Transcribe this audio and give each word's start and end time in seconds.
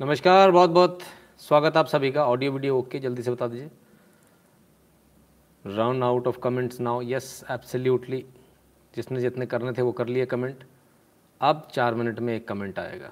नमस्कार 0.00 0.50
बहुत 0.50 0.70
बहुत 0.70 0.98
स्वागत 1.40 1.76
आप 1.76 1.86
सभी 1.86 2.10
का। 2.12 2.24
ऑडियो 2.26 2.52
वीडियो 2.52 2.78
ओके, 2.78 2.98
जल्दी 2.98 3.22
से 3.22 3.30
बता 3.30 3.46
दीजिए। 3.46 3.70
Round 5.64 6.04
out 6.04 6.26
of 6.26 6.38
comments 6.42 6.80
now 6.80 7.02
yes 7.02 7.44
absolutely 7.50 8.24
जिसने 8.94 9.20
जितने 9.20 9.46
करने 9.46 9.72
थे, 9.72 9.82
वो 9.82 9.92
कर 9.92 10.06
लिए 10.06 10.26
कमेंट 10.26 10.64
अब 11.40 11.68
चार 11.74 11.94
मिनट 11.94 12.20
में 12.20 12.34
एक 12.34 12.48
कमेंट 12.48 12.78
आएगा। 12.78 13.10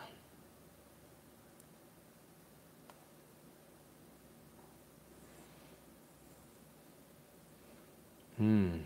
हम्म। 8.38 8.80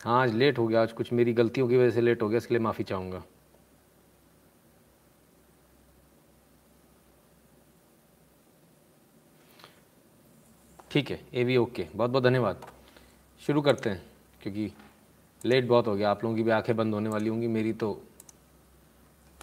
हाँ 0.00 0.22
आज 0.22 0.34
लेट 0.34 0.58
हो 0.58 0.66
गया। 0.66 0.82
आज 0.82 0.92
कुछ 0.92 1.12
मेरी 1.12 1.32
गलतियों 1.34 1.68
की 1.68 1.76
वजह 1.76 1.90
से 1.90 2.00
लेट 2.00 2.22
हो 2.22 2.28
गया, 2.28 2.38
इसके 2.38 2.54
लिए 2.54 2.62
माफ़ी 2.62 2.84
चाहूँगा। 2.84 3.22
ठीक 10.94 11.10
है 11.10 11.20
ए 11.34 11.44
भी 11.44 11.56
ओके 11.56 11.86
बहुत 11.96 12.10
बहुत 12.10 12.24
धन्यवाद। 12.24 12.66
शुरू 13.46 13.60
करते 13.62 13.90
हैं, 13.90 14.02
क्योंकि 14.42 14.72
लेट 15.44 15.66
बहुत 15.66 15.86
हो 15.86 15.96
गया। 15.96 16.10
आप 16.10 16.24
लोगों 16.24 16.36
की 16.36 16.42
भी 16.42 16.50
आँखें 16.50 16.76
बंद 16.76 16.94
होने 16.94 17.08
वाली 17.08 17.28
होंगी। 17.28 17.46
मेरी 17.46 17.72
तो 17.72 18.02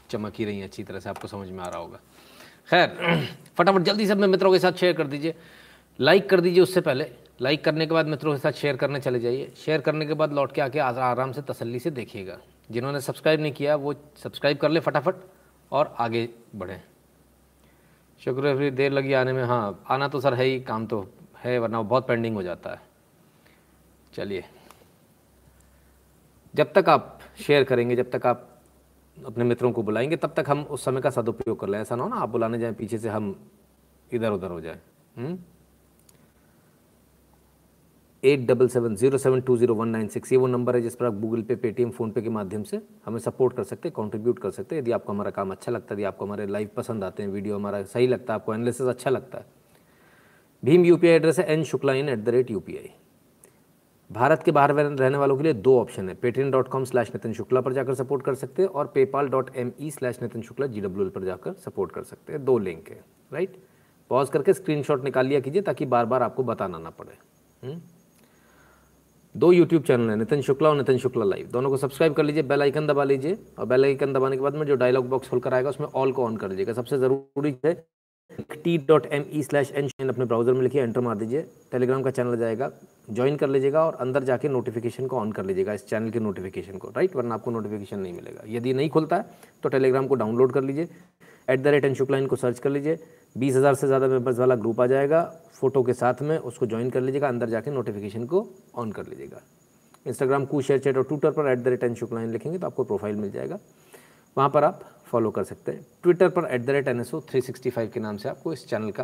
चमक 0.10 0.34
ही 0.36 0.46
रही 0.46 0.58
हैं, 0.58 0.66
अच्छी 0.66 0.84
तरह 0.84 1.00
से 1.00 1.10
आपको 1.10 1.28
समझ 1.28 1.50
में 1.50 1.60
आ 1.60 1.68
रहा 1.68 1.80
होगा। 1.80 2.00
खैर, 2.70 2.90
फटाफट 3.58 3.82
जल्दी 3.82 4.06
से 4.06 4.12
अपने 4.12 4.28
मित्रों 4.28 4.52
के 4.52 4.60
साथ 4.60 4.72
शेयर 4.72 4.94
कर 4.94 5.08
दीजिए। 5.08 5.36
लाइक 6.00 6.30
कर 6.30 6.42
दीजिए 6.42 6.64
उससे 6.64 6.82
पहले। 6.82 7.12
लाइक 7.42 7.64
करने 7.66 7.86
के 7.86 7.94
बाद 7.94 8.08
मित्रों 8.08 8.34
के 8.34 8.40
साथ 8.40 8.52
शेयर 8.52 8.78
करने 8.78 9.00
चले 9.00 9.20
जाइए। 9.20 9.52
शेयर 9.66 9.82
करने 9.82 10.06
के 10.06 10.14
बाद 10.14 10.34
लौट 10.34 10.52
के 10.52 10.62
आके 10.62 10.80
आराम 10.80 11.32
से, 11.32 11.42
तसल्ली 11.42 11.80
से 11.80 11.92
देखिएगा। 11.92 12.40
जिन्होंने 12.72 13.02
सब्सक्राइब 13.02 13.42
नहीं 13.42 13.54
किया, 13.54 13.76
वो 13.76 13.94
सब्सक्राइब 13.94 14.58
कर 14.58 14.70
ले 14.70 14.80
फटाफट 14.80 15.16
और 15.72 15.96
आगे 16.00 16.30
बढ़ें। 16.56 16.82
शुक्र 18.22 18.58
फिर 18.58 18.74
देर 18.74 18.92
लगी 18.92 19.14
आने 19.14 19.34
में। 19.34 19.44
हाँ 19.44 19.84
आना 19.90 20.08
तो 20.08 20.20
सर 20.20 20.34
है 20.34 20.46
ही, 20.46 20.62
काम 20.62 20.86
तो 20.86 21.10
है, 21.44 21.58
वरना 21.60 21.82
बहुत 21.82 22.08
पेंडिंग 22.08 22.36
हो 22.36 22.44
जाता 22.44 22.70
है। 22.70 22.82
चलिए। 24.14 24.44
जब 26.54 26.74
तक 26.74 26.90
आप 26.90 27.20
शेयर 27.38 27.64
करेंगे, 27.64 27.96
जब 27.96 28.12
तक 28.12 28.26
आप 28.26 28.48
अपने 29.18 29.44
मित्रों 29.44 29.72
को 29.72 29.84
बुलाएँगे, 29.84 30.16
तब 30.16 30.34
तक 30.34 30.50
हम 30.50 30.62
उस 30.64 30.86
समय 30.86 31.02
का 31.02 31.10
सदुपयोग 31.10 31.60
कर 31.60 31.68
लें। 31.68 31.80
ऐसा 31.80 31.96
ना 31.96 32.04
हो 32.04 32.10
ना, 32.10 32.16
आप 32.16 32.30
बुलाने 32.30 32.60
जाएँ, 32.60 32.74
पीछे 32.74 32.98
से 32.98 33.10
हम 33.10 33.36
इधर 34.12 34.32
उधर 34.32 34.52
हो 34.52 34.62
जाए। 34.62 34.80
Eight 38.24 38.40
double 38.48 38.68
seven 38.68 38.96
zero 38.96 39.18
seven 39.18 39.42
two 39.42 39.56
zero 39.58 39.76
one 39.76 39.88
nine 39.88 40.08
six, 40.08 40.32
ये 40.32 40.38
वो 40.38 40.48
नंबर 40.48 40.76
है 40.76 40.82
जिस 40.82 40.96
पर 40.96 41.06
आप 41.06 41.14
गूगल 41.14 41.42
पे 41.42 41.56
पेटीएम 41.56 41.92
फ़ोनपे 41.92 42.22
के 42.22 42.30
माध्यम 42.30 42.64
से 42.64 42.82
हमें 43.06 43.20
सपोर्ट 43.20 43.56
कर 43.56 43.64
सकते 43.64 43.88
हैं 43.90 43.94
कंट्रीब्यूट 43.96 44.40
कर 44.40 44.52
सकते 44.52 44.76
हैं। 44.76 44.82
यदि 44.82 44.92
आपको 44.92 45.14
हमारा 45.14 45.32
काम 45.32 45.52
अच्छा 45.52 45.72
लगता 45.72 45.94
है, 45.94 45.96
यदि 45.96 46.04
आपको 46.04 46.26
हमारे 46.26 46.46
लाइव 46.48 46.70
पसंद 46.76 47.04
आते 47.04 47.24
हैं 47.24 47.30
वीडियो 47.30 47.56
हमारा 47.56 47.82
सही 47.84 48.08
लगता 48.08 48.34
है, 48.34 48.40
आपको 48.40 48.54
एनालिसिस 48.54 48.88
अच्छा 48.88 49.10
लगता 49.10 49.38
है 49.38 49.46
भीम 50.64 50.84
यूपीआई 50.86 51.14
एड्रेस 51.14 51.40
है 51.40 51.46
N 51.52 51.64
Shukla 51.64 51.94
in 51.94 52.10
at 52.10 52.20
the 52.20 52.30
rate 52.30 52.52
U 52.52 52.62
Bharat 54.10 54.42
के 54.44 54.52
बाहर 54.52 54.72
रहने 54.74 55.18
वालों 55.18 55.36
के 55.38 55.44
लिए 55.44 55.54
दो 55.56 55.78
ऑप्शन 55.80 56.10
है। 56.10 56.16
Paytm 56.16 56.50
dot 56.52 56.68
com 56.68 56.84
slash 56.86 57.12
Nitin 57.14 57.34
Shukla 57.34 57.62
पर 57.62 57.74
जाकर 57.74 57.94
सपोर्ट 57.96 58.24
कर 58.24 58.36
सकते 58.36 58.62
हैं 58.62 58.70
और 58.70 58.88
PayPal 58.96 59.28
dot 59.30 59.50
M 59.58 59.72
E 59.82 59.92
slash 59.92 60.22
Nitin 60.22 60.42
Shukla 60.42 60.68
G 60.68 60.82
W 60.82 61.06
L 61.06 61.10
पर 61.10 61.24
जाकर 61.24 61.54
सपोर्ट 61.66 61.92
कर 61.92 62.04
सकते 62.04 62.34
हैं। 62.34 62.44
दो 62.46 62.58
लिंक 62.58 62.90
है 62.90 63.00
राइट 63.32 63.56
पॉज 64.12 64.30
करके 64.30 64.54
स्क्रीनशॉट 64.54 65.04
निकाल 65.04 65.28
लिया 65.28 65.40
कीजिए 65.40 65.62
ताकि 65.62 65.86
बार 65.86 66.06
बार 66.06 66.24
आपको 66.24 66.44
बताना 66.44 66.78
ना 66.78 66.90
पड़े? 66.90 67.18
हम्म? 67.64 67.80
दो 69.36 69.52
यूट्यूब 69.52 69.84
चैनल 69.84 70.10
है 70.10 70.16
नितिन 70.16 70.42
शुक्ला 70.42 70.70
और 70.70 70.78
नितिन 70.78 70.98
शुक्ला 70.98 71.26
लाइव 71.26 71.48
दोनों 71.52 71.70
को 71.70 71.78
सब्सक्राइब 71.78 72.14
कर 72.14 72.24
लीजिए 72.24 72.44
बेल 72.44 72.62
आइकन 72.62 72.88
दबा 72.88 73.04
लीजिए 73.04 73.38
और 73.60 73.66
बेल 73.66 73.86
आइकन 73.86 74.14
दबाने 74.14 74.36
के 74.36 74.42
बाद 74.42 74.56
में 74.56 74.66
जो 74.68 74.76
डायलॉग 74.76 75.10
बॉक्स 75.10 75.30
खुलकर 75.30 75.54
आएगा, 75.54 75.70
उसमें 75.70 75.88
ऑल 75.88 76.12
को 76.12 76.26
ऑन 76.26 76.38
कर 76.38 76.50
लीजिएगा 76.50 76.74
सबसे 76.74 76.98
ज़रूरी 76.98 77.56
है 77.66 77.74
T 78.54 78.78
dot 78.88 79.06
M 79.14 79.26
E 79.30 79.42
slash 79.44 79.72
N 79.72 80.10
अपने 80.10 80.26
ब्राउज़र 80.26 80.54
में 80.54 80.62
लिखिए 80.62 80.82
एंटर 80.82 81.02
मार 81.02 81.16
दीजिए। 81.18 81.42
टेलीग्राम 81.72 82.02
का 82.02 82.12
चैनल 82.12 82.38
जाएगा। 82.38 82.72
ज्वाइन 83.12 83.36
कर 83.36 83.50
लीजिएगा 83.50 83.84
और 83.86 83.96
अंदर 83.96 84.24
जाके 84.24 84.50
नोटिफिकेशन 84.50 85.08
को 85.08 85.18
ऑन 85.18 85.32
कर 85.32 85.46
लीजिएगा, 85.46 85.74
इस 85.74 85.86
चैनल 85.88 86.10
के 86.10 86.20
नोटिफिकेशन 86.20 86.78
को 86.78 86.90
राइट 86.90 87.16
वरना 87.16 87.36
आपको 87.36 87.52
नोटिफिकेशन 87.52 88.00
नहीं 88.00 88.14
मिलेगा। 88.14 88.44
यदि 88.48 88.74
नहीं 88.74 88.90
खुलता 88.90 89.16
है 89.16 89.26
तो 89.64 89.70
टेलीग्राम 89.70 90.08
को 90.08 90.16
डाउनलोड 90.16 90.54
कर 90.54 90.64
लीजिए। 90.64 90.88
At 91.48 91.60
the 91.60 91.68
rate 91.68 91.86
N 91.86 91.94
Shukla 91.94 92.18
इनको 92.18 92.36
सर्च 92.36 92.60
कर 92.60 92.70
लीजिए। 92.70 93.00
बीस 93.36 93.56
हज़ार 93.56 93.76
से 93.76 93.88
ज़्यादा 93.88 94.08
मेंबर्स 94.08 94.40
वाला 94.40 94.56
ग्रुप 94.56 94.82
आ 94.82 94.86
जाएगा। 94.88 95.24
फ़ोटो 95.54 95.84
के 95.84 95.94
साथ 95.94 96.22
में 96.22 96.38
उसको 96.38 96.66
ज्वाइन 96.66 96.90
कर 96.90 97.02
लीजिएगा, 97.02 97.28
अंदर 97.28 97.50
जाके 97.50 97.72
नोटिफिकेशन 97.72 98.26
को 98.26 98.48
ऑन 98.76 98.92
कर 98.92 99.08
लीजिएगा। 99.08 99.42
इंस्टाग्राम 100.06 100.46
कू 100.46 100.62
शेयर 100.62 100.80
चैट 100.80 100.98
और 100.98 101.04
ट्विटर 101.04 101.32
पर 101.32 101.52
at 101.52 101.60
the 101.60 101.68
rate 101.68 101.84
N 101.84 101.96
Shukla 101.96 102.24
लिखेंगे 102.26 102.58
तो 102.58 102.68
आपको 102.68 102.84
प्रोफ़ाइल 102.84 103.16
मिल 103.16 103.32
जाएगा। 103.32 103.60
वहाँ 104.38 104.50
पर 104.50 104.64
आप 104.64 104.84
फॉलो 105.06 105.32
कर 105.32 105.44
सकते 105.44 105.72
हैं। 105.72 105.86
ट्विटर 106.04 106.30
पर 106.30 106.46
at 106.52 106.66
the 106.66 106.70
rate 106.70 106.88
N 106.88 107.00
S 107.02 107.14
O 107.14 107.20
three 107.30 107.42
sixty 107.42 107.70
five 107.70 107.90
के 107.94 108.00
नाम 108.00 108.18
से 108.18 108.30
आपको 108.30 108.54
इस 108.54 108.68
चैनल 108.68 108.92
का 108.92 109.04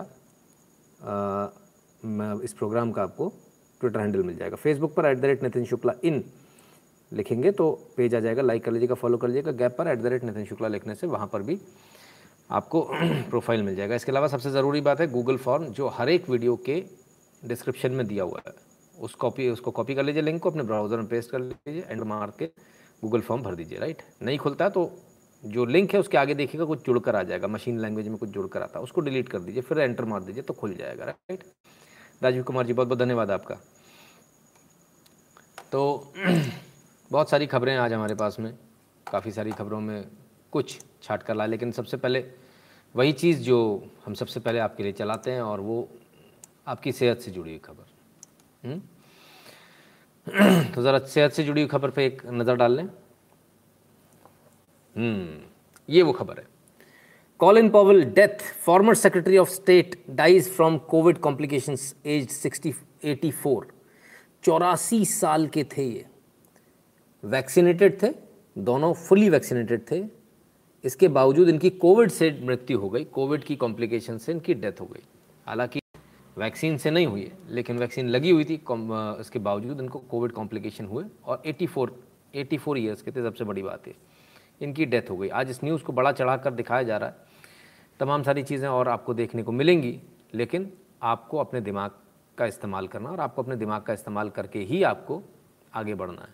आ, 1.00 1.48
इस 2.44 2.54
प्रोग्राम 2.54 2.92
का 2.92 3.04
आपको 3.04 3.32
ट्विटर 3.82 4.00
हैंडल 4.00 4.24
मिल 4.24 4.38
जाएगा। 4.38 4.56
फेसबुक 4.56 4.94
पर 4.96 5.06
at 5.06 5.18
the 5.18 5.26
rate 5.26 5.44
Nitin 5.44 5.66
Shukla 5.66 5.94
in 6.04 6.24
लिखेंगे 7.12 7.52
तो 7.52 7.72
पेज 7.98 8.16
आ 8.16 8.20
जाएगा। 8.20 8.42
लाइक 8.42 8.64
कर 8.64 8.72
लीजिएगा 8.72 8.96
फॉलो 8.96 9.18
कर 9.18 9.28
लीजिएगा। 9.28 9.52
गैप 9.58 9.76
पर 9.78 9.88
at 9.88 10.00
the 10.00 10.06
rate 10.06 10.24
Nitin 10.24 10.46
Shukla 10.46 10.68
लिखने 10.68 10.96
से 10.96 11.08
वहाँ 11.08 11.28
पर 11.34 11.42
भी 11.42 11.60
आपको 12.50 12.82
प्रोफ़ाइल 13.30 13.64
मिल 13.64 13.76
जाएगा। 13.76 13.96
इसके 13.96 14.12
अलावा 14.12 14.28
सबसे 14.28 14.52
ज़रूरी 14.52 14.82
बात 14.82 15.02
है 15.02 15.08
गूगल 15.12 15.38
फॉर्म 15.38 15.66
जो 15.72 15.88
हर 15.90 16.10
एक 16.10 16.30
वीडियो 16.30 16.56
के 16.66 16.84
डिस्क्रिप्शन 17.44 17.92
में 17.92 18.06
दिया 18.08 18.24
हुआ 18.24 18.42
है 18.48 18.54
उस 18.98 19.16
कॉपी 19.16 19.50
उसको 19.50 19.72
कॉपी 19.72 19.96
कर 19.96 20.04
लीजिए। 20.04 20.22
लिंक 20.22 20.42
को 20.44 20.50
अपने 20.50 20.64
ब्राउज़र 20.64 20.98
में 20.98 21.08
पेस्ट 21.08 21.32
कर 21.32 21.40
लीजिए 21.40 21.86
एंड 21.90 22.04
मार 22.04 22.34
के 22.40 22.46
गूगल 23.04 23.22
फॉर्म 23.22 23.44
भर 23.44 23.56
दीजिए 23.56 23.80
राइट 23.80 24.02
नहीं 24.22 24.38
खुलता 24.38 24.70
तो 24.70 24.90
जो 25.44 25.66
लिंक 25.66 25.94
है, 25.94 26.00
उसके 26.00 26.18
आगे 26.18 26.34
देखिएगा 26.36 26.66
कुछ 26.66 26.86
जुड़कर 26.86 27.16
आ 27.16 27.24
जाएगा। 27.24 27.48
मशीन 27.48 27.80
लैंग्वेज 27.80 28.08
में 28.08 28.18
कुछ 28.18 28.30
जुड़ 28.30 28.48
कर 28.48 28.62
आता 28.62 28.80
है। 28.80 28.84
उसको 28.84 29.02
डिलीट 29.02 29.30
कर 29.30 29.40
दीजिए, 29.40 29.62
फिर 29.62 29.80
एंटर 29.80 30.06
मार 30.06 30.24
दीजिए 30.24 30.44
तो 30.44 30.54
खुल 30.54 30.74
जाएगा 30.76 31.06
राइट 31.06 31.44
राजीव 32.22 32.44
कुमार 32.44 32.66
जी 32.66 32.74
बहुत 32.74 32.88
बहुत 32.88 33.00
धन्यवाद 33.00 33.32
आपका। 33.32 33.56
तो 35.72 36.14
बहुत 37.12 37.30
सारी 37.30 37.48
खबरें 37.48 37.76
आज 37.78 37.94
हमारे 37.94 38.16
पास 38.16 38.40
में, 38.40 38.54
काफ़ी 39.08 39.32
सारी 39.32 39.52
खबरों 39.52 39.80
में 39.82 40.06
कुछ 40.54 40.80
छाट 41.04 41.24
कर 41.24 41.36
ला 41.36 41.46
लेकिन 41.46 41.72
सबसे 41.72 41.98
पहले 41.98 42.24
वही 42.96 43.12
चीज़ 43.14 43.42
जो 43.42 43.58
हम 44.06 44.14
सबसे 44.14 44.40
पहले 44.40 44.60
आपके 44.60 44.84
लिए 44.84 44.92
चलाते 44.94 45.32
हैं, 45.32 45.42
और 45.42 45.60
वो 45.60 45.88
आपकी 46.68 46.92
सेहत 46.92 47.20
से 47.22 47.32
जुड़ी 47.32 47.50
हुई 47.50 47.60
खबर। 47.60 47.86
हम्म? 48.64 48.80
तो 50.76 50.82
ज़रा 50.82 51.00
सेहत 51.00 51.32
से 51.32 51.44
जुड़ी 51.44 51.62
हुई 51.62 51.70
खबर 51.70 51.90
पे 51.90 52.06
एक 52.06 52.22
नज़र 52.26 52.56
डाल 52.56 52.76
लें। 52.76 52.88
ये 54.98 56.02
वो 56.02 56.12
खबर 56.12 56.38
है। 56.38 56.46
Colin 57.40 57.70
Powell 57.70 58.04
death 58.06 58.44
former 58.66 58.96
secretary 58.96 59.38
of 59.38 59.50
state 59.50 59.96
dies 60.12 60.50
from 60.52 60.78
COVID 60.90 61.18
complications 61.20 61.96
age 62.06 62.30
sixty 62.30 62.74
eighty 63.06 63.32
four 63.34 63.68
चौरासी 64.44 65.04
साल 65.06 65.48
के 65.48 65.64
थे 65.68 65.84
ये। 65.84 66.06
वैक्सीनेटेड 67.24 68.02
थे, 68.04 68.08
दोनों 68.56 68.94
फुली 68.94 69.30
वैक्सीनेटेड 69.30 69.82
थे। 69.92 70.04
इसके 70.84 71.08
बावजूद 71.10 71.50
इनकी 71.50 71.70
कोविड 71.70 72.10
से 72.12 72.30
मृत्यु 72.44 72.80
हो 72.80 72.90
गई 72.90 73.04
कोविड 73.04 73.44
की 73.44 73.56
कॉम्प्लिकेशन 73.56 74.18
से 74.18 74.32
इनकी 74.32 74.54
डेथ 74.54 74.82
हो 74.82 74.86
गई। 74.86 75.04
हालाँकि 75.48 75.80
वैक्सीन 76.38 76.78
से 76.78 76.92
नहीं 76.92 77.08
हुई 77.08 77.22
है, 77.22 77.32
लेकिन 77.50 77.78
वैक्सीन 77.78 78.08
लगी 78.10 78.30
हुई 78.30 78.46
थी 78.46 78.60
इसके 79.22 79.40
बावजूद 79.40 79.80
इनको 79.82 80.00
कोविड 80.02 80.32
कॉम्प्लिकेशन 80.32 80.86
हुए 80.86 81.04
और 81.26 81.42
84 81.46 81.90
84 82.36 82.78
ईयर्स 82.78 83.02
के 83.02 83.12
थे, 83.12 83.24
सबसे 83.24 83.44
बड़ी 83.44 83.64
बात 83.64 83.88
है 83.88 83.94
इनकी 84.62 84.86
डेथ 84.86 85.10
हो 85.10 85.18
गई। 85.18 85.30
आज 85.30 85.50
इस 85.50 85.64
न्यूज़ 85.64 85.84
को 85.84 85.94
बड़ा 85.94 86.12
चढ़ा 86.12 86.38
कर 86.38 86.54
दिखाया 86.54 86.84
जा 86.84 86.98
रहा 86.98 87.10
है। 87.10 87.16
तमाम 88.00 88.24
सारी 88.24 88.44
चीज़ें 88.44 88.70
और 88.70 88.90
आपको 88.90 89.14
देखने 89.14 89.44
को 89.44 89.52
मिलेंगी, 89.52 90.02
लेकिन 90.34 90.74
आपको 91.02 91.38
अपने 91.38 91.62
दिमाग 91.62 91.92
का 92.38 92.46
इस्तेमाल 92.46 92.88
करना 92.88 93.10
और 93.10 93.20
आपको 93.20 93.44
अपने 93.44 93.56
दिमाग 93.56 93.82
का 93.82 93.94
इस्तेमाल 93.94 94.30
करके 94.30 94.60
ही 94.60 94.84
आपको 94.84 95.24
आगे 95.74 95.96
बढ़ना 95.96 96.22
है। 96.22 96.34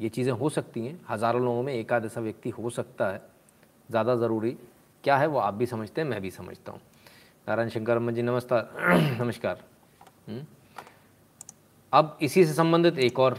ये 0.00 0.08
चीज़ें 0.08 0.32
हो 0.32 0.48
सकती 0.48 0.86
हैं, 0.86 1.00
हज़ारों 1.08 1.42
लोगों 1.42 1.62
में 1.62 1.74
एक 1.74 1.92
आध 1.92 2.04
ऐसा 2.04 2.20
व्यक्ति 2.20 2.50
हो 2.50 2.70
सकता 2.70 3.10
है। 3.10 3.22
ज़्यादा 3.90 4.16
ज़रूरी 4.16 4.56
क्या 5.04 5.16
है, 5.16 5.26
वो 5.26 5.38
आप 5.38 5.54
भी 5.54 5.66
समझते 5.66 6.00
हैं, 6.00 6.08
मैं 6.08 6.20
भी 6.20 6.30
समझता 6.30 6.72
हूँ। 6.72 6.80
नारायण 7.48 7.68
शंकर 7.68 8.12
जी 8.12 8.22
नमस्कार 8.22 8.70
नमस्कार। 9.24 9.64
हम्म? 10.28 10.44
अब 11.92 12.18
इसी 12.22 12.44
से 12.44 12.52
संबंधित 12.52 12.98
एक 12.98 13.18
और 13.18 13.38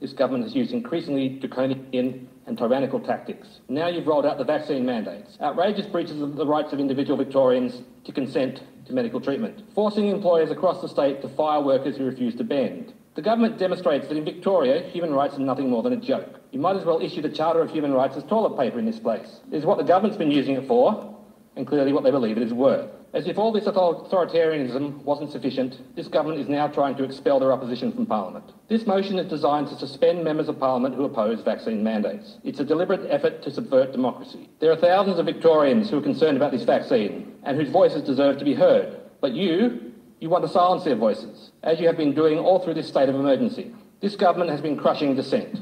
this 0.00 0.12
government 0.12 0.44
has 0.44 0.54
used 0.54 0.72
increasingly 0.72 1.28
draconian 1.28 2.28
and 2.46 2.58
tyrannical 2.58 3.00
tactics. 3.00 3.60
Now 3.68 3.88
you've 3.88 4.06
rolled 4.06 4.26
out 4.26 4.38
the 4.38 4.44
vaccine 4.44 4.84
mandates, 4.84 5.38
outrageous 5.40 5.86
breaches 5.86 6.20
of 6.20 6.36
the 6.36 6.46
rights 6.46 6.72
of 6.72 6.80
individual 6.80 7.16
Victorians 7.16 7.82
to 8.04 8.12
consent 8.12 8.62
to 8.86 8.92
medical 8.92 9.20
treatment, 9.20 9.62
forcing 9.74 10.08
employers 10.08 10.50
across 10.50 10.82
the 10.82 10.88
state 10.88 11.22
to 11.22 11.28
fire 11.28 11.60
workers 11.60 11.96
who 11.96 12.04
refuse 12.04 12.34
to 12.36 12.44
bend. 12.44 12.92
The 13.14 13.22
government 13.22 13.58
demonstrates 13.58 14.08
that 14.08 14.16
in 14.16 14.24
Victoria, 14.24 14.82
human 14.88 15.14
rights 15.14 15.36
are 15.36 15.40
nothing 15.40 15.70
more 15.70 15.82
than 15.82 15.92
a 15.92 15.96
joke. 15.96 16.40
You 16.50 16.58
might 16.58 16.76
as 16.76 16.84
well 16.84 17.00
issue 17.00 17.22
the 17.22 17.28
Charter 17.28 17.60
of 17.60 17.70
Human 17.70 17.92
Rights 17.92 18.16
as 18.16 18.24
toilet 18.24 18.58
paper 18.58 18.78
in 18.78 18.86
this 18.86 18.98
place. 18.98 19.40
This 19.48 19.60
is 19.60 19.64
what 19.64 19.78
the 19.78 19.84
government's 19.84 20.16
been 20.16 20.32
using 20.32 20.56
it 20.56 20.66
for, 20.66 21.13
and 21.56 21.66
clearly 21.66 21.92
what 21.92 22.04
they 22.04 22.10
believe 22.10 22.36
it 22.36 22.42
is 22.42 22.52
worth. 22.52 22.90
As 23.12 23.28
if 23.28 23.38
all 23.38 23.52
this 23.52 23.64
authoritarianism 23.64 25.04
wasn't 25.04 25.30
sufficient, 25.30 25.80
this 25.94 26.08
government 26.08 26.40
is 26.40 26.48
now 26.48 26.66
trying 26.66 26.96
to 26.96 27.04
expel 27.04 27.38
their 27.38 27.52
opposition 27.52 27.92
from 27.92 28.06
Parliament. 28.06 28.52
This 28.68 28.88
motion 28.88 29.20
is 29.20 29.30
designed 29.30 29.68
to 29.68 29.78
suspend 29.78 30.24
members 30.24 30.48
of 30.48 30.58
Parliament 30.58 30.96
who 30.96 31.04
oppose 31.04 31.40
vaccine 31.42 31.84
mandates. 31.84 32.38
It's 32.42 32.58
a 32.58 32.64
deliberate 32.64 33.08
effort 33.08 33.42
to 33.44 33.52
subvert 33.52 33.92
democracy. 33.92 34.48
There 34.58 34.72
are 34.72 34.76
thousands 34.76 35.20
of 35.20 35.26
Victorians 35.26 35.88
who 35.88 35.98
are 35.98 36.02
concerned 36.02 36.36
about 36.36 36.50
this 36.50 36.64
vaccine 36.64 37.36
and 37.44 37.56
whose 37.56 37.70
voices 37.70 38.02
deserve 38.02 38.38
to 38.38 38.44
be 38.44 38.54
heard. 38.54 39.00
But 39.20 39.32
you, 39.32 39.92
you 40.18 40.28
want 40.28 40.44
to 40.44 40.50
silence 40.50 40.82
their 40.82 40.96
voices, 40.96 41.52
as 41.62 41.78
you 41.78 41.86
have 41.86 41.96
been 41.96 42.14
doing 42.14 42.38
all 42.38 42.58
through 42.58 42.74
this 42.74 42.88
state 42.88 43.08
of 43.08 43.14
emergency. 43.14 43.72
This 44.00 44.16
government 44.16 44.50
has 44.50 44.60
been 44.60 44.76
crushing 44.76 45.14
dissent, 45.14 45.60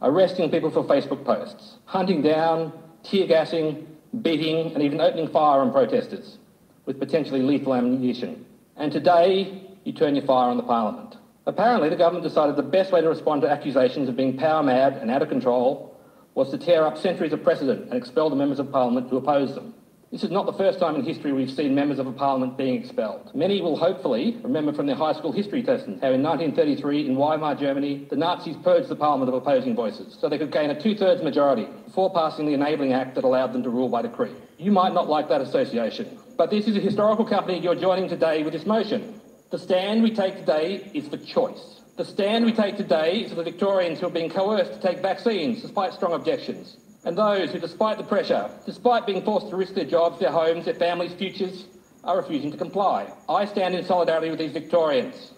arresting 0.00 0.50
people 0.50 0.70
for 0.70 0.82
Facebook 0.84 1.24
posts, 1.24 1.76
hunting 1.84 2.22
down, 2.22 2.72
tear 3.02 3.26
gassing, 3.26 3.86
beating, 4.22 4.72
and 4.74 4.82
even 4.82 5.00
opening 5.00 5.28
fire 5.28 5.60
on 5.60 5.72
protesters 5.72 6.38
with 6.84 6.98
potentially 6.98 7.42
lethal 7.42 7.74
ammunition. 7.74 8.44
And 8.76 8.92
today, 8.92 9.62
you 9.84 9.92
turn 9.92 10.14
your 10.14 10.24
fire 10.24 10.50
on 10.50 10.56
the 10.56 10.62
Parliament. 10.62 11.16
Apparently, 11.46 11.88
the 11.88 11.96
government 11.96 12.24
decided 12.24 12.56
the 12.56 12.62
best 12.62 12.92
way 12.92 13.00
to 13.00 13.08
respond 13.08 13.42
to 13.42 13.48
accusations 13.48 14.08
of 14.08 14.16
being 14.16 14.36
power 14.36 14.62
mad 14.62 14.94
and 14.94 15.10
out 15.10 15.22
of 15.22 15.28
control 15.28 15.96
was 16.34 16.50
to 16.50 16.58
tear 16.58 16.84
up 16.84 16.98
centuries 16.98 17.32
of 17.32 17.42
precedent 17.42 17.84
and 17.84 17.94
expel 17.94 18.28
the 18.28 18.36
members 18.36 18.58
of 18.58 18.70
Parliament 18.70 19.08
who 19.08 19.16
oppose 19.16 19.54
them. 19.54 19.74
This 20.16 20.24
is 20.24 20.30
not 20.30 20.46
the 20.46 20.54
first 20.54 20.78
time 20.78 20.94
in 20.96 21.04
history 21.04 21.34
we've 21.34 21.50
seen 21.50 21.74
members 21.74 21.98
of 21.98 22.06
a 22.06 22.12
parliament 22.12 22.56
being 22.56 22.82
expelled. 22.82 23.34
Many 23.34 23.60
will 23.60 23.76
hopefully 23.76 24.38
remember 24.42 24.72
from 24.72 24.86
their 24.86 24.96
high 24.96 25.12
school 25.12 25.30
history 25.30 25.62
lessons 25.62 26.00
how 26.00 26.10
in 26.10 26.22
1933 26.22 27.06
in 27.06 27.16
Weimar, 27.16 27.54
Germany, 27.54 28.06
the 28.08 28.16
Nazis 28.16 28.56
purged 28.64 28.88
the 28.88 28.96
parliament 28.96 29.28
of 29.28 29.34
opposing 29.34 29.76
voices 29.76 30.16
so 30.18 30.30
they 30.30 30.38
could 30.38 30.50
gain 30.50 30.70
a 30.70 30.82
two-thirds 30.82 31.22
majority 31.22 31.68
before 31.84 32.10
passing 32.14 32.46
the 32.46 32.54
enabling 32.54 32.94
act 32.94 33.14
that 33.16 33.24
allowed 33.24 33.52
them 33.52 33.62
to 33.62 33.68
rule 33.68 33.90
by 33.90 34.00
decree. 34.00 34.32
You 34.56 34.72
might 34.72 34.94
not 34.94 35.06
like 35.06 35.28
that 35.28 35.42
association, 35.42 36.18
but 36.38 36.48
this 36.48 36.66
is 36.66 36.78
a 36.78 36.80
historical 36.80 37.26
company 37.26 37.58
you're 37.58 37.74
joining 37.74 38.08
today 38.08 38.42
with 38.42 38.54
this 38.54 38.64
motion. 38.64 39.20
The 39.50 39.58
stand 39.58 40.02
we 40.02 40.14
take 40.14 40.36
today 40.36 40.90
is 40.94 41.06
for 41.08 41.18
choice. 41.18 41.82
The 41.98 42.06
stand 42.06 42.46
we 42.46 42.54
take 42.54 42.78
today 42.78 43.18
is 43.18 43.32
for 43.32 43.36
the 43.36 43.44
Victorians 43.44 44.00
who 44.00 44.06
are 44.06 44.10
being 44.10 44.30
coerced 44.30 44.72
to 44.72 44.80
take 44.80 45.02
vaccines 45.02 45.60
despite 45.60 45.92
strong 45.92 46.14
objections 46.14 46.78
and 47.06 47.16
those 47.16 47.52
who, 47.52 47.58
despite 47.60 47.98
the 47.98 48.04
pressure, 48.04 48.44
despite 48.66 49.06
being 49.06 49.22
forced 49.22 49.48
to 49.50 49.56
risk 49.56 49.74
their 49.74 49.90
jobs, 49.96 50.18
their 50.18 50.32
homes, 50.32 50.64
their 50.64 50.74
families' 50.74 51.12
futures, 51.12 51.64
are 52.04 52.16
refusing 52.16 52.50
to 52.52 52.58
comply. 52.58 53.06
I 53.28 53.44
stand 53.46 53.74
in 53.74 53.84
solidarity 53.84 54.30
with 54.30 54.40
these 54.40 54.52
Victorians, 54.52 55.32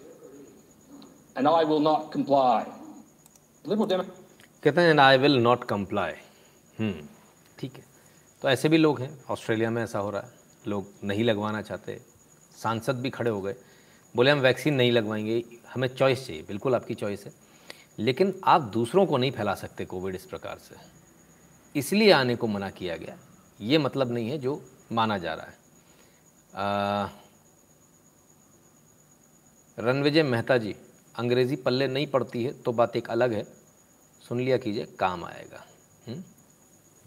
and 1.35 1.47
I 1.47 1.63
will 1.63 1.79
not 1.79 2.11
comply. 2.11 2.65
Liberal 3.65 3.87
Democrats. 3.87 4.25
कहते 4.63 4.81
हैं 4.81 4.97
I 4.99 5.17
will 5.17 5.37
not 5.41 5.63
comply 5.63 6.11
ठीक 7.59 7.73
है 7.75 7.83
तो 8.41 8.49
ऐसे 8.49 8.69
भी 8.69 8.77
लोग 8.77 8.99
हैं 9.01 9.09
Australia 9.31 9.69
में 9.71 9.81
ऐसा 9.83 9.99
हो 9.99 10.09
रहा 10.09 10.21
है 10.21 10.69
लोग 10.71 10.87
नहीं 11.03 11.23
लगवाना 11.23 11.61
चाहते 11.61 11.99
सांसद 12.61 12.99
भी 13.01 13.09
खड़े 13.09 13.29
हो 13.29 13.41
गए 13.41 13.55
बोले 14.15 14.31
हम 14.31 14.39
वैक्सीन 14.47 14.73
नहीं 14.73 14.91
लगवाएँगे 14.91 15.43
हमें 15.73 15.87
चॉइस 15.87 16.25
चाहिए 16.27 16.43
बिल्कुल 16.47 16.75
आपकी 16.75 16.93
चॉइस 17.03 17.25
है 17.25 17.31
लेकिन 17.99 18.33
आप 18.55 18.61
दूसरों 18.73 19.05
को 19.05 19.17
नहीं 19.17 19.31
फैला 19.39 19.53
सकते 19.63 19.85
कोविड 19.93 20.15
इस 20.15 20.25
प्रकार 20.33 20.57
से 20.67 20.75
इसलिए 21.75 22.11
आने 22.11 22.35
को 22.35 22.47
मना 22.47 22.69
किया 22.69 22.97
गया। 22.97 23.17
ये 23.61 23.77
मतलब 23.77 24.11
नहीं 24.11 24.29
है 24.29 24.37
जो 24.37 24.65
माना 24.91 25.17
जा 25.17 25.33
रहा 25.33 25.45
है। 25.45 25.59
रणविजय 29.79 30.23
मेहता 30.23 30.57
जी, 30.57 30.75
अंग्रेज़ी 31.15 31.55
पल्ले 31.55 31.87
नहीं 31.87 32.07
पड़ती 32.07 32.43
है 32.43 32.53
तो 32.53 32.71
बात 32.71 32.95
एक 32.95 33.09
अलग 33.09 33.33
है। 33.33 33.43
सुन 34.29 34.39
लिया 34.39 34.57
कीजिए, 34.57 34.85
काम 34.85 35.23
आएगा। 35.23 35.65
हुँ? 36.07 36.15
हम्म? 36.15 36.23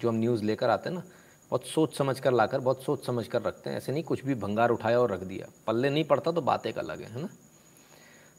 जो 0.00 0.08
हम 0.08 0.14
न्यूज़ 0.14 0.44
लेकर 0.44 0.70
आते 0.70 0.88
हैं 0.88 0.96
ना, 0.96 1.02
बहुत 1.50 1.66
सोच 1.66 1.96
समझ 1.96 2.20
कर 2.20 2.32
लाकर, 2.32 2.60
बहुत 2.60 2.82
सोच 2.82 3.06
समझ 3.06 3.26
कर 3.26 3.42
रखते 3.42 3.70
हैं। 3.70 3.76
ऐसे 3.76 3.92
नहीं, 3.92 4.02
कुछ 4.02 4.24
भी 4.24 4.34
भंगार 4.34 4.70
उठाया 4.70 5.00
और 5.00 5.12
रख 5.12 5.20
दिया। 5.20 5.52
पल्ले 5.66 5.90
नहीं 5.90 6.04
पड़ता 6.04 6.32
तो 6.32 6.40
बात 6.40 6.66
एक 6.66 6.78
अलग 6.78 7.00
है 7.00 7.12
है 7.12 7.22
ना? 7.22 7.28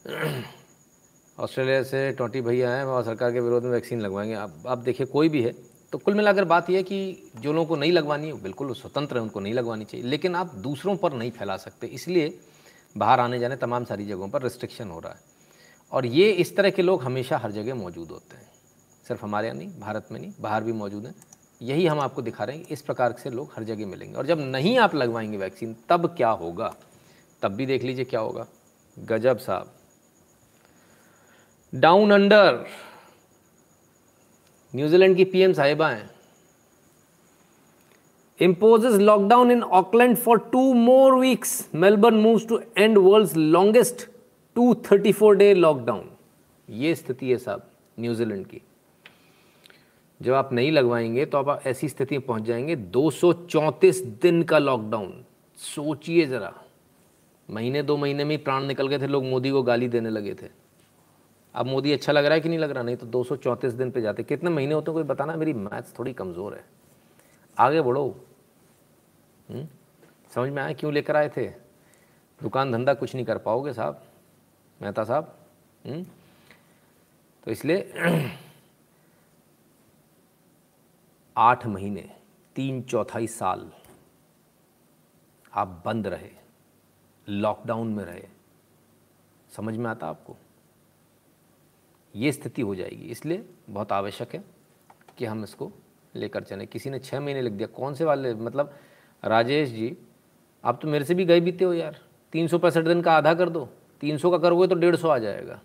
ऑस्ट्रेलिया 1.38 1.82
से 1.82 2.12
टोटी 2.12 2.40
भैया 2.40 2.74
हैं, 2.74 2.84
वहाँ 2.84 3.02
सरकार 3.02 3.32
के 3.32 3.40
विरोध 3.40 3.62
में 3.62 3.70
वैक्सीन 3.70 4.00
लगवाएँगे। 4.00 4.34
अब 4.34 4.64
आप 4.66 4.78
देखिए, 4.78 5.06
कोई 5.06 5.28
भी 5.28 5.42
है 5.42 5.73
तो 5.94 5.98
कुल 5.98 6.14
मिलाकर 6.14 6.44
बात 6.44 6.70
यह 6.70 6.76
है 6.76 6.82
कि 6.82 7.30
जो 7.36 7.52
लोगों 7.52 7.66
को 7.66 7.76
नहीं 7.76 7.92
लगवानी 7.92 8.26
है, 8.26 8.42
बिल्कुल 8.42 8.74
स्वतंत्र 8.74 9.16
है, 9.16 9.22
उनको 9.22 9.40
नहीं 9.40 9.54
लगवानी 9.54 9.84
चाहिए। 9.84 10.06
लेकिन 10.06 10.34
आप 10.34 10.54
दूसरों 10.54 10.96
पर 10.96 11.12
नहीं 11.12 11.30
फैला 11.30 11.56
सकते। 11.56 11.86
इसलिए 11.86 12.38
बाहर 12.96 13.20
आने 13.20 13.38
जाने 13.38 13.56
तमाम 13.56 13.84
सारी 13.84 14.06
जगहों 14.06 14.28
पर 14.28 14.42
रिस्ट्रिक्शन 14.42 14.88
हो 14.88 15.00
रहा 15.00 15.12
है। 15.12 15.20
और 15.92 16.06
ये 16.06 16.30
इस 16.30 16.56
तरह 16.56 16.70
के 16.70 16.82
लोग 16.82 17.02
हमेशा 17.02 17.38
हर 17.38 17.50
जगह 17.50 17.74
मौजूद 17.74 18.08
होते 18.08 18.36
हैं। 18.36 18.52
सिर्फ़ 19.08 19.22
हमारे 19.22 19.48
यहाँ 19.48 19.58
नहीं, 19.58 19.80
भारत 19.80 20.08
में 20.12 20.20
नहीं, 20.20 20.32
बाहर 20.40 20.64
भी 20.64 20.72
मौजूद 20.72 21.06
हैं। 21.06 21.14
यही 21.62 21.86
हम 21.86 22.00
आपको 22.00 22.22
दिखा 22.22 22.44
रहे 22.44 22.56
हैं 22.56 22.66
इस 22.66 22.82
प्रकार 22.82 23.12
से 23.12 23.30
लोग 23.30 23.50
हर 23.56 23.64
जगह 23.64 23.86
मिलेंगे। 23.86 24.16
और 24.16 24.26
जब 24.26 24.40
नहीं 24.40 24.78
आप 24.78 24.94
लगवाएँगे 24.94 25.36
वैक्सीन, 25.36 25.76
तब 25.88 26.06
क्या 26.06 26.30
होगा? 26.30 26.74
तब 27.42 27.52
भी 27.52 27.66
देख 27.66 27.82
लीजिए 27.82 28.04
क्या 28.04 28.20
होगा। 28.20 28.46
गजब 28.98 29.38
साहब। 29.38 29.74
डाउन 31.74 32.10
अंडर 32.10 32.66
न्यूजीलैंड 34.74 35.16
की 35.16 35.24
पीएम 35.24 35.52
साहिबा 35.52 35.88
हैं। 35.88 36.10
Imposes 38.38 38.96
lockdown 39.00 39.52
in 39.54 39.62
Auckland 39.78 40.18
for 40.18 40.36
two 40.54 40.74
more 40.74 41.10
weeks. 41.18 41.52
Melbourne 41.74 42.20
moves 42.22 42.46
to 42.46 42.58
end 42.76 42.98
world's 42.98 43.36
longest 43.56 44.06
234 44.56 45.34
day 45.34 45.52
lockdown 45.54 46.10
ये 46.68 46.94
स्थिति 46.94 47.30
है 47.30 47.36
साहब, 47.38 47.66
न्यूजीलैंड 48.00 48.46
की। 48.46 48.60
जब 50.20 50.32
आप 50.32 50.52
नहीं 50.52 50.72
लगवाएँगे 50.72 51.24
तो 51.24 51.38
आप 51.38 51.62
ऐसी 51.66 51.88
स्थिति 51.88 52.18
में 52.18 52.26
पहुँच 52.26 52.42
जाएँगे 52.42 52.76
234 52.76 54.02
दिन 54.22 54.42
का 54.42 54.58
लॉकडाउन 54.58 55.24
सोचिए 55.58 56.26
ज़रा। 56.26 56.52
महीने 57.48 57.82
दो 57.82 57.96
महीने 57.96 58.24
में 58.24 58.44
प्राण 58.44 58.64
निकल 58.64 58.88
गए 58.88 58.98
थे, 58.98 59.06
लोग 59.06 59.24
मोदी 59.24 59.50
को 59.50 59.62
गाली 59.62 59.88
देने 59.88 60.10
लगे 60.10 60.34
थे। 60.34 60.63
अब 61.54 61.66
मोदी 61.66 61.92
अच्छा 61.92 62.12
लग 62.12 62.24
रहा 62.24 62.34
है 62.34 62.40
कि 62.40 62.48
नहीं 62.48 62.58
लग 62.58 62.70
रहा? 62.70 62.82
नहीं 62.82 62.96
तो 62.96 63.06
दो 63.06 63.24
सौ 63.24 63.36
चौंतीस 63.36 63.72
दिन 63.72 63.90
पे 63.90 64.00
जाते। 64.00 64.22
कितने 64.22 64.50
महीने 64.50 64.74
होते 64.74 64.90
हैं? 64.90 64.94
कोई 64.94 65.02
बताना? 65.02 65.36
मेरी 65.36 65.52
मैथ्स 65.52 65.98
थोड़ी 65.98 66.12
कमज़ोर 66.12 66.54
है। 66.54 66.64
आगे 67.58 67.82
बढ़ो? 67.82 68.24
हम्म? 69.50 69.68
समझ 70.34 70.50
में 70.50 70.62
आया 70.62 70.72
क्यों 70.72 70.92
लेकर 70.92 71.16
आए 71.16 71.28
थे? 71.28 71.46
दुकान 72.40 72.72
धंधा 72.72 72.94
कुछ 72.94 73.14
नहीं 73.14 73.24
कर 73.24 73.38
पाओगे 73.38 73.72
साहब, 73.72 74.02
मेहता 74.82 75.04
साहब। 75.04 75.36
हम्म? 75.86 76.04
तो 77.44 77.50
इसलिए 77.50 77.92
आठ 81.36 81.66
महीने, 81.66 82.10
तीन 82.56 82.82
चौथाई 82.82 83.26
साल 83.26 83.70
आप 85.54 85.82
बंद 85.86 86.06
रहे 86.06 86.30
लॉकडाउन 87.28 87.94
में 87.94 88.04
रहे। 88.04 88.28
समझ 89.56 89.76
में 89.76 89.90
आता 89.90 90.06
आपको? 90.06 90.36
ये 92.16 92.32
स्थिति 92.32 92.62
हो 92.62 92.74
जाएगी। 92.74 93.06
इसलिए 93.06 93.44
बहुत 93.70 93.92
आवश्यक 93.92 94.34
है 94.34 94.44
कि 95.18 95.24
हम 95.24 95.44
इसको 95.44 95.72
लेकर 96.14 96.42
चलें। 96.42 96.66
किसी 96.66 96.90
ने 96.90 96.98
छः 96.98 97.20
महीने 97.20 97.42
लिख 97.42 97.52
दिया, 97.52 97.68
कौन 97.68 97.94
से 97.94 98.04
वाले? 98.04 98.34
मतलब 98.34 98.74
राजेश 99.24 99.68
जी, 99.68 99.96
आप 100.64 100.78
तो 100.82 100.88
मेरे 100.88 101.04
से 101.04 101.14
भी 101.14 101.24
गए 101.24 101.40
बीते 101.40 101.64
हो 101.64 101.72
यार। 101.72 102.00
तीन 102.32 102.48
सौ 102.48 102.58
पैंसठ 102.58 102.84
दिन 102.84 103.02
का 103.02 103.12
आधा 103.12 103.34
कर 103.34 103.48
दो। 103.48 103.68
तीन 104.00 104.18
सौ 104.18 104.30
का 104.30 104.38
करोगे 104.38 104.66
तो 104.66 104.74
डेढ़ 104.74 104.96
सौ 104.96 105.08
आ 105.08 105.18
जाएगा। 105.18 105.60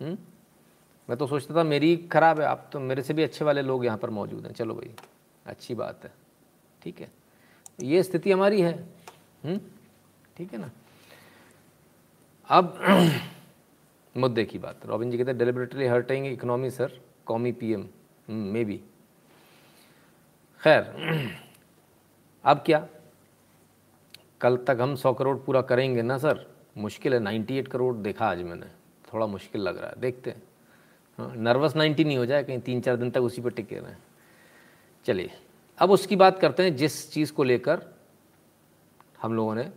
हुँ? 0.00 0.08
हम्म? 0.08 0.18
मैं 1.08 1.18
तो 1.18 1.26
सोचता 1.26 1.54
था 1.54 1.62
मेरी 1.62 1.96
ख़राब 1.96 2.40
है। 2.40 2.46
आप 2.46 2.70
तो 2.72 2.80
मेरे 2.80 3.02
से 3.02 3.14
भी 3.14 3.22
अच्छे 3.22 3.44
वाले 3.44 3.62
लोग 3.62 3.84
यहाँ 3.84 3.98
पर 3.98 4.10
मौजूद 4.10 4.46
हैं। 4.46 4.52
चलो 4.52 4.74
भाई, 4.74 4.90
अच्छी 5.46 5.74
बात 5.74 6.04
है। 6.04 6.12
ठीक 6.82 7.00
है? 7.00 7.10
ये 7.82 8.02
स्थिति 8.02 8.32
हमारी 8.32 8.60
है। 8.60 8.72
हम्म? 9.44 9.60
ठीक 10.36 10.52
है 10.52 10.58
ना? 10.58 10.70
अब 12.48 12.78
मुद्दे 14.18 14.44
की 14.44 14.58
बात। 14.58 14.86
रॉबिन 14.86 15.10
जी 15.10 15.18
कहते 15.18 15.30
हैं 15.30 15.38
डेलिबरेटली 15.38 15.86
हर्टिंग 15.86 16.26
इकोनॉमी 16.26 16.70
सर 16.70 17.00
कौमी 17.26 17.52
पीएम 17.52 17.88
मे 18.28 18.64
बी 18.64 18.80
खैर, 20.60 20.82
अब 22.44 22.62
क्या? 22.66 22.86
कल 24.40 24.56
तक 24.56 24.78
हम 24.80 24.94
सौ 24.94 25.12
करोड़ 25.12 25.36
पूरा 25.36 25.60
करेंगे 25.62 26.02
ना 26.02 26.18
सर 26.18 26.46
मुश्किल 26.78 27.14
है 27.14 27.20
नाइन्टी 27.20 27.58
एट 27.58 27.68
करोड़ 27.68 27.94
देखा 27.96 28.26
आज 28.26 28.42
मैंने। 28.42 28.66
थोड़ा 29.12 29.26
मुश्किल 29.26 29.60
लग 29.60 29.78
रहा 29.78 29.90
है, 29.90 30.00
देखते 30.00 30.30
हैं। 30.30 30.42
हाँ 31.18 31.32
नर्वस 31.36 31.76
नाइन्टी 31.76 32.04
नहीं 32.04 32.16
हो 32.16 32.26
जाए, 32.26 32.44
कहीं 32.44 32.58
तीन 32.58 32.80
चार 32.80 32.96
दिन 32.96 33.10
तक 33.10 33.20
उसी 33.20 33.42
पर 33.42 33.50
टिके 33.50 33.76
रहें। 33.76 33.96
चलिए, 35.06 35.30
अब 35.78 35.90
उसकी 35.90 36.16
बात 36.16 36.38
करते 36.38 36.62
हैं, 36.62 36.76
जिस 36.76 37.12
चीज़ 37.12 37.32
को 37.32 37.44
लेकर 37.44 37.82
हम 39.22 39.34
लोगों 39.34 39.54
ने 39.54 39.70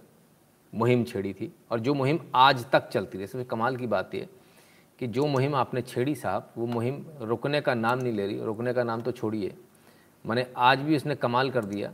मुहिम 0.73 1.03
छेड़ी 1.03 1.33
थी 1.33 1.51
और 1.71 1.79
जो 1.79 1.93
मुहिम 1.93 2.19
आज 2.35 2.65
तक 2.71 2.87
चलती 2.89 3.17
रही, 3.17 3.23
इसमें 3.23 3.45
कमाल 3.45 3.75
की 3.77 3.87
बात 3.87 4.15
यह 4.15 4.27
कि 4.99 5.07
जो 5.07 5.25
मुहिम 5.27 5.55
आपने 5.55 5.81
छेड़ी 5.81 6.15
साहब, 6.15 6.49
वो 6.57 6.65
मुहिम 6.67 7.05
रुकने 7.21 7.61
का 7.61 7.73
नाम 7.73 7.99
नहीं 7.99 8.13
ले 8.13 8.25
रही, 8.27 8.39
रुकने 8.39 8.73
का 8.73 8.83
नाम 8.83 9.01
तो 9.01 9.11
छोड़िए। 9.11 9.53
मैंने 10.25 10.45
आज 10.57 10.79
भी 10.79 10.95
उसने 10.95 11.15
कमाल 11.17 11.49
कर 11.51 11.65
दिया 11.65 11.91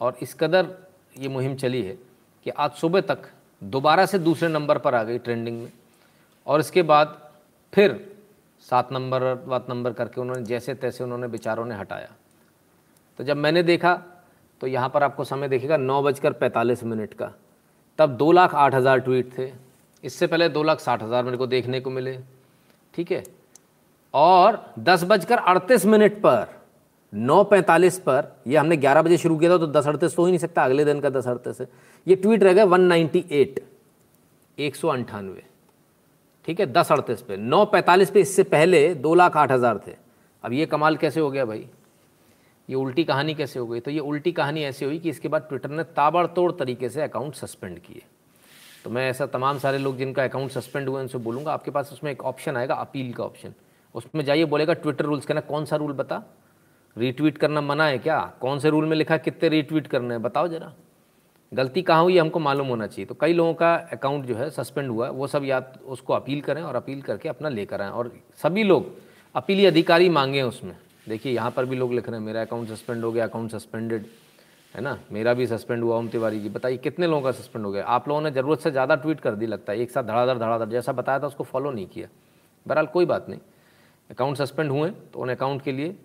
और 0.00 0.18
इस 0.22 0.34
कदर 0.34 0.68
ये 1.18 1.28
मुहिम 1.28 1.54
चली 1.56 1.82
है 1.82 1.96
कि 2.46 2.50
आज 2.50 2.70
सुबह 2.72 3.00
तक 3.02 3.28
दोबारा 3.62 4.06
से 4.06 4.18
दूसरे 4.18 4.48
नंबर 4.48 4.78
पर 4.78 4.94
आ 4.94 5.02
गई 5.02 5.18
ट्रेंडिंग 5.18 5.60
में 5.62 5.72
और 6.46 6.60
इसके 6.60 6.82
बाद 6.84 7.18
फिर 7.72 8.00
सात 8.66 8.92
नंबर 8.92 9.22
वात 9.46 9.70
नंबर 9.70 9.92
करके 9.92 10.20
उन्होंने 10.20 10.44
जैसे 10.44 10.74
तैसे 10.74 11.04
उन्होंने 11.04 11.28
बेचारों 11.28 11.64
ने 11.66 11.74
हटाया। 11.74 12.08
तो 13.18 13.24
जब 13.24 13.36
मैंने 13.36 13.62
देखा 13.62 13.94
तो 14.60 14.66
यहाँ 14.66 14.88
पर 14.88 15.02
आपको 15.02 15.24
समय 15.24 15.48
देखेगा 15.48 15.76
नौ 15.76 16.02
बजकर 16.02 16.32
पैंतालीस 16.32 16.84
मिनट 16.84 17.14
का। 17.14 17.32
तब 17.98 18.16
दो 18.16 18.30
लाख 18.32 18.54
आठ 18.54 18.74
हज़ार 18.74 18.98
ट्वीट 19.00 19.38
थे। 19.38 19.50
इससे 20.04 20.26
पहले 20.26 20.48
दो 20.48 20.62
लाख 20.62 20.80
साठ 20.80 21.02
हज़ार 21.02 21.24
मेरे 21.24 21.36
को 21.36 21.46
देखने 21.46 21.80
को 21.80 21.90
मिले। 21.90 22.18
ठीक 22.94 23.12
है? 23.12 23.22
और 24.14 24.64
दस 24.80 25.04
बजकर 25.04 25.38
अड़तीस 25.38 25.86
मिनट 25.86 26.20
पर, 26.22 26.46
नौ 27.12 27.42
पैंतालीस 27.44 27.98
पर, 27.98 28.32
ये 28.46 28.56
हमने 28.56 28.76
ग्यारह 28.76 29.02
बजे 29.02 29.16
शुरू 29.18 29.36
किया 29.38 29.50
था 29.50 29.58
तो 29.58 29.66
दस 29.68 29.86
अड़तीस 29.88 30.16
तो 30.16 30.24
ही 30.24 30.30
नहीं 30.30 30.38
सकता, 30.38 30.64
अगले 30.64 30.84
दिन 30.84 31.00
का 31.00 31.10
दस 31.10 31.26
अड़तीस 31.28 31.60
है। 31.60 31.68
ये 32.06 32.14
ट्वीट 32.16 32.42
रह 32.42 32.52
गया 32.52 32.64
वन 32.66 32.80
नाइन्टी 32.82 33.24
एट, 33.32 33.62
एक 34.58 34.76
सौ 34.76 34.88
अंठानवे। 34.88 35.42
ठीक 36.44 36.60
है? 36.60 36.66
दस 36.68 36.92
अड़तीस 36.92 37.22
पे, 37.22 37.36
नौ 37.36 37.64
पैंतालीस 37.66 38.10
पे 38.10 38.20
इससे 38.20 38.42
पहले 38.44 38.94
दो 38.96 39.14
लाख 39.14 39.36
आठ 39.36 39.52
हज़ार 39.52 39.80
थे। 39.86 39.94
अब 40.44 40.52
ये 40.52 40.66
कमाल 40.66 40.96
कैसे 40.96 41.20
हो 41.20 41.30
गया 41.30 41.44
भाई? 41.44 41.66
ये 42.68 42.76
उल्टी 42.76 43.04
कहानी 43.04 43.34
कैसे 43.34 43.58
हो 43.58 43.66
गई? 43.66 43.80
तो 43.80 43.90
ये 43.90 44.00
उल्टी 44.00 44.32
कहानी 44.32 44.62
ऐसी 44.64 44.84
हुई 44.84 44.98
कि 44.98 45.10
इसके 45.10 45.28
बाद 45.28 45.46
ट्विटर 45.48 45.70
ने 45.70 45.84
ताबड़तोड़ 45.84 46.50
तरीके 46.52 46.88
से 46.88 47.02
अकाउंट 47.02 47.34
सस्पेंड 47.34 47.78
किए। 47.78 48.02
तो 48.84 48.90
मैं 48.90 49.08
ऐसा 49.10 49.26
तमाम 49.26 49.58
सारे 49.58 49.78
लोग 49.78 49.96
जिनका 49.96 50.24
अकाउंट 50.24 50.50
सस्पेंड 50.50 50.88
हुए 50.88 51.00
उनसे 51.00 51.18
बोलूँगा, 51.18 51.52
आपके 51.52 51.70
पास 51.70 51.92
उसमें 51.92 52.10
एक 52.12 52.24
ऑप्शन 52.24 52.56
आएगा 52.56 52.74
अपील 52.74 53.12
का 53.12 53.24
ऑप्शन 53.24 53.54
उसमें 53.94 54.24
जाइए, 54.24 54.44
बोलेगा 54.44 54.72
ट्विटर 54.72 55.04
रूल्स 55.04 55.26
कहना, 55.26 55.40
कौन 55.40 55.64
सा 55.64 55.76
रूल 55.76 55.92
बता? 55.92 56.22
रीट्वीट 56.96 57.38
करना 57.38 57.60
मना 57.60 57.86
है 57.86 57.98
क्या? 57.98 58.20
कौन 58.40 58.58
से 58.58 58.70
रूल 58.70 58.84
में 58.84 58.96
लिखा 58.96 59.16
कितने 59.16 59.48
रीट्वीट 59.48 59.86
करने 59.86 60.14
हैं? 60.14 60.22
बताओ 60.22 60.48
जरा। 60.48 60.72
गलती 61.52 61.82
कहाँ 61.82 62.02
हुई 62.02 62.18
हमको 62.18 62.38
मालूम 62.38 62.66
होना 62.66 62.86
चाहिए। 62.86 63.06
तो 63.06 63.14
कई 63.14 63.32
लोगों 63.32 63.54
का 63.54 63.74
अकाउंट 63.92 64.24
जो 64.24 64.34
है 64.34 64.48
सस्पेंड 64.50 64.90
हुआ 64.90 65.06
है। 65.06 65.12
वो 65.12 65.26
सब 65.26 65.44
याद 65.44 65.78
उसको 65.86 66.12
अपील 66.12 66.40
करें 66.40 66.62
और 66.62 66.76
अपील 66.76 67.02
करके 67.02 67.28
अपना 67.28 67.48
लेकर 67.48 67.82
आएँ। 67.82 67.90
और 67.90 68.12
सभी 68.42 68.62
लोग 68.62 68.86
अपीली 69.34 69.66
अधिकारी 69.66 70.08
मांगे 70.08 70.42
उसमें। 70.42 70.76
देखिए, 71.06 71.32
यहाँ 71.32 71.50
पर 71.50 71.64
भी 71.64 71.76
लोग 71.76 71.92
लिख 71.92 72.08
रहे 72.08 72.18
हैं, 72.18 72.26
मेरा 72.26 72.40
अकाउंट 72.42 72.68
सस्पेंड 72.68 73.04
हो 73.04 73.12
गया 73.12 73.24
अकाउंट 73.24 73.50
सस्पेंडेड 73.50 74.06
है 74.74 74.80
ना? 74.80 74.98
मेरा 75.12 75.32
भी 75.34 75.46
सस्पेंड 75.46 75.82
हुआ 75.82 75.96
ओम 75.96 76.08
तिवारी 76.08 76.38
जी 76.40 76.48
बताइए, 76.48 76.76
कितने 76.78 77.06
लोगों 77.06 77.22
का 77.22 77.32
सस्पेंड 77.32 77.64
हो 77.64 77.70
गया? 77.72 77.84
आप 77.84 78.08
लोगों 78.08 78.20
ने 78.20 78.30
ज़रूरत 78.30 78.60
से 78.60 78.70
ज़्यादा 78.70 78.94
ट्वीट 78.96 79.20
कर 79.20 79.34
दी, 79.34 79.46
लगता 79.46 79.72
है। 79.72 79.80
एक 79.80 79.90
साथ 79.90 80.02
धड़ाधड़ 80.02 80.38
धड़ाधड़, 80.38 80.68
जैसा 80.68 80.92
बताया 80.92 81.20
था 81.20 81.26
उसको 81.26 81.44
फॉलो 81.44 81.70
नहीं 81.70 81.86
किया। 81.86 82.08
बहरहाल, 82.66 82.86
कोई 82.86 83.06
बात 83.06 83.28
नहीं। 83.28 83.40
अकाउंट 84.10 84.36
सस्पेंड 84.36 84.70
हुए 84.70 84.90
तो 84.90 85.20
उन 85.20 85.30
अकाउंट 85.30 85.62
के 85.62 85.72
लिए, 85.72 85.96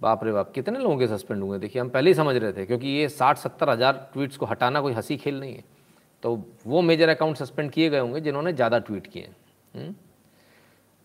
बाप 0.00 0.24
रे 0.24 0.32
बाप, 0.32 0.52
कितने 0.52 0.78
लोगों 0.78 0.96
के 0.98 1.06
सस्पेंड 1.08 1.42
हुए? 1.42 1.58
देखिए, 1.58 1.82
हम 1.82 1.88
पहले 1.88 2.10
ही 2.10 2.14
समझ 2.14 2.36
रहे 2.36 2.52
थे, 2.52 2.66
क्योंकि 2.66 2.88
ये 2.88 3.08
साठ 3.08 3.38
सत्तर 3.38 3.70
हज़ार 3.70 4.08
ट्वीट्स 4.12 4.36
को 4.36 4.46
हटाना 4.46 4.80
कोई 4.80 4.92
हँसी 4.92 5.16
खेल 5.16 5.40
नहीं 5.40 5.54
है। 5.54 5.64
तो 6.22 6.38
वो 6.66 6.80
मेजर 6.82 7.08
अकाउंट 7.08 7.36
सस्पेंड 7.36 7.70
किए 7.70 7.90
गए 7.90 7.98
होंगे 7.98 8.20
जिन्होंने 8.20 8.52
ज़्यादा 8.52 8.78
ट्वीट 8.78 9.06
किए 9.06 9.28
हम्म? 9.74 9.94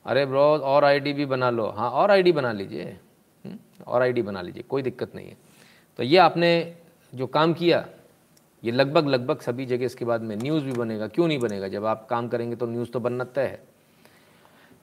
अरे 0.06 0.26
ब्रो 0.26 0.42
और 0.42 0.84
आईडी 0.86 1.14
भी 1.14 1.26
बना 1.26 1.50
लो। 1.50 1.70
हाँ 1.70 1.90
और 1.92 2.12
आईडी 2.12 2.32
बना 2.32 2.52
लीजिए? 2.52 2.98
और 3.88 4.02
आईडी 4.02 4.22
बना 4.22 4.42
लीजिए, 4.42 4.64
कोई 4.64 4.82
दिक्कत 4.82 5.16
नहीं 5.16 5.28
है। 5.28 5.38
तो 5.98 6.04
ये 6.04 6.18
आपने 6.18 6.76
जो 7.16 7.28
काम 7.28 7.54
किया, 7.54 7.86
ये 8.64 8.72
लगभग 8.72 9.08
लगभग 9.08 9.40
सभी 9.40 9.66
जगह 9.66 9.86
इसके 9.86 10.06
बाद 10.06 10.22
में 10.22 10.36
न्यूज़ 10.36 10.64
भी 10.64 10.72
बनेगा। 10.72 11.08
क्यों 11.08 11.28
नहीं 11.28 11.40
बनेगा? 11.40 11.68
जब 11.68 11.86
आप 11.86 12.08
काम 12.10 12.28
करेंगे 12.28 12.56
तो 12.56 12.66
न्यूज़ 12.66 12.90
तो 12.90 13.00
बनना 13.00 13.24
तय 13.24 13.42
है। 13.42 13.64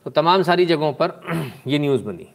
तो 0.05 0.11
तमाम 0.11 0.43
सारी 0.43 0.67
जगहों 0.67 0.93
पर 0.93 1.21
ये 1.67 1.79
न्यूज़ 1.79 2.03
बनी। 2.03 2.29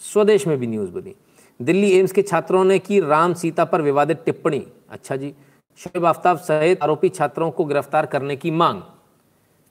स्वदेश 0.00 0.46
में 0.46 0.58
भी 0.58 0.66
न्यूज़ 0.66 0.90
बनी। 0.90 1.14
दिल्ली 1.62 1.98
एम्स 1.98 2.12
के 2.12 2.22
छात्रों 2.22 2.64
ने 2.64 2.78
की 2.78 3.00
राम 3.00 3.34
सीता 3.34 3.64
पर 3.64 3.82
विवादित 3.82 4.22
टिप्पणी। 4.24 4.66
अच्छा 4.90 5.16
जी, 5.16 5.34
शोएब 5.78 6.04
आफ्ताब 6.04 6.38
सहित 6.38 6.82
आरोपी 6.82 7.08
छात्रों 7.08 7.50
को 7.50 7.64
गिरफ़्तार 7.64 8.06
करने 8.06 8.36
की 8.36 8.50
मांग। 8.50 8.82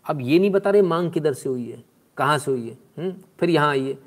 अब 0.05 0.21
ये 0.21 0.39
नहीं 0.39 0.49
बता 0.49 0.69
रहे 0.69 0.81
मांग 0.81 1.11
किधर 1.11 1.33
से 1.33 1.49
हुई 1.49 1.69
है? 1.71 1.83
कहाँ 2.17 2.37
से 2.37 2.51
हुई 2.51 2.67
है 2.67 2.73
हुँ? 2.73 3.05
हम्म? 3.05 3.15
फिर 3.39 3.49
यहाँ 3.49 3.69
आइए। 3.69 3.97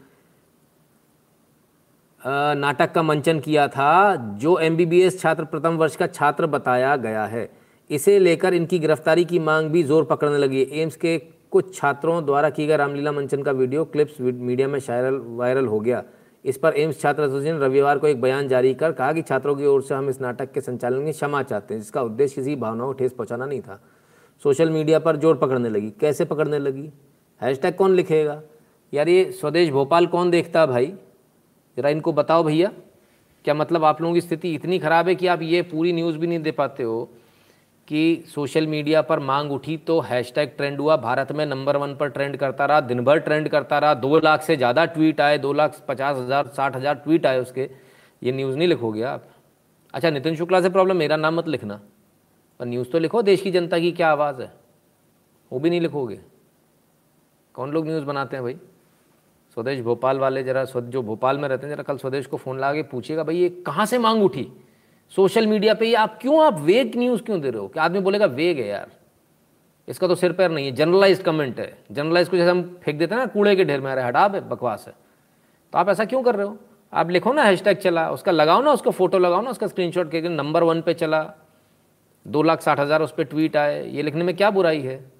नाटक 2.22 2.92
का 2.92 3.02
मंचन 3.02 3.40
किया 3.40 3.66
था, 3.68 4.14
जो 4.16 4.58
एमबीबीएस 4.58 5.20
छात्र 5.20 5.44
प्रथम 5.44 5.76
वर्ष 5.76 5.96
का 5.96 6.06
छात्र 6.08 6.46
बताया 6.48 6.94
गया 6.98 7.24
है। 7.26 7.48
इसे 7.90 8.18
लेकर 8.18 8.54
इनकी 8.54 8.78
गिरफ्तारी 8.78 9.24
की 9.24 9.38
मांग 9.38 9.68
भी 9.70 9.82
ज़ोर 9.82 10.04
पकड़ने 10.04 10.38
लगी। 10.38 10.66
एम्स 10.72 10.96
के 10.96 11.16
कुछ 11.52 11.74
छात्रों 11.74 12.24
द्वारा 12.26 12.50
किए 12.50 12.66
गए 12.66 12.76
रामलीला 12.76 13.12
मंचन 13.12 13.42
का 13.42 13.52
वीडियो 13.52 13.84
क्लिप्स 13.84 14.20
मीडिया 14.20 14.68
में 14.68 14.78
शायरल, 14.80 15.20
वायरल 15.26 15.66
हो 15.66 15.80
गया। 15.80 16.02
इस 16.44 16.58
पर 16.58 16.74
एम्स 16.74 17.00
छात्र 17.00 17.22
एसोसिएशन 17.22 17.58
रविवार 17.58 17.98
को 17.98 18.06
एक 18.06 18.20
बयान 18.20 18.48
जारी 18.48 18.74
कर 18.74 18.92
कहा 18.92 19.12
कि 19.12 19.22
छात्रों 19.22 19.54
की 19.56 19.66
ओर 19.66 19.82
से 19.82 19.94
हम 19.94 20.08
इस 20.08 20.20
नाटक 20.20 20.52
के 20.52 20.60
संचालन 20.60 21.04
की 21.04 21.12
क्षमा 21.12 21.42
चाहते 21.42 21.74
हैं, 21.74 21.80
जिसका 21.80 22.02
उद्देश्य 22.02 22.34
किसी 22.34 22.56
भावनाओं 22.56 22.86
को 22.86 22.98
ठेस 22.98 23.12
पहुंचाना 23.12 23.46
नहीं 23.46 23.60
था। 23.60 23.80
सोशल 24.42 24.70
मीडिया 24.70 24.98
पर 24.98 25.16
ज़ोर 25.16 25.36
पकड़ने 25.36 25.68
लगी। 25.68 25.90
कैसे 26.00 26.24
पकड़ने 26.24 26.58
लगी? 26.58 26.90
हैशटैग 27.40 27.74
कौन 27.74 27.94
लिखेगा? 27.94 28.40
यार 28.92 29.08
ये 29.08 29.30
स्वदेश 29.32 29.70
भोपाल 29.70 30.06
कौन 30.06 30.30
देखता 30.30 30.66
भाई? 30.66 30.92
ज़रा 31.78 31.90
इनको 31.90 32.12
बताओ 32.12 32.42
भैया, 32.42 32.70
क्या 33.44 33.54
मतलब 33.54 33.84
आप 33.84 34.00
लोगों 34.02 34.14
की 34.14 34.20
स्थिति 34.20 34.54
इतनी 34.54 34.78
ख़राब 34.78 35.08
है 35.08 35.14
कि 35.14 35.26
आप 35.26 35.42
ये 35.42 35.62
पूरी 35.64 35.92
न्यूज़ 35.92 36.16
भी 36.18 36.26
नहीं 36.26 36.38
दे 36.38 36.50
पाते 36.52 36.82
हो 36.82 37.08
कि 37.88 38.24
सोशल 38.28 38.66
मीडिया 38.66 39.00
पर 39.02 39.18
मांग 39.20 39.52
उठी 39.52 39.76
तो 39.78 39.98
हैशटैग 40.00 40.50
ट्रेंड 40.56 40.80
हुआ, 40.80 40.96
भारत 40.96 41.30
में 41.32 41.44
नंबर 41.46 41.76
वन 41.76 41.94
पर 41.96 42.08
ट्रेंड 42.08 42.36
करता 42.36 42.64
रहा, 42.66 42.80
दिन 42.80 43.04
भर 43.04 43.18
ट्रेंड 43.18 43.48
करता 43.48 43.78
रहा, 43.78 43.94
दो 43.96 44.18
लाख 44.20 44.42
से 44.42 44.56
ज़्यादा 44.56 44.84
ट्वीट 44.86 45.20
आए, 45.20 45.38
दो 45.38 45.52
लाख 45.52 45.80
पचास 45.88 46.16
हज़ार, 46.16 46.46
साठ 46.46 46.76
हज़ार 46.76 46.94
ट्वीट 46.96 47.26
आए 47.26 47.38
उसके, 47.40 47.68
ये 48.22 48.32
न्यूज़ 48.32 48.56
नहीं 48.56 48.68
लिखोगे 48.68 49.02
आप? 49.04 49.28
अच्छा 49.94 50.10
नितिन 50.10 50.36
शुक्ला 50.36 50.60
से 50.60 50.70
प्रॉब्लम, 50.70 50.96
मेरा 50.96 51.16
नाम 51.16 51.36
मत 51.36 51.48
लिखना, 51.48 51.80
पर 52.60 52.66
न्यूज़ 52.66 52.90
तो 52.90 52.98
लिखो, 52.98 53.22
देश 53.22 53.42
की 53.42 53.50
जनता 53.50 53.78
की 53.78 53.92
क्या 53.92 54.10
आवाज़ 54.10 54.42
है? 54.42 54.52
वो 55.52 55.60
भी 55.60 55.70
नहीं 55.70 55.80
लिखोगे? 55.80 56.20
कौन 57.54 57.70
लोग 57.72 57.86
न्यूज़ 57.86 58.04
बनाते 58.04 58.36
हैं 58.36 58.44
भाई? 58.44 58.56
स्वदेश 59.58 59.80
भोपाल 59.80 60.18
वाले 60.18 60.42
जरा 60.42 60.64
जो 60.64 61.02
भोपाल 61.02 61.38
में 61.38 61.48
रहते 61.48 61.66
हैं, 61.66 61.74
जरा 61.74 61.82
कल 61.82 61.96
स्वदेश 61.96 62.26
को 62.26 62.36
फ़ोन 62.36 62.60
ला 62.60 62.72
के 62.74 62.82
पूछिएगा, 62.82 63.22
भाई, 63.22 63.36
ये 63.36 63.48
कहाँ 63.66 63.86
से 63.86 63.98
मांग 63.98 64.22
उठी? 64.22 64.46
सोशल 65.10 65.46
मीडिया 65.46 65.74
पे 65.74 65.86
ये 65.86 65.94
आप 65.94 66.18
क्यों, 66.22 66.44
आप 66.44 66.60
वेग 66.60 66.96
न्यूज़ 66.96 67.22
क्यों 67.22 67.40
दे 67.40 67.50
रहे 67.50 67.60
हो? 67.60 67.68
कि 67.68 67.80
आदमी 67.80 68.00
बोलेगा 68.00 68.26
वेग 68.26 68.58
है 68.58 68.66
यार। 68.66 68.90
इसका 69.88 70.08
तो 70.08 70.14
सिर 70.14 70.32
पैर 70.32 70.50
नहीं 70.50 70.66
है। 70.66 70.72
जनरलाइज 70.72 71.22
कमेंट 71.22 71.60
है। 71.60 71.78
जनरलाइज 71.92 72.28
को 72.28 72.36
जैसे 72.36 72.50
हम 72.50 72.78
फेंक 72.82 72.98
देते 72.98 73.14
हैं 73.14 73.20
ना, 73.22 73.26
कूड़े 73.26 73.56
के 73.56 73.64
ढेर 73.64 73.80
में, 73.80 73.92
अरे 73.92 74.02
हटा 74.02 74.28
बकवास 74.28 74.84
है। 74.88 74.94
तो 75.72 75.78
आप 75.78 75.88
ऐसा 75.88 76.04
क्यों 76.04 76.22
कर 76.22 76.36
रहे 76.36 76.46
हो? 76.46 76.56
आप 76.92 77.10
लिखो 77.10 77.32
ना 77.32 77.42
हैशटैग 77.42 77.76
चला, 77.76 78.10
उसका 78.10 78.32
लगाओ 78.32 78.62
ना, 78.62 78.72
उसका 78.72 78.90
फ़ोटो 78.90 79.18
लगाओ 79.18 79.42
ना, 79.42 79.50
उसका 79.50 79.66
स्क्रीनशॉट 79.66 80.10
के 80.10 80.20
नंबर 80.20 80.62
वन 80.62 80.82
पे 80.82 80.94
चला, 80.94 81.34
दो 82.28 82.42
लाख 82.42 82.60
साठ 82.60 82.80
हज़ार 82.80 83.02
उस 83.02 83.12
पर 83.12 83.24
ट्वीट 83.24 83.56
आए, 83.56 83.88
ये 83.88 84.02
लिखने 84.02 84.24
में 84.24 84.36
क्या 84.36 84.50
बुराई 84.50 84.80
है? 84.80 85.12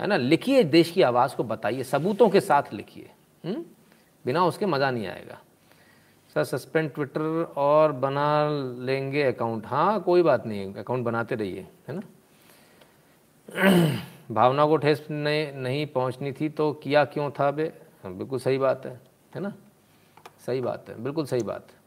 है 0.00 0.06
ना? 0.06 0.16
लिखिए, 0.16 0.64
देश 0.64 0.90
की 0.90 1.02
आवाज़ 1.02 1.36
को 1.36 1.44
बताइए, 1.44 1.82
सबूतों 1.82 2.28
के 2.28 2.40
साथ 2.40 2.62
लिखिए। 2.72 3.10
हम्म? 3.44 3.64
बिना 4.24 4.44
उसके 4.46 4.66
मज़ा 4.66 4.90
नहीं 4.90 5.06
आएगा। 5.06 5.38
सर 6.36 6.44
सस्पेंड 6.44 6.90
ट्विटर 6.94 7.20
और 7.56 7.92
बना 7.92 8.48
लेंगे 8.84 9.22
अकाउंट 9.22 9.66
हाँ 9.66 10.00
कोई 10.00 10.22
बात 10.22 10.46
नहीं 10.46 10.74
अकाउंट 10.74 11.04
बनाते 11.04 11.34
रहिए 11.34 11.66
है 11.88 11.94
ना? 11.94 12.02
भावना 14.30 14.66
को 14.66 14.76
ठेस 14.76 15.06
नहीं 15.10 15.52
नहीं 15.52 15.86
पहुंचनी 15.86 16.32
थी 16.32 16.48
तो 16.48 16.72
किया 16.72 17.04
क्यों 17.04 17.30
था 17.30 17.50
बे? 17.50 17.64
हाँ, 18.04 18.12
बिल्कुल 18.14 18.38
सही 18.38 18.58
बात 18.58 18.86
है 18.86 19.00
है 19.34 19.40
ना? 19.40 19.52
सही 20.46 20.60
बात 20.60 20.88
है 20.88 21.02
बिल्कुल 21.02 21.26
सही 21.26 21.42
बात 21.42 21.66
है। 21.70 21.78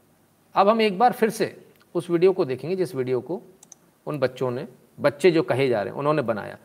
अब 0.55 0.69
हम 0.69 0.81
एक 0.81 0.97
बार 0.99 1.11
फिर 1.11 1.29
से 1.29 1.65
उस 1.95 2.09
वीडियो 2.09 2.33
को 2.33 2.45
देखेंगे 2.45 2.75
जिस 2.75 2.95
वीडियो 2.95 3.21
को 3.21 3.41
उन 4.07 4.19
बच्चों 4.19 4.51
ने 4.51 4.67
बच्चे 4.99 5.31
जो 5.31 5.43
कहे 5.43 5.67
जा 5.69 5.81
रहे 5.81 5.91
हैं 5.91 5.99
उन्होंने 5.99 6.21
बनाया। 6.21 6.57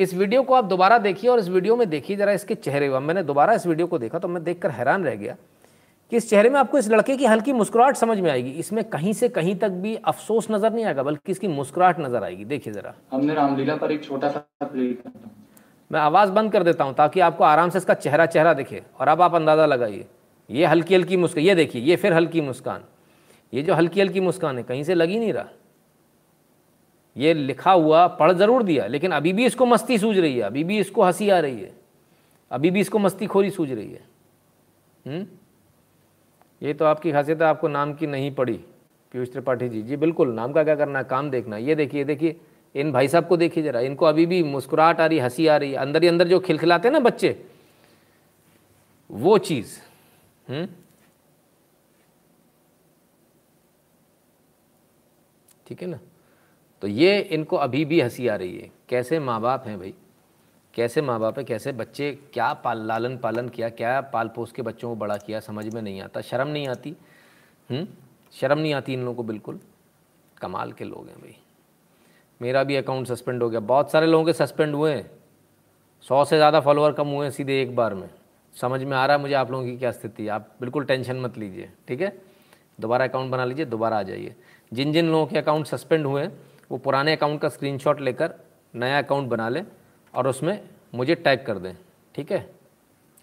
इस 0.00 0.12
वीडियो 0.14 0.42
को 0.42 0.54
आप 0.54 0.64
दोबारा 0.64 0.96
देखिए 0.98 1.30
और 1.30 1.38
इस 1.38 1.48
वीडियो 1.48 1.76
में 1.76 1.88
देखिए 1.90 2.16
ज़रा 2.16 2.32
इसके 2.32 2.54
चेहरे 2.56 2.88
मैंने 3.00 3.22
दोबारा 3.22 3.54
इस 3.54 3.66
वीडियो 3.66 3.86
को 3.86 3.98
देखा 3.98 4.18
तो 4.18 4.28
मैं 4.28 4.42
देखकर 4.44 4.70
हैरान 4.70 5.04
रह 5.04 5.14
गया 5.14 5.34
कि 6.12 6.16
इस 6.16 6.28
चेहरे 6.30 6.50
में 6.50 6.58
आपको 6.60 6.78
इस 6.78 6.88
लड़के 6.88 7.16
की 7.16 7.26
हल्की 7.26 7.52
मुस्कुराहट 7.52 7.96
समझ 7.96 8.18
में 8.20 8.30
आएगी। 8.30 8.50
इसमें 8.50 8.82
कहीं 8.84 9.12
से 9.12 9.28
कहीं 9.28 9.54
तक 9.56 9.70
भी 9.82 9.94
अफसोस 9.96 10.50
नज़र 10.50 10.72
नहीं 10.72 10.84
आएगा 10.84 11.02
बल्कि 11.02 11.32
इसकी 11.32 11.48
मुस्कुराहट 11.48 12.00
नज़र 12.00 12.24
आएगी। 12.24 12.44
देखिए 12.44 12.72
जरा। 12.72 12.94
हमने 13.12 13.34
रामलीला 13.34 13.76
पर 13.76 13.92
एक 13.92 14.04
छोटा 14.04 14.28
सा 14.28 14.44
मैं 15.90 16.00
आवाज़ 16.00 16.30
बंद 16.30 16.52
कर 16.52 16.62
देता 16.62 16.84
हूँ 16.84 16.94
ताकि 16.94 17.20
आपको 17.20 17.44
आराम 17.44 17.70
से 17.70 17.78
इसका 17.78 17.94
चेहरा 17.96 18.26
चेहरा 18.28 18.54
दिखे 18.54 18.82
और 19.00 19.08
अब 19.08 19.22
आप 19.22 19.34
अंदाज़ा 19.34 19.66
लगाइए। 19.66 20.06
ये 20.50 20.66
हल्की 20.66 20.94
हल्की 20.94 21.16
मुस्कान 21.16 21.44
ये 21.44 21.54
देखिए 21.54 21.82
ये 21.82 21.96
फिर 21.96 22.12
हल्की 22.12 22.40
मुस्कान। 22.40 22.84
ये 23.52 23.62
जो 23.62 23.74
हल्की 23.74 24.00
हल्की 24.00 24.20
मुस्कान 24.22 24.58
है 24.58 24.62
कहीं 24.64 24.84
से 24.84 24.94
लगी 24.94 25.18
नहीं 25.18 25.32
रहा। 25.32 25.48
ये 27.16 27.32
लिखा 27.34 27.72
हुआ 27.72 28.06
पढ़ 28.16 28.32
ज़रूर 28.32 28.62
दिया, 28.62 28.86
लेकिन 28.86 29.12
अभी 29.12 29.32
भी 29.32 29.46
इसको 29.46 29.66
मस्ती 29.66 29.98
सूझ 29.98 30.16
रही 30.18 30.36
है, 30.36 30.42
अभी 30.42 30.64
भी 30.64 30.78
इसको 30.78 31.02
हँसी 31.02 31.28
आ 31.30 31.38
रही 31.38 31.60
है, 31.60 31.72
अभी 32.50 32.70
भी 32.70 32.80
इसको 32.80 32.98
मस्ती 32.98 33.26
खोरी 33.26 33.50
सूझ 33.50 33.70
रही 33.70 33.90
है। 33.90 34.02
हुँ? 35.06 35.12
हम्म? 35.12 35.26
ये 36.62 36.74
तो 36.74 36.84
आपकी 36.84 37.12
खासियत 37.12 37.42
है, 37.42 37.48
आपको 37.48 37.68
नाम 37.68 37.94
की 37.94 38.06
नहीं 38.06 38.30
पड़ी 38.34 38.58
पीयूष 39.14 39.32
त्रिपाठी 39.32 39.68
जी। 39.68 39.82
जी, 39.82 39.96
बिल्कुल, 39.96 40.32
नाम 40.32 40.52
का 40.52 40.64
क्या 40.64 40.74
करना 40.76 41.02
काम 41.04 41.30
देखना 41.30 41.56
ये 41.56 41.74
देखिए 41.74 42.04
देखिए, 42.04 42.36
इन 42.74 42.92
भाई 42.92 43.08
साहब 43.08 43.26
को 43.26 43.36
देखिए 43.36 43.62
जरा, 43.64 43.80
इनको 43.80 44.06
अभी 44.06 44.26
भी 44.26 44.42
मुस्कुराहट 44.42 45.00
आ 45.00 45.06
रही, 45.06 45.18
हँसी 45.18 45.46
आ 45.46 45.56
रही 45.56 45.70
है। 45.72 45.76
अंदर 45.76 46.02
ही 46.02 46.08
अंदर 46.08 46.28
जो 46.28 46.38
खिलखिलाते 46.40 46.88
हैं 46.88 46.92
ना 46.92 47.00
बच्चे, 47.00 47.36
वो 49.10 49.38
चीज़ 49.38 49.78
हम्म? 50.46 50.66
ठीक 55.66 55.82
है 55.82 55.88
ना? 55.88 55.98
तो 56.82 56.88
ये 56.88 57.18
इनको 57.20 57.56
अभी 57.56 57.84
भी 57.84 58.00
हँसी 58.00 58.28
आ 58.28 58.34
रही 58.36 58.58
है। 58.58 58.70
कैसे 58.88 59.18
माँ 59.18 59.40
बाप 59.40 59.66
हैं 59.66 59.78
भाई? 59.78 59.94
कैसे 60.74 61.02
माँ 61.02 61.18
बाप 61.20 61.38
है? 61.38 61.44
कैसे 61.44 61.72
बच्चे? 61.72 62.12
क्या 62.32 62.52
पाल, 62.54 62.86
लालन 62.86 63.16
पालन 63.18 63.48
किया? 63.48 63.68
क्या 63.68 64.00
पाल 64.00 64.28
पोस 64.28 64.52
के 64.52 64.62
बच्चों 64.62 64.88
को 64.88 64.96
बड़ा 64.96 65.16
किया? 65.16 65.40
समझ 65.40 65.74
में 65.74 65.82
नहीं 65.82 66.00
आता। 66.00 66.20
शर्म 66.20 66.48
नहीं 66.48 66.68
आती? 66.68 66.94
हुँ? 67.70 67.86
शर्म 68.32 68.58
नहीं 68.58 68.74
आती 68.74 68.92
इन 68.92 69.00
लोगों 69.00 69.14
को 69.14 69.22
बिल्कुल? 69.22 69.60
कमाल 70.40 70.72
के 70.72 70.84
लोग 70.84 71.08
हैं 71.08 71.16
भाई। 71.16 71.36
मेरा 72.40 72.64
भी 72.64 72.76
अकाउंट 72.76 73.06
सस्पेंड 73.06 73.42
हो 73.42 73.50
गया। 73.50 73.60
बहुत 73.60 73.90
सारे 73.92 74.06
लोगों 74.06 74.24
के 74.24 74.32
सस्पेंड 74.32 74.74
हुए 74.74 74.94
हैं। 74.94 75.10
सौ 76.04 76.24
से 76.24 76.36
ज़्यादा 76.36 76.60
फॉलोअर 76.60 76.92
कम 76.92 77.08
हुए 77.08 77.26
हैं 77.26 77.30
सीधे 77.30 77.60
एक 77.62 77.74
बार 77.76 77.94
में। 77.94 78.08
समझ 78.56 78.82
में 78.82 78.96
आ 78.96 79.04
रहा 79.06 79.16
है 79.16 79.22
मुझे 79.22 79.34
आप 79.34 79.50
लोगों 79.50 79.64
की 79.64 79.76
क्या 79.76 79.90
स्थिति 79.90 80.28
आप 80.28 80.48
बिल्कुल 80.60 80.84
टेंशन 80.84 81.16
मत 81.16 81.38
लीजिए, 81.38 81.70
ठीक 81.88 82.00
है? 82.00 82.16
दोबारा 82.80 83.04
अकाउंट 83.04 83.30
बना 83.32 83.44
लीजिए, 83.44 83.64
दोबारा 83.64 83.98
आ 83.98 84.02
जाइए। 84.02 84.34
जिन 84.72 84.92
जिन 84.92 85.10
लोगों 85.10 85.26
के 85.26 85.38
अकाउंट 85.38 85.66
सस्पेंड 85.66 86.06
हुए 86.06 86.22
हैं 86.22 86.32
वो 86.70 86.78
पुराने 86.78 87.12
अकाउंट 87.16 87.40
का 87.40 87.48
स्क्रीनशॉट 87.48 88.00
लेकर 88.00 88.34
नया 88.74 88.98
अकाउंट 88.98 89.28
बना 89.28 89.48
लें 89.48 89.64
और 90.14 90.28
उसमें 90.28 90.60
मुझे 90.94 91.14
टैग 91.14 91.44
कर 91.46 91.58
दें। 91.58 91.74
ठीक 92.14 92.32
है? 92.32 92.50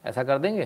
ऐसा 0.06 0.24
कर 0.24 0.38
देंगे? 0.38 0.66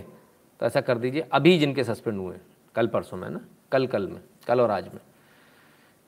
तो 0.60 0.66
ऐसा 0.66 0.82
कर 0.82 0.98
दीजिए। 0.98 1.26
अभी 1.32 1.58
जिनके 1.60 1.84
सस्पेंड 1.84 2.18
हुए 2.18 2.36
कल 2.76 2.88
परसों 2.88 3.18
में 3.18 3.30
ना? 3.30 3.40
कल 3.72 3.88
कल 3.88 4.08
में, 4.08 4.22
कल 4.48 4.62
और 4.62 4.72
आज 4.72 4.88
में। 4.88 5.00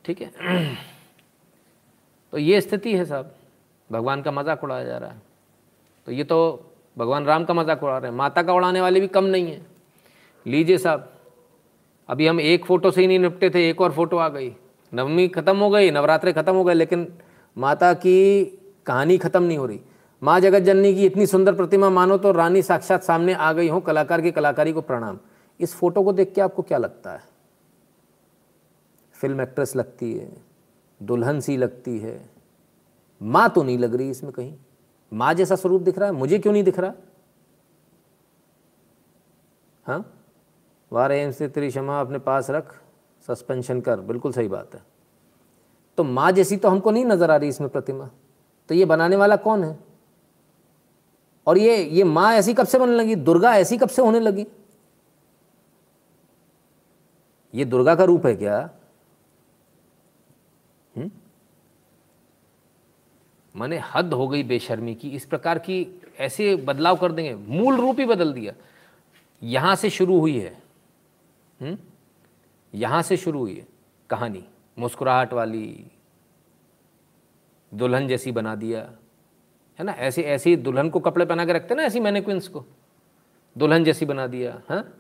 ठीक 0.06 0.22
है? 0.22 0.32
तो 2.32 2.38
ये 2.38 2.62
स्थिति 2.62 2.98
है 2.98 3.06
साहब। 3.06 3.36
भगवान 3.92 4.22
का 4.22 4.32
मज़ाक 4.32 4.64
उड़ाया 4.64 4.84
जा 4.84 4.98
रहा 4.98 5.10
है। 5.10 5.22
तो 6.06 6.12
ये 6.12 6.24
तो 6.24 6.70
भगवान 6.98 7.26
राम 7.26 7.46
का 7.46 7.54
मज़ाक 7.54 7.84
उड़ा 7.84 7.98
रहे 7.98 8.12
हैं। 8.12 8.18
माता 8.18 8.44
का 8.44 8.54
उड़ाने 8.54 8.82
वाले 8.82 9.00
भी 9.00 9.08
कम 9.08 9.24
नहीं 9.24 9.52
है। 9.52 9.62
लीजिए 10.46 10.78
साहब, 10.78 11.10
अभी 12.10 12.28
हम 12.28 12.40
एक 12.40 12.66
फ़ोटो 12.66 12.92
से 12.92 13.02
ही 13.02 13.08
नहीं 13.08 13.20
निपटे 13.20 13.50
थे, 13.50 13.70
एक 13.70 13.82
और 13.82 13.92
फ़ोटो 13.92 14.18
आ 14.18 14.30
गई। 14.30 14.56
नवमी 14.94 15.28
खत्म 15.28 15.58
हो 15.58 15.70
गई, 15.70 15.92
नवरात्रे 15.92 16.34
खत्म 16.34 16.54
हो 16.56 16.64
गए, 16.64 16.74
लेकिन 16.74 17.08
माता 17.58 17.94
की 17.94 18.46
कहानी 18.86 19.18
खत्म 19.18 19.44
नहीं 19.44 19.58
हो 19.58 19.66
रही। 19.66 19.80
माँ 20.22 20.40
जगत 20.40 20.60
जननी 20.60 20.94
की 20.96 21.06
इतनी 21.06 21.26
सुंदर 21.26 21.56
प्रतिमा 21.56 21.90
मानो 21.90 22.18
तो 22.18 22.32
रानी 22.32 22.62
साक्षात 22.62 23.04
सामने 23.04 23.34
आ 23.34 23.52
गई 23.54 23.70
हो, 23.70 23.80
कलाकार 23.80 24.22
की 24.22 24.32
कलाकारी 24.32 24.74
को 24.74 24.82
प्रणाम। 24.82 25.20
इस 25.60 25.76
फ़ोटो 25.76 26.04
को 26.04 26.14
देख 26.14 26.34
के 26.34 26.42
आपको 26.42 26.62
क्या 26.62 26.78
लगता 26.78 27.12
है? 27.12 27.22
फ़िल्म 29.16 29.42
एक्ट्रेस 29.42 29.76
लगती 29.76 30.14
है, 30.14 30.32
दुल्हन 31.02 31.40
सी 31.40 31.58
लगती 31.58 31.98
है, 32.00 32.30
माँ 33.22 33.50
तो 33.50 33.64
नहीं 33.64 33.78
लग 33.78 33.96
रही 33.96 34.10
इसमें 34.10 34.32
कहीं। 34.34 34.54
माँ 35.12 35.34
जैसा 35.34 35.56
स्वरूप 35.56 35.82
दिख 35.82 35.98
रहा 35.98 36.10
है, 36.10 36.16
मुझे 36.16 36.40
क्यों 36.40 36.54
नहीं 36.54 36.64
दिख 36.64 36.80
रहा? 36.80 36.94
हाँ? 39.86 40.06
वार 40.92 41.32
से 41.32 41.48
तेरी 41.48 41.70
क्षमा 41.70 42.00
अपने 42.02 42.20
पास 42.20 42.50
रख। 42.50 42.76
सस्पेंशन 43.28 43.82
कर। 43.82 44.00
बिल्कुल 44.00 44.32
सही 44.32 44.48
बात 44.48 44.76
है। 44.76 44.82
तो 45.98 46.04
माँ 46.04 46.32
जैसी 46.32 46.58
तो 46.58 46.70
हमको 46.70 46.92
नहीं 46.92 47.06
नज़र 47.06 47.32
आ 47.32 47.36
रही 47.36 47.50
इसमें 47.50 47.70
प्रतिमा। 47.70 48.10
तो 48.70 48.76
ये 48.76 48.86
बनाने 48.86 49.16
वाला 49.16 49.36
कौन 49.36 49.64
है? 49.64 49.78
और 51.48 51.58
ये 51.58 51.84
ये 51.84 52.04
माँ 52.04 52.34
ऐसी 52.34 52.54
कब 52.54 52.66
से 52.66 52.80
बनने 52.80 52.96
लगी? 52.96 53.16
दुर्गा 53.16 53.56
ऐसी 53.56 53.78
कब 53.78 53.90
से 53.90 54.02
होने 54.02 54.20
लगी? 54.20 54.46
ये 57.54 57.66
दुर्गा 57.66 57.96
का 57.96 58.04
रूप 58.04 58.26
है 58.26 58.36
क्या? 58.36 58.58
हम्म? 60.96 61.12
माने 63.56 63.82
हद 63.96 64.14
हो 64.14 64.28
गई 64.28 64.44
बेशर्मी 64.44 64.96
की। 64.96 65.10
इस 65.10 65.26
प्रकार 65.26 65.60
की 65.60 66.02
ऐसे 66.20 66.56
बदलाव 66.56 66.98
कर 66.98 67.12
देंगे। 67.12 67.36
मूल 67.36 67.76
रूप 67.76 68.00
ही 68.00 68.06
बदल 68.06 68.34
दिया। 68.34 68.54
यहाँ 69.42 69.76
से 69.76 69.90
शुरू 69.90 70.20
हुई 70.20 70.40
है। 70.40 70.58
हम्म? 71.60 71.78
यहाँ 72.76 73.02
से 73.02 73.18
शुरू 73.18 73.40
हुई 73.40 73.56
है 73.56 73.68
कहानी। 74.10 74.44
मुस्कुराहट 74.80 75.34
वाली, 75.34 75.92
दुल्हन 77.74 78.08
जैसी 78.08 78.32
बना 78.32 78.56
दिया। 78.56 78.82
है 79.80 79.86
ना? 79.86 79.92
ऐसे, 79.92 80.22
ऐसी 80.22 80.56
दुल्हन 80.56 80.90
को 80.90 81.00
कपड़े 81.00 81.26
पहना 81.26 81.46
के 81.46 81.54
रखते 81.54 81.76
ना 81.76 81.84
ऐसी 81.84 82.00
मैंने 82.00 82.22
क्विंस 82.22 82.48
को। 82.48 82.66
दुल्हन 83.58 83.84
जैसी 83.84 84.06
बना 84.06 84.28
दिया 84.28 84.62
हाँ? 84.70 84.94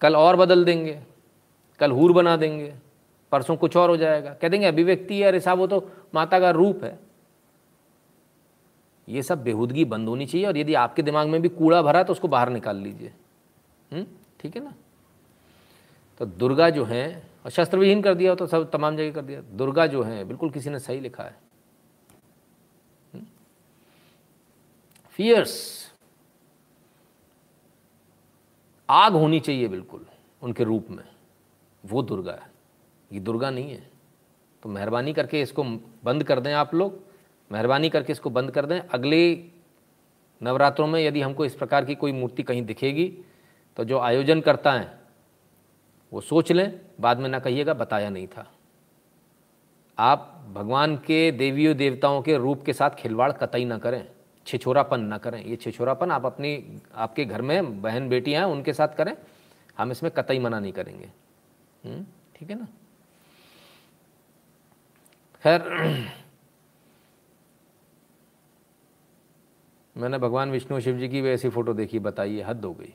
कल 0.00 0.16
और 0.16 0.36
बदल 0.36 0.64
देंगे, 0.64 1.00
कल 1.80 1.90
हूर 1.90 2.12
बना 2.12 2.36
देंगे, 2.36 2.74
परसों 3.32 3.56
कुछ 3.56 3.76
और 3.76 3.90
हो 3.90 3.96
जाएगा। 3.96 4.34
कह 4.34 4.48
देंगे, 4.48 4.66
अभिव्यक्ति 4.66 5.20
है 5.20 5.28
अरे 5.28 5.40
साहब 5.40 5.58
वो 5.58 5.66
तो 5.66 5.90
माता 6.14 6.40
का 6.40 6.50
रूप 6.50 6.84
है। 6.84 6.98
ये 9.08 9.22
सब 9.22 9.42
बेहूदगी 9.44 9.84
बंद 9.84 10.08
होनी 10.08 10.26
चाहिए 10.26 10.46
और 10.46 10.56
यदि 10.56 10.74
आपके 10.74 11.02
दिमाग 11.02 11.28
में 11.28 11.42
भी 11.42 11.48
कूड़ा 11.48 11.82
भरा 11.82 12.02
तो 12.02 12.12
उसको 12.12 12.28
बाहर 12.28 12.48
निकाल 12.48 12.76
लीजिए। 12.76 13.12
हम्म? 13.92 14.06
ठीक 14.40 14.56
है 14.56 14.64
ना? 14.64 14.74
तो 16.20 16.26
दुर्गा 16.26 16.68
जो 16.70 16.84
है, 16.84 17.30
और 17.44 17.50
शस्त्र 17.50 17.78
विहीन 17.78 18.02
कर 18.02 18.14
दिया 18.14 18.34
तो 18.34 18.46
सब 18.46 18.70
तमाम 18.70 18.96
जगह 18.96 19.12
कर 19.12 19.22
दिया। 19.22 19.40
दुर्गा 19.40 19.86
जो 19.86 20.02
है, 20.02 20.24
बिल्कुल 20.24 20.50
किसी 20.50 20.70
ने 20.70 20.78
सही 20.78 21.00
लिखा 21.00 21.22
है। 21.22 21.36
फियर्स 25.18 25.92
आग 28.88 29.12
होनी 29.12 29.40
चाहिए 29.40 29.68
बिल्कुल 29.68 30.06
उनके 30.42 30.64
रूप 30.64 30.86
में। 30.90 31.04
वो 31.84 32.02
दुर्गा 32.02 32.32
है। 32.32 32.50
ये 33.10 33.20
दुर्गा 33.20 33.50
नहीं 33.50 33.70
है। 33.70 33.90
तो 34.62 34.68
मेहरबानी 34.68 35.12
करके 35.12 35.40
इसको 35.40 35.64
बंद 36.04 36.24
कर 36.24 36.40
दें 36.40 36.52
आप 36.52 36.74
लोग। 36.74 36.98
मेहरबानी 37.50 37.90
करके 37.90 38.12
इसको 38.12 38.30
बंद 38.30 38.50
कर 38.50 38.66
दें। 38.66 38.78
अगले 38.80 39.50
नवरात्रों 40.40 40.86
में 40.86 41.00
यदि 41.00 41.20
हमको 41.20 41.44
इस 41.44 41.54
प्रकार 41.54 41.84
की 41.84 41.94
कोई 41.94 42.12
मूर्ति 42.12 42.42
कहीं 42.42 42.62
दिखेगी 42.62 43.08
तो 43.76 43.84
जो 43.84 43.98
आयोजन 43.98 44.40
करता 44.40 44.72
है 44.72 45.03
वो 46.14 46.20
सोच 46.20 46.52
लें 46.52 46.80
बाद 47.00 47.18
में 47.18 47.28
ना 47.28 47.38
कहिएगा 47.38 47.74
बताया 47.74 48.10
नहीं 48.10 48.26
था। 48.26 48.46
आप 49.98 50.44
भगवान 50.54 50.96
के 50.96 51.30
देवियों 51.32 51.76
देवताओं 51.76 52.20
के 52.22 52.36
रूप 52.36 52.62
के 52.64 52.72
साथ 52.72 52.90
खिलवाड़ 52.90 53.30
कतई 53.32 53.64
ना 53.64 53.78
करें 53.78 54.06
छिछोरापन 54.46 55.00
ना 55.00 55.18
करें। 55.18 55.44
ये 55.44 55.56
छिछोरापन 55.56 56.10
आप 56.10 56.26
अपनी 56.26 56.80
आपके 56.94 57.24
घर 57.24 57.42
में 57.42 57.82
बहन 57.82 58.08
बेटियाँ 58.08 58.44
हैं 58.46 58.52
उनके 58.52 58.72
साथ 58.72 58.88
करें। 58.88 59.16
हम 59.78 59.90
इसमें 59.90 60.10
कतई 60.12 60.38
मना 60.38 60.60
नहीं 60.60 60.72
करेंगे। 60.72 61.10
हम्म, 61.84 62.04
ठीक 62.36 62.50
है 62.50 62.58
ना? 62.58 62.66
खैर 65.42 65.62
मैंने 69.96 70.18
भगवान 70.18 70.50
विष्णु 70.50 70.80
शिव 70.80 70.98
जी 70.98 71.08
की 71.08 71.22
भी 71.22 71.28
ऐसी 71.28 71.48
फ़ोटो 71.48 71.74
देखी 71.74 71.98
बताइए 71.98 72.42
हद 72.42 72.64
हो 72.64 72.72
गई। 72.72 72.94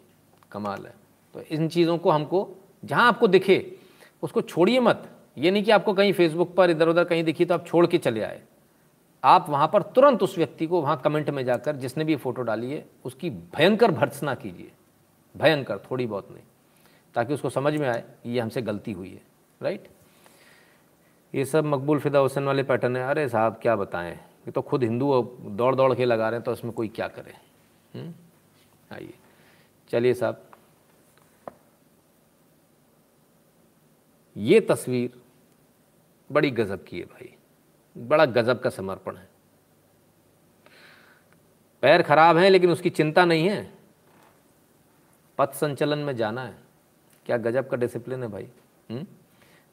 कमाल 0.51 0.85
है। 0.85 0.93
तो 1.33 1.41
इन 1.41 1.67
चीज़ों 1.69 1.97
को 1.97 2.11
हमको 2.11 2.43
जहाँ 2.85 3.07
आपको 3.07 3.27
दिखे, 3.27 3.75
उसको 4.23 4.41
छोड़िए 4.41 4.79
मत। 4.79 5.09
ये 5.37 5.51
नहीं 5.51 5.63
कि 5.63 5.71
आपको 5.71 5.93
कहीं 5.93 6.13
फेसबुक 6.13 6.55
पर 6.55 6.69
इधर 6.69 6.87
उधर 6.87 7.03
कहीं 7.03 7.23
दिखी 7.23 7.45
तो 7.45 7.53
आप 7.53 7.65
छोड़ 7.67 7.85
के 7.87 7.97
चले 7.97 8.23
आए। 8.23 8.41
आप 9.23 9.49
वहाँ 9.49 9.69
पर 9.73 9.81
तुरंत 9.81 10.23
उस 10.23 10.37
व्यक्ति 10.37 10.67
को 10.67 10.81
वहाँ 10.81 11.01
कमेंट 11.03 11.29
में 11.29 11.45
जाकर, 11.45 11.75
जिसने 11.75 12.03
भी 12.03 12.15
फ़ोटो 12.15 12.41
डाली 12.41 12.71
है, 12.71 12.85
उसकी 13.05 13.29
भयंकर 13.29 13.91
भर्त्सना 13.91 14.35
कीजिए। 14.35 14.71
भयंकर, 15.37 15.77
थोड़ी 15.91 16.05
बहुत 16.05 16.31
नहीं। 16.31 16.43
ताकि 17.15 17.33
उसको 17.33 17.49
समझ 17.49 17.75
में 17.75 17.87
आए, 17.87 18.03
ये 18.25 18.39
हमसे 18.39 18.61
गलती 18.61 18.91
हुई 18.91 19.09
है 19.09 19.21
राइट 19.61 19.87
ये 21.35 21.45
सब 21.45 21.65
मकबूल 21.65 21.99
फिदा 21.99 22.19
हुसैन 22.19 22.43
वाले 22.43 22.63
पैटर्न 22.63 22.95
है। 22.97 23.03
अरे 23.03 23.27
साहब, 23.29 23.59
क्या 23.61 23.75
बताएँ? 23.75 24.11
ये 24.13 24.51
तो 24.51 24.61
खुद 24.61 24.83
हिंदू 24.83 25.37
दौड़ 25.41 25.75
दौड़ 25.75 25.93
के 25.95 26.05
लगा 26.05 26.29
रहे 26.29 26.37
हैं 26.37 26.43
तो 26.43 26.51
उसमें 26.51 26.73
कोई 26.73 26.87
क्या 26.87 27.07
करे? 27.07 27.33
हम्म? 27.95 28.13
आइए। 28.95 29.13
चलिए 29.89 30.13
साहब 30.13 30.41
ये 34.39 34.61
तस्वीर 34.61 35.21
बड़ी 36.31 36.51
गज़ब 36.51 36.85
की 36.87 36.99
है 36.99 37.05
भाई। 37.05 37.35
बड़ा 37.97 38.25
गज़ब 38.25 38.59
का 38.59 38.69
समर्पण 38.69 39.15
है। 39.15 39.29
पैर 41.81 42.01
खराब 42.01 42.37
हैं, 42.37 42.49
लेकिन 42.49 42.71
उसकी 42.71 42.89
चिंता 42.89 43.25
नहीं 43.25 43.49
है। 43.49 43.73
पथ 45.37 45.53
संचलन 45.53 45.99
में 45.99 46.15
जाना 46.15 46.43
है। 46.43 46.57
क्या 47.25 47.37
गजब 47.37 47.69
का 47.69 47.77
डिसिप्लिन 47.77 48.23
है 48.23 48.29
भाई 48.29 48.47
हम्म? 48.91 49.05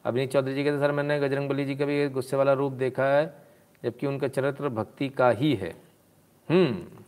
अभिनीत 0.05 0.33
चौधरी 0.33 0.55
जी 0.55 0.64
कहते 0.64 0.79
सर, 0.79 0.92
मैंने 0.92 1.20
गजरंग 1.20 1.48
बली 1.48 1.64
जी 1.64 1.76
का 1.76 1.85
भी 1.85 2.09
गुस्से 2.09 2.37
वाला 2.37 2.52
रूप 2.52 2.72
देखा 2.72 3.05
है, 3.05 3.35
जबकि 3.85 4.07
उनका 4.07 4.29
चरित्र 4.29 4.68
भक्ति 4.68 5.09
का 5.09 5.31
ही 5.31 5.55
है। 5.55 5.76
हम्म। 6.50 7.02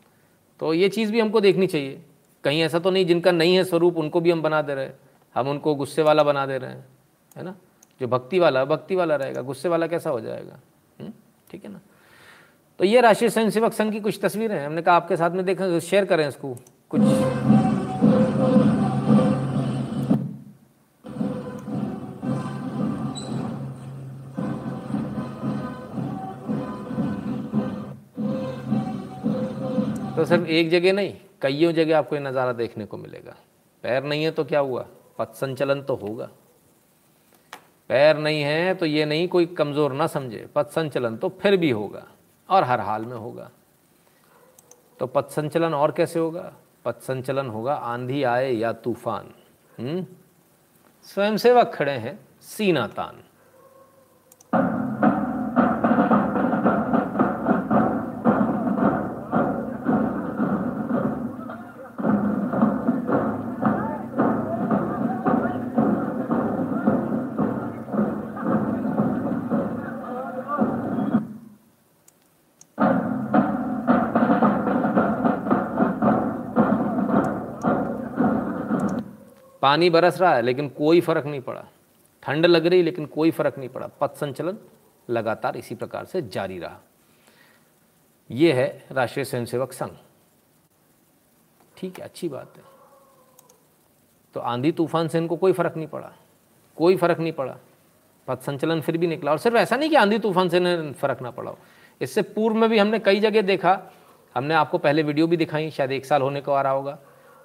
तो 0.60 0.74
ये 0.74 0.88
चीज़ 0.88 1.12
भी 1.12 1.20
हमको 1.20 1.40
देखनी 1.40 1.66
चाहिए। 1.66 2.02
कहीं 2.44 2.62
ऐसा 2.62 2.78
तो 2.78 2.90
नहीं, 2.90 3.06
जिनका 3.06 3.32
नहीं 3.32 3.56
है 3.56 3.64
स्वरूप, 3.64 3.96
उनको 3.96 4.20
भी 4.20 4.30
हम 4.30 4.42
बना 4.42 4.62
दे 4.62 4.74
रहे 4.74 4.84
हैं। 4.84 4.98
हम 5.34 5.48
उनको 5.48 5.74
गुस्से 5.74 6.02
वाला 6.02 6.22
बना 6.22 6.46
दे 6.46 6.58
रहे 6.58 6.70
हैं। 6.70 6.97
है 7.38 7.44
ना? 7.44 7.54
जो 8.00 8.06
भक्ति 8.08 8.38
वाला 8.38 8.64
भक्ति 8.64 8.94
वाला 8.96 9.16
रहेगा 9.16 9.42
गुस्से 9.42 9.68
वाला 9.68 9.86
कैसा 9.86 10.10
हो 10.10 10.20
जाएगा? 10.20 10.58
हम्म, 11.00 11.12
ठीक 11.50 11.64
है 11.64 11.70
ना? 11.72 11.80
तो 12.80 12.84
ये 12.84 13.00
राष्ट्रीय 13.00 13.30
स्वयं 13.30 13.50
सेवक 13.50 13.72
संघ 13.72 13.92
की 13.92 14.00
कुछ 14.00 14.18
तस्वीरें 14.22 14.54
हैं। 14.56 14.66
हमने 14.66 14.82
कहा 14.82 14.94
आपके 14.96 15.16
साथ 15.16 15.30
में 15.30 15.44
देखा 15.44 15.78
शेयर 15.80 16.04
करें 16.04 16.26
इसको। 16.28 16.56
कुछ 16.90 17.00
तो 30.16 30.24
सिर्फ़ 30.24 30.46
एक 30.46 30.70
जगह 30.70 30.92
नहीं 30.92 31.12
कईयों 31.42 31.72
जगह 31.72 31.98
आपको 31.98 32.16
ये 32.16 32.20
नज़ारा 32.22 32.52
देखने 32.52 32.84
को 32.84 32.96
मिलेगा। 32.96 33.34
पैर 33.84 34.04
नहीं 34.04 34.24
है 34.24 34.30
तो 34.30 34.44
क्या 34.44 34.60
हुआ? 34.60 34.84
पथ 35.18 35.34
संचलन 35.34 35.82
तो 35.82 35.94
होगा। 35.96 36.28
पैर 37.88 38.18
नहीं 38.18 38.42
है 38.42 38.74
तो 38.74 38.86
ये 38.86 39.04
नहीं 39.04 39.28
कोई 39.28 39.46
कमज़ोर 39.46 39.92
ना 39.92 40.06
समझे। 40.06 40.48
पथ 40.54 40.66
संचलन 40.66 41.16
तो 41.16 41.28
फिर 41.28 41.56
भी 41.56 41.70
होगा 41.70 42.06
और 42.48 42.64
हर 42.64 42.80
हाल 42.80 43.04
में 43.04 43.16
होगा। 43.16 43.50
तो 45.00 45.06
पथ 45.06 45.28
संचलन 45.28 45.74
और 45.74 45.92
कैसे 45.92 46.18
होगा? 46.18 46.52
पथ 46.84 47.00
संचलन 47.00 47.46
होगा 47.46 47.74
आंधी 47.74 48.22
आए 48.22 48.52
या 48.52 48.72
तूफ़ान। 48.72 49.30
हम्म? 49.78 50.06
स्वयंसेवक 51.04 51.72
खड़े 51.74 51.92
हैं, 51.92 52.18
सीना 52.42 52.86
तान। 52.86 53.22
पानी 79.68 79.90
बरस 79.90 80.20
रहा 80.20 80.34
है, 80.34 80.42
लेकिन 80.42 80.68
कोई 80.68 81.00
फ़र्क 81.00 81.26
नहीं 81.26 81.40
पड़ा। 81.40 81.64
ठंड 82.22 82.46
लग 82.46 82.66
रही, 82.66 82.82
लेकिन 82.82 83.06
कोई 83.06 83.30
फ़र्क 83.30 83.58
नहीं 83.58 83.68
पड़ा। 83.68 83.86
पथ 83.86 84.14
संचलन 84.14 84.58
लगातार 85.10 85.56
इसी 85.56 85.74
प्रकार 85.74 86.04
से 86.04 86.22
जारी 86.22 86.58
रहा। 86.58 86.78
यह 88.30 88.54
है 88.54 88.86
राष्ट्रीय 88.92 89.24
स्वयंसेवक 89.24 89.72
संघ। 89.72 89.90
ठीक 91.76 91.98
है, 91.98 92.04
अच्छी 92.04 92.28
बात 92.28 92.52
है। 92.56 92.62
तो 94.34 94.40
आंधी 94.40 94.72
तूफ़ान 94.72 95.08
से 95.08 95.18
इनको 95.18 95.36
कोई 95.36 95.52
फ़र्क 95.52 95.76
नहीं 95.76 95.86
पड़ा। 95.86 96.12
कोई 96.76 96.96
फ़र्क 96.96 97.18
नहीं 97.18 97.32
पड़ा। 97.32 97.56
पथ 98.28 98.40
संचलन 98.40 98.80
फिर 98.80 98.96
भी 98.96 99.06
निकला। 99.06 99.30
और 99.30 99.38
सिर्फ़ 99.38 99.56
ऐसा 99.56 99.76
नहीं 99.76 99.90
कि 99.90 99.96
आंधी 99.96 100.18
तूफ़ान 100.18 100.48
से 100.48 100.56
इन्हें 100.56 100.92
फ़र्क 100.92 101.22
ना 101.22 101.30
पड़ा 101.30 101.50
हो। 101.50 101.58
इससे 102.00 102.22
पूर्व 102.22 102.56
में 102.56 102.70
भी 102.70 102.78
हमने 102.78 102.98
कई 102.98 103.20
जगह 103.20 103.42
देखा। 103.42 103.82
हमने 104.34 104.54
आपको 104.54 104.78
पहले 104.78 105.02
वीडियो 105.02 105.26
भी 105.26 105.36
दिखाई, 105.36 105.70
शायद 105.70 105.92
एक 105.92 106.06
साल 106.06 106.22
होने 106.22 106.40
को 106.40 106.52
आ 106.52 106.62
रहा 106.62 106.72
होगा। 106.72 106.98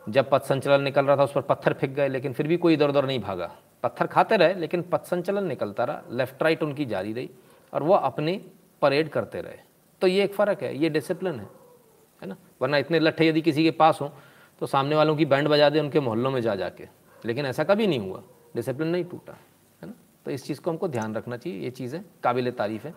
जब 0.07 0.29
पथ 0.29 0.41
संचलन 0.41 0.81
निकल 0.81 1.05
रहा 1.05 1.17
था, 1.17 1.23
उस 1.23 1.31
पर 1.31 1.41
पत्थर 1.41 1.73
फेंक 1.73 1.93
गए, 1.95 2.07
लेकिन 2.07 2.33
फिर 2.33 2.47
भी 2.47 2.57
कोई 2.57 2.73
इधर 2.73 2.89
उधर 2.89 3.05
नहीं 3.05 3.19
भागा। 3.19 3.51
पत्थर 3.83 4.07
खाते 4.07 4.37
रहे, 4.37 4.53
लेकिन 4.53 4.81
पथ 4.83 5.05
संचलन 5.05 5.47
निकलता 5.47 5.83
रहा 5.83 6.01
लेफ़्ट 6.11 6.43
राइट 6.43 6.63
उनकी 6.63 6.85
जारी 6.85 7.13
रही, 7.13 7.29
और 7.73 7.83
वह 7.83 7.97
अपनी 7.97 8.41
परेड 8.81 9.09
करते 9.09 9.41
रहे। 9.41 9.57
तो 10.01 10.07
ये 10.07 10.23
एक 10.23 10.33
फ़र्क 10.33 10.63
है, 10.63 10.77
ये 10.77 10.89
डिसिप्लिन 10.89 11.39
है 11.39 11.47
है 12.21 12.27
ना? 12.29 12.35
वरना 12.61 12.77
इतने 12.77 12.99
लट्ठे 12.99 13.27
यदि 13.27 13.41
किसी 13.41 13.63
के 13.63 13.71
पास 13.71 13.99
हों 14.01 14.09
तो 14.61 14.65
सामने 14.65 14.95
वालों 14.95 15.15
की 15.15 15.25
बैंड 15.25 15.47
बजा 15.47 15.69
दे 15.69 15.79
उनके 15.79 15.99
मोहल्लों 15.99 16.31
में 16.31 16.41
जा 16.41 16.55
जाके। 16.55 16.87
लेकिन 17.23 17.45
ऐसा 17.45 17.63
कभी 17.63 17.87
नहीं 17.87 17.99
हुआ 17.99 18.21
डिसिप्लिन 18.55 18.87
नहीं 18.87 19.03
टूटा, 19.03 19.33
है 19.81 19.87
ना? 19.87 19.93
तो 20.25 20.31
इस 20.31 20.45
चीज़ 20.45 20.61
को 20.61 20.71
हमको 20.71 20.87
ध्यान 20.87 21.15
रखना 21.15 21.37
चाहिए, 21.37 21.59
ये 21.59 21.69
चीज़ें 21.71 22.03
काबिल 22.23 22.51
तारीफ़ 22.51 22.87
है। 22.87 22.93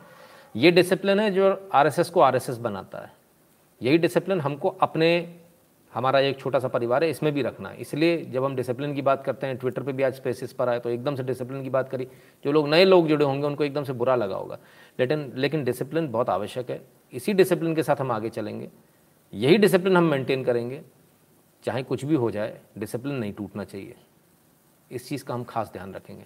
ये 0.54 0.70
डिसिप्लिन 0.70 1.20
है 1.20 1.30
जो 1.30 1.68
आरएसएस 1.74 2.10
को 2.10 2.20
आरएसएस 2.20 2.58
बनाता 2.58 2.98
है। 2.98 3.12
यही 3.80 3.98
डिसिप्लिन 3.98 4.40
हमको 4.40 4.68
अपने 4.68 5.08
हमारा 5.96 6.20
एक 6.20 6.38
छोटा 6.38 6.58
सा 6.58 6.68
परिवार 6.68 7.04
है, 7.04 7.10
इसमें 7.10 7.32
भी 7.34 7.42
रखना 7.42 7.68
है। 7.68 7.80
इसलिए 7.80 8.16
जब 8.24 8.44
हम 8.44 8.56
डिसिप्लिन 8.56 8.94
की 8.94 9.02
बात 9.02 9.24
करते 9.24 9.46
हैं 9.46 9.56
ट्विटर 9.56 9.82
पे 9.82 9.92
भी 9.92 10.02
आज 10.02 10.14
स्पेसिस 10.14 10.52
पर 10.52 10.68
आए 10.68 10.78
तो 10.78 10.90
एकदम 10.90 11.14
से 11.14 11.22
डिसिप्लिन 11.22 11.62
की 11.62 11.70
बात 11.70 11.88
करी, 11.88 12.06
जो 12.44 12.52
लोग 12.52 12.68
नए 12.68 12.84
लोग 12.84 13.08
जुड़े 13.08 13.24
होंगे, 13.24 13.46
उनको 13.46 13.64
एकदम 13.64 13.84
से 13.84 13.92
बुरा 13.92 14.16
लगा 14.16 14.36
होगा। 14.36 14.58
लेकिन 15.00 15.32
लेकिन 15.34 15.64
डिसिप्लिन 15.64 16.08
बहुत 16.08 16.30
आवश्यक 16.30 16.70
है। 16.70 16.80
इसी 17.12 17.32
डिसिप्लिन 17.32 17.74
के 17.74 17.82
साथ 17.82 17.96
हम 17.96 18.12
आगे 18.12 18.28
चलेंगे। 18.28 18.68
यही 19.32 19.58
डिसिप्लिन 19.58 19.96
हम 19.96 20.04
मेंटेन 20.04 20.44
करेंगे। 20.44 20.82
चाहे 21.64 21.82
कुछ 21.82 22.04
भी 22.04 22.14
हो 22.14 22.30
जाए 22.30 22.60
डिसिप्लिन 22.78 23.14
नहीं 23.14 23.32
टूटना 23.32 23.64
चाहिए। 23.64 23.94
इस 24.90 25.08
चीज़ 25.08 25.24
का 25.24 25.34
हम 25.34 25.44
खास 25.44 25.70
ध्यान 25.72 25.94
रखेंगे। 25.94 26.24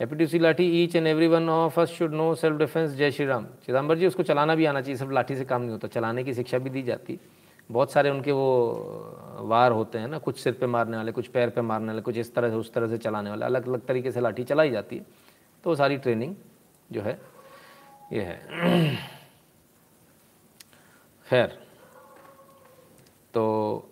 हैप्पी 0.00 0.16
टू 0.16 0.26
सी 0.26 0.38
लाठी 0.38 0.64
each 0.82 0.96
and 0.96 1.06
every 1.06 1.26
one 1.26 1.48
of 1.48 1.80
us 1.80 1.88
should 1.88 2.14
know 2.14 2.34
self 2.34 2.58
defence 2.58 2.90
जय 2.90 3.10
श्री 3.10 3.26
राम 3.26 3.46
चिदम्बर 3.66 3.98
जी 3.98 4.06
उसको 4.06 4.22
चलाना 4.22 4.54
भी 4.54 4.64
आना 4.64 4.80
चाहिए 4.80 4.96
सब 4.96 5.10
लाठी 5.10 5.36
से 5.36 5.44
काम 5.44 5.62
नहीं 5.62 5.70
होता। 5.70 5.88
चलाने 5.88 6.24
की 6.24 6.34
शिक्षा 6.34 6.58
भी 6.58 6.70
दी 6.70 6.82
जाती। 6.82 7.18
बहुत 7.70 7.92
सारे 7.92 8.10
उनके 8.10 8.32
वो 8.32 8.72
वार 9.38 9.72
होते 9.72 9.98
हैं 9.98 10.08
ना, 10.08 10.18
कुछ 10.18 10.38
सिर 10.38 10.52
पे 10.52 10.66
मारने 10.66 10.96
वाले, 10.96 11.12
कुछ 11.12 11.26
पैर 11.26 11.50
पे 11.50 11.60
मारने 11.60 11.86
वाले, 11.86 12.00
कुछ 12.00 12.16
इस 12.16 12.34
तरह 12.34 12.50
से, 12.50 12.56
उस 12.56 12.72
तरह 12.72 12.88
से 12.88 12.98
चलाने 12.98 13.30
वाले, 13.30 13.44
अलग 13.44 13.68
अलग 13.68 13.86
तरीके 13.86 14.12
से 14.12 14.20
लाठी 14.20 14.44
चलाई 14.44 14.70
जाती 14.70 14.96
है। 14.96 15.06
तो 15.64 15.74
सारी 15.74 15.96
ट्रेनिंग 15.96 16.36
जो 16.92 17.02
है, 17.02 17.20
ये 18.12 18.22
है। 18.22 18.48
खैर 21.28 21.46
तो 23.34 23.90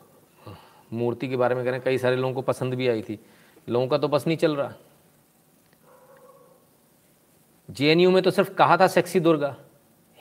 मूर्ति 0.93 1.29
के 1.29 1.37
बारे 1.37 1.55
में 1.55 1.73
हैं, 1.73 1.81
कई 1.81 1.99
सारे 1.99 2.17
लोगों 2.17 2.35
को 2.35 2.43
पसंद 2.43 2.75
भी 2.75 2.89
आई 2.89 3.03
थी। 3.03 3.27
लोगों 3.69 3.89
का 3.89 3.99
तो 3.99 4.09
बस 4.09 4.27
नहीं 4.27 4.37
चल 4.37 4.57
रहा। 4.57 4.73
जेएनयू 7.71 8.11
में 8.11 8.23
तो 8.23 8.31
सिर्फ़ 8.31 8.55
कहा 8.55 8.77
था 8.77 8.87
सेक्सी 8.87 9.21
दुर्गा, 9.21 9.57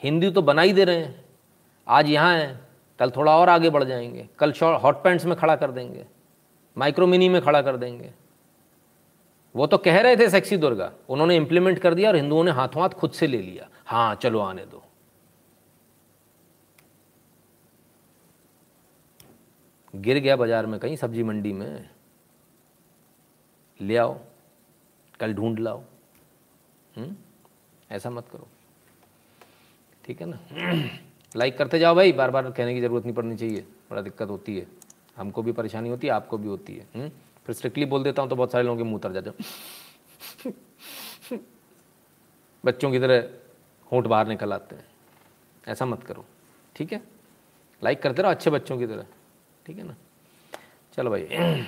हिंदी 0.02 0.30
तो 0.30 0.42
बना 0.42 0.62
ही 0.62 0.72
दे 0.72 0.84
रहे 0.84 0.96
हैं। 0.96 1.24
आज 1.88 2.08
यहाँ 2.08 2.34
है। 2.34 2.73
कल 2.98 3.10
थोड़ा 3.10 3.36
और 3.36 3.48
आगे 3.48 3.70
बढ़ 3.70 3.84
जाएँगे। 3.84 4.28
कल 4.38 4.52
हॉट 4.62 5.02
पैंट्स 5.02 5.24
में 5.24 5.36
खड़ा 5.36 5.56
कर 5.56 5.70
देंगे। 5.70 6.06
माइक्रो 6.78 7.06
मिनी 7.06 7.28
में 7.28 7.42
खड़ा 7.42 7.62
कर 7.62 7.76
देंगे। 7.76 8.12
वो 9.54 9.66
तो 9.66 9.78
कह 9.78 10.00
रहे 10.00 10.16
थे 10.16 10.30
सेक्सी 10.30 10.56
दुर्गा, 10.56 10.92
उन्होंने 11.08 11.36
इंप्लीमेंट 11.36 11.78
कर 11.78 11.94
दिया 11.94 12.08
और 12.08 12.16
हिंदुओं 12.16 12.44
ने 12.44 12.50
हाथों 12.50 12.82
हाथ 12.82 12.88
खुद 12.88 13.10
से 13.10 13.26
ले 13.26 13.42
लिया। 13.42 13.68
हाँ 13.86 14.14
चलो 14.14 14.40
आने 14.40 14.66
दो। 14.66 14.82
गिर 19.94 20.18
गया 20.18 20.36
बाज़ार 20.36 20.66
में 20.66 20.80
कहीं 20.80 20.96
सब्ज़ी 20.96 21.22
मंडी 21.22 21.52
में। 21.52 21.90
ले 23.80 23.96
आओ, 23.96 24.18
कल 25.20 25.34
ढूंढ 25.34 25.58
लाओ। 25.58 25.78
हुँ? 25.78 27.04
हम्म? 27.04 27.16
ऐसा 27.90 28.10
मत 28.10 28.28
करो। 28.28 28.48
ठीक 30.04 30.20
है 30.20 30.26
ना? 30.26 30.38
लाइक 31.36 31.56
करते 31.58 31.78
जाओ 31.78 31.94
भाई 31.94 32.12
बार 32.12 32.30
बार 32.30 32.50
कहने 32.50 32.74
की 32.74 32.80
ज़रूरत 32.80 33.04
नहीं 33.04 33.14
पड़नी 33.14 33.36
चाहिए। 33.36 33.66
बड़ा 33.90 34.02
दिक्कत 34.02 34.28
होती 34.28 34.58
है। 34.58 34.66
हमको 35.16 35.42
भी 35.42 35.52
परेशानी 35.52 35.88
होती 35.88 36.06
है, 36.06 36.12
आपको 36.12 36.38
भी 36.38 36.48
होती 36.48 36.74
है। 36.74 36.86
हुँ? 36.96 37.10
फिर 37.46 37.54
स्ट्रिक्टली 37.54 37.84
बोल 37.84 38.02
देता 38.02 38.22
हूँ 38.22 38.30
तो 38.30 38.36
बहुत 38.36 38.52
सारे 38.52 38.64
लोगों 38.64 38.76
के 38.76 38.82
मुँह 38.82 38.96
उतर 38.96 39.12
जाते 39.12 39.30
बच्चों 42.64 42.90
की 42.90 42.98
तरह 42.98 43.28
होंठ 43.92 44.06
बाहर 44.06 44.26
निकल 44.26 44.52
आते 44.52 44.76
हैं। 44.76 44.84
ऐसा 45.68 45.86
मत 45.86 46.02
करो। 46.02 46.24
ठीक 46.76 46.92
है? 46.92 47.02
लाइक 47.84 48.02
करते 48.02 48.22
रहो 48.22 48.30
अच्छे 48.30 48.50
बच्चों 48.50 48.78
की 48.78 48.86
तरह। 48.86 49.06
ठीक 49.66 49.78
है 49.78 49.84
ना? 49.84 49.96
चलो 50.92 51.10
भाई। 51.10 51.22
एग्जैक्टली 51.22 51.66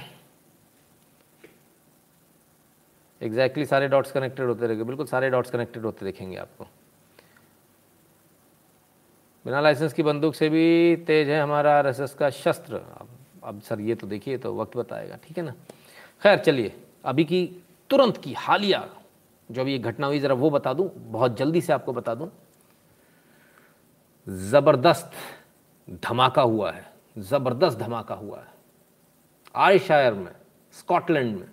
exactly 3.29 3.67
सारे 3.67 3.89
डॉट्स 3.89 4.13
कनेक्टेड 4.13 4.47
होते 4.47 4.67
रहेंगे। 4.67 4.85
बिल्कुल 4.85 5.07
सारे 5.07 5.31
डॉट्स 5.31 5.51
कनेक्टेड 5.51 5.85
होते 5.85 6.05
देखेंगे 6.05 6.37
आपको। 6.37 6.67
बिना 9.47 9.61
लाइसेंस 9.61 9.93
की 9.93 10.03
बंदूक 10.03 10.35
से 10.35 10.49
भी 10.49 10.97
तेज 11.07 11.29
है 11.29 11.41
हमारा 11.41 11.77
आरएसएस 11.79 12.15
का 12.15 12.31
शस्त्र। 12.31 12.75
अब 12.75 13.09
अब 13.45 13.61
सर, 13.61 13.81
ये 13.81 13.95
तो 13.95 14.07
देखिए 14.07 14.39
तो 14.39 14.55
वक्त 14.55 14.77
बताएगा, 14.77 15.17
ठीक 15.17 15.39
है 15.39 15.45
ना? 15.45 15.53
खैर, 16.23 16.39
चलिए, 16.39 16.73
अभी 17.05 17.25
की 17.25 17.45
तुरंत 17.91 18.17
की 18.17 18.33
हालिया, 18.35 18.89
जो 19.51 19.61
अभी 19.61 19.73
ये 19.73 19.79
घटना 19.79 20.07
हुई, 20.07 20.19
ज़रा 20.19 20.35
वो 20.35 20.51
बता 20.51 20.73
दूँ, 20.75 20.91
बहुत 20.97 21.37
जल्दी 21.37 21.61
से 21.61 21.73
आपको 21.73 21.93
बता 21.93 22.15
दूँ। 22.15 22.31
ज़बरदस्त 24.27 25.11
धमाका 26.03 26.43
हुआ 26.43 26.71
है, 26.73 26.85
ज़बरदस्त 27.19 27.79
धमाका 27.79 28.15
हुआ 28.15 28.39
है, 28.39 28.49
आयशायर 29.55 30.15
में, 30.15 30.33
स्कॉटलैंड 30.75 31.37
में। 31.39 31.49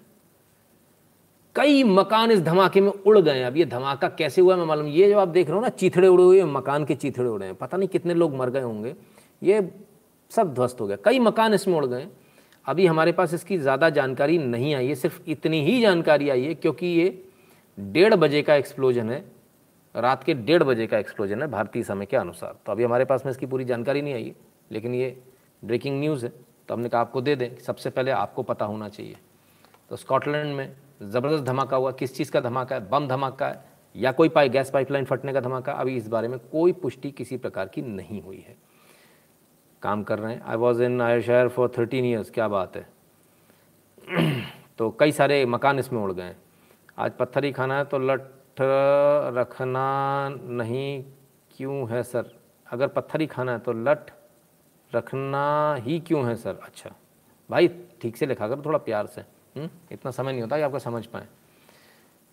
कई 1.55 1.83
मकान 1.83 2.31
इस 2.31 2.39
धमाके 2.41 2.81
में 2.81 2.91
उड़ 2.91 3.19
गए 3.19 3.41
अब 3.43 3.57
ये 3.57 3.65
धमाका 3.65 4.07
कैसे 4.09 4.41
हुआ 4.41 4.55
मैं 4.55 4.65
मालूम 4.65 4.87
ये 4.87 5.09
जो 5.09 5.19
आप 5.19 5.27
देख 5.27 5.47
रहे 5.47 5.55
हो 5.55 5.61
ना, 5.61 5.69
चीथड़े 5.69 6.07
उड़े 6.07 6.23
हुए 6.23 6.43
मकान 6.43 6.85
के 6.85 6.95
चीथड़े 6.95 7.27
उड़े 7.27 7.45
हैं। 7.45 7.55
पता 7.55 7.77
नहीं 7.77 7.89
कितने 7.89 8.13
लोग 8.13 8.35
मर 8.35 8.49
गए 8.49 8.61
होंगे। 8.61 8.95
ये 9.41 9.69
सब 10.31 10.53
ध्वस्त 10.53 10.81
हो 10.81 10.87
गया। 10.87 10.97
कई 11.05 11.19
मकान 11.19 11.53
इसमें 11.53 11.75
उड़ 11.75 11.85
गए। 11.85 12.07
अभी 12.65 12.85
हमारे 12.85 13.11
पास 13.11 13.33
इसकी 13.33 13.57
ज़्यादा 13.57 13.89
जानकारी 13.89 14.37
नहीं 14.37 14.73
आई 14.75 14.87
है। 14.87 14.95
सिर्फ़ 14.95 15.19
इतनी 15.27 15.61
ही 15.65 15.79
जानकारी 15.81 16.29
आई 16.29 16.43
है 16.43 16.53
क्योंकि 16.55 16.87
ये 16.87 17.23
डेढ़ 17.77 18.15
बजे 18.15 18.41
का 18.41 18.55
एक्सप्लोजन 18.55 19.09
है। 19.09 19.23
रात 19.95 20.23
के 20.23 20.33
डेढ़ 20.33 20.63
बजे 20.63 20.87
का 20.87 20.97
एक्सप्लोजन 20.97 21.41
है 21.41 21.47
भारतीय 21.47 21.83
समय 21.83 22.05
के 22.05 22.17
अनुसार। 22.17 22.55
तो 22.65 22.71
अभी 22.71 22.83
हमारे 22.83 23.05
पास 23.05 23.25
में 23.25 23.31
इसकी 23.31 23.45
पूरी 23.45 23.65
जानकारी 23.65 24.01
नहीं 24.01 24.13
आई 24.13 24.25
है। 24.25 24.35
लेकिन 24.71 24.93
ये 24.95 25.15
ब्रेकिंग 25.63 25.99
न्यूज़ 25.99 26.25
है। 26.25 26.31
तो 26.67 26.73
हमने 26.73 26.89
कहा 26.89 27.01
आपको 27.01 27.21
दे 27.21 27.35
दें 27.35 27.49
सबसे 27.57 27.89
पहले 27.89 28.11
आपको 28.11 28.43
पता 28.43 28.65
होना 28.65 28.89
चाहिए। 28.89 29.15
तो 29.91 29.95
स्कॉटलैंड 29.95 30.55
में 30.55 30.71
ज़बरदस्त 31.01 31.43
धमाका 31.43 31.77
हुआ, 31.77 31.91
किस 31.91 32.15
चीज़ 32.15 32.31
का 32.31 32.41
धमाका 32.41 32.75
है? 32.75 32.89
बम 32.89 33.07
धमाका 33.07 33.47
है, 33.47 33.65
या 33.95 34.11
कोई 34.11 34.29
पाई, 34.29 34.49
गैस 34.49 34.69
पाइपलाइन 34.69 35.05
फटने 35.05 35.33
का 35.33 35.39
धमाका? 35.39 35.71
अभी 35.71 35.95
इस 35.97 36.07
बारे 36.07 36.27
में 36.27 36.39
कोई 36.39 36.71
पुष्टि 36.71 37.11
किसी 37.11 37.37
प्रकार 37.37 37.67
की 37.67 37.81
नहीं 37.81 38.21
हुई 38.21 38.45
है। 38.47 38.55
काम 39.81 40.03
कर 40.03 40.19
रहे 40.19 40.33
हैं। 40.33 40.41
आई 40.41 40.55
वॉज़ 40.55 40.83
इन 40.83 41.01
आयर 41.01 41.21
शहर 41.21 41.47
फॉर 41.47 41.71
थर्टीन 41.77 42.05
ईयर्स 42.05 42.29
क्या 42.29 42.47
बात 42.47 42.75
है? 42.75 42.87
तो 44.77 44.89
कई 44.99 45.11
सारे 45.11 45.45
मकान 45.45 45.79
इसमें 45.79 46.01
उड़ 46.01 46.11
गए 46.11 46.35
आज 46.97 47.11
पत्थर 47.11 47.43
ही 47.43 47.51
खाना 47.51 47.77
है 47.77 47.85
तो 47.85 47.97
लठ 47.99 48.21
रखना 48.59 50.29
नहीं, 50.29 51.03
क्यों 51.57 51.89
है 51.89 52.03
सर? 52.03 52.31
अगर 52.67 52.87
पत्थर 52.87 53.21
ही 53.21 53.27
खाना 53.27 53.51
है 53.51 53.59
तो 53.59 53.73
लठ 53.73 54.11
रखना 54.91 55.75
ही 55.75 55.99
क्यों 55.99 56.25
है 56.27 56.35
सर? 56.35 56.59
अच्छा 56.63 56.95
भाई, 57.49 57.67
ठीक 58.01 58.17
से 58.17 58.25
लिखा 58.25 58.47
करो, 58.47 58.61
थोड़ा 58.65 58.77
प्यार 58.77 59.05
से। 59.05 59.21
हुँ? 59.57 59.69
इतना 59.91 60.11
समय 60.11 60.31
नहीं 60.31 60.41
होता 60.41 60.57
कि 60.57 60.63
आपको 60.63 60.79
समझ 60.79 61.05
पाए। 61.05 61.27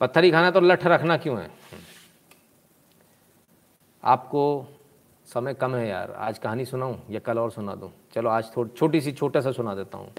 पत्थर 0.00 0.30
खाना 0.30 0.50
तो 0.50 0.60
लठ 0.60 0.86
रखना 0.86 1.16
क्यों 1.16 1.40
है? 1.40 1.50
आपको 4.04 4.66
समय 5.26 5.54
कम 5.54 5.74
है 5.74 5.88
यार। 5.88 6.10
आज 6.10 6.38
कहानी 6.38 6.64
सुनाऊं 6.64 6.96
या 7.10 7.20
कल 7.20 7.38
और 7.38 7.50
सुना 7.50 7.74
दूँ? 7.74 7.92
चलो 8.12 8.30
आज 8.30 8.56
थोड़ी, 8.56 8.70
छोटी 8.70 9.00
सी, 9.00 9.12
छोटा 9.12 9.40
सा 9.40 9.52
सुना 9.52 9.74
देता 9.74 9.98
हूँ। 9.98 10.12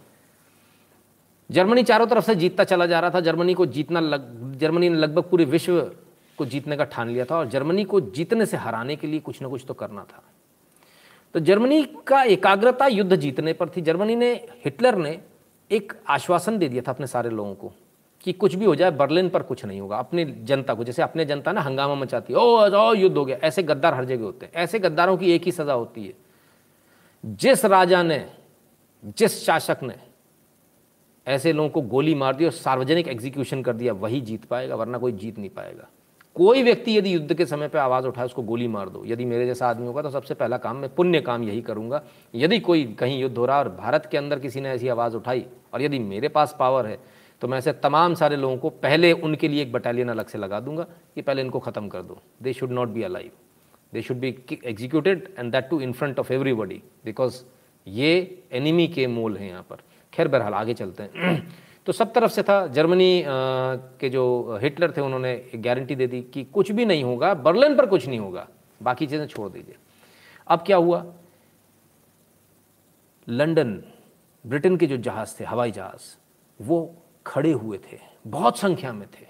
जर्मनी 1.52 1.84
चारों 1.84 2.08
तरफ़ 2.08 2.26
से 2.26 2.36
जीतता 2.36 2.64
चला 2.64 2.86
जा 2.86 3.00
रहा 3.00 3.10
था। 3.10 3.20
जर्मनी 3.20 3.54
को 3.54 3.66
जीतना 3.66 4.00
लग, 4.00 4.54
जर्मनी 4.54 4.90
ने 4.90 4.96
लगभग 4.96 5.24
पूरे 5.24 5.46
विश्व 5.46 5.92
को 6.38 6.46
जीतने 6.46 6.78
का 6.78 6.84
ठान 6.84 7.10
लिया 7.10 7.26
था 7.26 7.38
और 7.38 7.48
जर्मनी 7.48 7.84
को 7.84 8.02
जीतने 8.02 8.46
से 8.46 8.58
हराने 8.58 8.96
के 8.96 9.08
लिए 9.08 9.20
कुछ 9.20 9.42
ना 9.42 9.48
कुछ 9.48 9.66
तो 9.68 9.74
करना 9.74 10.04
था। 10.04 10.24
तो 11.34 11.40
जर्मनी 11.40 11.84
का 11.84 12.24
एकाग्रता 12.24 12.88
युद्ध 12.88 13.16
जीतने 13.16 13.54
पर 13.54 13.70
थी। 13.70 13.82
जर्मनी 13.82 14.16
ने 14.16 14.34
हिटलर 14.34 14.96
ने 14.96 15.22
एक 15.72 15.94
आश्वासन 16.10 16.58
दे 16.58 16.70
दिया 16.70 16.82
था 16.82 16.92
अपने 16.92 17.08
सारे 17.08 17.30
लोगों 17.30 17.56
को 17.56 17.72
कि 18.22 18.34
कुछ 18.34 18.56
भी 18.56 18.66
हो 18.66 18.76
जाए, 18.76 18.92
बर्लिन 18.92 19.30
पर 19.30 19.44
कुछ 19.44 19.66
नहीं 19.66 19.82
होगा, 19.82 19.98
अपनी 19.98 20.26
जनता 20.26 20.74
को। 20.74 20.84
जैसे 20.84 21.02
अपने 21.02 21.26
जनता 21.26 21.52
ना 21.52 21.62
हंगामा 21.62 21.96
मचाती 21.96 22.34
है, 22.34 22.40
ओ 22.40 22.70
जाओ 22.70 22.94
युद्ध 22.94 23.18
हो 23.18 23.26
गया। 23.26 23.38
ऐसे 23.38 23.64
गद्दार 23.64 23.94
हर 23.94 24.06
जगह 24.06 24.24
होते 24.24 24.46
हैं। 24.46 24.54
ऐसे 24.54 24.80
गद्दारों 24.80 25.18
की 25.18 25.32
एक 25.32 25.44
ही 25.44 25.52
सजा 25.52 25.74
होती 25.74 26.06
है। 26.06 26.14
जिस 27.26 27.66
राजा 27.66 28.04
ने, 28.04 28.32
जिस 29.06 29.46
शासक 29.46 29.78
ने 29.84 29.96
ऐसे 31.28 31.54
लोगों 31.54 31.70
को 31.70 31.82
गोली 31.82 32.16
मार 32.16 32.36
दी 32.36 32.46
और 32.46 32.52
सार्वजनिक 32.52 33.08
एग्जीक्यूशन 33.08 33.64
कर 33.64 33.74
दिया, 33.74 33.94
वही 33.94 34.22
जीत 34.22 34.46
पाएगा, 34.46 34.76
वरना 34.76 34.98
कोई 34.98 35.12
जीत 35.12 35.40
नहीं 35.40 35.50
पाएगा। 35.50 35.88
कोई 36.36 36.64
व्यक्ति 36.64 36.98
यदि 36.98 37.16
युद्ध 37.16 37.34
के 37.34 37.46
समय 37.46 37.68
पर 37.68 37.80
आवाज़ 37.80 38.08
उठाए, 38.08 38.26
उसको 38.26 38.44
गोली 38.44 38.68
मार 38.68 38.90
दो। 38.90 39.04
यदि 39.06 39.26
मेरे 39.26 39.46
जैसा 39.46 39.68
आदमी 39.68 39.88
होगा 39.88 40.02
तो 40.02 40.10
सबसे 40.10 40.34
पहला 40.34 40.58
काम 40.58 40.76
मैं 40.76 40.96
पुण्य 40.96 41.22
काम 41.22 41.44
यही 41.44 41.62
करूँगा। 41.62 42.02
यदि 42.36 42.60
कोई 42.60 42.84
कहीं 42.84 43.22
युद्ध 43.22 43.38
हो 43.38 43.46
रहा 43.46 43.60
और 43.60 43.70
भारत 43.70 44.06
के 44.06 44.18
अंदर 44.18 44.40
किसी 44.40 44.62
ने 44.62 44.70
ऐसी 44.70 44.88
आवाज़ 44.88 45.16
उठाई 45.16 45.46
और 45.74 45.82
यदि 45.82 46.00
मेरे 46.00 46.28
पास 46.30 46.56
पावर 46.60 46.88
है 46.88 47.00
तो 47.42 47.48
मैं 47.48 47.58
ऐसे 47.58 47.74
तमाम 47.74 48.14
सारे 48.14 48.36
लोगों 48.36 48.58
को 48.58 48.70
पहले 48.70 49.12
उनके 49.12 49.48
लिए 49.48 49.62
एक 49.62 49.72
बटालियन 49.72 50.10
अलग 50.10 50.28
से 50.28 50.38
लगा 50.38 50.60
दूँगा 50.60 50.84
कि 51.16 51.22
पहले 51.22 51.42
इनको 51.42 51.60
ख़त्म 51.60 51.88
कर 51.88 52.02
दो। 52.02 52.22
They 52.44 52.54
should 52.54 52.72
not 52.72 52.90
be 52.90 53.04
alive 53.04 53.32
they 53.94 54.02
should 54.02 54.18
be 54.18 54.36
executed 54.66 55.28
and 55.40 55.52
that 55.52 55.70
too 55.70 55.80
in 55.82 55.94
front 55.94 56.20
of 56.20 56.34
everybody 56.34 56.82
because 57.06 57.44
ये 57.88 58.44
एनिमी 58.52 58.88
के 58.88 59.06
मोल 59.08 59.38
हैं 59.38 59.50
यहाँ 59.50 59.66
पर। 59.70 59.78
खैर, 60.14 60.28
बहरहाल, 60.28 60.54
आगे 60.54 60.74
चलते 60.74 61.04
हैं। 61.04 61.48
तो 61.86 61.92
सब 61.92 62.12
तरफ़ 62.14 62.32
से 62.32 62.44
था। 62.44 62.66
जर्मनी 62.68 63.24
के 63.26 64.10
जो 64.10 64.60
हिटलर 64.62 64.92
थे, 64.92 65.02
उन्होंने 65.02 65.34
गारंटी 65.56 65.96
दे 65.96 66.08
दी 66.08 66.22
कि 66.34 66.44
कुछ 66.44 66.72
भी 66.72 66.86
नहीं 66.86 67.04
होगा, 67.04 67.34
बर्लिन 67.34 67.76
पर 67.76 67.86
कुछ 67.86 68.08
नहीं 68.08 68.20
होगा। 68.20 68.48
बाकी 68.82 69.08
चीज़ें 69.08 69.26
छोड़ 69.28 69.50
दीजिए। 69.50 69.76
अब 70.48 70.64
क्या 70.66 70.78
हुआ? 70.78 71.04
लंदन 73.28 73.82
ब्रिटेन 74.48 74.78
के 74.78 74.88
जो 74.88 74.98
जहाज़ 74.98 75.36
थे, 75.40 75.44
हवाई 75.44 75.72
जहाज़, 75.72 76.18
वो 76.62 76.96
खड़े 77.28 77.52
हुए 77.52 77.78
थे, 77.78 78.00
बहुत 78.28 78.60
संख्या 78.60 78.94
में 78.94 79.08
थे। 79.08 79.26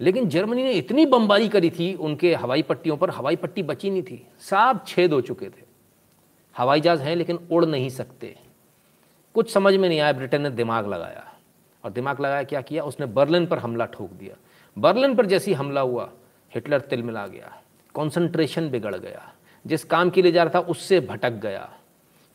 लेकिन 0.00 0.28
जर्मनी 0.28 0.62
ने 0.62 0.72
इतनी 0.72 1.06
बमबारी 1.06 1.48
करी 1.48 1.70
थी, 1.70 1.94
उनके 1.94 2.34
हवाई 2.34 2.62
पट्टियों 2.62 2.96
पर, 2.96 3.10
हवाई 3.10 3.36
पट्टी 3.36 3.62
बची 3.62 3.90
नहीं 3.90 4.02
थी 4.02 4.26
साफ़ 4.40 4.86
छेद 4.86 5.12
हो 5.12 5.20
चुके 5.20 5.46
थे। 5.46 5.68
हवाई 6.56 6.80
जहाज़ 6.80 7.02
हैं, 7.02 7.16
लेकिन 7.16 7.48
उड़ 7.50 7.66
नहीं 7.66 7.88
सकते। 7.88 8.38
कुछ 9.34 9.52
समझ 9.52 9.74
में 9.74 9.88
नहीं 9.88 10.00
आया, 10.00 10.12
ब्रिटेन 10.12 10.42
ने 10.42 10.50
दिमाग 10.50 10.86
लगाया। 10.86 11.34
और 11.84 11.90
दिमाग 11.90 12.20
लगाया, 12.20 12.42
क्या 12.42 12.60
किया? 12.60 12.84
उसने 12.84 13.06
बर्लिन 13.06 13.46
पर 13.46 13.58
हमला 13.58 13.84
ठोक 13.84 14.10
दिया। 14.10 14.36
बर्लिन 14.78 15.14
पर 15.14 15.26
जैसी 15.26 15.52
हमला 15.52 15.80
हुआ, 15.80 16.12
हिटलर 16.54 16.80
तिल 16.80 17.02
मिला 17.02 17.26
गया, 17.26 17.62
कॉन्सेंट्रेशन 17.94 18.70
बिगड़ 18.70 18.96
गया। 18.96 19.32
जिस 19.66 19.84
काम 19.84 20.10
के 20.10 20.22
लिए 20.22 20.32
जा 20.32 20.42
रहा 20.42 20.54
था, 20.54 20.58
उससे 20.58 21.00
भटक 21.00 21.30
गया। 21.30 21.72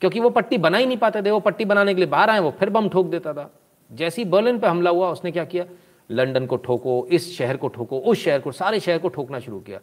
क्योंकि 0.04 0.20
वो 0.20 0.30
पट्टी 0.30 0.58
बना 0.58 0.78
ही 0.78 0.86
नहीं 0.86 0.98
पाते 0.98 1.22
थे, 1.22 1.32
वो 1.32 1.40
पट्टी 1.40 1.66
बनाने 1.66 1.94
के 1.94 2.02
लिए 2.02 2.10
बाहर 2.10 2.30
आए, 2.30 2.40
वो 2.40 2.52
फिर 2.52 2.70
बम 2.70 2.90
ठोक 2.90 3.08
देता 3.08 3.34
था। 3.34 3.50
जैसी 3.92 4.26
बर्लिन 4.26 4.60
पर 4.60 4.68
हमला 4.68 4.90
हुआ, 4.90 5.10
उसने 5.10 5.32
क्या 5.32 5.46
किया? 5.46 5.66
लंदन 6.12 6.46
को 6.46 6.58
ठोको, 6.58 7.08
इस 7.12 7.38
शहर 7.38 7.58
को 7.58 7.68
ठोको, 7.68 8.00
उस 8.00 8.24
शहर 8.24 8.40
को, 8.40 8.52
सारे 8.52 8.80
शहर 8.80 8.98
को 8.98 9.08
ठोकना 9.08 9.40
शुरू 9.40 9.60
किया। 9.60 9.80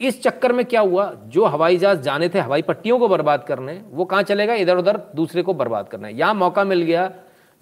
इस 0.00 0.22
चक्कर 0.22 0.52
में 0.52 0.64
क्या 0.64 0.80
हुआ? 0.80 1.12
जो 1.26 1.44
हवाई 1.44 1.76
जहाज़ 1.76 2.00
जाने 2.00 2.28
थे 2.28 2.38
हवाई 2.38 2.62
पट्टियों 2.62 2.98
को 2.98 3.08
बर्बाद 3.08 3.44
करने, 3.44 3.82
वो 3.90 4.04
कहाँ 4.04 4.22
चलेगा? 4.22 4.54
इधर 4.54 4.76
उधर 4.76 5.00
दूसरे 5.14 5.42
को 5.42 5.54
बर्बाद 5.54 5.88
करना 5.88 6.08
है। 6.08 6.18
यहाँ 6.18 6.34
मौका 6.34 6.64
मिल 6.64 6.82
गया 6.82 7.12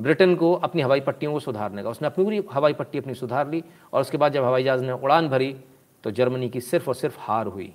ब्रिटेन 0.00 0.34
को 0.34 0.52
अपनी 0.52 0.82
हवाई 0.82 1.00
पट्टियों 1.00 1.32
को 1.32 1.40
सुधारने 1.40 1.82
का। 1.82 1.90
उसने 1.90 2.06
अपनी 2.06 2.24
पूरी 2.24 2.42
हवाई 2.52 2.72
पट्टी 2.72 2.98
अपनी 2.98 3.14
सुधार 3.14 3.48
ली 3.48 3.62
और 3.92 4.00
उसके 4.00 4.18
बाद 4.18 4.32
जब 4.32 4.44
हवाई 4.44 4.64
जहाज़ 4.64 4.84
ने 4.84 4.92
उड़ान 4.92 5.28
भरी 5.28 5.56
तो 6.04 6.10
जर्मनी 6.10 6.48
की 6.48 6.60
सिर्फ़ 6.60 6.88
और 6.88 6.94
सिर्फ़ 6.94 7.16
हार 7.20 7.46
हुई। 7.46 7.74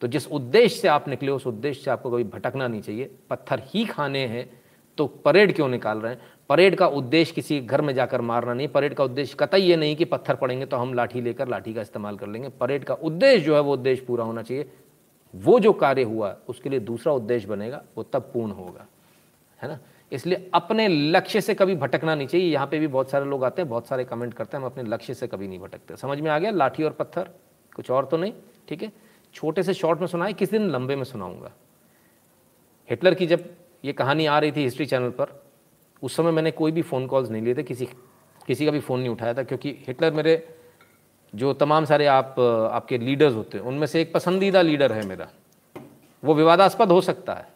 तो 0.00 0.08
जिस 0.08 0.26
उद्देश्य 0.26 0.80
से 0.80 0.88
आप 0.88 1.08
निकले 1.08 1.32
उस 1.32 1.46
उद्देश्य 1.46 1.82
से 1.82 1.90
आपको 1.90 2.10
कभी 2.10 2.24
भटकना 2.24 2.68
नहीं 2.68 2.82
चाहिए। 2.82 3.10
पत्थर 3.30 3.62
ही 3.66 3.84
खाने 3.84 4.26
हैं 4.26 4.60
तो 4.98 5.06
परेड 5.06 5.54
क्यों 5.54 5.68
निकाल 5.68 5.98
रहे 5.98 6.12
हैं? 6.12 6.20
परेड 6.48 6.76
का 6.76 6.86
उद्देश्य 6.86 7.32
किसी 7.34 7.60
घर 7.60 7.80
में 7.80 7.94
जाकर 7.94 8.20
मारना 8.20 8.54
नहीं। 8.54 8.68
परेड 8.68 8.94
का 8.94 9.04
उद्देश्य, 9.04 9.36
कतई 9.40 9.58
ये 9.58 9.76
नहीं 9.76 9.96
कि 9.96 10.04
पत्थर 10.04 10.34
पड़ेंगे 10.34 10.66
तो 10.66 10.76
हम 10.76 10.94
लाठी 10.94 11.20
लेकर 11.20 11.48
लाठी 11.48 11.74
का 11.74 11.80
इस्तेमाल 11.80 12.16
कर 12.16 12.26
लेंगे। 12.26 12.48
परेड 12.48 12.84
का 12.84 12.94
उद्देश्य 12.94 13.44
जो 13.44 13.54
है, 13.54 13.60
वो 13.60 13.72
उद्देश्य 13.72 14.04
पूरा 14.04 14.24
होना 14.24 14.42
चाहिए। 14.42 14.70
वो 15.34 15.60
जो 15.60 15.72
कार्य 15.72 16.02
हुआ, 16.02 16.36
उसके 16.48 16.68
लिए 16.68 16.80
दूसरा 16.80 17.12
उद्देश्य 17.12 17.48
बनेगा, 17.48 17.82
वो 17.96 18.02
तब 18.02 18.30
पूर्ण 18.34 18.52
होगा। 18.52 18.86
है 19.62 19.68
ना? 19.68 19.78
इसलिए 20.12 20.50
अपने 20.54 20.88
लक्ष्य 20.88 21.40
से 21.40 21.54
कभी 21.54 21.74
भटकना 21.76 22.14
नहीं 22.14 22.26
चाहिए। 22.26 22.52
यहाँ 22.52 22.66
पे 22.66 22.78
भी 22.78 22.86
बहुत 22.86 23.10
सारे 23.10 23.24
लोग 23.24 23.44
आते 23.44 23.62
हैं, 23.62 23.68
बहुत 23.68 23.86
सारे 23.86 24.04
कमेंट 24.04 24.34
करते 24.34 24.56
हैं, 24.56 24.64
हम 24.64 24.70
अपने 24.70 24.82
लक्ष्य 24.82 25.14
से 25.14 25.26
कभी 25.26 25.48
नहीं 25.48 25.58
भटकते। 25.58 25.96
समझ 25.96 26.20
में 26.20 26.30
आ 26.30 26.38
गया? 26.38 26.50
लाठी 26.50 26.82
और 26.82 26.90
पत्थर? 26.90 27.28
कुछ 27.76 27.90
और 27.90 28.04
तो 28.04 28.16
नहीं? 28.16 28.32
ठीक 28.68 28.82
है? 28.82 28.92
छोटे 29.34 29.62
से 29.62 29.74
शॉर्ट 29.74 30.00
में 30.00 30.06
सुनाए 30.06 30.32
किस 30.32 30.50
दिन 30.50 30.70
लंबे 30.70 30.96
में 30.96 31.04
सुनाऊँगा? 31.04 31.52
हिटलर 32.90 33.14
की 33.14 33.26
जब 33.26 33.50
ये 33.84 33.92
कहानी 33.92 34.26
आ 34.26 34.38
रही 34.38 34.52
थी 34.52 34.62
हिस्ट्री 34.62 34.86
चैनल 34.86 35.10
पर, 35.10 35.42
उस 36.02 36.16
समय 36.16 36.30
मैंने 36.30 36.50
कोई 36.50 36.72
भी 36.72 36.82
फ़ोन 36.82 37.06
कॉल्स 37.06 37.30
नहीं 37.30 37.42
लिए 37.42 37.54
थे, 37.54 37.62
किसी 37.62 37.86
किसी 38.46 38.64
का 38.64 38.70
भी 38.70 38.80
फ़ोन 38.80 39.00
नहीं 39.00 39.08
उठाया 39.08 39.34
था, 39.34 39.42
क्योंकि 39.42 39.84
हिटलर 39.86 40.12
मेरे, 40.12 40.48
जो 41.34 41.52
तमाम 41.52 41.84
सारे 41.84 42.06
आप, 42.06 42.40
आपके 42.72 42.98
लीडर्स 42.98 43.34
होते 43.34 43.58
हैं, 43.58 43.64
उनमें 43.64 43.86
से 43.86 44.00
एक 44.00 44.14
पसंदीदा 44.14 44.62
लीडर 44.62 44.92
है 44.92 45.06
मेरा। 45.06 45.28
वो 46.24 46.34
विवादास्पद 46.34 46.88
हो 46.88 47.00
सकता 47.00 47.34
है, 47.34 47.48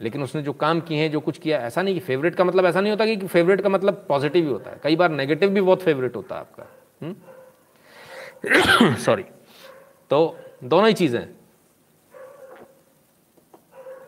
लेकिन 0.00 0.22
उसने 0.22 0.42
जो 0.42 0.52
काम 0.52 0.80
किए 0.80 0.98
हैं, 0.98 1.10
जो 1.10 1.20
कुछ 1.20 1.38
किया, 1.38 1.58
ऐसा 1.58 1.82
नहीं 1.82 1.94
कि 1.94 2.00
फेवरेट 2.00 2.34
का 2.34 2.44
मतलब 2.44 2.64
ऐसा 2.64 2.80
नहीं 2.80 2.92
होता 2.92 3.06
कि 3.06 3.16
फेवरेट 3.16 3.60
का 3.60 3.68
मतलब 3.68 4.04
पॉजिटिव 4.08 4.44
ही 4.44 4.50
होता 4.50 4.70
है। 4.70 4.80
कई 4.82 4.96
बार 4.96 5.10
नेगेटिव 5.10 5.50
भी 5.50 5.60
बहुत 5.60 5.82
फेवरेट 5.82 6.16
होता 6.16 6.34
है 6.34 6.40
आपका 6.40 6.64
सॉरी। 8.96 9.22
हम्म? 9.22 9.32
तो 10.10 10.38
दोनों 10.62 10.88
ही 10.88 10.94
चीज़ें 10.94 11.26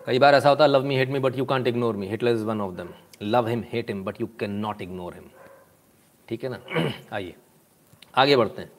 कई 0.07 0.19
बार 0.19 0.35
ऐसा 0.35 0.49
होता 0.49 0.65
है 0.65 0.71
love 0.71 0.85
me 0.85 0.97
hate 0.97 1.11
me 1.11 1.19
but 1.19 1.39
you 1.39 1.45
can't 1.45 1.67
ignore 1.67 1.97
me 1.97 2.07
Hitler 2.09 2.33
is 2.33 2.45
one 2.45 2.61
of 2.61 2.75
them 2.75 2.89
love 3.23 3.49
him 3.49 3.65
hate 3.73 3.91
him 3.91 4.05
but 4.05 4.21
you 4.21 4.27
can 4.41 4.51
not 4.61 4.83
ignore 4.83 5.15
him 5.15 5.29
ठीक 6.29 6.45
है 6.45 6.51
ना? 6.51 6.59
आइए। 7.13 7.35
आगे 8.17 8.37
बढ़ते 8.37 8.63
हैं। 8.63 8.71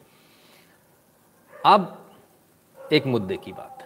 अब 1.54 2.12
एक 2.94 3.06
मुद्दे 3.08 3.38
की 3.38 3.52
बात। 3.52 3.84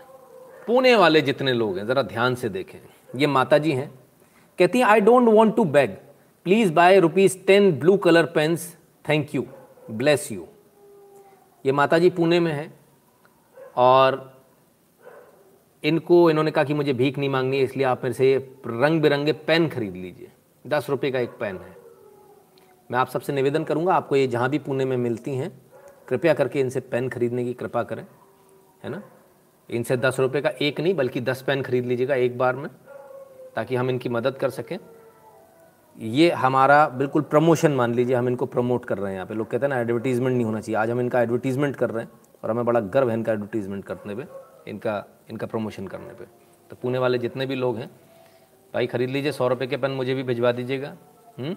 पुणे 0.68 0.96
वाले 0.96 1.22
जितने 1.22 1.54
लोग 1.54 1.78
हैं, 1.78 1.86
ज़रा 1.88 2.02
ध्यान 2.04 2.36
से 2.36 2.50
देखें। 2.50 2.80
ये 3.16 3.28
माता 3.28 3.58
जी 3.58 3.72
हैं। 3.72 3.90
कहती 4.60 4.80
हैं 4.80 4.86
I 4.86 5.02
don't 5.02 5.28
want 5.30 5.56
to 5.56 5.64
bag 5.66 5.98
please 6.46 6.74
buy 6.74 7.00
rupees 7.00 7.38
ten 7.48 7.72
blue 7.80 7.98
colour 7.98 8.26
pens 8.36 8.74
thank 9.06 9.36
you 9.36 9.46
bless 9.92 10.32
you 10.32 10.48
ये 11.66 11.72
माता 11.72 12.00
जी 12.00 12.10
पुणे 12.10 12.40
में 12.40 12.52
है। 12.52 12.79
और 13.80 14.18
इनको 15.84 16.30
इन्होंने 16.30 16.52
कहा 16.52 16.64
कि 16.64 16.74
मुझे 16.74 16.94
भीख 16.94 17.18
नहीं 17.18 17.30
मांगनी, 17.30 17.60
इसलिए 17.60 17.86
आप 17.86 18.04
मेरे 18.04 18.14
से 18.14 18.36
रंग 18.68 19.02
बिरंगे 19.02 19.34
पेन 19.34 19.68
खरीद 19.70 19.94
लीजिए। 19.94 20.32
दस 20.66 20.90
रुपये 20.90 21.12
का 21.12 21.20
एक 21.20 21.30
पेन 21.30 21.58
है। 21.58 21.78
मैं 22.92 23.00
आप 23.00 23.08
सबसे 23.08 23.34
निवेदन 23.34 23.64
करूँगा, 23.64 23.94
आपको 23.94 24.16
ये 24.16 24.28
जहाँ 24.28 24.50
भी 24.50 24.60
पुणे 24.60 24.86
में 24.86 24.98
मिलती 24.98 25.36
हैं, 25.36 25.52
कृपया 26.08 26.34
करके 26.34 26.60
इनसे 26.60 26.80
पेन 26.80 27.10
खरीदने 27.10 27.44
की 27.44 27.54
कृपा 27.54 27.84
करें, 27.84 28.06
है 28.84 28.90
ना? 28.90 29.02
इनसे 29.70 29.98
दस 29.98 30.20
रुपये 30.20 30.42
का 30.42 30.50
एक 30.62 30.80
नहीं, 30.80 30.94
बल्कि 30.94 31.22
दस 31.22 31.42
पेन 31.42 31.62
खरीद 31.62 31.86
लीजिएगा 31.86 32.16
एक 32.16 32.38
बार 32.38 32.56
में, 32.56 32.70
ताकि 33.56 33.76
हम 33.76 33.90
इनकी 33.90 34.10
मदद 34.10 34.38
कर 34.38 34.50
सकें। 34.50 34.78
ये 35.98 36.32
हमारा 36.32 36.88
बिल्कुल 36.90 37.22
प्रमोशन 37.22 37.72
मान 37.72 37.94
लीजिए, 37.94 38.16
हम 38.16 38.28
इनको 38.28 38.46
प्रमोट 38.46 38.86
कर 38.86 38.98
रहे 38.98 39.12
हैं 39.12 39.16
यहाँ 39.16 39.28
पे। 39.28 39.34
लोग 39.34 39.50
कहते 39.50 39.66
हैं 39.66 39.70
ना, 39.70 39.80
एडवर्टीजमेंट 39.80 40.36
नहीं 40.36 40.46
होना 40.46 40.62
चाहिए। 40.62 40.78
आज 40.78 40.90
हम 40.90 41.00
इनका 41.00 41.22
एडवर्टीजमेंट 41.22 41.76
कर 41.76 41.90
रहे 41.90 42.04
हैं। 42.04 42.12
और 42.44 42.52
हमें 42.52 42.66
बड़ा 42.66 42.80
गर्व 42.80 43.10
है 43.10 43.14
इनका 43.14 43.34
एडवर्टीजमेंट 43.34 43.86
करने 43.86 44.16
पे, 44.16 44.26
इनका 44.68 45.06
इनका 45.30 45.48
प्रमोशन 45.48 45.88
करने 45.88 46.14
पे। 46.14 46.26
तो 46.70 46.76
पुणे 46.76 47.00
वाले 47.00 47.18
जितने 47.18 47.46
भी 47.46 47.56
लोग 47.56 47.78
हैं, 47.78 47.90
भाई 48.74 48.88
ख़रीद 48.88 49.10
लीजिए, 49.10 49.32
सौ 49.32 49.48
रुपये 49.48 49.68
के 49.68 49.78
पेन 49.78 49.92
मुझे 49.92 50.14
भी 50.14 50.24
भिजवा 50.24 50.52
दीजिएगा। 50.52 50.96
हम्म? 51.40 51.56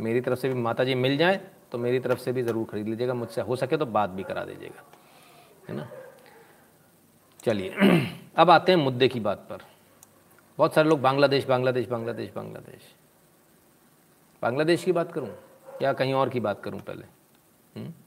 मेरी 0.00 0.20
तरफ़ 0.20 0.38
से 0.38 0.48
भी 0.48 0.54
माता 0.54 0.84
जी 0.84 0.94
मिल 0.94 1.16
जाए 1.16 1.40
तो 1.72 1.78
मेरी 1.78 1.98
तरफ़ 1.98 2.18
से 2.18 2.32
भी 2.32 2.42
ज़रूर 2.42 2.66
ख़रीद 2.66 2.88
लीजिएगा। 2.88 3.14
मुझसे 3.14 3.40
हो 3.40 3.56
सके 3.56 3.76
तो 3.76 3.86
बात 3.86 4.10
भी 4.10 4.22
करा 4.22 4.44
दीजिएगा। 4.44 4.82
है 5.68 5.76
ना? 5.76 5.88
चलिए, 7.44 7.74
अब 8.36 8.50
आते 8.50 8.72
हैं 8.72 8.78
मुद्दे 8.78 9.08
की 9.08 9.20
बात 9.20 9.38
पर। 9.38 9.58
बहुत 10.58 10.74
सारे 10.74 10.88
लोग 10.88 11.00
बांग्लादेश 11.00 11.46
बांग्लादेश 11.46 11.88
बांग्लादेश 11.88 12.30
बांग्लादेश। 12.36 12.94
बांग्लादेश 14.42 14.84
की 14.84 14.92
बात 14.92 15.12
करूँ 15.12 15.30
या 15.82 15.92
कहीं 15.92 16.14
और 16.14 16.28
की 16.28 16.40
बात 16.40 16.62
करूँ 16.62 16.80
पहले? 16.80 17.04
हुँ? 17.80 18.03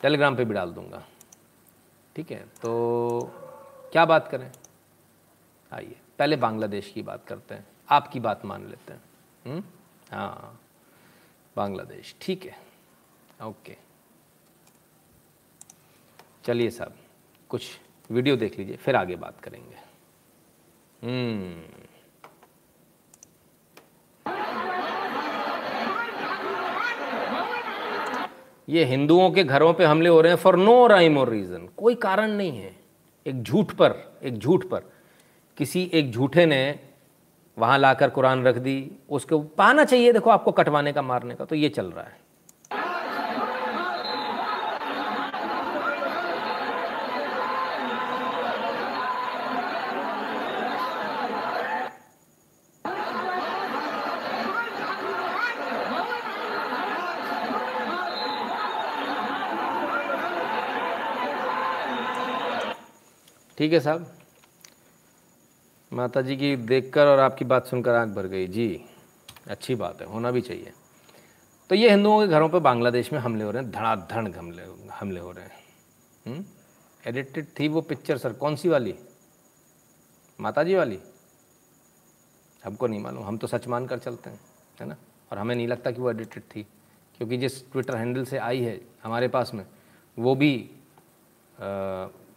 टेलीग्राम 0.00 0.36
पे 0.36 0.44
भी 0.44 0.54
डाल 0.54 0.70
दूँगा। 0.70 1.06
ठीक 2.16 2.30
है? 2.30 2.46
तो 2.62 3.20
क्या 3.92 4.04
बात 4.04 4.28
करें? 4.28 4.52
आइए, 5.72 5.96
पहले 6.18 6.36
बांग्लादेश 6.36 6.92
की 6.92 7.02
बात 7.02 7.26
करते 7.26 7.54
हैं। 7.54 7.66
आपकी 7.90 8.20
बात 8.20 8.44
मान 8.44 8.68
लेते 8.68 8.92
हैं। 8.92 9.02
हम्म? 9.46 9.64
हाँ 10.10 10.60
बांग्लादेश। 11.56 12.16
ठीक 12.20 12.44
है। 12.44 12.58
ओके। 13.46 13.76
चलिए 16.44 16.70
साहब, 16.70 16.96
कुछ 17.48 17.80
वीडियो 18.10 18.36
देख 18.36 18.58
लीजिए, 18.58 18.76
फिर 18.76 18.96
आगे 18.96 19.16
बात 19.16 19.40
करेंगे। 19.40 19.76
हम्म। 21.02 21.86
ये 28.68 28.84
हिंदुओं 28.84 29.30
के 29.30 29.44
घरों 29.44 29.72
पे 29.74 29.84
हमले 29.84 30.08
हो 30.08 30.20
रहे 30.20 30.32
हैं 30.32 30.38
फॉर 30.38 30.56
नो 30.56 30.86
राइम 30.86 31.18
और 31.18 31.28
रीज़न 31.28 31.68
कोई 31.76 31.94
कारण 31.94 32.30
नहीं 32.30 32.58
है। 32.58 32.74
एक 33.26 33.42
झूठ 33.42 33.72
पर, 33.72 34.18
एक 34.22 34.38
झूठ 34.38 34.64
पर। 34.64 34.82
किसी 35.58 35.90
एक 35.94 36.10
झूठे 36.12 36.46
ने 36.46 36.78
वहाँ 37.56 37.78
लाकर 37.78 38.10
कुरान 38.10 38.44
रख 38.44 38.56
दी, 38.56 38.90
उसको 39.10 39.38
पाना 39.38 39.84
चाहिए, 39.84 40.12
देखो 40.12 40.30
आपको 40.30 40.52
कटवाने 40.52 40.92
का, 40.92 41.02
मारने 41.02 41.34
का 41.34 41.44
तो 41.44 41.54
ये 41.54 41.68
चल 41.68 41.86
रहा 41.86 42.04
है। 42.04 42.18
ठीक 63.58 63.72
है 63.72 63.80
साहब। 63.80 64.12
माता 65.92 66.22
जी 66.22 66.36
की 66.36 66.54
देखकर 66.56 67.06
और 67.06 67.18
आपकी 67.18 67.44
बात 67.44 67.66
सुनकर 67.66 67.94
आँख 67.94 68.14
भर 68.14 68.26
गई। 68.26 68.46
जी, 68.46 68.84
अच्छी 69.46 69.74
बात 69.74 70.00
है, 70.00 70.06
होना 70.06 70.30
भी 70.30 70.40
चाहिए। 70.40 70.72
तो 71.70 71.74
ये 71.74 71.90
हिंदुओं 71.90 72.20
के 72.20 72.26
घरों 72.26 72.48
पर 72.48 72.58
बांग्लादेश 72.58 73.12
में 73.12 73.18
हमले 73.20 73.44
हो 73.44 73.50
रहे 73.50 73.62
हैं, 73.62 73.70
धड़ाधड़ 73.70 74.28
हमले 74.28 74.62
हमले 74.92 75.20
हो 75.20 75.30
रहे 75.32 75.44
हैं। 75.44 76.44
एडिटेड 77.04 77.46
थी 77.58 77.68
वो 77.68 77.80
पिक्चर 77.80 78.18
सर 78.18 78.32
कौन 78.32 78.56
सी 78.56 78.68
वाली? 78.68 78.94
माता 80.38 80.62
जी 80.62 80.74
वाली? 80.74 80.98
हमको 82.64 82.86
नहीं 82.86 83.00
मालूम, 83.00 83.24
हम 83.24 83.36
तो 83.38 83.46
सच 83.46 83.66
मान 83.68 83.86
कर 83.86 83.98
चलते 83.98 84.30
हैं, 84.30 84.40
है 84.80 84.86
ना? 84.86 84.96
और 85.32 85.38
हमें 85.38 85.54
नहीं 85.54 85.68
लगता 85.68 85.90
कि 85.90 86.00
वो 86.00 86.10
एडिटेड 86.10 86.42
थी, 86.46 86.62
क्योंकि 87.18 87.36
जिस 87.36 87.60
ट्विटर 87.72 87.96
हैंडल 87.96 88.24
से 88.24 88.38
आई 88.38 88.60
है 88.60 88.80
हमारे 89.02 89.28
पास 89.28 89.54
में, 89.54 89.64
वो 90.16 90.34
भी 90.34 90.70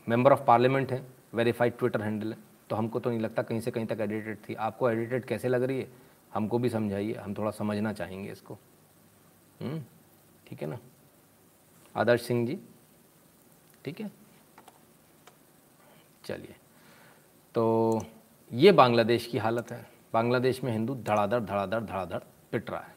मेंबर 0.07 0.31
ऑफ़ 0.31 0.43
पार्लियामेंट 0.43 0.91
है 0.91 1.05
वेरीफाइड 1.33 1.77
ट्विटर 1.77 2.01
हैंडल 2.01 2.33
है। 2.33 2.37
तो 2.69 2.75
हमको 2.75 2.99
तो 2.99 3.09
नहीं 3.09 3.19
लगता 3.19 3.41
कहीं 3.41 3.59
से 3.59 3.71
कहीं 3.71 3.85
तक 3.85 3.97
एडिटेड 4.01 4.37
थी। 4.49 4.53
आपको 4.55 4.89
एडिटेड 4.89 5.25
कैसे 5.25 5.47
लग 5.47 5.63
रही 5.63 5.79
है? 5.79 5.87
हमको 6.33 6.59
भी 6.59 6.69
समझाइए। 6.69 7.13
हम 7.13 7.33
थोड़ा 7.33 7.51
समझना 7.51 7.93
चाहेंगे 7.93 8.31
इसको। 8.31 8.57
हम्म, 9.61 9.83
ठीक 10.47 10.61
है 10.61 10.67
ना? 10.67 10.77
आदर्श 11.95 12.21
सिंह 12.21 12.45
जी 12.47 12.59
ठीक 13.85 13.99
है? 14.01 14.11
चलिए। 16.25 16.55
तो 17.55 18.05
ये 18.51 18.71
बांग्लादेश 18.71 19.25
की 19.25 19.37
हालत 19.37 19.71
है। 19.71 19.85
बांग्लादेश 20.13 20.63
में 20.63 20.71
हिंदू 20.71 20.95
धड़ाधड़ 20.95 21.39
धड़ाधड़ 21.39 21.79
धड़ाधड़ 21.79 22.19
पिट 22.51 22.69
रहा 22.69 22.81
है। 22.81 22.95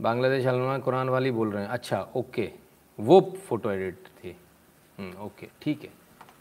बांग्लादेश 0.00 0.46
अलमा 0.46 0.78
कुरान 0.78 1.08
वाली 1.08 1.30
बोल 1.30 1.52
रहे 1.52 1.62
हैं। 1.62 1.70
अच्छा 1.70 2.00
ओके। 2.16 2.52
वो 2.98 3.20
फ़ोटो 3.20 3.70
एडिट 3.70 4.06
थी। 4.18 4.36
ओके 4.98 5.46
ठीक 5.62 5.82
है। 5.82 5.90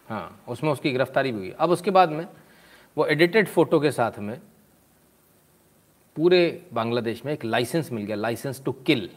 हाँ 0.09 0.43
उसमें 0.49 0.71
उसकी 0.71 0.91
गिरफ्तारी 0.91 1.31
भी 1.31 1.39
हुई। 1.39 1.49
अब 1.51 1.69
उसके 1.69 1.91
बाद 1.91 2.11
में 2.11 2.25
वो 2.97 3.05
एडिटेड 3.05 3.47
फ़ोटो 3.47 3.79
के 3.79 3.91
साथ 3.91 4.19
में 4.19 4.39
पूरे 6.15 6.41
बांग्लादेश 6.73 7.25
में 7.25 7.31
एक 7.33 7.45
लाइसेंस 7.45 7.91
मिल 7.91 8.05
गया 8.05 8.15
लाइसेंस 8.15 8.63
टू 8.65 8.71
किल 8.71 9.09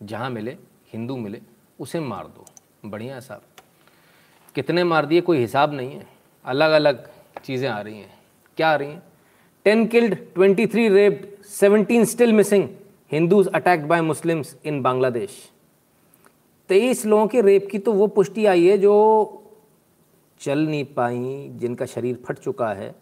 जहाँ 0.00 0.30
मिले, 0.30 0.56
हिंदू 0.92 1.16
मिले, 1.16 1.40
उसे 1.80 2.00
मार 2.00 2.26
दो। 2.26 2.44
बढ़िया 2.84 3.20
साहब। 3.20 3.42
कितने 4.54 4.84
मार 4.84 5.06
दिए, 5.06 5.20
कोई 5.20 5.38
हिसाब 5.38 5.72
नहीं 5.74 5.92
है। 5.92 6.06
अलग 6.44 6.70
अलग 6.70 7.08
चीज़ें 7.44 7.68
आ 7.68 7.80
रही 7.80 7.98
हैं। 7.98 8.12
क्या 8.58 8.68
आ 8.68 8.74
रही 8.74 8.88
हैं? 8.88 9.02
Ten 9.66 9.86
killed 9.86 10.14
twenty 10.34 10.66
three 10.66 10.88
raped 10.88 11.44
seventeen 11.44 12.04
still 12.04 12.32
missing 12.32 12.68
Hindus 13.12 13.48
attacked 13.48 13.86
by 13.86 14.00
Muslims 14.02 14.56
in 14.64 14.82
Bangladesh 14.82 15.38
तेईस 16.68 17.06
लोगों 17.06 17.26
के 17.26 17.40
रेप 17.40 17.68
की 17.70 17.78
तो 17.78 17.92
वो 17.92 18.06
पुष्टि 18.06 18.46
आई 18.46 18.66
है 18.66 18.78
जो 18.78 19.42
चल 20.40 20.58
नहीं 20.58 20.84
पाई, 20.84 21.50
जिनका 21.52 21.86
शरीर 21.86 22.22
फट 22.26 22.38
चुका 22.38 22.72
है, 22.72 22.94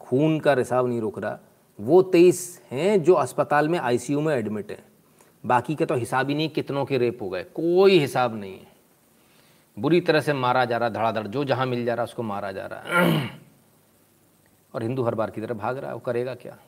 खून 0.00 0.40
का 0.40 0.52
रिसाव 0.52 0.86
नहीं 0.86 1.00
रुक 1.00 1.18
रहा। 1.18 1.38
वो 1.80 2.02
तेईस 2.02 2.62
हैं 2.70 3.02
जो 3.02 3.14
अस्पताल 3.14 3.68
में 3.68 3.78
आईसीयू 3.78 4.20
में 4.20 4.36
एडमिट 4.36 4.70
हैं। 4.70 4.84
बाकी 5.46 5.74
के 5.74 5.86
तो 5.86 5.94
हिसाब 5.94 6.28
ही 6.28 6.34
नहीं 6.34 6.48
कितनों 6.48 6.84
के 6.84 6.98
रेप 6.98 7.22
हो 7.22 7.28
गए। 7.28 7.42
कोई 7.42 7.98
हिसाब 7.98 8.40
नहीं 8.40 8.52
है। 8.52 8.66
बुरी 9.78 10.00
तरह 10.00 10.20
से 10.20 10.32
मारा 10.32 10.64
जा 10.64 10.76
रहा, 10.76 10.88
धड़ाधड़, 10.88 11.26
जो 11.26 11.44
जहाँ 11.44 11.66
मिल 11.66 11.84
जा 11.84 11.94
रहा, 11.94 12.04
उसको 12.04 12.22
मारा 12.22 12.52
जा 12.52 12.66
रहा 12.66 12.80
है। 12.80 13.30
और 14.74 14.82
हिंदू 14.82 15.02
हर 15.02 15.14
बार 15.14 15.30
की 15.30 15.40
तरह 15.40 15.54
भाग 15.54 15.78
रहा 15.78 15.88
है, 15.88 15.94
वो 15.94 16.00
करेगा 16.00 16.34
क्या? 16.34 16.58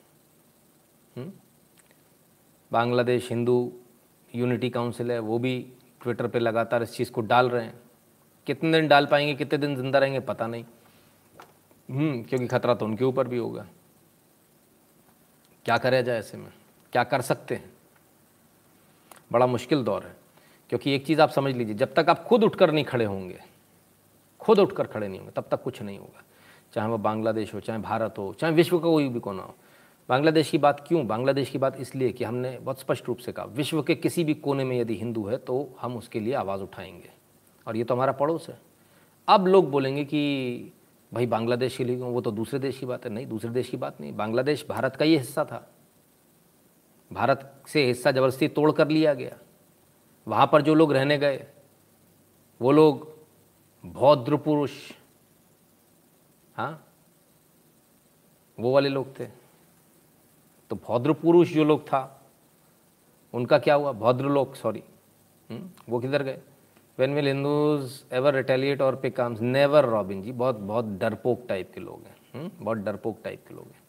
बांग्लादेश 2.73 3.31
हिंदू 3.31 3.73
यूनिटी 4.35 4.71
काउंसिल 4.71 5.13
है, 5.13 5.19
वो 5.19 5.39
भी 5.39 5.73
ट्विटर 6.03 6.27
पे 6.27 6.39
लगातार 6.39 6.83
इस 6.83 6.93
चीज़ 6.93 7.11
को 7.11 7.21
डाल 7.21 7.51
रहे 7.51 7.65
हैं। 7.65 7.75
कितने 8.47 8.81
दिन 8.81 8.89
डाल 8.89 9.07
पाएँगे, 9.07 9.35
कितने 9.35 9.59
दिन 9.59 9.77
ज़िंदा 9.77 9.99
रहेंगे, 9.99 10.21
पता 10.21 10.47
नहीं। 10.47 10.65
हम्म 11.91 12.23
क्योंकि 12.23 12.47
खतरा 12.47 12.75
तो 12.75 12.85
उनके 12.85 13.05
ऊपर 13.05 13.29
भी 13.29 13.37
होगा। 13.37 13.67
क्या 15.65 15.79
करा 15.79 16.01
जाए 16.01 16.19
ऐसे 16.19 16.39
में? 16.39 16.53
क्या 16.93 17.05
कर 17.05 17.21
सकते 17.21 17.55
हैं? 17.55 17.73
बड़ा 19.33 19.47
मुश्किल 19.47 19.83
दौर 19.83 20.05
है। 20.05 20.17
क्योंकि 20.69 20.95
एक 20.95 21.07
चीज़ 21.07 21.21
आप 21.21 21.31
समझ 21.31 21.55
लीजिए, 21.55 21.75
जब 21.75 21.95
तक 21.95 22.07
आप 22.09 22.25
खुद 22.25 22.45
उठकर 22.45 22.73
नहीं 22.73 22.85
खड़े 22.85 23.05
होंगे, 23.05 23.41
खुद 24.41 24.59
उठकर 24.59 24.87
खड़े 24.87 25.09
नहीं 25.09 25.19
होंगे, 25.19 25.33
तब 25.33 25.45
तक 25.51 25.63
कुछ 25.63 25.83
नहीं 25.83 25.99
होगा। 25.99 26.23
चाहे 26.73 26.89
वो 26.89 26.99
बांग्लादेश 26.99 27.55
हो, 27.55 27.61
चाहे 27.61 27.79
भारत 27.79 28.15
हो, 28.19 28.35
चाहे 28.41 28.53
विश्व 28.53 28.79
का 28.79 28.83
कोई 28.83 29.09
भी 29.09 29.21
कोना 29.21 29.43
हो। 29.43 29.55
बांग्लादेश 30.09 30.51
की 30.51 30.59
बात 30.59 30.85
क्यों? 30.89 31.07
बांग्लादेश 31.07 31.51
की 31.51 31.59
बात 31.59 31.81
इसलिए 31.81 32.13
कि 32.13 32.25
हमने 32.25 32.59
बहुत 32.59 32.81
स्पष्ट 32.81 33.09
रूप 33.09 33.19
से 33.19 33.33
कहा, 33.33 33.45
विश्व 33.45 33.83
के 33.83 33.95
किसी 33.95 34.25
भी 34.25 34.35
कोने 34.35 34.65
में 34.65 34.81
यदि 34.81 34.97
हिंदू 34.97 35.27
है 35.27 35.37
तो 35.37 35.77
हम 35.81 35.97
उसके 35.97 36.21
लिए 36.21 36.35
आवाज़ 36.35 36.61
उठाएँगे। 36.61 37.11
और 37.67 37.77
ये 37.77 37.85
तो 37.85 37.95
हमारा 37.95 38.13
पड़ोस 38.13 38.49
है। 38.49 38.59
अब 39.29 39.47
लोग 39.47 39.71
बोलेंगे 39.71 40.05
कि 40.05 40.73
भाई 41.15 41.27
बांग्लादेश 41.27 41.77
के 41.77 41.85
लिए 41.85 41.97
वो 41.97 42.21
तो 42.21 42.31
दूसरे 42.31 42.59
देश 42.59 42.79
की 42.79 42.87
बात 42.87 43.05
है। 43.05 43.11
नहीं, 43.11 43.27
दूसरे 43.27 43.51
देश 43.51 43.69
की 43.69 43.77
बात 43.77 44.01
नहीं। 44.01 44.17
बांग्लादेश 44.17 44.67
भारत 44.69 44.97
का 44.97 45.05
ही 45.05 45.17
हिस्सा 45.17 45.45
था। 45.45 45.71
भारत 47.13 47.63
से 47.67 47.87
हिस्सा 47.87 48.11
ज़बरदस्ती 48.11 48.49
तोड़ 48.49 48.73
कर 48.73 48.89
लिया 48.89 49.15
गया। 49.15 49.39
वहाँ 50.29 50.49
पर 50.53 50.63
जो 50.63 50.75
लोग 50.75 50.93
रहने 50.93 51.19
गए, 51.19 51.47
वो 52.63 52.73
लोग 52.73 53.19
भौद्र 53.87 54.37
पुरुष। 54.37 54.71
हाँ? 56.57 56.87
वो 58.61 58.73
वाले 58.75 58.89
लोग 58.89 59.21
थे। 59.21 59.38
तो 60.71 60.77
भौद्र 60.77 61.13
पुरुष 61.13 61.53
जो 61.53 61.65
लोग 61.65 61.83
था, 61.83 62.01
उनका 63.35 63.59
क्या 63.59 63.75
हुआ? 63.75 63.93
भौद्र 63.93 64.25
लोग 64.25 64.55
सॉरी 64.55 64.83
वो 65.89 65.99
किधर 66.01 66.23
गए? 66.23 66.39
When 66.99 67.15
will 67.15 67.27
Hindus 67.27 67.93
ever 68.13 68.35
retaliate 68.35 68.83
और 68.83 68.97
pick 68.97 69.21
arms 69.21 69.41
never 69.41 69.85
Robin 69.85 70.23
ji 70.23 70.33
बहुत 70.33 70.57
बहुत 70.57 70.85
डरपोक 71.01 71.45
टाइप 71.49 71.71
के 71.75 71.81
लोग 71.81 72.03
हैं। 72.05 72.51
बहुत 72.61 72.79
डरपोक 72.79 73.19
टाइप 73.25 73.45
के 73.49 73.55
लोग 73.55 73.65
हैं। 73.65 73.83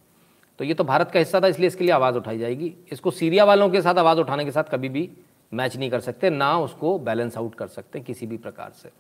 तो 0.60 0.66
ये 0.66 0.74
तो 0.74 0.84
भारत 0.84 1.12
का 1.12 1.20
हिस्सा 1.20 1.40
था, 1.42 1.48
इसलिए 1.48 1.68
इसके 1.68 1.84
लिए 1.84 1.94
आवाज़ 1.94 2.16
उठाई 2.16 2.38
जाएगी। 2.38 2.74
इसको 2.92 3.12
सीरिया 3.12 3.46
वालों 3.46 3.70
के 3.70 3.82
साथ 3.82 3.96
आवाज़ 3.96 4.20
उठाने 4.20 4.46
के 4.46 4.52
साथ 4.52 4.64
कभी 4.64 4.90
भी 4.90 5.10
मैच 5.52 5.78
नहीं 5.78 5.90
कर 5.92 6.00
सकते, 6.00 6.30
ना 6.30 6.58
उसको 6.60 6.98
बैलेंस 7.00 7.38
आउट 7.38 7.56
कर 7.56 7.68
सकते 7.68 8.00
किसी 8.00 8.28
भी 8.28 8.38
प्रकार 8.38 8.72
से। 8.72 8.92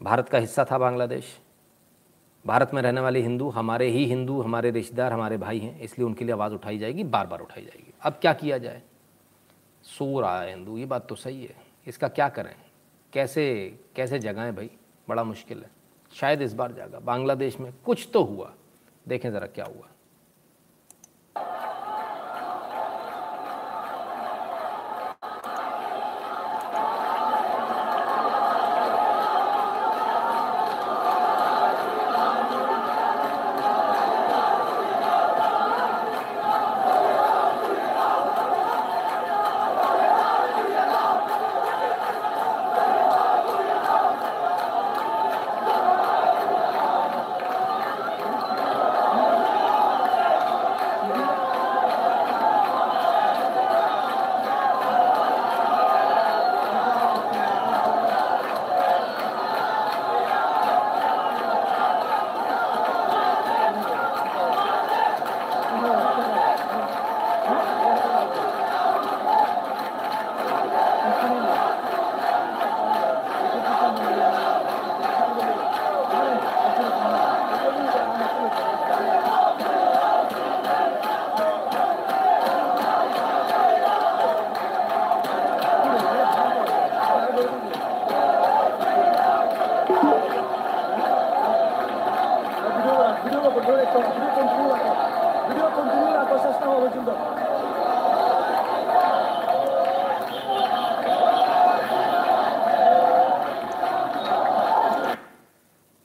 भारत 0.00 0.28
का 0.28 0.38
हिस्सा 0.38 0.64
था 0.64 0.78
बांग्लादेश। 0.78 1.24
भारत 2.46 2.70
में 2.74 2.82
रहने 2.82 3.00
वाले 3.00 3.20
हिंदू, 3.20 3.48
हमारे 3.48 3.88
ही 3.88 4.04
हिंदू, 4.04 4.42
हमारे 4.42 4.70
रिश्तेदार, 4.70 5.12
हमारे 5.12 5.36
भाई 5.36 5.58
हैं, 5.58 5.80
इसलिए 5.80 6.06
उनके 6.06 6.24
लिए 6.24 6.32
आवाज़ 6.32 6.52
उठाई 6.52 6.78
जाएगी 6.78 7.04
बार 7.04 7.26
बार 7.26 7.40
उठाई 7.40 7.62
जाएगी। 7.62 7.94
अब 8.02 8.12
क्या 8.12 8.32
किया 8.32 8.58
जाए? 8.58 8.82
सो 9.82 10.20
रहा 10.20 10.40
है 10.40 10.48
हिंदू, 10.48 10.78
ये 10.78 10.84
बात 10.84 11.08
तो 11.08 11.14
सही 11.14 11.44
है। 11.44 11.56
इसका 11.86 12.08
क्या 12.08 12.28
करें? 12.28 12.56
कैसे 13.12 13.78
कैसे 13.96 14.18
जगाएँ 14.18 14.52
भाई? 14.52 14.70
बड़ा 15.08 15.24
मुश्किल 15.24 15.58
है। 15.58 15.70
शायद 16.12 16.42
इस 16.42 16.54
बार 16.54 16.72
जागा। 16.72 16.98
बांग्लादेश 16.98 17.60
में 17.60 17.72
कुछ 17.84 18.08
तो 18.12 18.22
हुआ। 18.22 18.54
देखें 19.08 19.30
ज़रा 19.30 19.46
क्या 19.46 19.64
हुआ। 19.64 19.88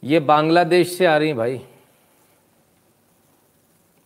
ये 0.04 0.20
बांग्लादेश 0.20 0.98
से 0.98 1.06
आ 1.06 1.18
रही 1.18 1.34
भाई। 1.34 1.68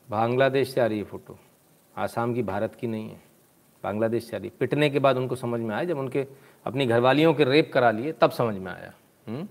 बांग्लादेश 0.10 0.74
से 0.74 0.82
आ 0.82 0.86
रही 0.86 0.98
है 0.98 1.04
फ़ोटो। 1.04 1.40
आसाम 1.98 2.34
की 2.34 2.44
भारत 2.44 2.76
की 2.76 2.88
नहीं 2.88 3.10
है। 3.10 3.22
बांग्लादेश 3.84 4.24
से 4.24 4.36
आ 4.36 4.40
रही। 4.40 4.50
पिटने 4.50 4.90
के 4.90 5.00
बाद 5.00 5.18
उनको 5.18 5.36
समझ 5.36 5.62
में 5.62 5.76
आया, 5.76 5.84
जब 5.84 5.98
उनके 5.98 6.28
अपनी 6.66 6.86
घरवालियों 6.86 7.34
के 7.34 7.44
रेप 7.44 7.72
करा 7.74 7.92
लिए, 7.92 8.12
तब 8.12 8.32
समझ 8.32 8.56
में 8.56 8.72
आया। 8.72 8.94
हुँ? 9.28 9.50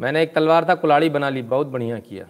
मैंने 0.00 0.22
एक 0.22 0.34
तलवार 0.34 0.68
था, 0.68 0.74
कुलाड़ी 0.74 1.10
बना 1.10 1.28
ली, 1.28 1.42
बहुत 1.42 1.66
बढ़िया 1.66 1.98
किया। 1.98 2.28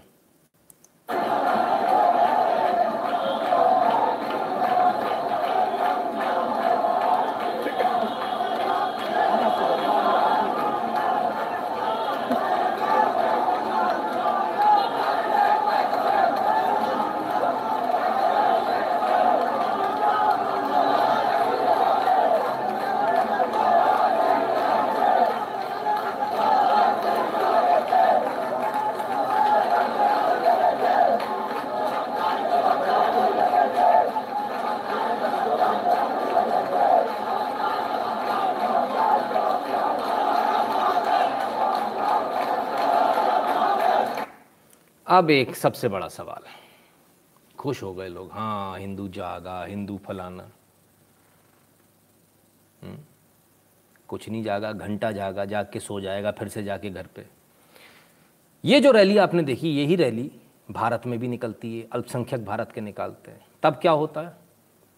अब 45.23 45.31
एक 45.31 45.55
सबसे 45.57 45.89
बड़ा 45.89 46.07
सवाल 46.09 46.45
खुश 47.59 47.83
हो 47.83 47.93
गए 47.95 48.09
लोग। 48.09 48.31
हाँ 48.33 48.79
हिंदू 48.79 49.07
जागा 49.09 49.63
हिंदू 49.65 49.99
फलाना। 49.99 50.49
हम्म, 52.83 52.99
कुछ 54.09 54.29
नहीं 54.29 54.43
जागा 54.43 54.73
घंटा 54.73 55.11
जागा 55.13 55.45
जाग 55.45 55.71
के 55.73 55.81
सो 55.81 56.01
जाएगा 56.01 56.31
फिर 56.31 56.49
से 56.49 56.63
जाके 56.63 56.91
घर 56.91 57.07
पे। 57.07 57.27
ये 58.65 58.81
जो 58.81 58.91
रैली 58.91 59.19
आपने 59.19 59.43
देखी 59.43 59.71
यही 59.71 59.97
रैली 59.97 60.31
भारत 60.71 61.07
में 61.07 61.19
भी 61.19 61.29
निकलती 61.29 61.79
है 61.79 61.87
अल्पसंख्यक 61.93 62.45
भारत 62.45 62.73
के 62.73 62.81
निकालते 62.81 63.31
हैं। 63.31 63.47
तब 63.63 63.79
क्या 63.83 63.93
होता 63.93 64.21
है? 64.21 64.37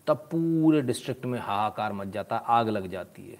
तब 0.06 0.26
पूरे 0.32 0.82
डिस्ट्रिक्ट 0.82 1.24
में 1.26 1.38
हाहाकार 1.40 1.92
मच 1.92 2.08
जाता 2.08 2.36
आग 2.36 2.68
लग 2.68 2.90
जाती 2.90 3.30
है। 3.30 3.38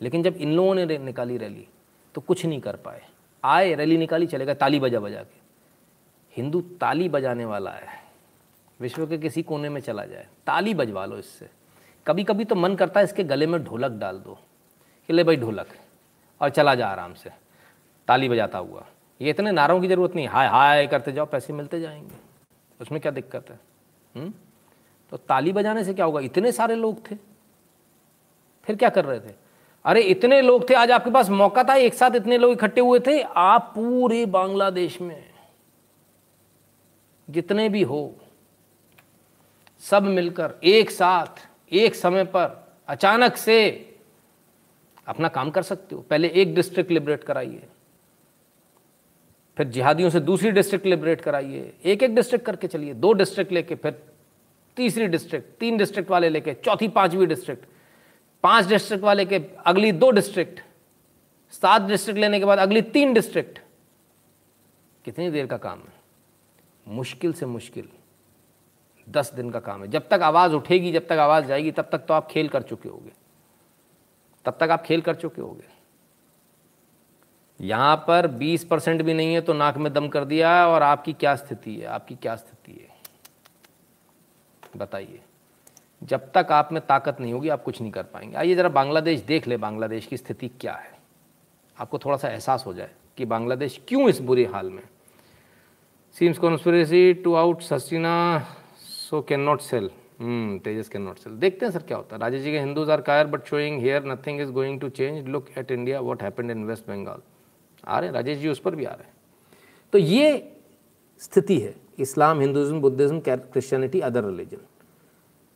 लेकिन 0.00 0.22
जब 0.22 0.36
इन 0.36 0.52
लोगों 0.52 0.74
ने 0.74 0.98
निकाली 1.00 1.36
रैली 1.38 1.68
तो 2.14 2.20
कुछ 2.20 2.46
नहीं 2.46 2.60
कर 2.60 2.76
पाए। 2.78 3.06
आए 3.44 3.74
रैली 3.74 3.96
निकाली 3.98 4.26
चलेगा 4.26 4.54
ताली 4.54 4.80
बजा 4.80 5.00
बजा 5.00 5.22
के। 5.22 5.41
हिंदू 6.36 6.60
ताली 6.60 7.08
बजाने 7.08 7.44
वाला 7.44 7.70
है। 7.70 8.02
विश्व 8.80 9.06
के 9.06 9.18
किसी 9.18 9.42
कोने 9.42 9.68
में 9.68 9.80
चला 9.80 10.04
जाए। 10.04 10.26
ताली 10.46 10.74
बजवा 10.74 11.06
लो 11.06 11.16
इससे। 11.16 11.50
कभी 12.06 12.24
कभी 12.24 12.44
तो 12.44 12.54
मन 12.54 12.74
करता 12.74 13.00
है 13.00 13.04
इसके 13.04 13.24
गले 13.24 13.46
में 13.46 13.64
ढोलक 13.64 13.90
डाल 13.92 14.18
दो। 14.18 14.38
कि 15.06 15.12
ले 15.12 15.24
भाई 15.24 15.36
ढोलक। 15.36 15.68
और 16.40 16.50
चला 16.50 16.74
जा 16.74 16.88
आराम 16.88 17.14
से। 17.14 17.30
ताली 18.08 18.28
बजाता 18.28 18.58
हुआ। 18.58 18.84
ये 19.20 19.30
इतने 19.30 19.52
नारों 19.52 19.80
की 19.80 19.88
ज़रूरत 19.88 20.14
नहीं। 20.14 20.28
हाय 20.28 20.48
हाय 20.48 20.86
करते 20.86 21.12
जाओ, 21.12 21.26
पैसे 21.26 21.52
मिलते 21.52 21.80
जाएँगे। 21.80 22.14
उसमें 22.80 23.00
क्या 23.00 23.12
दिक्कत 23.12 23.50
है 23.50 23.60
हुँ? 24.16 24.22
हम्म? 24.22 24.34
तो 25.10 25.16
ताली 25.16 25.52
बजाने 25.52 25.84
से 25.84 25.94
क्या 25.94 26.04
होगा? 26.04 26.20
इतने 26.20 26.52
सारे 26.52 26.74
लोग 26.74 27.10
थे। 27.10 27.14
फिर 28.64 28.76
क्या 28.76 28.88
कर 28.88 29.04
रहे 29.04 29.20
थे? 29.20 29.34
अरे, 29.84 30.00
इतने 30.00 30.42
लोग 30.42 30.70
थे। 30.70 30.74
आज 30.74 30.90
आपके 30.90 31.10
पास 31.10 31.30
मौका 31.30 31.64
था। 31.64 31.74
एक 31.74 31.94
साथ 31.94 32.10
इतने 32.16 32.38
लोग 32.38 32.52
इकट्ठे 32.52 32.80
हुए 32.80 33.00
थे। 33.00 33.22
आप 33.22 33.72
पूरे 33.74 34.26
बांग्लादेश 34.26 35.00
में। 35.00 35.31
जितने 37.28 37.68
भी 37.68 37.82
हो, 37.82 38.14
सब 39.82 40.02
मिलकर, 40.04 40.54
एक 40.64 40.90
साथ, 40.90 41.46
एक 41.72 41.94
समय 41.94 42.24
पर, 42.26 42.58
अचानक 42.88 43.36
से 43.36 43.88
अपना 45.06 45.28
काम 45.28 45.50
कर 45.50 45.62
सकते 45.62 45.94
हो। 45.94 46.00
पहले 46.00 46.28
एक 46.30 46.54
डिस्ट्रिक्ट 46.54 46.90
लिबरेट 46.90 47.24
कराइए, 47.24 47.62
फिर 49.56 49.68
जिहादियों 49.68 50.10
से 50.10 50.20
दूसरी 50.20 50.50
डिस्ट्रिक्ट 50.50 50.86
लिबरेट 50.86 51.20
कराइए 51.20 51.72
एक 51.84 52.02
एक 52.02 52.14
डिस्ट्रिक्ट 52.14 52.44
करके 52.46 52.66
चलिए, 52.66 52.94
दो 52.94 53.12
डिस्ट्रिक्ट 53.12 53.52
लेके, 53.52 53.74
फिर 53.74 54.02
तीसरी 54.76 55.06
डिस्ट्रिक्ट 55.06 55.58
तीन 55.60 55.76
डिस्ट्रिक्ट 55.76 56.10
वाले 56.10 56.28
लेके, 56.28 56.54
चौथी, 56.54 56.88
पांचवी 56.88 57.26
डिस्ट्रिक्ट 57.26 57.64
पाँच 58.44 58.66
डिस्ट्रिक्ट 58.66 59.04
वाले 59.04 59.24
के, 59.24 59.40
अगली 59.66 59.92
दो 59.92 60.10
डिस्ट्रिक्ट 60.10 60.60
सात 61.52 61.82
डिस्ट्रिक्ट 61.82 62.20
लेने 62.20 62.38
के 62.38 62.44
बाद 62.44 62.58
अगली 62.58 62.82
तीन 62.82 63.12
डिस्ट्रिक्ट 63.14 63.58
कितनी 65.04 65.30
देर 65.30 65.46
का 65.46 65.56
काम 65.58 65.78
है? 65.78 66.01
मुश्किल 66.88 67.32
से 67.32 67.46
मुश्किल। 67.46 67.88
दस 69.08 69.34
दिन 69.34 69.50
का 69.50 69.60
काम 69.60 69.82
है। 69.82 69.88
जब 69.88 70.08
तक 70.08 70.20
आवाज़ 70.22 70.52
उठेगी, 70.52 70.92
जब 70.92 71.06
तक 71.06 71.12
आवाज़ 71.12 71.44
जाएगी, 71.44 71.70
तब 71.70 71.88
तक 71.92 71.98
तो 71.98 72.14
आप 72.14 72.26
खेल 72.26 72.48
कर 72.48 72.62
चुके 72.62 72.88
होगे। 72.88 73.12
तब 74.44 74.56
तक 74.60 74.70
आप 74.70 74.82
खेल 74.82 75.00
कर 75.00 75.14
चुके 75.14 75.42
होगे। 75.42 75.82
यहाँ 77.60 77.96
पर 77.96 78.26
20 78.26 78.64
परसेंट 78.64 79.02
भी 79.02 79.14
नहीं 79.14 79.34
है 79.34 79.40
तो 79.40 79.52
नाक 79.52 79.76
में 79.76 79.92
दम 79.92 80.08
कर 80.08 80.24
दिया 80.24 80.68
और 80.68 80.82
आपकी 80.82 81.12
क्या 81.12 81.36
स्थिति 81.36 81.76
है? 81.76 81.86
आपकी 81.86 82.14
क्या 82.14 82.36
स्थिति 82.36 82.72
है? 82.72 82.88
बताइए। 84.76 85.22
जब 86.02 86.32
तक 86.32 86.46
आप 86.50 86.68
में 86.72 86.86
ताकत 86.86 87.20
नहीं 87.20 87.32
होगी, 87.32 87.48
आप 87.48 87.62
कुछ 87.62 87.80
नहीं 87.80 87.92
कर 87.92 88.02
पाएँगे। 88.02 88.36
आइए 88.36 88.54
ज़रा 88.54 88.68
बांग्लादेश 88.68 89.20
देख 89.20 89.46
ले, 89.46 89.56
बांग्लादेश 89.56 90.06
की 90.06 90.16
स्थिति 90.16 90.48
क्या 90.48 90.74
है। 90.74 90.98
आपको 91.78 91.98
थोड़ा 91.98 92.16
सा 92.16 92.28
एहसास 92.28 92.66
हो 92.66 92.74
जाए 92.74 92.90
कि 93.16 93.24
बांग्लादेश 93.24 93.80
क्यों 93.88 94.08
इस 94.08 94.18
बुरे 94.18 94.46
हाल 94.46 94.70
में 94.70 94.82
Seems 96.14 96.38
conspiracy 96.38 97.14
to 97.14 97.38
out 97.38 97.60
Sasina 97.62 98.44
so 98.78 99.22
cannot 99.22 99.62
sell. 99.62 99.88
Hmm, 100.18 100.58
Tejas 100.58 100.90
cannot 100.90 101.18
sell. 101.18 101.36
देखते 101.40 101.66
हैं 101.66 101.72
सर 101.72 101.82
क्या 101.82 101.96
होता 101.96 102.16
है 102.16 102.20
राजेश 102.22 102.42
जी 102.42 102.50
के 102.52 102.58
हिंदूज 102.58 102.90
आर 102.90 103.00
कायर 103.00 103.26
but 103.26 103.46
showing 103.48 103.80
here 103.82 104.04
nothing 104.06 104.40
is 104.40 104.50
going 104.52 104.80
to 104.80 104.88
change 104.98 105.28
look 105.28 105.46
at 105.58 105.70
India 105.70 106.00
what 106.00 106.22
happened 106.22 106.50
in 106.50 106.64
West 106.64 106.88
Bengal 106.88 107.22
आ 107.84 107.98
रहे 107.98 108.08
हैं 108.08 108.14
राजेश 108.14 108.38
जी 108.38 108.48
उस 108.48 108.58
पर 108.58 108.74
भी 108.74 108.84
आ 108.84 108.92
रहे 108.92 109.06
हैं 109.06 109.14
तो 109.92 109.98
ये 109.98 110.52
स्थिति 111.20 111.58
है 111.60 111.74
Islam 112.00 112.40
Hinduism 112.40 112.80
Buddhism 112.80 113.20
Christianity 113.26 114.00
other 114.10 114.24
religion 114.24 114.60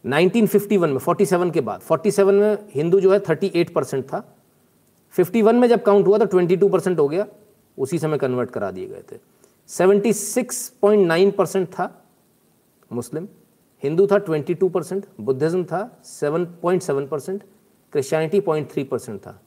1951 0.04 0.88
में 0.88 1.00
47 1.00 1.52
के 1.52 1.60
बाद 1.60 1.82
47 1.92 2.32
में 2.32 2.58
हिंदू 2.74 3.00
जो 3.00 3.12
है 3.12 3.20
38 3.20 3.70
परसेंट 3.74 4.04
था। 4.04 4.24
51 5.14 5.54
में 5.54 5.68
जब 5.68 5.82
काउंट 5.82 6.06
हुआ 6.06 6.18
तो 6.18 6.26
22 6.38 6.70
परसेंट 6.72 6.98
हो 6.98 7.08
गया 7.08 7.26
उसी 7.78 7.98
समय 7.98 8.18
कन्वर्ट 8.18 8.50
करा 8.50 8.70
दिए 8.70 8.86
गए 8.88 9.02
थे। 9.12 9.16
76.9 9.68 11.30
परसेंट 11.32 11.68
था 11.68 12.04
मुस्लिम, 12.92 13.28
हिंदू 13.82 14.06
था 14.06 14.16
22 14.24 14.70
परसेंट, 14.70 15.06
बुद्धिज्म 15.20 15.64
था 15.64 16.02
7.7 16.02 17.08
परसेंट, 17.08 17.42
क्रिश्चियनिटी 17.92 18.40
0.3 18.40 18.84
परसेंट 18.84 19.20
था। 19.20 19.40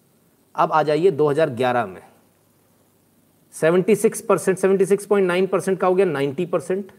अब 0.55 0.71
आ 0.71 0.83
जाइए 0.83 1.11
2011 1.11 1.85
में। 1.87 2.01
76 3.53 4.21
परसेंट, 4.21 4.57
सेवेंटी 4.57 5.47
परसेंट 5.47 5.79
का 5.79 5.87
हो 5.87 5.95
गया 5.95 6.05
90 6.05 6.45
परसेंट, 6.45 6.91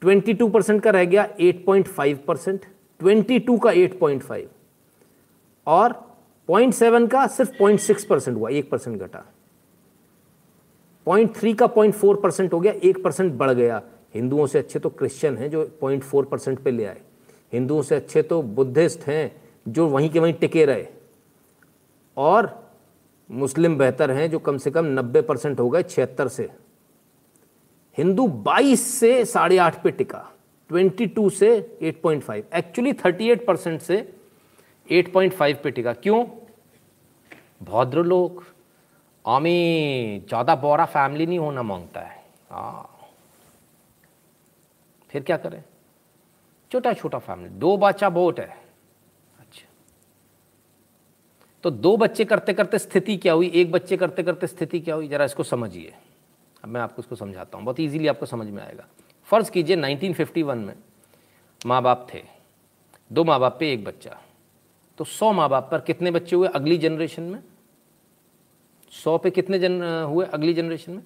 ट्वेंटी 0.00 0.34
परसेंट 0.34 0.82
का 0.82 0.90
रह 0.90 1.04
गया 1.04 1.28
8.5 1.40 2.18
परसेंट, 2.26 2.66
ट्वेंटी 2.98 3.38
का 3.40 3.70
8.5 3.70 4.48
और 5.66 5.92
0.7 6.48 7.10
का 7.10 7.26
सिर्फ़ 7.26 7.50
0.6 7.62 8.04
परसेंट 8.04 8.36
हुआ, 8.36 8.50
एक 8.50 8.70
परसेंट 8.70 9.00
घटा। 9.00 9.24
पॉइंट 11.08 11.36
थ्री 11.36 11.52
का 11.54 11.66
पॉइंट 11.66 11.94
फोर 11.94 12.16
परसेंट 12.20 12.52
हो 12.52 12.58
गया, 12.60 12.72
एक 12.72 13.02
परसेंट 13.04 13.32
बढ़ 13.32 13.50
गया। 13.50 13.80
हिंदुओं 14.14 14.46
से 14.46 14.58
अच्छे 14.58 14.78
तो 14.78 14.88
क्रिश्चियन 14.88 15.36
हैं 15.36 15.48
जो 15.50 15.62
पॉइंट 15.80 16.02
फोर 16.02 16.24
परसेंट 16.24 16.58
पर 16.58 16.72
ले 16.72 16.84
आए। 16.84 17.00
हिंदुओं 17.52 17.82
से 17.82 17.94
अच्छे 17.94 18.22
तो 18.22 18.40
बुद्धिस्ट 18.42 19.06
हैं 19.06 19.32
जो 19.68 19.86
वहीं 19.88 20.10
के 20.10 20.18
वहीं 20.18 20.32
टिके 20.32 20.64
रहे। 20.64 20.86
और 22.16 22.50
मुस्लिम 23.30 23.76
बेहतर 23.78 24.10
हैं 24.10 24.30
जो 24.30 24.38
कम 24.38 24.58
से 24.58 24.70
कम 24.70 24.86
नब्बे 24.98 25.22
परसेंट 25.22 25.60
हो 25.60 25.68
गए 25.70 25.82
छिहत्तर 25.82 26.28
से। 26.28 26.48
हिंदू 27.98 28.26
22 28.46 28.86
से 28.90 29.24
साढ़े 29.24 29.58
आठ 29.58 29.82
पे 29.82 29.90
टिका 29.90 30.24
22 30.70 31.30
से 31.30 31.78
8.5 31.82 32.44
एक्चुअली 32.54 32.92
38 32.92 33.46
परसेंट 33.46 33.80
से 33.80 34.00
8.5 34.88 35.62
पे 35.62 35.70
टिका। 35.70 35.92
क्यों? 35.92 36.24
भौद्र 37.62 38.04
लोग 38.04 38.44
अमी 39.28 40.22
ज़्यादा 40.28 40.54
बोरा 40.54 40.84
फैमिली 40.84 41.26
नहीं 41.26 41.38
होना 41.38 41.62
माँगता 41.62 42.00
है। 42.00 42.24
हाँ। 42.50 42.98
फिर 45.10 45.22
क्या 45.22 45.36
करें? 45.36 45.62
छोटा 46.70 46.92
छोटा 46.92 47.18
फैमिली। 47.18 47.48
दो 47.48 47.76
बच्चा 47.76 48.08
बहुत 48.08 48.38
है। 48.38 48.48
अच्छा। 49.38 49.66
तो 51.64 51.70
दो 51.70 51.96
बच्चे 51.96 52.24
करते 52.24 52.52
करते 52.52 52.78
स्थिति 52.78 53.16
क्या 53.16 53.32
हुई? 53.32 53.48
एक 53.48 53.72
बच्चे 53.72 53.96
करते 53.96 54.22
करते 54.22 54.46
स्थिति 54.46 54.80
क्या 54.80 54.94
हुई? 54.94 55.08
जरा 55.08 55.24
इसको 55.24 55.42
समझिए। 55.42 55.94
अब 56.64 56.70
मैं 56.70 56.80
आपको 56.80 57.02
इसको 57.02 57.16
समझाता 57.16 57.58
हूँ। 57.58 57.64
बहुत 57.64 57.80
इजीली 57.80 58.06
आपको 58.06 58.26
समझ 58.26 58.46
में 58.46 58.62
आएगा। 58.62 58.84
फ़र्ज़ 59.28 59.50
कीजिए 59.50 59.76
1951 59.76 60.58
में 60.58 60.74
माँ 61.66 61.82
बाप 61.82 62.06
थे। 62.14 62.22
दो 63.12 63.24
माँ 63.24 63.40
बाप 63.40 63.56
पे 63.60 63.72
एक 63.72 63.84
बच्चा। 63.84 64.18
तो 64.98 65.04
सौ 65.04 65.32
माँ 65.32 65.48
बाप 65.48 65.68
पर 65.70 65.80
कितने 65.80 66.10
बच्चे 66.10 66.36
हुए 66.36 66.48
अगली 66.48 66.78
जनरेशन 66.78 67.22
में? 67.22 67.42
सौ 68.92 69.16
पे 69.18 69.30
कितने 69.30 69.58
जन 69.58 69.82
हुए 70.08 70.26
अगली 70.26 70.54
जनरेशन 70.54 70.92
में? 70.92 71.02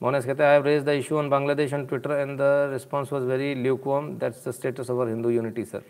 मोनेस 0.00 0.26
कहते 0.26 0.42
हैं 0.42 0.50
I 0.50 0.56
have 0.56 0.64
raise 0.66 0.82
the 0.82 0.88
issue 0.88 1.16
on 1.16 1.28
Bangladesh 1.30 1.74
on 1.74 1.86
Twitter 1.86 2.10
and 2.10 2.38
the 2.38 2.70
response 2.72 3.12
was 3.12 3.24
very 3.24 3.54
lukewarm 3.54 4.08
that's 4.18 4.48
the 4.48 4.50
status 4.50 4.80
of 4.80 4.90
our 4.90 5.08
Hindu 5.08 5.30
unity 5.30 5.64
sir 5.64 5.82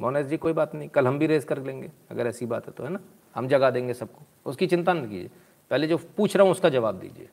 मोनेस 0.00 0.26
ji, 0.26 0.36
कोई 0.36 0.52
बात 0.52 0.74
नहीं, 0.74 0.88
कल 0.88 1.06
हम 1.06 1.18
भी 1.18 1.26
रेज 1.26 1.44
कर 1.44 1.58
लेंगे, 1.58 1.90
अगर 2.10 2.26
ऐसी 2.26 2.46
बात 2.46 2.66
है 2.66 2.72
तो 2.72 2.84
है 2.84 2.90
ना? 2.90 3.00
हम 3.34 3.48
जगा 3.48 3.70
देंगे 3.70 3.94
सबको। 3.94 4.22
उसकी 4.46 4.66
चिंता 4.66 4.92
नहीं 4.92 5.08
कीजिए। 5.08 5.30
पहले 5.70 5.86
जो 5.86 5.96
पूछ 6.16 6.36
रहा 6.36 6.44
हूँ, 6.44 6.50
उसका 6.50 6.68
जवाब 6.68 6.98
दीजिए। 6.98 7.28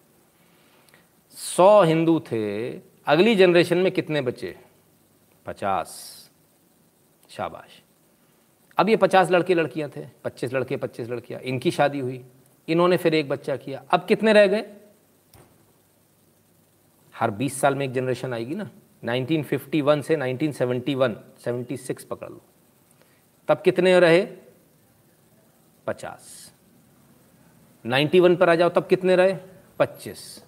सौ 1.30 1.82
हिंदू 1.84 2.20
थे, 2.20 2.72
अगली 3.08 3.36
जनरेशन 3.36 3.78
में 3.78 3.92
कितने 3.92 4.22
बचे? 4.22 4.56
पचास। 5.46 5.98
शाबाश। 7.30 7.81
अब 8.78 8.90
ये 8.90 8.96
पचास 8.96 9.32
लड़के 9.32 9.54
लड़कियाँ 9.54 9.90
थे, 9.90 10.06
पच्चीस 10.24 10.54
लड़के, 10.54 10.78
पच्चीस 10.78 11.10
लड़कियाँ, 11.10 11.42
इनकी 11.42 11.72
शादी 11.72 12.00
हुई, 12.00 12.24
इन्होंने 12.68 12.98
फिर 12.98 13.16
एक 13.16 13.30
बच्चा 13.30 13.56
किया। 13.56 13.84
अब 13.92 14.06
कितने 14.06 14.34
रह 14.34 14.48
गए? 14.48 14.66
हर 17.16 17.32
20 17.32 17.60
साल 17.62 17.76
में 17.76 17.86
एक 17.86 17.92
जनरेशन 17.92 18.34
आएगी 18.34 18.56
ना 18.56 18.70
1951 19.04 20.02
से 20.02 20.16
1971 20.16 21.16
76 21.40 22.04
पकड़ 22.04 22.30
लो। 22.30 22.42
तब 23.48 23.62
कितने 23.62 24.00
रहे? 24.00 24.22
50 25.88 26.54
91 27.86 28.36
पर 28.36 28.50
आ 28.50 28.56
जाओ, 28.56 28.70
तब 28.70 28.88
कितने 28.88 29.16
रहे? 29.16 29.38
25 29.80 30.44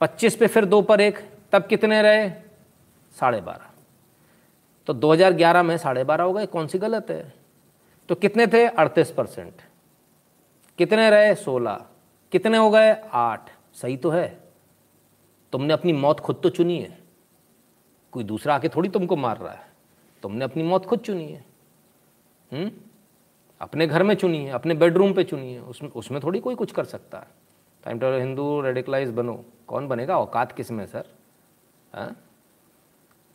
25 0.00 0.36
पे 0.36 0.46
फिर 0.46 0.64
दो 0.64 0.82
पर 0.82 1.00
एक, 1.00 1.18
तब 1.52 1.66
कितने 1.66 2.02
रहे? 2.02 2.30
साढ़े 3.16 3.40
बारह। 3.40 3.73
तो 4.86 4.94
2011 4.94 5.62
में 5.62 5.78
साढ़े 5.78 6.04
बारह 6.04 6.24
हो 6.24 6.32
गए। 6.32 6.46
कौन 6.46 6.66
सी 6.66 6.78
गलत 6.78 7.06
है? 7.10 7.32
तो 8.08 8.14
कितने 8.14 8.46
थे? 8.46 8.66
अड़तीस 8.66 9.10
परसेंट। 9.10 9.54
कितने 10.78 11.10
रहे? 11.10 11.34
सोलह। 11.34 11.86
कितने 12.32 12.58
हो 12.58 12.70
गए? 12.70 12.96
आठ। 13.12 13.50
सही 13.74 13.96
तो 13.96 14.10
है। 14.10 14.40
तुमने 15.52 15.74
अपनी 15.74 15.92
मौत 15.92 16.20
खुद 16.20 16.40
तो 16.42 16.48
चुनी 16.48 16.78
है। 16.78 16.98
कोई 18.12 18.24
दूसरा 18.24 18.54
आके 18.54 18.68
थोड़ी 18.68 18.88
तुमको 18.88 19.16
मार 19.16 19.38
रहा 19.38 19.52
है। 19.52 19.66
तुमने 20.22 20.44
अपनी 20.44 20.62
मौत 20.62 20.86
खुद 20.86 20.98
चुनी 20.98 21.28
है। 21.28 21.44
हुँ? 22.52 22.70
अपने 23.60 23.86
घर 23.86 24.02
में 24.02 24.14
चुनी 24.14 24.44
है, 24.44 24.50
अपने 24.50 24.74
बेडरूम 24.74 25.12
पे 25.12 25.24
चुनी 25.24 25.54
है। 25.54 25.62
उसमें 25.62 25.90
उसमें 25.90 26.22
थोड़ी 26.22 26.40
कोई 26.40 26.54
कुछ 26.54 26.72
कर 26.72 26.84
सकता 26.84 27.18
है। 27.18 27.26
टाइम 27.84 27.98
टेबल 27.98 28.18
हिंदू, 28.18 28.60
रेडिकलाइज 28.60 29.10
बनो। 29.10 29.44
कौन 29.68 29.88
बनेगा? 29.88 30.18
औकात 30.18 30.52
किसमें, 30.52 30.86
सर? 30.86 31.04
हाँ? 31.94 32.16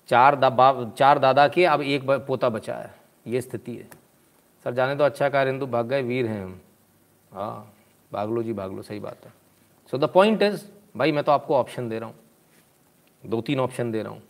चार 0.10 0.36
दा 0.36 0.94
चार 0.98 1.20
दादा 1.20 1.48
के 1.48 1.66
अब 1.66 1.82
एक 1.82 2.10
पोता 2.28 2.50
बचा 2.50 2.76
है। 2.76 2.94
ये 3.28 3.42
स्थिति 3.42 3.76
है। 3.76 3.88
सर, 4.66 4.74
जाने 4.74 4.96
तो 4.96 5.04
अच्छा 5.04 5.30
कार 5.30 5.48
हिंदू 5.48 5.68
भाग 5.68 5.88
गए, 5.88 6.02
वीर 6.02 6.26
हैं 6.26 6.44
हम। 6.44 6.60
हाँ 7.32 7.74
भाग 8.12 8.32
लो 8.32 8.44
जी, 8.44 8.54
भाग 8.54 8.72
लो, 8.72 8.82
सही 8.82 9.00
बात 9.00 9.26
है। 9.26 9.34
सो 9.92 9.98
द 9.98 10.04
पॉइंट 10.04 10.42
इज़ 10.42 10.66
भाई, 10.98 11.12
मैं 11.12 11.24
तो 11.24 11.32
आपको 11.32 11.56
ऑप्शन 11.56 11.90
दे 11.90 12.00
रहा 12.00 12.10
हूँ। 12.10 12.16
दो 13.26 13.42
तीन 13.42 13.60
ऑप्शन 13.60 13.92
दे 13.92 14.04
रहा 14.04 14.12
हूँ। 14.12 14.22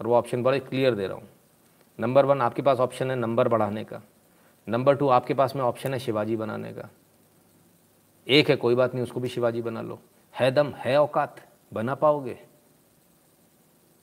और 0.00 0.06
वो 0.06 0.14
ऑप्शन 0.14 0.42
बड़े 0.42 0.58
क्लियर 0.60 0.94
दे 0.94 1.06
रहा 1.06 1.16
हूँ। 1.16 1.28
नंबर 1.98 2.24
वन 2.24 2.40
आपके 2.40 2.62
पास 2.62 2.78
ऑप्शन 2.78 3.10
है 3.10 3.16
नंबर 3.16 3.48
बढ़ाने 3.48 3.84
का। 3.84 4.00
नंबर 4.68 4.96
टू 4.96 5.08
आपके 5.08 5.34
पास 5.34 5.56
में 5.56 5.62
ऑप्शन 5.62 5.92
है 5.92 5.98
शिवाजी 5.98 6.36
बनाने 6.36 6.72
का। 6.72 6.88
एक 8.26 8.50
है, 8.50 8.56
कोई 8.56 8.74
बात 8.74 8.94
नहीं, 8.94 9.02
उसको 9.02 9.20
भी 9.20 9.28
शिवाजी 9.28 9.62
बना 9.62 9.82
लो। 9.82 9.98
है 10.34 10.50
दम, 10.50 10.72
है 10.76 11.00
औकात, 11.00 11.36
बना 11.72 11.94
पाओगे। 11.94 12.38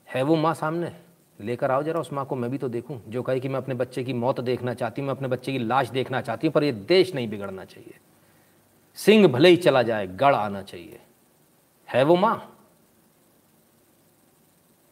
है 0.08 0.24
वो 0.24 0.36
माँ 0.36 0.54
सामने। 0.54 1.09
लेकर 1.40 1.72
आओ 1.72 1.84
जरा 1.84 2.00
उस 2.00 2.14
माँ 2.14 2.26
को, 2.26 2.36
मैं 2.36 2.52
भी 2.52 2.58
तो 2.58 2.70
देखूँ। 2.70 3.02
जो 3.08 3.24
कहे 3.24 3.40
कि 3.40 3.50
मैं 3.50 3.58
अपने 3.58 3.76
बच्चे 3.76 4.04
की 4.04 4.14
मौत 4.14 4.40
देखना 4.40 4.74
चाहती 4.74 5.02
हूँ, 5.02 5.08
मैं 5.08 5.16
अपने 5.16 5.28
बच्चे 5.28 5.52
की 5.52 5.60
लाश 5.60 5.90
देखना 5.90 6.22
चाहती 6.22 6.48
हूँ, 6.48 6.54
पर 6.54 6.64
ये 6.64 6.72
देश 6.72 7.16
नहीं 7.16 7.30
बिगड़ना 7.30 7.66
चाहिए। 7.66 7.98
सिंह 8.96 9.28
भले 9.28 9.50
ही 9.50 9.58
चला 9.58 9.84
जाए, 9.84 10.08
गढ़ 10.08 10.36
आना 10.36 10.62
चाहिए। 10.62 11.02
है 11.90 12.04
वो 12.04 12.16
माँ? 12.16 12.56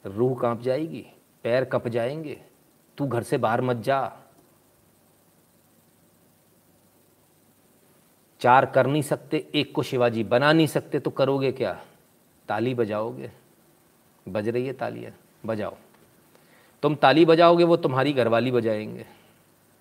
रूह 0.05 0.39
काँप 0.39 0.61
जाएगी, 0.61 1.05
पैर 1.43 1.65
कप 1.65 1.87
जाएँगे, 1.87 2.41
तू 2.97 3.07
घर 3.07 3.23
से 3.23 3.37
बाहर 3.37 3.61
मत 3.61 3.77
जा। 3.77 4.17
चार 8.39 8.65
कर 8.65 8.87
नहीं 8.87 9.01
सकते, 9.01 9.47
एक 9.55 9.75
को 9.75 9.83
शिवाजी 9.83 10.23
बना 10.23 10.53
नहीं 10.53 10.67
सकते 10.67 10.99
तो 10.99 11.09
करोगे 11.09 11.51
क्या? 11.51 11.81
ताली 12.47 12.73
बजाओगे? 12.73 13.31
बज 14.27 14.49
रही 14.49 14.67
है 14.67 14.73
तालियाँ, 14.73 15.13
बजाओ। 15.45 15.77
तुम 16.83 16.95
ताली 16.95 17.25
बजाओगे 17.25 17.63
वो 17.63 17.75
तुम्हारी 17.77 18.13
घरवाली 18.13 18.51
बजाएँगे। 18.51 19.05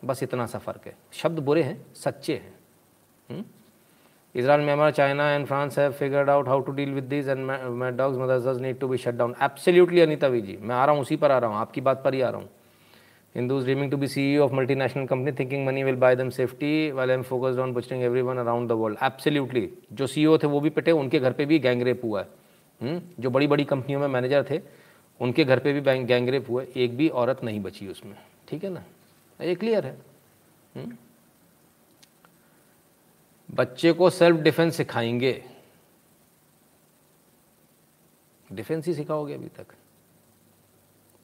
बस 0.05 0.22
इतना 0.22 0.47
सा 0.47 0.59
फ़र्क 0.59 0.86
है। 0.86 0.97
शब्द 1.12 1.38
बुरे 1.38 1.62
हैं 1.62 1.86
सच्चे 1.94 2.34
हैं। 2.34 3.44
Israel 4.34 4.64
Myanmar 4.64 4.90
China 4.90 5.30
and 5.32 5.47
France 5.47 5.78
have 5.78 5.92
figured 5.92 6.30
out 6.30 6.49
how 6.49 6.61
to 6.61 6.72
deal 6.72 6.92
with 6.94 7.05
this 7.05 7.28
and 7.28 7.51
dogs 7.97 8.18
mothers 8.18 8.61
need 8.61 8.78
to 8.78 8.88
be 8.88 8.97
shut 8.97 9.14
down 9.14 9.34
absolutely 9.42 10.01
Anita 10.01 10.28
ji 10.28 10.59
मैं 10.61 10.76
आ 10.76 10.84
रहा 10.84 10.94
हूँ 10.94 11.03
उसी 11.03 11.16
पर 11.16 11.30
आ 11.30 11.38
रहा 11.38 11.51
हूँ 11.51 11.59
आपकी 11.59 11.80
बात 11.80 12.03
पर 12.05 12.14
ही 12.14 12.20
आ 12.20 12.30
रहा 12.30 12.40
हूँ। 12.40 12.49
Hindus 13.34 13.64
dreaming 13.64 13.90
to 13.90 13.97
be 14.01 14.07
CEO 14.07 14.44
of 14.44 14.53
multinational 14.53 15.07
company, 15.09 15.32
thinking 15.36 15.64
money 15.64 15.84
will 15.84 15.99
buy 16.03 16.14
them 16.14 16.30
safety, 16.30 16.90
while 16.92 17.11
I'm 17.11 17.22
focused 17.22 17.59
on 17.59 17.72
butchering 17.74 18.03
everyone 18.03 18.38
around 18.38 18.70
the 18.70 18.76
world. 18.82 18.97
Absolutely. 19.03 19.66
जो 19.92 20.07
CEO 20.07 20.42
थे 20.42 20.47
वो 20.47 20.61
भी 20.61 20.70
पिटे 20.70 20.92
उनके 20.92 21.18
घर 21.18 21.32
पे 21.32 21.44
भी 21.47 21.59
गैंगरेप 21.59 22.01
हुआ 22.05 22.20
है। 22.20 22.28
हुँ? 22.82 23.14
जो 23.20 23.30
बड़ी 23.30 23.47
बड़ी 23.47 23.64
कंपनियों 23.64 24.01
में 24.01 24.07
मैनेजर 24.09 24.44
थे 24.51 24.59
उनके 25.21 25.45
घर 25.45 25.59
पे 25.59 25.73
भी 25.73 26.05
गैंगरेप 26.05 26.47
हुआ 26.51 26.64
एक 26.77 26.97
भी 26.97 27.09
औरत 27.09 27.45
नहीं 27.45 27.61
बची 27.61 27.89
उसमें। 27.89 28.19
ठीक 28.49 28.64
है 28.64 28.71
ना? 28.71 28.85
ये 29.41 29.55
क्लियर 29.55 29.87
है। 29.87 29.99
हुँ? 30.77 30.99
बच्चे 33.51 33.93
को 33.93 34.11
सेल्फ 34.11 34.41
डिफेंस 34.41 34.77
सिखाएँगे। 34.77 35.45
डिफेंस 38.53 38.87
ही 38.87 38.95
सिखाओगे 38.95 39.35
अभी 39.35 39.49
तक। 39.49 39.67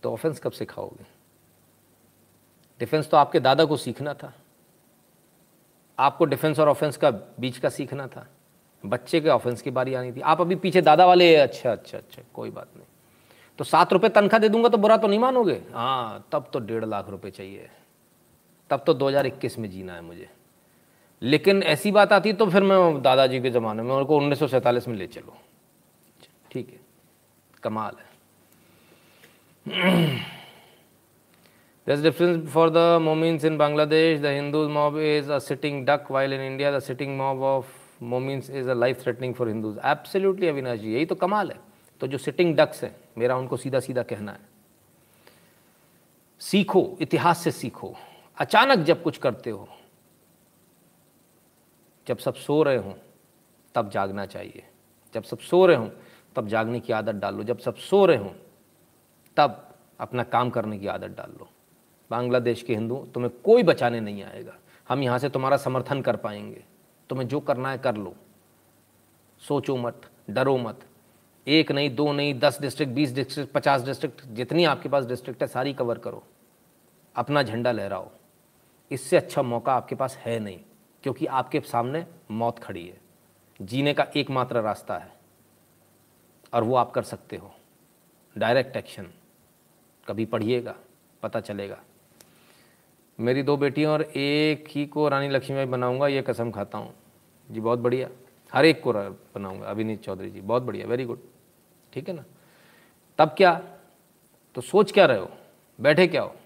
तो 0.02 0.12
ऑफेंस 0.12 0.40
कब 0.40 0.52
सिखाओगे? 0.52 1.06
डिफेंस 2.80 3.10
तो 3.10 3.16
आपके 3.16 3.40
दादा 3.40 3.64
को 3.64 3.76
सीखना 3.76 4.14
था। 4.14 4.34
आपको 5.98 6.24
डिफेंस 6.24 6.58
और 6.58 6.68
ऑफेंस 6.68 6.96
का 6.96 7.10
बीच 7.10 7.58
का 7.58 7.68
सीखना 7.68 8.06
था। 8.06 8.28
बच्चे 8.86 9.20
के 9.20 9.28
ऑफेंस 9.28 9.62
की 9.62 9.70
बारी 9.70 9.94
आनी 9.94 10.12
थी। 10.12 10.20
आप 10.20 10.40
अभी 10.40 10.54
पीछे 10.54 10.82
दादा 10.82 11.06
वाले 11.06 11.36
अच्छा 11.36 11.72
अच्छा 11.72 11.98
अच्छा 11.98 12.22
कोई 12.34 12.50
बात 12.50 12.68
नहीं। 12.76 12.86
तो 13.62 13.66
सात 13.66 13.92
रुपये 13.92 14.08
तनख्वाह 14.10 14.38
दे 14.40 14.48
दूँगा 14.48 14.68
तो 14.68 14.78
बुरा 14.78 14.96
तो 14.98 15.08
नहीं 15.08 15.18
मानोगे? 15.20 15.54
हाँ 15.72 16.26
तब 16.32 16.46
तो 16.52 16.58
डेढ़ 16.60 16.84
लाख 16.84 17.08
रुपये 17.10 17.30
चाहिए। 17.30 17.68
तब 18.70 18.82
तो 18.86 18.94
2021 18.94 19.58
में 19.58 19.68
जीना 19.70 19.94
है 19.94 20.00
मुझे। 20.02 20.28
लेकिन 21.22 21.62
ऐसी 21.62 21.90
बात 21.92 22.12
आती 22.12 22.32
तो 22.32 22.46
फिर 22.50 22.62
मैं 22.62 23.02
दादाजी 23.02 23.40
के 23.40 23.50
ज़माने 23.50 23.82
में 23.82 23.94
उनको 23.94 24.16
उन्नीस 24.18 24.88
में 24.88 24.94
ले 24.96 25.06
चलो। 25.06 25.36
ठीक 26.50 26.68
है, 26.70 26.80
कमाल 27.62 27.96
है। 27.96 28.06
This 31.86 32.02
difference 32.02 32.48
for 32.52 32.70
the 32.70 32.78
मोमिन्स 33.02 33.44
in 33.44 33.58
Bangladesh 33.58 34.20
the 34.20 34.26
Hindus 34.34 34.70
mob 34.70 34.98
is 34.98 35.32
a 35.32 35.38
sitting 35.40 35.84
duck 35.86 36.10
while 36.10 36.32
in 36.32 36.40
India 36.42 36.78
the 36.78 36.80
sitting 36.82 37.16
mob 37.18 37.42
of 37.56 37.66
मोमिन्स 38.02 38.50
is 38.50 38.68
a 38.70 38.74
life 38.74 39.02
threatening 39.04 39.34
for 39.34 39.48
Hindus 39.48 39.78
absolutely 39.86 40.48
Avinash 40.48 40.80
ji 40.80 40.94
यही 40.94 41.06
तो 41.06 41.14
कमाल 41.16 41.50
है। 41.50 41.71
तो 42.02 42.08
जो 42.08 42.18
सिटिंग 42.18 42.56
डक्स 42.56 42.84
हैं, 42.84 42.96
मेरा 43.18 43.36
उनको 43.36 43.56
सीधा 43.56 43.80
सीधा 43.80 44.02
कहना 44.02 44.32
है। 44.32 44.40
सीखो, 46.38 46.96
इतिहास 47.00 47.38
से 47.38 47.50
सीखो। 47.50 47.94
अचानक 48.38 48.78
जब 48.78 49.02
कुछ 49.02 49.18
करते 49.18 49.50
हो, 49.50 49.68
जब 52.06 52.18
सब 52.18 52.34
सो 52.34 52.62
रहे 52.62 52.76
हों, 52.76 52.94
तब 53.74 53.90
जागना 53.90 54.26
चाहिए। 54.26 54.68
जब 55.14 55.22
सब 55.22 55.38
सो 55.38 55.66
रहे 55.66 55.76
हों, 55.76 55.90
तब 56.36 56.48
जागने 56.48 56.80
की 56.80 56.92
आदत 56.92 57.12
डाल। 57.12 57.34
लो 57.34 57.42
जब 57.42 57.58
सब 57.58 57.76
सो 57.76 58.06
रहे 58.06 58.16
हों, 58.16 58.30
तब 59.36 59.74
अपना 60.00 60.22
काम 60.22 60.50
करने 60.50 60.78
की 60.78 60.86
आदत 60.86 61.16
डाल। 61.16 61.36
लो 61.38 61.48
बांग्लादेश 62.10 62.62
के 62.62 62.74
हिंदू, 62.74 63.08
तुम्हें 63.14 63.32
कोई 63.44 63.62
बचाने 63.62 64.00
नहीं 64.00 64.22
आएगा। 64.22 64.58
हम 64.88 65.02
यहाँ 65.02 65.18
से 65.18 65.28
तुम्हारा 65.28 65.56
समर्थन 65.56 66.02
कर 66.02 66.16
पाएँगे। 66.16 66.64
तुम्हें 67.08 67.28
जो 67.28 67.40
करना 67.40 67.70
है 67.70 67.78
कर 67.78 67.96
लो। 67.96 68.14
सोचो 69.48 69.76
मत, 69.76 70.10
डरो 70.30 70.58
मत। 70.58 70.80
एक 71.46 71.70
नहीं, 71.72 71.94
दो 71.94 72.12
नहीं, 72.12 72.38
दस 72.38 72.60
डिस्ट्रिक्ट 72.60 72.92
बीस 72.92 73.12
डिस्ट्रिक्ट 73.12 73.52
पचास 73.52 73.82
डिस्ट्रिक्ट 73.82 74.24
जितनी 74.26 74.64
आपके 74.64 74.88
पास 74.88 75.04
डिस्ट्रिक्ट 75.04 75.42
है, 75.42 75.46
सारी 75.48 75.72
कवर 75.72 75.98
करो। 75.98 76.22
अपना 77.14 77.42
झंडा 77.42 77.72
लहराओ। 77.72 78.10
इससे 78.90 79.16
अच्छा 79.16 79.42
मौका 79.42 79.72
आपके 79.72 79.94
पास 79.94 80.16
है 80.16 80.38
नहीं, 80.38 80.58
क्योंकि 81.04 81.26
आपके 81.26 81.60
सामने 81.60 82.04
मौत 82.30 82.58
खड़ी 82.58 82.86
है। 82.86 83.00
जीने 83.60 83.94
का 83.94 84.06
एकमात्र 84.16 84.60
रास्ता 84.60 84.96
है, 84.98 85.12
और 86.52 86.64
वो 86.64 86.76
आप 86.76 86.90
कर 86.90 87.02
सकते 87.02 87.36
हो। 87.36 87.52
डायरेक्ट 88.36 88.76
एक्शन 88.76 89.10
कभी 90.06 90.24
पढ़िएगा, 90.24 90.74
पता 91.22 91.40
चलेगा। 91.40 91.78
मेरी 93.18 93.42
दो 93.42 93.56
बेटियाँ 93.56 93.92
और 93.92 94.02
एक 94.02 94.68
ही 94.68 94.86
को 94.86 95.08
रानी 95.08 95.28
लक्ष्मीबाई 95.28 95.66
बनाऊँगा, 95.66 96.08
ये 96.08 96.22
कसम 96.22 96.50
खाता 96.50 96.78
हूँ। 96.78 96.94
जी, 97.48 97.60
बहुत 97.60 97.78
बढ़िया। 97.78 98.08
हर 98.52 98.64
एक 98.64 98.82
को 98.82 98.92
बनाऊँगा। 98.92 99.66
अभिनीत 99.66 100.02
चौधरी 100.02 100.30
जी, 100.30 100.40
बहुत 100.40 100.62
बढ़िया। 100.62 100.86
वेरी 100.86 101.04
गुड 101.04 101.18
ठीक 101.92 102.08
है 102.08 102.14
ना? 102.14 102.24
तब 103.18 103.28
क्या? 103.28 103.62
तो 104.54 104.60
सोच 104.60 104.92
क्या 104.92 105.06
रहे 105.06 105.18
हो? 105.18 105.30
बैठे 105.80 106.06
क्या 106.06 106.22
हो? 106.22 106.36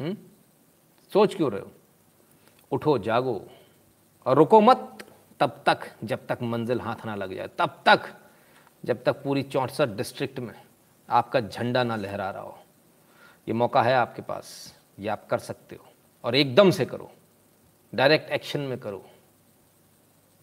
हुँ? 0.00 0.06
हम्म? 0.06 0.16
सोच 1.12 1.34
क्यों 1.34 1.52
रहे 1.52 1.60
हो? 1.60 1.72
उठो, 2.72 2.98
जागो 2.98 3.46
और 4.26 4.36
रुको 4.36 4.60
मत। 4.60 4.92
तब 5.40 5.62
तक, 5.66 5.80
जब 6.04 6.26
तक 6.26 6.38
मंजिल 6.42 6.80
हाथ 6.80 7.06
ना 7.06 7.14
लग 7.14 7.34
जाए, 7.34 7.48
तब 7.58 7.82
तक, 7.86 8.14
जब 8.84 9.04
तक 9.04 9.12
पूरी 9.22 9.42
चौंसठ 9.42 9.88
डिस्ट्रिक्ट 9.88 10.38
में 10.38 10.62
आपका 11.10 11.40
झंडा 11.40 11.84
ना 11.84 11.96
लहरा 11.96 12.30
रहा 12.30 12.42
हो। 12.42 12.58
ये 13.48 13.54
मौका 13.54 13.82
है 13.82 13.94
आपके 13.94 14.22
पास, 14.22 14.78
ये 14.98 15.08
आप 15.08 15.26
कर 15.26 15.38
सकते 15.38 15.76
हो 15.76 15.84
और 16.24 16.34
एकदम 16.34 16.70
से 16.70 16.86
करो। 16.86 17.12
डायरेक्ट 17.94 18.30
एक्शन 18.30 18.60
में 18.60 18.78
करो। 18.78 19.10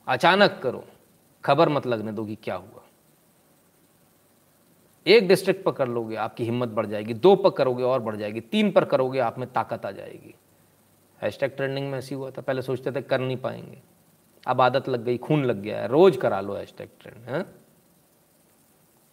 अचानक 0.07 0.59
करो। 0.63 0.87
खबर 1.45 1.69
मत 1.69 1.87
लगने 1.87 2.11
दो 2.11 2.25
कि 2.25 2.35
क्या 2.35 2.55
हुआ। 2.55 2.82
एक 5.07 5.27
डिस्ट्रिक्ट 5.27 5.63
पर 5.63 5.71
कर 5.71 5.87
लोगे, 5.87 6.15
आपकी 6.15 6.43
हिम्मत 6.43 6.69
बढ़ 6.69 6.85
जाएगी, 6.85 7.13
दो 7.13 7.35
पर 7.35 7.49
करोगे 7.49 7.83
और 7.83 7.99
बढ़ 7.99 8.15
जाएगी, 8.15 8.41
तीन 8.41 8.71
पर 8.71 8.85
करोगे, 8.85 9.19
आप 9.19 9.39
में 9.39 9.53
ताकत 9.53 9.85
आ 9.85 9.91
जाएगी। 9.91 10.35
हैशटैग 11.21 11.51
ट्रेंडिंग 11.51 11.91
में 11.91 11.97
ऐसी 11.97 12.15
हुआ 12.15 12.31
था, 12.31 12.41
पहले 12.41 12.61
सोचते 12.61 12.91
थे 12.91 13.01
कर 13.01 13.19
नहीं 13.19 13.37
पाएँगे। 13.37 13.81
अब 14.47 14.61
आदत 14.61 14.89
लग 14.89 15.03
गई, 15.03 15.17
खून 15.17 15.45
लग 15.45 15.61
गया 15.61 15.81
है, 15.81 15.87
रोज 15.87 16.17
करा 16.17 16.41
लो 16.41 16.53
हैशटैग 16.53 16.89
ट्रेंड 17.01 17.29
है? 17.29 17.45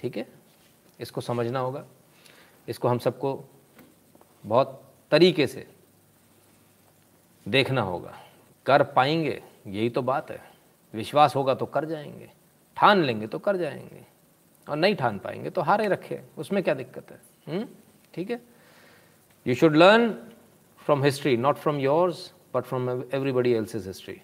ठीक 0.00 0.16
है? 0.16 0.28
इसको 1.00 1.20
समझना 1.20 1.58
होगा। 1.58 1.84
इसको 2.68 2.88
हम 2.88 2.98
सबको 2.98 3.44
बहुत 4.46 4.84
तरीके 5.10 5.46
से 5.46 5.66
देखना 7.48 7.82
होगा। 7.82 8.18
कर 8.66 8.82
पाएँगे, 8.82 9.42
यही 9.66 9.90
तो 9.90 10.02
बात 10.02 10.30
है। 10.30 10.50
विश्वास 10.94 11.36
होगा 11.36 11.54
तो 11.54 11.66
कर 11.66 11.84
जाएँगे, 11.84 12.30
ठान 12.76 13.02
लेंगे 13.02 13.26
तो 13.26 13.38
कर 13.38 13.56
जाएँगे। 13.56 14.19
और 14.70 14.76
नहीं 14.76 14.94
ठान 14.94 15.18
पाएँगे 15.18 15.50
तो 15.50 15.60
हारे 15.60 15.88
रखे। 15.88 16.20
उसमें 16.38 16.62
क्या 16.62 16.74
दिक्कत 16.74 17.10
है? 17.10 17.20
हम्म? 17.46 17.68
ठीक 18.14 18.30
है? 18.30 18.40
You 19.46 19.54
should 19.54 19.76
learn 19.76 20.12
from 20.78 21.04
history 21.04 21.36
not 21.36 21.56
from 21.56 21.76
yours 21.76 22.34
but 22.54 22.62
from 22.62 22.90
everybody 23.14 23.52
else 23.52 23.74
is 23.74 23.86
history 23.86 24.20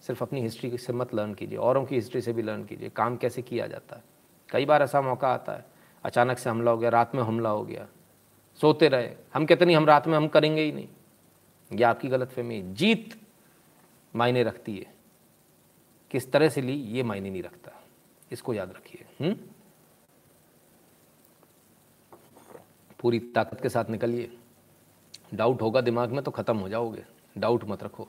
सिर्फ़ 0.00 0.24
अपनी 0.24 0.40
हिस्ट्री 0.40 0.78
से 0.78 0.92
मत 0.92 1.14
लर्न 1.14 1.34
कीजिए, 1.34 1.58
औरों 1.58 1.84
की 1.84 1.94
हिस्ट्री 1.94 2.20
से 2.20 2.32
भी 2.32 2.42
लर्न 2.42 2.64
कीजिए। 2.64 2.88
काम 2.88 3.16
कैसे 3.16 3.42
किया 3.42 3.66
जाता 3.66 3.96
है? 3.96 4.02
कई 4.48 4.64
बार 4.64 4.82
ऐसा 4.82 5.00
मौका 5.00 5.28
आता 5.28 5.52
है, 5.52 5.64
अचानक 6.04 6.38
से 6.38 6.50
हमला 6.50 6.70
हो 6.70 6.78
गया, 6.78 6.90
रात 6.90 7.14
में 7.14 7.22
हमला 7.22 7.50
हो 7.50 7.64
गया। 7.64 7.88
सोते 8.60 8.88
रहे, 8.88 9.10
हम 9.34 9.46
कहते 9.46 9.64
नहीं 9.64 9.76
हम 9.76 9.86
रात 9.86 10.06
में 10.06 10.16
हम 10.16 10.28
करेंगे 10.28 10.62
ही 10.62 10.72
नहीं। 10.72 10.88
ये 11.72 11.84
आपकी 11.84 12.08
गलत 12.08 12.28
फहमी 12.28 12.62
जीत 12.62 13.20
मायने 14.16 14.42
रखती 14.42 14.76
है। 14.76 14.94
किस 16.10 16.32
तरह 16.32 16.48
से 16.48 16.60
ली, 16.60 16.72
ये 16.72 17.02
मायने 17.02 17.30
नहीं 17.30 17.42
रखता। 17.42 17.84
इसको 18.32 18.54
याद 18.54 18.70
रखिए। 18.70 19.36
पूरी 23.06 23.18
ताकत 23.34 23.60
के 23.60 23.68
साथ 23.68 23.90
निकलिए। 23.90 24.30
डाउट 25.34 25.60
होगा 25.62 25.80
दिमाग 25.80 26.12
में 26.12 26.22
तो 26.24 26.30
ख़त्म 26.30 26.56
हो 26.58 26.68
जाओगे। 26.68 27.04
डाउट 27.38 27.64
मत 27.64 27.82
रखो। 27.82 28.08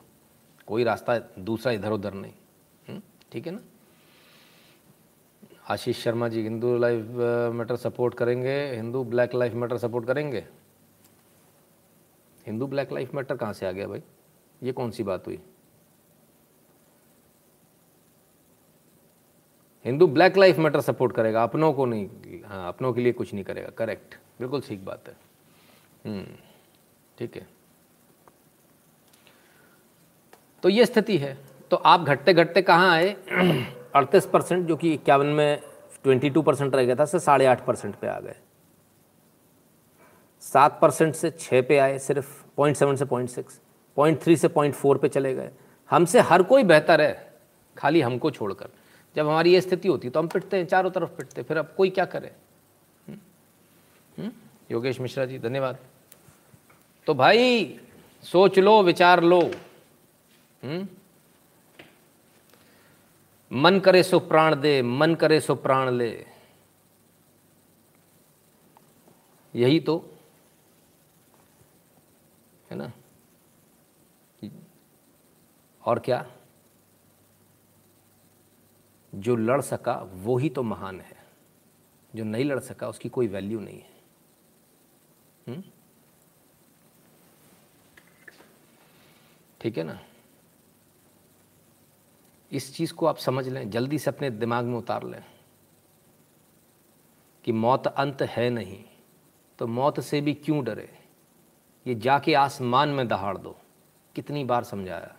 कोई 0.67 0.83
रास्ता 0.83 1.17
दूसरा 1.39 1.71
इधर 1.71 1.91
उधर 1.91 2.13
नहीं। 2.13 2.33
हम्म? 2.89 3.01
ठीक 3.31 3.45
है 3.47 3.51
ना? 3.53 3.61
Ashish 5.69 6.03
Sharma 6.03 6.27
ji, 6.27 6.41
Hindu 6.43 6.77
life 6.77 7.05
matter 7.55 7.75
support 7.75 8.13
करेंगे। 8.13 8.57
Hindu 8.71 9.03
black 9.03 9.35
life 9.35 9.53
matter 9.53 9.77
support 9.77 10.07
करेंगे? 10.07 10.45
हिंदू 12.45 12.67
ब्लैक 12.67 12.91
लाइफ 12.93 13.15
मैटर 13.15 13.37
कहाँ 13.37 13.53
से 13.53 13.65
आ 13.67 13.71
गया 13.71 13.87
भाई? 13.87 14.03
ये 14.63 14.71
कौन 14.71 14.91
सी 14.91 15.03
बात 15.03 15.27
हुई? 15.27 15.39
Hindu 19.85 20.07
black 20.07 20.37
life 20.37 20.57
matter 20.57 20.81
support 20.81 21.15
करेगा। 21.15 21.43
अपनों 21.43 21.73
को 21.73 21.85
नहीं 21.85 22.41
हाँ 22.45 22.67
अपनों 22.67 22.93
के 22.93 23.01
लिए 23.01 23.11
कुछ 23.13 23.33
नहीं 23.33 23.43
करेगा। 23.43 23.69
करेक्ट 23.77 24.17
बिल्कुल 24.39 24.61
ठीक 24.61 24.85
बात 24.85 25.07
है। 25.07 25.15
हम्म, 26.05 26.25
ठीक 27.17 27.35
है। 27.35 27.47
तो 30.63 30.69
ये 30.69 30.85
स्थिति 30.85 31.17
है। 31.17 31.37
तो 31.71 31.75
आप 31.75 32.01
घटते 32.01 32.33
घटते 32.33 32.61
कहाँ 32.61 32.91
आए? 32.91 33.15
अड़तीस 33.95 34.25
परसेंट 34.25 34.67
जो 34.67 34.75
कि 34.75 34.93
इक्यावन 34.93 35.25
में 35.25 35.61
ट्वेंटी 36.03 36.29
टू 36.29 36.41
परसेंट 36.41 36.75
रह 36.75 36.85
गया 36.85 36.95
था 36.95 37.05
से 37.05 37.19
साढ़े 37.19 37.45
आठ 37.45 37.65
परसेंट 37.65 37.95
पे 37.95 38.07
आ 38.07 38.19
गए। 38.19 38.35
सात 40.41 40.79
परसेंट 40.81 41.15
से 41.15 41.31
छः 41.31 41.61
पे 41.61 41.77
आए 41.77 41.97
सिर्फ़ 41.99 42.43
पॉइंट 42.57 42.77
सेवन 42.77 42.95
से 42.95 43.05
पॉइंट 43.05 43.29
सिक्स 43.29 43.59
पॉइंट 43.97 44.21
थ्री 44.21 44.35
से 44.37 44.47
पॉइंट 44.47 44.75
फोर 44.75 44.97
पे 44.97 45.09
चले 45.09 45.33
गए। 45.35 45.51
हमसे 45.89 46.19
हर 46.19 46.43
कोई 46.43 46.63
बेहतर 46.63 47.01
है 47.01 47.33
खाली 47.77 48.01
हमको 48.01 48.31
छोड़कर। 48.31 48.69
जब 49.15 49.27
हमारी 49.27 49.53
ये 49.53 49.61
स्थिति 49.61 49.87
होती 49.87 50.09
तो 50.09 50.19
हम 50.19 50.27
पिटते 50.27 50.57
हैं 50.57 50.65
चारों 50.65 50.91
तरफ़ 50.91 51.09
पिटते 51.09 51.43
फिर 51.43 51.57
अब 51.57 51.73
कोई 51.77 51.89
क्या 51.89 52.05
करे? 52.05 52.31
हम्म? 54.17 54.31
योगेश 54.71 54.99
मिश्रा 55.01 55.25
जी, 55.25 55.39
धन्यवाद 55.39 55.77
तो 57.07 57.13
भाई, 57.13 57.79
सोच 58.23 58.59
लो, 58.59 58.81
विचार 58.83 59.23
लो 59.23 59.39
हुँ? 59.41 59.51
हम्म? 60.63 60.87
मन 63.51 63.79
करे 63.79 64.01
सो 64.03 64.19
प्राण 64.19 64.55
दे, 64.61 64.81
मन 64.81 65.15
करे 65.15 65.39
सो 65.41 65.55
प्राण 65.55 65.89
ले 65.89 66.09
यही 69.53 69.79
तो 69.79 69.97
है 72.71 72.77
ना 72.77 72.91
और 75.81 75.99
क्या 75.99 76.25
जो 79.13 79.35
लड़ 79.35 79.61
सका, 79.61 79.93
वो 80.13 80.37
ही 80.37 80.49
तो 80.49 80.63
महान 80.63 80.99
है 81.01 81.15
जो 82.13 82.23
नहीं 82.23 82.45
लड़ 82.45 82.59
सका, 82.59 82.87
उसकी 82.89 83.09
कोई 83.09 83.27
वैल्यू 83.27 83.59
नहीं 83.59 83.79
है 83.79 83.86
हम्म? 85.47 85.63
ठीक 89.61 89.77
है 89.77 89.83
ना? 89.83 89.99
इस 92.51 92.75
चीज़ 92.75 92.93
को 92.93 93.05
आप 93.05 93.17
समझ 93.17 93.47
लें, 93.47 93.69
जल्दी 93.69 93.99
से 93.99 94.11
अपने 94.11 94.29
दिमाग 94.29 94.65
में 94.65 94.77
उतार 94.77 95.03
लें 95.03 95.23
कि 97.45 97.51
मौत 97.51 97.87
अंत 97.87 98.21
है 98.21 98.49
नहीं 98.49 98.83
तो 99.59 99.67
मौत 99.67 99.99
से 99.99 100.21
भी 100.21 100.33
क्यों 100.33 100.63
डरे? 100.63 100.99
ये 101.87 101.95
जाके 101.95 102.33
आसमान 102.33 102.89
में 102.89 103.07
दहाड़ 103.07 103.37
दो। 103.37 103.55
कितनी 104.15 104.43
बार 104.43 104.63
समझाया? 104.63 105.15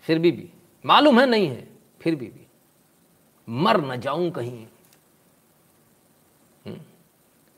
फिर 0.00 0.18
भी 0.18 0.30
भी। 0.32 0.52
मालूम 0.86 1.20
है 1.20 1.26
नहीं 1.26 1.48
है, 1.48 1.68
फिर 2.00 2.14
भी 2.14 2.26
भी। 2.26 2.46
मर 3.48 3.80
न 3.80 4.00
जाऊँ 4.00 4.30
कहीं? 4.30 4.66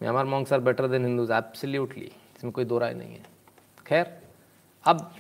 मैं 0.01 0.09
हमारे 0.09 0.28
मॉन्ग 0.28 0.46
sir 0.46 0.61
better 0.61 0.86
than 0.88 1.05
Hindus 1.05 1.30
absolutely 1.30 2.05
इसमें 2.36 2.53
कोई 2.53 2.64
दो 2.64 2.78
राय 2.78 2.94
नहीं 2.94 3.14
है। 3.14 3.24
खैर, 3.86 4.12
अब 4.84 5.11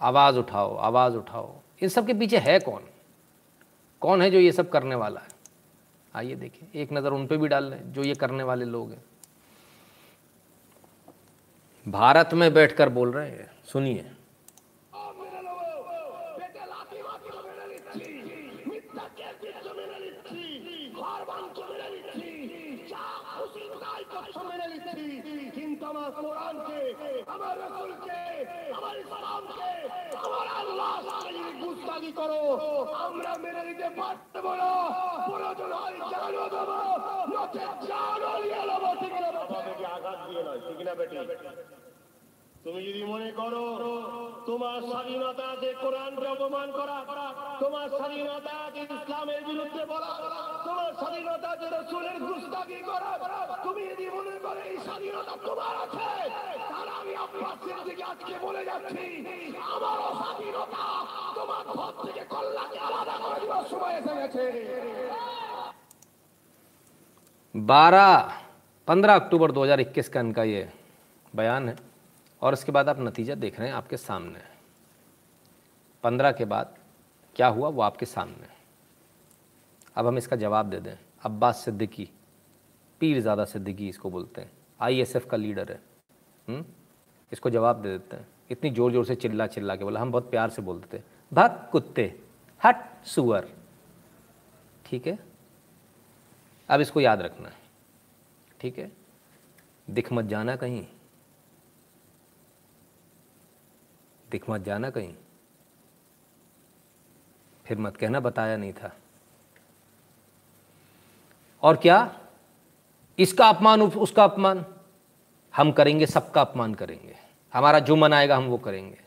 आवाज़ 0.00 0.38
उठाओ 0.38 0.74
आवाज़ 0.76 1.16
उठाओ। 1.16 1.54
इन 1.82 1.88
सब 1.88 2.06
के 2.06 2.14
पीछे 2.14 2.38
है 2.38 2.58
कौन? 2.60 2.82
कौन 4.02 4.22
है 4.22 4.30
जो 4.30 4.38
ये 4.38 4.52
सब 4.52 4.68
करने 4.70 4.94
वाला 4.94 5.20
है? 5.20 5.28
आइए 6.14 6.34
देखिए, 6.34 6.80
एक 6.82 6.92
नज़र 6.92 7.12
उन 7.12 7.26
पर 7.26 7.36
भी 7.36 7.48
डाल 7.48 7.64
लें, 7.64 7.92
जो 7.92 8.02
ये 8.02 8.14
करने 8.14 8.42
वाले 8.42 8.64
लोग 8.64 8.90
हैं। 8.90 9.04
भारत 11.86 12.34
में 12.34 12.52
बैठकर 12.54 12.88
बोल 12.88 13.12
रहे 13.12 13.30
हैं, 13.30 13.50
सुनिए। 13.64 14.10
গুস্তাগি 31.61 32.11
করো 32.11 32.41
আমরা 33.03 33.31
মেনে 33.43 33.61
নিতে 33.67 33.87
পারবো 33.97 34.51
না 34.53 34.69
প্রয়োজন 35.27 35.71
হয় 35.73 35.97
জানো 36.11 36.43
দেবো 36.53 36.79
নচে 37.33 37.65
জানো 37.83 38.29
নিয়ে 38.41 38.61
নেবো 38.69 38.89
ঠিক 39.01 39.13
না 39.15 39.29
আঘাত 39.89 40.19
দিয়ে 40.27 40.43
নয় 40.47 40.59
ঠিক 40.67 40.79
না 40.87 40.93
বেটি 40.99 41.15
তুমি 42.65 42.79
যদি 42.87 43.03
মনে 43.11 43.29
করো 43.39 43.63
তোমার 44.47 44.79
স্বাধীনতা 44.89 45.47
যে 45.63 45.71
কোরআনকে 45.83 46.27
অপমান 46.35 46.67
করা 46.77 46.97
তোমার 47.61 47.87
স্বাধীনতা 47.97 48.55
যে 48.75 48.81
ইসলামের 48.89 49.41
বিরুদ্ধে 49.49 49.83
বলা 49.91 50.11
তোমার 50.67 50.91
স্বাধীনতা 50.99 51.49
যে 51.61 51.67
রসুলের 51.69 52.17
গুস্তাগি 52.25 52.81
করা 52.89 53.11
তুমি 53.65 53.81
যদি 53.89 54.05
মনে 54.17 54.35
করো 54.45 54.61
এই 54.71 54.77
স্বাধীনতা 54.87 55.33
তোমার 55.47 55.73
আছে 55.83 56.07
তাহলে 56.69 56.91
আমি 56.99 57.13
আব্বাসের 57.25 57.79
দিকে 57.87 58.03
আজকে 58.03 58.33
বলে 58.45 58.61
যাচ্ছি 58.69 59.03
আমারও 59.73 60.09
স্বাধীনতা 60.21 60.83
তোমার 61.37 61.63
ঘর 61.73 61.93
থেকে 62.03 62.23
কল্যাণকে 62.33 62.79
আলাদা 62.87 63.15
করে 63.23 63.39
দেওয়ার 63.41 63.65
সময় 63.71 63.93
এসে 63.99 64.13
গেছে 64.19 64.43
बारह 67.55 68.07
पंद्रह 68.87 69.13
अक्टूबर 69.15 69.49
2021 69.53 70.09
का 70.09 70.19
इनका 70.19 70.43
ये 70.45 70.61
बयान 71.33 71.63
है 71.69 71.75
और 72.42 72.52
इसके 72.52 72.72
बाद 72.72 72.88
आप 72.88 73.00
नतीजा 73.00 73.34
देख 73.34 73.58
रहे 73.58 73.68
हैं 73.68 73.74
आपके 73.74 73.96
सामने। 73.96 74.40
पंद्रह 76.04 76.32
के 76.32 76.44
बाद 76.44 76.74
क्या 77.36 77.46
हुआ 77.48 77.68
वो 77.68 77.82
आपके 77.82 78.06
सामने। 78.06 78.48
अब 79.96 80.06
हम 80.06 80.18
इसका 80.18 80.36
जवाब 80.36 80.70
दे 80.70 80.80
दें। 80.80 80.96
अब्बास 81.24 81.64
सिद्दीकी, 81.64 82.08
पीर 83.00 83.20
ज़्यादा 83.20 83.44
सिद्दीकी 83.44 83.88
इसको 83.88 84.10
बोलते 84.10 84.40
हैं। 84.40 84.50
आईएसएफ 84.80 85.26
का 85.30 85.36
लीडर 85.36 85.72
है। 85.72 85.80
हुँ? 86.48 86.64
इसको 87.32 87.50
जवाब 87.50 87.82
दे 87.82 87.88
देते 87.88 88.16
हैं। 88.16 88.26
इतनी 88.50 88.70
ज़ोर 88.70 88.92
ज़ोर 88.92 89.04
से 89.04 89.14
चिल्ला 89.14 89.46
चिल्ला 89.46 89.76
के 89.76 89.84
बोला। 89.84 90.00
हम 90.00 90.12
बहुत 90.12 90.30
प्यार 90.30 90.50
से 90.50 90.62
बोलते 90.62 90.98
थे। 90.98 91.02
भाग 91.32 91.68
कुत्ते, 91.72 92.04
हट 92.60 93.04
सुअर। 93.06 93.48
ठीक 94.86 95.06
है? 95.06 95.18
अब 96.68 96.80
इसको 96.80 97.00
याद 97.00 97.22
रखना 97.22 97.48
है। 97.48 97.60
ठीक 98.60 98.78
है? 98.78 98.90
दिख 99.88 100.12
मत 100.12 100.24
जाना 100.24 100.56
कहीं। 100.56 100.84
दिख 104.32 104.50
मत 104.50 104.60
जाना 104.60 104.90
कहीं। 104.90 105.14
फिर 107.66 107.78
मत 107.78 107.96
कहना, 107.96 108.20
बताया 108.20 108.56
नहीं 108.56 108.72
था। 108.72 108.96
और 111.62 111.76
क्या? 111.76 112.20
इसका 113.18 113.48
अपमान 113.48 113.82
उसका 113.82 114.24
अपमान? 114.24 114.66
हम 115.56 115.72
करेंगे, 115.72 116.06
सबका 116.06 116.40
अपमान 116.40 116.74
करेंगे। 116.74 117.16
हमारा 117.54 117.78
जो 117.78 117.96
मन 117.96 118.12
आएगा, 118.12 118.36
हम 118.36 118.44
वो 118.44 118.58
करेंगे। 118.58 119.00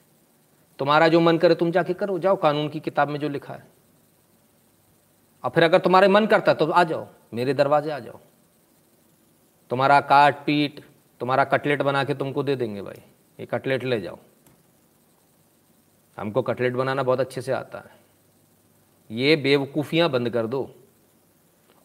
तुम्हारा 0.80 1.08
जो 1.08 1.20
मन 1.20 1.38
करे, 1.38 1.56
तुम 1.56 1.72
जाके 1.72 1.94
करो। 1.94 2.20
जाओ, 2.20 2.36
कानून 2.36 2.70
की 2.70 2.80
किताब 2.80 3.08
में 3.08 3.20
जो 3.20 3.30
लिखा 3.30 3.54
है। 3.54 3.68
और 5.44 5.50
फिर 5.50 5.64
अगर 5.64 5.80
तुम्हारे 5.80 6.08
मन 6.08 6.26
करता 6.26 6.52
है 6.52 6.58
तो 6.58 6.72
आ 6.72 6.84
जाओ। 6.84 7.08
मेरे 7.34 7.54
दरवाजे 7.54 7.92
आ 7.92 8.00
जाओ। 8.00 8.20
तुम्हारा 9.70 10.02
काट 10.02 10.46
पीट, 10.46 10.86
तुम्हारा 11.20 11.44
कटलेट 11.44 11.82
बना 11.82 12.04
के 12.04 12.14
तुमको 12.14 12.44
दे 12.44 12.56
देंगे 12.56 12.82
भाई। 12.82 13.02
ये 13.40 13.46
कटलेट 13.46 13.84
ले 13.84 14.02
जाओ। 14.02 14.20
हमको 16.18 16.42
कटलेट 16.42 16.74
बनाना 16.74 17.04
बहुत 17.04 17.20
अच्छे 17.20 17.42
से 17.42 17.52
आता 17.52 17.78
है। 17.78 17.96
ये 19.12 19.36
बेवकूफ़ियाँ 19.36 20.10
बंद 20.10 20.30
कर 20.30 20.48
दो। 20.48 20.76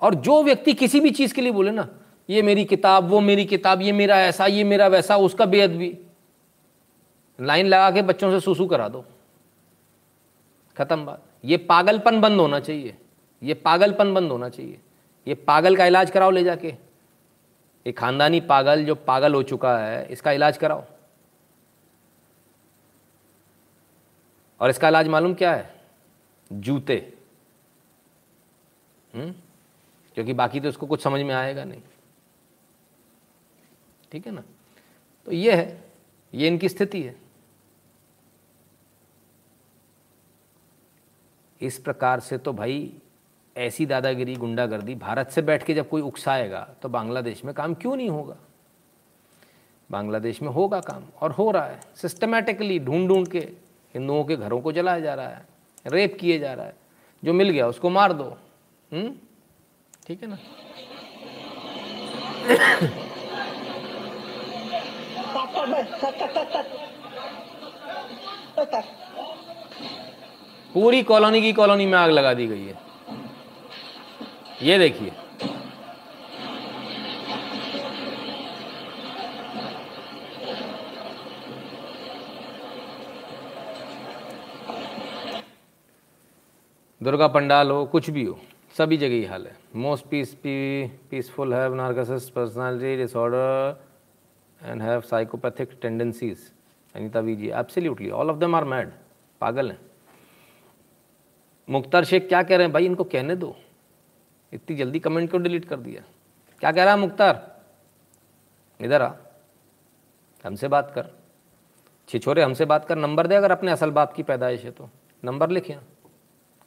और 0.01 0.15
जो 0.15 0.43
व्यक्ति 0.43 0.75
किसी 0.75 1.01
भी 1.01 1.11
चीज़ 1.11 1.35
के 1.35 1.41
लिए 1.41 1.53
बोले 1.53 1.71
ना, 1.71 1.89
ये 2.31 2.43
मेरी 2.43 2.65
किताब, 2.65 3.05
वो 3.05 3.21
मेरी 3.21 3.45
किताब, 3.45 3.83
ये 3.83 3.93
मेरा 3.93 4.21
ऐसा, 4.21 4.47
ये 4.47 4.65
मेरा 4.65 4.87
वैसा, 4.87 5.17
उसका 5.17 5.47
बेहद 5.47 5.71
भी 5.71 5.99
लाइन 7.41 7.67
लगा 7.67 7.91
के 7.91 8.03
बच्चों 8.03 8.31
से 8.31 8.41
सूसू 8.41 8.67
करा 8.67 8.89
दो। 8.89 9.05
खत्म 10.77 11.07
बात। 11.07 11.23
ये 11.45 11.57
पागलपन 11.57 12.21
बंद 12.21 12.41
होना 12.41 12.61
चाहिए। 12.61 12.97
ये 13.43 13.55
पागलपन 13.55 14.15
बंद 14.15 14.31
होना 14.31 14.49
चाहिए। 14.49 14.79
ये 15.29 15.35
पागल 15.35 15.77
का 15.77 15.87
इलाज 15.87 16.11
कराओ 16.11 16.31
ले 16.31 16.45
जाके। 16.45 16.75
एक 17.87 17.99
खानदानी 17.99 18.41
पागल 18.41 18.85
जो 18.85 18.95
पागल 18.95 19.35
हो 19.35 19.43
चुका 19.43 19.79
है, 19.79 20.07
इसका 20.07 20.33
इलाज 20.33 20.59
कराओ। 20.59 20.85
और 24.61 24.71
इसका 24.71 24.89
इलाज 24.89 25.09
मालूम 25.09 25.35
क्या 25.35 25.55
है? 25.55 25.75
जूते। 26.53 27.13
हम्म? 29.15 29.35
क्योंकि 30.15 30.33
बाकी 30.33 30.61
तो 30.61 30.69
उसको 30.69 30.87
कुछ 30.87 31.03
समझ 31.03 31.21
में 31.21 31.35
आएगा 31.35 31.65
नहीं। 31.65 31.81
ठीक 34.13 34.27
है 34.27 34.33
ना? 34.33 34.43
तो 35.27 35.33
ये 35.33 35.55
है, 35.55 35.85
ये 36.35 36.49
इनकी 36.49 36.69
स्थिति 36.69 37.03
है। 37.03 37.17
इस 41.61 41.79
प्रकार 41.79 42.21
से 42.21 42.39
तो 42.39 42.53
भाई 42.53 42.93
ऐसी 43.57 43.87
दादागिरी, 43.87 44.37
गुंडागर्दी 44.37 44.95
भारत 44.95 45.31
से 45.31 45.43
बैठ 45.43 45.65
के 45.65 45.75
जब 45.75 45.89
कोई 45.89 46.03
उकसाएगा 46.03 46.61
तो 46.83 46.89
बांग्लादेश 46.89 47.45
में 47.45 47.55
काम 47.55 47.75
क्यों 47.75 47.97
नहीं 47.97 48.09
होगा? 48.11 48.37
बांग्लादेश 49.91 50.43
में 50.43 50.49
होगा 50.49 50.81
काम 50.81 51.05
और 51.21 51.31
हो 51.31 51.51
रहा 51.51 51.67
है। 51.67 51.81
सिस्टमेटिकली 51.97 52.79
ढूंढ 52.79 53.09
ढूंढ 53.09 53.29
के 53.29 53.70
हिंदुओं 53.95 54.25
के 54.25 54.37
घरों 54.37 54.61
को 54.61 54.73
जलाया 54.73 55.01
जा 55.01 55.15
रहा 55.15 55.29
है 55.29 55.47
रेप 55.87 56.17
किए 56.21 56.39
जा 56.39 56.53
रहा 56.55 56.67
है। 56.67 56.75
जो 57.23 57.33
मिल 57.33 57.51
गया 57.51 57.67
उसको 57.67 57.91
मार 57.91 58.13
दो 58.13 58.25
हम्म? 58.93 59.15
ठीक 60.07 60.23
है 60.23 60.29
ना? 60.29 60.39
पूरी 70.75 71.03
कॉलोनी 71.03 71.41
की 71.43 71.53
कॉलोनी 71.53 71.87
में 71.87 71.99
आग 71.99 72.11
लगा 72.11 72.35
दी 72.35 72.47
गई 72.47 72.67
है। 72.67 72.79
ये 74.63 74.79
देखिए। 74.79 75.13
दुर्गा 87.03 87.27
पंडाल 87.29 87.71
हो, 87.71 87.85
कुछ 87.87 88.11
भी 88.11 88.25
हो, 88.25 88.39
सभी 88.79 88.97
जगह 88.97 89.15
ही 89.15 89.25
हाल 89.25 89.47
है। 89.47 89.57
Most 89.77 90.07
peace 90.07 90.35
P 90.35 90.87
peaceful 91.11 91.55
have 91.55 91.75
narcissist 91.75 92.29
personality 92.31 92.97
disorder 92.97 93.81
and 94.63 94.83
have 94.83 95.01
psychopathic 95.01 95.79
tendencies 95.83 96.53
Anita 96.95 97.23
ji 97.23 97.51
absolutely 97.51 98.11
all 98.11 98.31
of 98.31 98.37
them 98.37 98.55
are 98.55 98.65
mad 98.65 98.93
पागल 99.41 99.71
हैं। 99.71 99.79
मुख्तार 101.69 102.05
शेख 102.05 102.29
क्या 102.29 102.43
कह 102.43 102.57
रहे 102.57 102.67
हैं? 102.67 102.73
भाई, 102.73 102.87
इनको 102.87 103.05
कहने 103.05 103.37
दो। 103.37 103.57
इतनी 104.53 104.77
जल्दी 104.77 104.99
कमेंट 104.99 105.31
क्यों 105.31 105.43
डिलीट 105.43 105.65
कर 105.65 105.77
दिया? 105.77 106.03
क्या 106.61 106.73
कह 106.73 106.85
रहा 106.85 106.95
है 106.95 107.01
मुख्तार? 107.01 107.61
इधर 108.81 109.03
आ। 109.03 109.13
हमसे 110.45 110.69
बात 110.69 110.93
कर। 110.95 111.07
छिछोरे, 112.09 112.43
हमसे 112.43 112.65
बात 112.65 112.85
कर। 112.85 112.97
नंबर 112.97 113.27
दे 113.27 113.35
अगर 113.35 113.51
अपने 113.51 113.71
असल 113.71 113.91
बाप 113.91 114.13
की 114.13 114.23
पैदाइश 114.23 114.65
है 114.65 114.71
तो। 114.71 114.91
नंबर 115.25 115.51
लिख। 115.51 115.79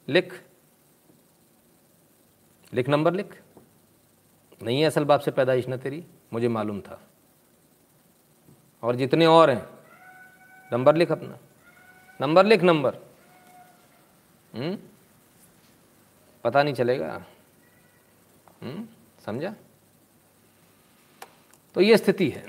लिख। 0.08 0.44
लिख 2.74 2.88
नंबर 2.88 3.14
लिख। 3.14 3.42
नहीं 4.62 4.80
है 4.80 4.86
असल 4.86 5.04
बाप 5.04 5.20
से 5.20 5.30
पैदाइश 5.30 5.68
ना 5.68 5.76
तेरी, 5.76 6.06
मुझे 6.32 6.48
मालूम 6.48 6.80
था। 6.80 7.08
और 8.82 8.96
जितने 8.96 9.26
और 9.26 9.50
हैं, 9.50 9.68
नंबर 10.72 10.96
लिख 10.96 11.12
अपना। 11.12 11.38
नंबर 12.20 12.46
लिख 12.46 12.62
नंबर। 12.62 12.94
हम्म? 14.54 14.78
पता 16.44 16.62
नहीं 16.62 16.74
चलेगा। 16.74 17.24
हम्म? 18.62 18.88
समझा? 19.26 19.54
तो 21.74 21.80
ये 21.80 21.96
स्थिति 21.96 22.28
है। 22.30 22.44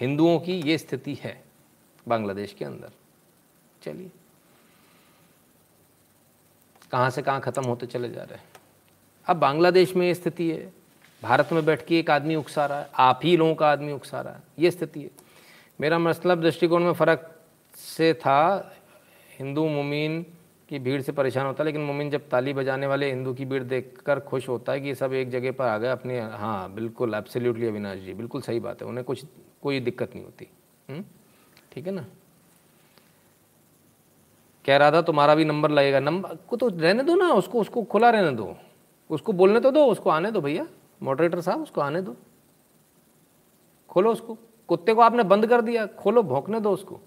हिंदुओं 0.00 0.40
की 0.40 0.60
ये 0.60 0.78
स्थिति 0.78 1.14
है 1.14 1.44
बांग्लादेश 2.08 2.52
के 2.52 2.64
अंदर। 2.64 2.92
चलिए। 3.82 4.10
कहाँ 6.90 7.10
से 7.10 7.22
कहाँ 7.22 7.40
ख़त्म 7.40 7.64
होते 7.64 7.86
चले 7.86 8.10
जा 8.10 8.22
रहे 8.22 8.34
हैं। 8.34 8.44
अब 9.26 9.36
बांग्लादेश 9.36 9.96
में 9.96 10.06
ये 10.06 10.14
स्थिति 10.14 10.50
है। 10.50 10.72
भारत 11.22 11.48
में 11.52 11.64
बैठ 11.64 11.86
के 11.86 11.98
एक 11.98 12.10
आदमी 12.10 12.34
उकसा 12.34 12.66
रहा 12.66 12.80
है। 12.80 12.90
आप 12.98 13.20
ही 13.24 13.36
लोगों 13.36 13.54
का 13.54 13.72
आदमी 13.72 13.92
उकसा 13.92 14.20
रहा 14.20 14.34
है। 14.34 14.42
ये 14.58 14.70
स्थिति 14.70 15.02
है। 15.02 15.10
मेरा 15.80 15.98
मतलब 15.98 16.40
दृष्टिकोण 16.40 16.84
में 16.84 16.92
फ़र्क 16.92 17.40
से 17.74 18.14
था, 18.14 18.72
हिंदू 19.38 19.68
मुमीन 19.68 20.26
की 20.68 20.78
भीड़ 20.78 21.02
से 21.02 21.12
परेशान 21.12 21.46
होता 21.46 21.62
है 21.62 21.64
लेकिन 21.64 21.80
मुमिन 21.80 22.10
जब 22.10 22.28
ताली 22.28 22.52
बजाने 22.52 22.86
वाले 22.86 23.08
हिंदू 23.08 23.34
की 23.34 23.44
भीड़ 23.44 23.62
देखकर 23.62 24.20
खुश 24.20 24.48
होता 24.48 24.72
है 24.72 24.80
कि 24.80 24.94
सब 24.94 25.12
एक 25.12 25.30
जगह 25.30 25.52
पर 25.52 25.64
आ 25.64 25.78
गए 25.78 25.88
अपने 25.88 26.20
हाँ 26.20 26.74
बिल्कुल 26.74 27.14
एब्सोल्युटली 27.14 27.66
अविनाश 27.66 27.98
जी, 27.98 28.14
बिल्कुल 28.14 28.40
सही 28.40 28.60
बात 28.60 28.82
है। 28.82 28.88
उन्हें 28.88 29.04
कुछ, 29.04 29.24
कोई 29.62 29.80
दिक्कत 29.80 30.14
नहीं 30.14 30.24
होती। 30.24 30.48
हम्म? 30.90 31.04
ठीक 31.72 31.86
है 31.86 31.92
ना? 31.92 32.04
कह 34.66 34.76
रहा 34.76 34.92
था, 34.92 35.02
तुम्हारा 35.02 35.34
भी 35.34 35.44
नंबर 35.44 35.70
लगेगा। 35.70 36.00
नंबर 36.00 36.36
को 36.36 36.56
तो 36.56 36.68
रहने 36.68 37.02
दो 37.02 37.14
ना, 37.14 37.30
उसको 37.30 37.60
उसको 37.60 37.82
खुला 37.82 38.10
रहने 38.10 38.30
दो। 38.30 38.56
उसको 39.10 39.32
बोलने 39.32 39.60
तो 39.60 39.70
दो, 39.70 39.86
उसको 39.86 40.10
आने 40.10 40.30
दो 40.30 40.40
भैया। 40.40 40.66
मॉडरेटर 41.02 41.40
साहब, 41.40 41.62
उसको 41.62 41.80
आने 41.80 42.02
दो। 42.02 42.16
खोलो 43.88 44.12
उसको। 44.12 44.38
कुत्ते 44.68 44.94
को 44.94 45.00
आपने 45.00 45.22
बंद 45.22 45.46
कर 45.46 45.60
दिया, 45.60 45.86
खोलो, 45.86 46.22
भोंकने 46.22 46.60
दो 46.60 46.70
उसको। 46.70 47.00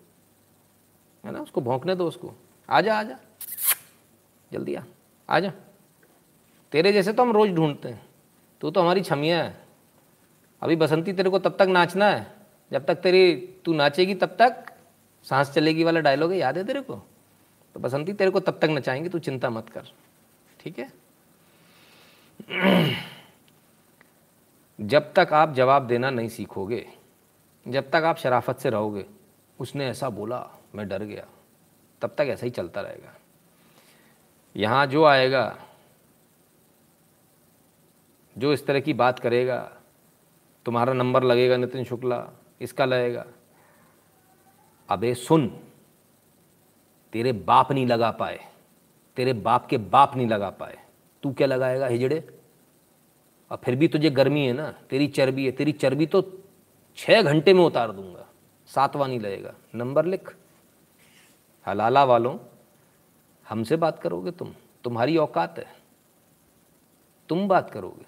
है 1.25 1.31
ना? 1.31 1.39
उसको 1.39 1.61
भोंकने 1.61 1.95
दो 1.95 2.07
उसको। 2.07 2.31
आजा 2.69 2.99
आजा। 2.99 3.17
जल्दी 4.53 4.75
आ। 4.75 4.81
आजा। 5.29 5.51
तेरे 6.71 6.93
जैसे 6.93 7.13
तो 7.13 7.23
हम 7.23 7.31
रोज़ 7.31 7.51
ढूंढते 7.51 7.89
हैं। 7.89 8.05
तू 8.61 8.71
तो 8.71 8.81
हमारी 8.81 9.01
छमिया 9.01 9.43
है। 9.43 9.65
अभी 10.61 10.75
बसंती 10.75 11.13
तेरे 11.13 11.29
को 11.29 11.39
तब 11.39 11.55
तक 11.59 11.61
नाचना 11.61 12.05
है। 12.05 12.35
जब 12.71 12.85
तक 12.85 12.95
तेरी 12.95 13.55
तू 13.65 13.73
नाचेगी 13.73 14.15
तब 14.15 14.27
तक 14.27 14.65
सांस 15.23 15.51
चलेगी 15.51 15.83
वाला 15.83 15.99
डायलॉग 15.99 16.31
है, 16.31 16.37
याद 16.37 16.57
है 16.57 16.63
तेरे 16.63 16.81
को? 16.81 17.05
तो 17.73 17.79
बसंती, 17.79 18.13
तेरे 18.13 18.31
को 18.31 18.39
तब 18.39 18.59
तक 18.59 18.65
नचाएँगे, 18.65 19.09
तू 19.09 19.19
चिंता 19.19 19.49
मत 19.49 19.69
कर। 19.69 19.83
ठीक 20.59 20.79
है? 20.79 21.09
जब 24.81 25.13
तक 25.13 25.29
आप 25.33 25.53
जवाब 25.53 25.87
देना 25.87 26.09
नहीं 26.09 26.29
सीखोगे, 26.29 26.89
जब 27.67 27.89
तक 27.89 27.95
आप 27.95 28.17
शराफत 28.17 28.57
से 28.57 28.69
रहोगे, 28.69 29.05
उसने 29.59 29.87
ऐसा 29.87 30.09
बोला, 30.09 30.49
मैं 30.75 30.87
डर 30.87 31.03
गया। 31.03 31.27
तब 32.01 32.09
तक 32.09 32.21
ऐसा 32.21 32.45
ही 32.45 32.49
चलता 32.49 32.81
रहेगा। 32.81 33.15
यहाँ 34.55 34.87
जो 34.87 35.03
आएगा, 35.03 35.65
जो 38.37 38.53
इस 38.53 38.67
तरह 38.67 38.79
की 38.79 38.93
बात 38.93 39.19
करेगा, 39.19 39.77
तुम्हारा 40.65 40.93
नंबर 40.93 41.23
लगेगा 41.23 41.57
नितिन 41.57 41.83
शुक्ला, 41.83 42.29
इसका 42.61 42.85
लगेगा, 42.85 43.25
अबे 44.89 45.15
सुन 45.15 45.59
तेरे 47.13 47.31
बाप 47.31 47.71
नहीं 47.71 47.85
लगा 47.87 48.11
पाए, 48.11 48.39
तेरे 49.17 49.33
बाप 49.33 49.65
के 49.65 49.77
बाप 49.77 50.15
नहीं 50.15 50.27
लगा 50.27 50.49
पाए, 50.49 50.77
तू 51.23 51.33
क्या 51.33 51.47
लगाएगा 51.47 51.87
हिजड़े? 51.87 52.19
और 53.51 53.57
फिर 53.57 53.75
भी 53.75 53.87
तुझे 53.87 54.09
गर्मी 54.09 54.45
है 54.45 54.53
ना, 54.53 54.71
तेरी 54.89 55.07
चर्बी 55.07 55.45
है, 55.45 55.51
तेरी 55.51 55.71
चर्बी 55.71 56.05
तो 56.05 56.21
छः 56.97 57.21
घंटे 57.21 57.53
में 57.53 57.63
उतार 57.63 57.91
दूँगा, 57.91 58.25
सातवां 58.69 59.07
नहीं 59.09 59.19
लगेगा। 59.19 59.53
नंबर 59.75 60.05
लिख। 60.05 60.35
हलाला 61.67 62.03
वालों, 62.03 62.37
हमसे 63.49 63.75
बात 63.75 63.99
करोगे 63.99 64.31
तुम? 64.31 64.53
तुम्हारी 64.83 65.17
औकात 65.17 65.59
है। 65.59 65.67
तुम 67.29 67.47
बात 67.47 67.69
करोगे। 67.69 68.05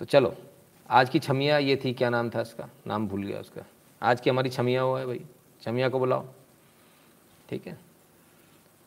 तो 0.00 0.04
चलो। 0.04 0.34
आज 0.90 1.10
की 1.10 1.18
छमिया 1.18 1.58
ये 1.58 1.80
थी, 1.84 1.94
क्या 1.94 2.10
नाम 2.10 2.30
था 2.30 2.40
इसका 2.40 2.68
नाम 2.86 3.08
भूल 3.08 3.22
गया 3.22 3.40
उसका। 3.40 3.62
आज 4.02 4.20
की 4.20 4.30
हमारी 4.30 4.50
छमिया 4.50 4.82
हुआ 4.82 5.00
है 5.00 5.06
भाई। 5.06 5.26
छमिया 5.62 5.88
को 5.88 5.98
बुलाओ। 5.98 6.26
ठीक 7.48 7.66
है? 7.66 7.78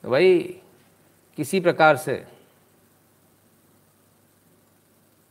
तो 0.03 0.09
भाई, 0.09 0.61
किसी 1.37 1.59
प्रकार 1.59 1.97
से, 1.97 2.27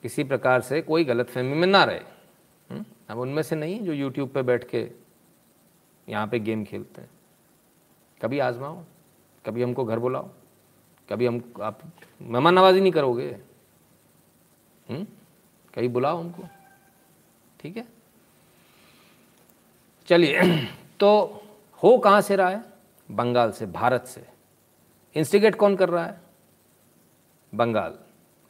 किसी 0.03 0.25
प्रकार 0.25 0.61
से 0.61 0.83
कोई 0.83 1.05
गलत 1.05 1.27
फहमी 1.27 1.55
में 1.55 1.67
ना 1.67 1.85
रहे। 1.85 2.01
हम्म? 2.71 2.85
अब 3.09 3.19
उनमें 3.19 3.43
से 3.43 3.57
नहीं 3.57 3.81
जो 3.81 3.93
यूट्यूब 3.93 4.29
पे 4.29 4.43
बैठ 4.43 4.69
के 4.69 4.91
यहाँ 6.09 6.27
पे 6.27 6.39
गेम 6.39 6.65
खेलते 6.65 7.01
हैं। 7.01 7.11
कभी 8.23 8.39
आजमाओ, 8.39 8.85
कभी 9.47 9.63
हमको 9.63 9.85
घर 9.85 9.99
बुलाओ, 9.99 10.29
कभी 11.09 11.27
हम, 11.27 11.53
आप 11.63 11.81
मेहमान 12.23 12.55
नवाजी 12.55 12.81
नहीं 12.81 12.93
करोगे। 12.93 13.39
हुँ? 14.91 15.05
कभी 15.75 15.89
बुलाओ 15.89 16.19
हमको। 16.19 16.43
ठीक 17.61 17.77
है? 17.77 17.89
चलिए 20.07 20.67
तो 21.01 21.43
हो 21.83 21.99
कहाँ 21.99 22.21
से 22.21 22.37
रहा 22.37 22.49
है? 22.49 22.65
बंगाल 23.11 23.53
से 23.53 23.67
भारत 23.67 24.05
से। 24.05 24.27
इंस्टिगेट 25.15 25.55
कौन 25.55 25.77
कर 25.77 25.89
रहा 25.89 26.07
है? 26.07 26.21
बंगाल 27.55 27.99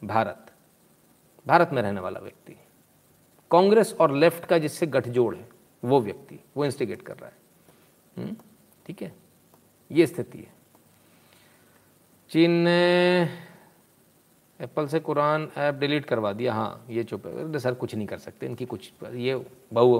भारत। 0.03 0.51
भारत 1.47 1.69
में 1.73 1.81
रहने 1.81 1.99
वाला 1.99 2.19
व्यक्ति। 2.19 2.57
कांग्रेस 3.51 3.93
और 3.93 4.15
लेफ़्ट 4.15 4.45
का 4.45 4.57
जिससे 4.57 4.87
गठजोड़ 4.87 5.35
है 5.35 5.49
वो 5.83 6.01
व्यक्ति 6.01 6.39
वो 6.57 6.65
इंस्टिगेट 6.65 7.01
कर 7.01 7.17
रहा 7.17 7.29
है। 7.29 7.37
हम्म, 8.17 8.35
ठीक 8.85 9.01
है? 9.01 9.15
ये 9.91 10.07
स्थिति 10.07 10.37
है। 10.37 10.53
चीन 12.29 12.51
ने 12.51 13.50
एप्पल 14.61 14.87
से 14.87 14.99
कुरान 14.99 15.47
ऐप 15.57 15.75
डिलीट 15.75 16.05
करवा 16.05 16.31
दिया 16.33 16.53
हाँ 16.53 16.85
ये 16.89 17.03
चुप 17.03 17.25
है 17.27 17.59
सर 17.59 17.73
कुछ 17.73 17.95
नहीं 17.95 18.07
कर 18.07 18.17
सकते 18.19 18.45
इनकी 18.45 18.65
कुछ 18.65 18.91
ये 19.03 19.35
बहु 19.73 19.97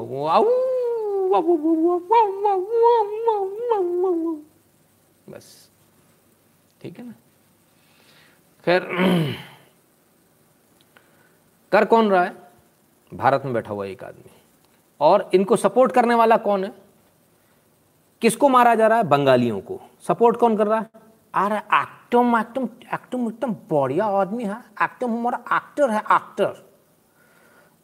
बस 5.28 5.47
ठीक 6.82 6.99
है 6.99 7.05
ना 7.05 7.14
खैर 8.66 8.86
कर 11.72 11.86
कौन 11.86 12.09
रहा 12.09 12.24
है 12.24 12.36
भारत 13.12 13.45
में 13.45 13.53
बैठा 13.53 13.74
हुआ 13.74 13.86
एक 13.86 14.03
आदमी 14.03 14.32
और 15.01 15.30
इनको 15.34 15.55
सपोर्ट 15.55 15.91
करने 15.91 16.16
वाला 16.16 16.38
कौन 16.39 16.64
है 16.64 16.74
किसको 18.22 18.49
मारा 18.49 18.76
जा 18.76 18.88
रहा 18.88 18.97
है 18.97 19.03
बंगालियों 19.07 19.59
को 19.62 19.80
सपोर्ट 20.07 20.38
कौन 20.38 20.57
कर 20.57 20.68
रहा 20.68 20.80
है 20.80 20.89
अरे 21.34 21.59
एक्टम 22.12 22.36
एक्टम 22.38 22.64
एक्टम 22.93 23.28
एकदम 23.28 23.53
बढ़िया 23.72 24.05
आदमी 24.05 24.43
है। 24.43 24.55
एक्टम 24.84 25.12
हमारा 25.12 25.38
एक्टर 25.55 25.89
है 25.89 25.99
actor 26.12 26.64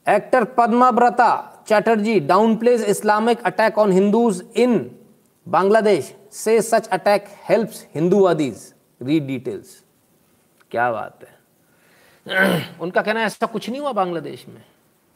actor 0.05 0.43
Parambrata 0.57 1.27
Chatterjee 1.67 2.19
downplays 2.57 2.83
Islamic 2.85 3.45
attack 3.45 3.77
on 3.77 3.91
Hindus 3.91 4.43
in 4.55 4.79
Bangladesh 5.47 6.13
से 6.31 6.61
सच 6.61 6.87
अटैक 6.87 7.27
हेल्प्स 7.49 7.85
हिंदूवादीज 7.95 8.73
रीड 9.01 9.27
डिटेल्स 9.27 9.83
क्या 10.71 10.91
बात 10.91 11.23
है। 11.23 11.35
उनका 12.81 13.01
कहना 13.01 13.19
है, 13.19 13.25
ऐसा 13.25 13.45
कुछ 13.45 13.69
नहीं 13.69 13.81
हुआ 13.81 13.91
बांग्लादेश 13.91 14.45
में। 14.47 14.63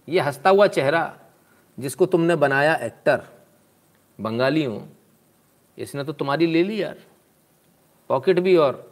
ये 0.07 0.19
हंसता 0.19 0.49
हुआ 0.49 0.67
चेहरा, 0.67 1.13
जिसको 1.77 2.05
तुमने 2.05 2.35
बनाया 2.35 2.75
एक्टर 2.75 3.23
बंगालियों 4.19 4.79
इसने 5.77 6.03
तो 6.03 6.13
तुम्हारी 6.13 6.47
ले 6.47 6.63
ली 6.63 6.81
यार। 6.81 6.95
पॉकेट 8.09 8.39
भी 8.39 8.55
और 8.57 8.90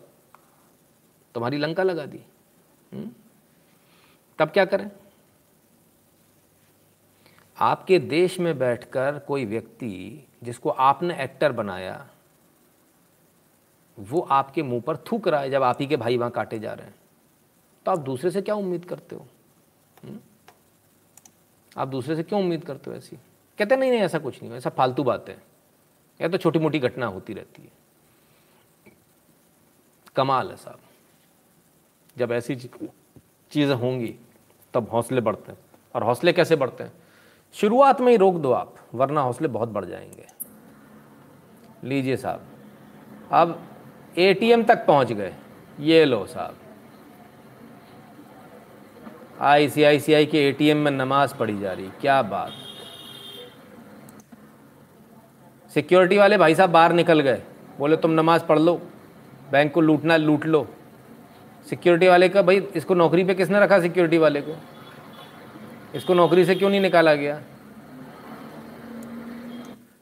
तुम्हारी 1.33 1.57
लंका 1.57 1.83
लगा 1.83 2.05
दी। 2.05 2.19
हुँ? 2.93 3.15
तब 4.39 4.49
क्या 4.49 4.65
करें? 4.65 4.91
आपके 7.59 7.99
देश 7.99 8.39
में 8.39 8.59
बैठकर 8.59 9.19
कोई 9.19 9.45
व्यक्ति 9.45 10.27
जिसको 10.43 10.69
आपने 10.69 11.23
एक्टर 11.23 11.51
बनाया, 11.51 12.09
वो 13.99 14.21
आपके 14.21 14.63
मुँह 14.63 14.81
पर 14.81 14.97
थूक 14.97 15.27
रहा 15.27 15.41
है 15.41 15.49
जब 15.49 15.63
आप 15.63 15.77
ही 15.79 15.87
के 15.87 15.97
भाई 15.97 16.17
वहाँ 16.17 16.31
काटे 16.31 16.59
जा 16.59 16.73
रहे 16.73 16.87
हैं। 16.87 16.95
तो 17.85 17.91
आप 17.91 17.99
दूसरे 17.99 18.31
से 18.31 18.41
क्या 18.41 18.55
उम्मीद 18.55 18.85
करते 18.85 19.15
हो? 19.15 19.27
हुँ? 20.03 20.19
आप 21.77 21.87
दूसरे 21.87 22.15
से 22.15 22.23
क्यों 22.23 22.41
उम्मीद 22.41 22.65
करते 22.65 22.91
हो 22.91 22.97
ऐसी? 22.97 23.15
कहते 23.57 23.75
नहीं 23.75 23.91
नहीं, 23.91 24.01
ऐसा 24.01 24.19
कुछ 24.19 24.43
नहीं 24.43 24.51
ऐसा 24.51 24.69
फालतू 24.69 25.03
बात 25.03 25.29
है। 25.29 25.43
या 26.21 26.27
तो 26.27 26.37
छोटी 26.37 26.59
मोटी 26.59 26.79
घटना 26.79 27.05
होती 27.05 27.33
रहती 27.33 27.61
है। 27.61 27.71
कमाल 30.15 30.49
है 30.49 30.57
साहब। 30.57 30.79
जब 32.19 32.31
ऐसी 32.31 32.55
चीज़ें 32.55 33.75
होंगी, 33.75 34.15
तब 34.73 34.89
हौसले 34.91 35.21
बढ़ते 35.21 35.51
हैं। 35.51 35.59
और 35.95 36.03
हौसले 36.03 36.33
कैसे 36.33 36.55
बढ़ते 36.55 36.83
हैं? 36.83 36.93
शुरुआत 37.53 38.01
में 38.01 38.11
ही 38.11 38.17
रोक 38.17 38.35
दो 38.35 38.51
आप, 38.51 38.75
वरना 38.95 39.21
हौसले 39.21 39.47
बहुत 39.47 39.69
बढ़ 39.69 39.85
जाएँगे। 39.85 40.25
लीजिए 41.83 42.17
साहब, 42.17 42.41
अब 43.31 43.61
एटीएम 44.17 44.63
तक 44.63 44.85
पहुँच 44.85 45.11
गए। 45.11 45.33
ये 45.79 46.05
लो 46.05 46.25
साहब। 46.25 46.55
आईसीआईसीआई 49.41 50.25
के 50.25 50.47
एटीएम 50.49 50.77
में 50.77 50.91
नमाज़ 50.91 51.35
पढ़ी 51.35 51.59
जा 51.59 51.73
रही, 51.73 51.89
क्या 52.01 52.21
बात। 52.21 52.51
सिक्योरिटी 55.73 56.17
वाले 56.17 56.37
भाई 56.37 56.55
साहब 56.55 56.69
बाहर 56.69 56.93
निकल 56.93 57.19
गए। 57.19 57.41
बोले, 57.77 57.97
तुम 57.97 58.11
नमाज़ 58.11 58.43
पढ़ 58.45 58.59
लो, 58.59 58.81
बैंक 59.51 59.73
को 59.73 59.81
लूटना, 59.81 60.17
लूट 60.17 60.45
लो। 60.45 60.67
सिक्योरिटी 61.69 62.07
वाले 62.07 62.29
का, 62.29 62.41
भाई, 62.41 62.59
इसको 62.75 62.95
नौकरी 62.95 63.23
पे 63.23 63.33
किसने 63.35 63.59
रखा 63.59 63.79
सिक्योरिटी 63.79 64.17
वाले 64.17 64.41
को? 64.41 64.55
इसको 65.95 66.13
नौकरी 66.13 66.45
से 66.45 66.55
क्यों 66.55 66.69
नहीं 66.69 66.81
निकाला 66.81 67.15
गया? 67.15 67.41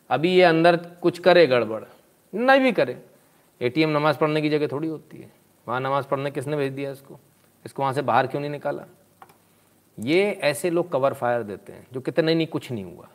अभी 0.10 0.34
ये 0.36 0.44
अंदर 0.44 0.76
कुछ 0.76 1.20
करे 1.20 1.48
गड़बड़। 1.48 1.84
नहीं 2.34 2.62
भी 2.62 2.72
करे। 2.72 3.02
एटीएम 3.62 3.90
नमाज़ 3.90 4.18
पढ़ने 4.18 4.42
की 4.42 4.50
जगह 4.50 4.68
थोड़ी 4.68 4.88
होती 4.88 5.18
है। 5.18 5.32
वहाँ 5.68 5.80
नमाज़ 5.80 6.06
पढ़ने 6.06 6.32
किसने 6.32 6.58
भेज 6.58 6.74
दिया 6.74 6.92
इसको? 6.92 7.20
इसको 7.66 7.82
वहाँ 7.84 7.94
से 7.94 8.02
बाहर 8.02 8.28
क्यों 8.28 8.42
नहीं 8.42 8.52
निकाला? 8.52 8.84
ये 9.98 10.24
ऐसे 10.44 10.70
लोग 10.70 10.92
कवर 10.92 11.14
फायर 11.14 11.44
देते 11.44 11.74
हैं, 11.74 11.88
जो 11.94 12.02
कहते 12.02 12.22
नहीं 12.22 12.36
नहीं, 12.36 12.48
कुछ 12.48 12.72
नहीं 12.72 12.84
हुआ। 12.84 13.08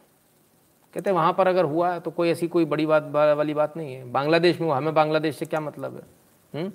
कहते 0.95 1.11
हैं, 1.11 1.15
वहाँ 1.15 1.33
पर 1.33 1.49
अगर 1.49 1.65
हुआ 1.65 1.99
तो 1.99 2.11
कोई 2.11 2.31
ऐसी 2.31 2.49
कोई 2.49 2.65
बड़ी 2.65 2.87
बात 2.87 3.11
वाली 3.37 3.55
बात 3.55 3.77
नहीं 3.77 3.95
है। 3.95 4.11
बांग्लादेश 4.13 4.61
में 4.61 4.67
हुआ 4.69 4.77
हमें 4.77 4.95
बांग्लादेश 4.95 5.37
से 5.37 5.47
क्या 5.47 5.61
मतलब 5.61 5.95
है? 5.95 6.63
हुँ? 6.63 6.73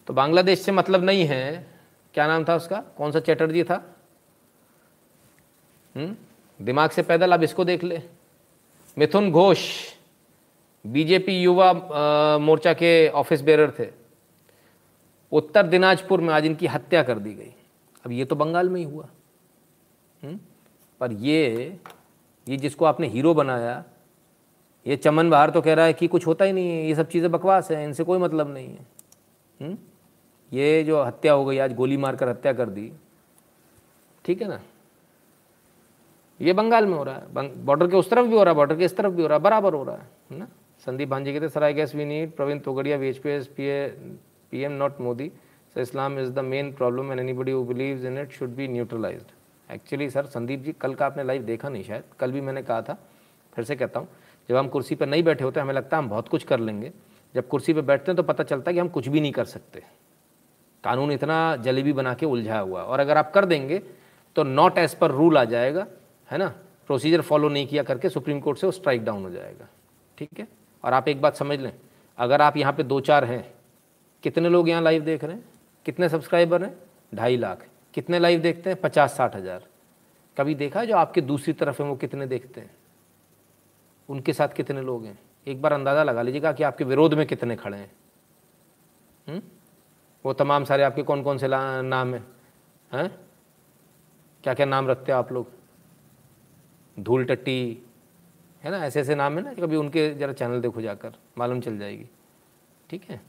हम्म? 0.00 0.06
तो 0.06 0.14
बांग्लादेश 0.14 0.60
से 0.60 0.72
मतलब 0.72 1.04
नहीं 1.04 1.24
है 1.26 1.66
क्या 2.14 2.26
नाम 2.26 2.44
था 2.44 2.56
उसका 2.56 2.80
कौन 2.96 3.12
सा 3.12 3.20
चैटर्जी 3.20 3.62
था 3.64 3.74
हुँ? 5.94 6.02
हम्म? 6.02 6.16
दिमाग 6.60 6.90
से 6.90 7.02
पैदल 7.02 7.32
अब 7.32 7.42
इसको 7.42 7.64
देख 7.64 7.84
ले 7.84 8.02
मिथुन 8.98 9.30
घोष 9.30 9.60
बीजेपी 10.86 11.42
युवा 11.42 11.72
मोर्चा 12.38 12.72
के 12.72 13.08
ऑफ़िस 13.08 13.40
बेरर 13.40 13.70
थे 13.78 13.88
उत्तर 15.32 15.66
दिनाजपुर 15.66 16.20
में 16.20 16.34
आज 16.34 16.46
इनकी 16.46 16.66
हत्या 16.66 17.02
कर 17.02 17.18
दी 17.18 17.34
गई 17.34 17.54
अब 18.04 18.12
ये 18.12 18.24
तो 18.24 18.36
बंगाल 18.36 18.68
में 18.68 18.80
ही 18.80 18.86
हुआ 18.86 19.04
हुँ? 19.04 20.30
हम्म? 20.30 20.40
पर 21.00 21.12
ये 21.12 21.78
ये 22.46 22.56
जिसको 22.56 22.84
आपने 22.84 23.06
हीरो 23.08 23.34
बनाया, 23.34 23.84
ये 24.86 24.96
चमन 24.96 25.30
बहार 25.30 25.50
तो 25.50 25.60
कह 25.60 25.74
रहा 25.74 25.84
है 25.84 25.92
कि 25.92 26.06
कुछ 26.08 26.26
होता 26.26 26.44
ही 26.44 26.52
नहीं 26.52 26.70
है 26.70 26.86
ये 26.86 26.94
सब 26.94 27.08
चीज़ें 27.08 27.30
बकवास 27.30 27.70
हैं 27.70 27.84
इनसे 27.84 28.04
कोई 28.04 28.18
मतलब 28.18 28.54
नहीं 28.54 28.68
है 28.68 28.86
हुँ? 29.60 29.76
ये 30.52 30.82
जो 30.84 31.02
हत्या 31.02 31.32
हो 31.32 31.44
गई, 31.44 31.58
आज 31.58 31.74
गोली 31.74 31.96
मारकर 31.96 32.28
हत्या 32.28 32.52
कर 32.52 32.68
दी। 32.68 32.90
ठीक 34.24 34.42
है 34.42 34.48
ना? 34.48 34.60
ये 36.40 36.52
बंगाल 36.52 36.86
में 36.86 36.96
हो 36.96 37.02
रहा 37.04 37.14
है। 37.14 37.64
बॉर्डर 37.64 37.86
के 37.86 37.96
उस 37.96 38.10
तरफ़ 38.10 38.26
भी 38.26 38.36
हो 38.36 38.42
रहा 38.42 38.52
है 38.52 38.56
बॉर्डर 38.56 38.76
के 38.76 38.84
इस 38.84 38.96
तरफ़ 38.96 39.12
भी 39.12 39.22
हो 39.22 39.28
रहा 39.28 39.38
है, 39.38 39.42
बराबर 39.42 39.74
हो 39.74 39.82
रहा 39.84 39.96
है 39.96 40.38
ना? 40.38 40.48
संदीप 40.86 41.08
भांजी 41.08 41.32
कहते 41.32 41.48
sir 41.48 41.62
I 41.62 41.74
guess 41.74 41.94
we 41.94 42.04
need 42.04 42.30
Praveen 42.36 42.58
Togadia 42.60 42.96
V 42.96 43.08
H 43.08 43.18
P 43.18 43.30
S 43.30 43.46
P 43.46 43.64
A 43.64 43.86
P 44.52 44.62
M 44.64 44.72
not 44.72 45.00
Modi 45.00 45.28
sir 45.74 45.80
Islam 45.80 46.18
is 46.18 46.30
the 46.32 46.38
main 46.38 46.72
problem 46.72 47.10
and 47.12 47.20
anybody 47.32 47.54
believe 47.66 48.06
in 48.06 48.18
it 48.18 48.32
should 48.32 48.54
be 48.56 48.68
neutralize 48.68 49.24
actually 49.70 50.08
sir 50.10 50.26
Sandeep 50.26 50.62
ji, 50.62 50.72
कल 50.72 50.94
का 50.94 51.06
आपने 51.06 51.24
live 51.24 51.42
देखा 51.42 51.68
नहीं 51.68 51.82
शायद, 51.84 52.02
कल 52.18 52.32
भी 52.32 52.40
मैंने 52.40 52.62
कहा 52.62 52.82
था। 52.82 52.98
फिर 53.52 53.64
से 53.64 53.76
कहता 53.76 54.00
हूँ, 54.00 54.08
जब 54.48 54.56
हम 54.56 54.68
कुर्सी 54.68 54.94
पर 54.94 55.06
नहीं 55.06 55.22
बैठे 55.22 55.44
होते, 55.44 55.60
हमें 55.60 55.74
लगता 55.74 55.96
है 55.96 56.02
हम 56.02 56.08
बहुत 56.08 56.28
कुछ 56.28 56.44
कर 56.44 56.60
लेंगे। 56.60 56.92
जब 57.34 57.48
कुर्सी 57.48 57.72
पर 57.72 57.80
बैठते 57.82 58.10
हैं 58.10 58.16
तो 58.16 58.22
पता 58.22 58.44
चलता 58.44 58.70
है 58.70 58.74
कि 58.74 58.80
हम 58.80 58.88
कुछ 58.88 59.08
भी 59.08 59.20
नहीं 59.20 59.32
कर 59.32 59.44
सकते। 59.46 59.82
कानून 60.84 61.12
इतना 61.12 61.56
जलेबी 61.56 61.92
बना 61.92 62.14
के 62.14 62.26
उलझा 62.26 62.58
हुआ 62.58 62.82
और 62.82 63.00
अगर 63.00 63.16
आप 63.16 63.32
कर 63.32 63.44
देंगे 63.44 63.78
तो 64.36 64.42
नॉट 64.44 64.78
एज 64.78 64.94
पर 64.94 65.10
रूल 65.10 65.38
आ 65.38 65.44
जाएगा, 65.44 65.86
है 66.30 66.38
ना? 66.38 66.48
प्रोसीजर 66.88 67.20
फॉलो 67.20 67.48
नहीं 67.48 67.66
किया 67.66 67.82
करके 67.82 68.08
सुप्रीम 68.08 68.40
कोर्ट 68.40 68.58
से 68.58 68.66
वो 68.66 68.70
स्ट्राइक 68.72 69.04
डाउन 69.04 69.22
हो 69.22 69.30
जाएगा। 69.30 69.68
ठीक 70.18 70.38
है? 70.38 70.46
और 70.84 70.92
आप 70.92 71.08
एक 71.08 71.20
बात 71.20 71.36
समझ 71.36 71.58
लें, 71.60 71.72
अगर 72.18 72.42
आप 72.42 72.56
यहाँ 72.56 72.72
पे 72.72 72.82
दो 72.82 73.00
चार 73.00 73.24
हैं, 73.24 73.44
कितने 74.24 74.48
लोग 74.48 74.68
यहाँ 74.68 74.82
लाइव 74.82 75.02
देख 75.02 75.24
रहे 75.24 75.34
हैं? 75.34 75.44
कितने 75.86 76.08
सब्सक्राइबर 76.08 76.62
हैं? 76.62 76.74
ढाई 77.14 77.36
लाख। 77.36 77.66
कितने 77.94 78.18
लाइव 78.18 78.40
देखते 78.40 78.70
हैं? 78.70 78.80
पचास 78.80 79.16
साठ 79.16 79.36
हज़ार। 79.36 79.62
कभी 80.36 80.54
देखा 80.54 80.84
जो 80.84 80.96
आपके 80.96 81.20
दूसरी 81.20 81.52
तरफ़ 81.52 81.82
हैं, 81.82 81.88
वो 81.90 81.96
कितने 81.96 82.26
देखते 82.26 82.60
हैं? 82.60 82.70
उनके 84.08 84.32
साथ 84.32 84.48
कितने 84.48 84.82
लोग 84.82 85.04
हैं? 85.04 85.18
एक 85.46 85.62
बार 85.62 85.72
अंदाज़ा 85.72 86.02
लगा 86.04 86.22
लीजिएगा 86.22 86.52
कि 86.52 86.62
आपके 86.62 86.84
विरोध 86.84 87.14
में 87.14 87.26
कितने 87.26 87.56
खड़े 87.56 87.76
हैं। 87.76 87.90
हुँ? 89.26 89.40
वो 90.24 90.32
तमाम 90.32 90.64
सारे 90.64 90.82
आपके 90.82 91.02
कौन 91.02 91.22
कौन 91.22 91.38
से 91.38 91.48
नाम 91.82 92.14
हैं? 92.14 92.26
हैं? 92.92 93.20
क्या 94.44 94.54
क्या 94.54 94.66
नाम 94.66 94.88
रखते 94.88 95.12
हो 95.12 95.18
आप 95.18 95.32
लोग? 95.32 95.48
धूल 96.98 97.24
टट्टी, 97.24 97.82
है 98.62 98.70
ना? 98.70 98.78
ऐसे 98.78 99.00
ऐसे 99.00 99.14
नाम 99.14 99.38
है 99.38 99.44
ना 99.44 99.54
कभी 99.54 99.76
उनके 99.76 100.14
ज़रा 100.14 100.32
चैनल 100.32 100.60
देखो 100.60 100.80
जाकर, 100.80 101.12
मालूम 101.38 101.60
चल 101.60 101.78
जाएगी। 101.78 102.06
ठीक 102.90 103.04
है? 103.04 103.20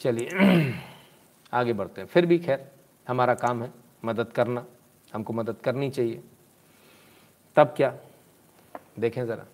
चलिए, 0.00 0.28
आगे 1.52 1.72
बढ़ते 1.72 2.00
हैं। 2.00 2.08
फिर 2.08 2.26
भी 2.26 2.38
खैर, 2.38 2.70
हमारा 3.08 3.34
काम 3.34 3.62
है 3.62 3.72
मदद 4.04 4.32
करना। 4.32 4.66
हमको 5.14 5.32
मदद 5.32 5.56
करनी 5.56 5.90
चाहिए। 5.90 6.24
तब 7.56 7.74
क्या? 7.76 7.98
देखें 8.98 9.26
ज़रा. 9.26 9.46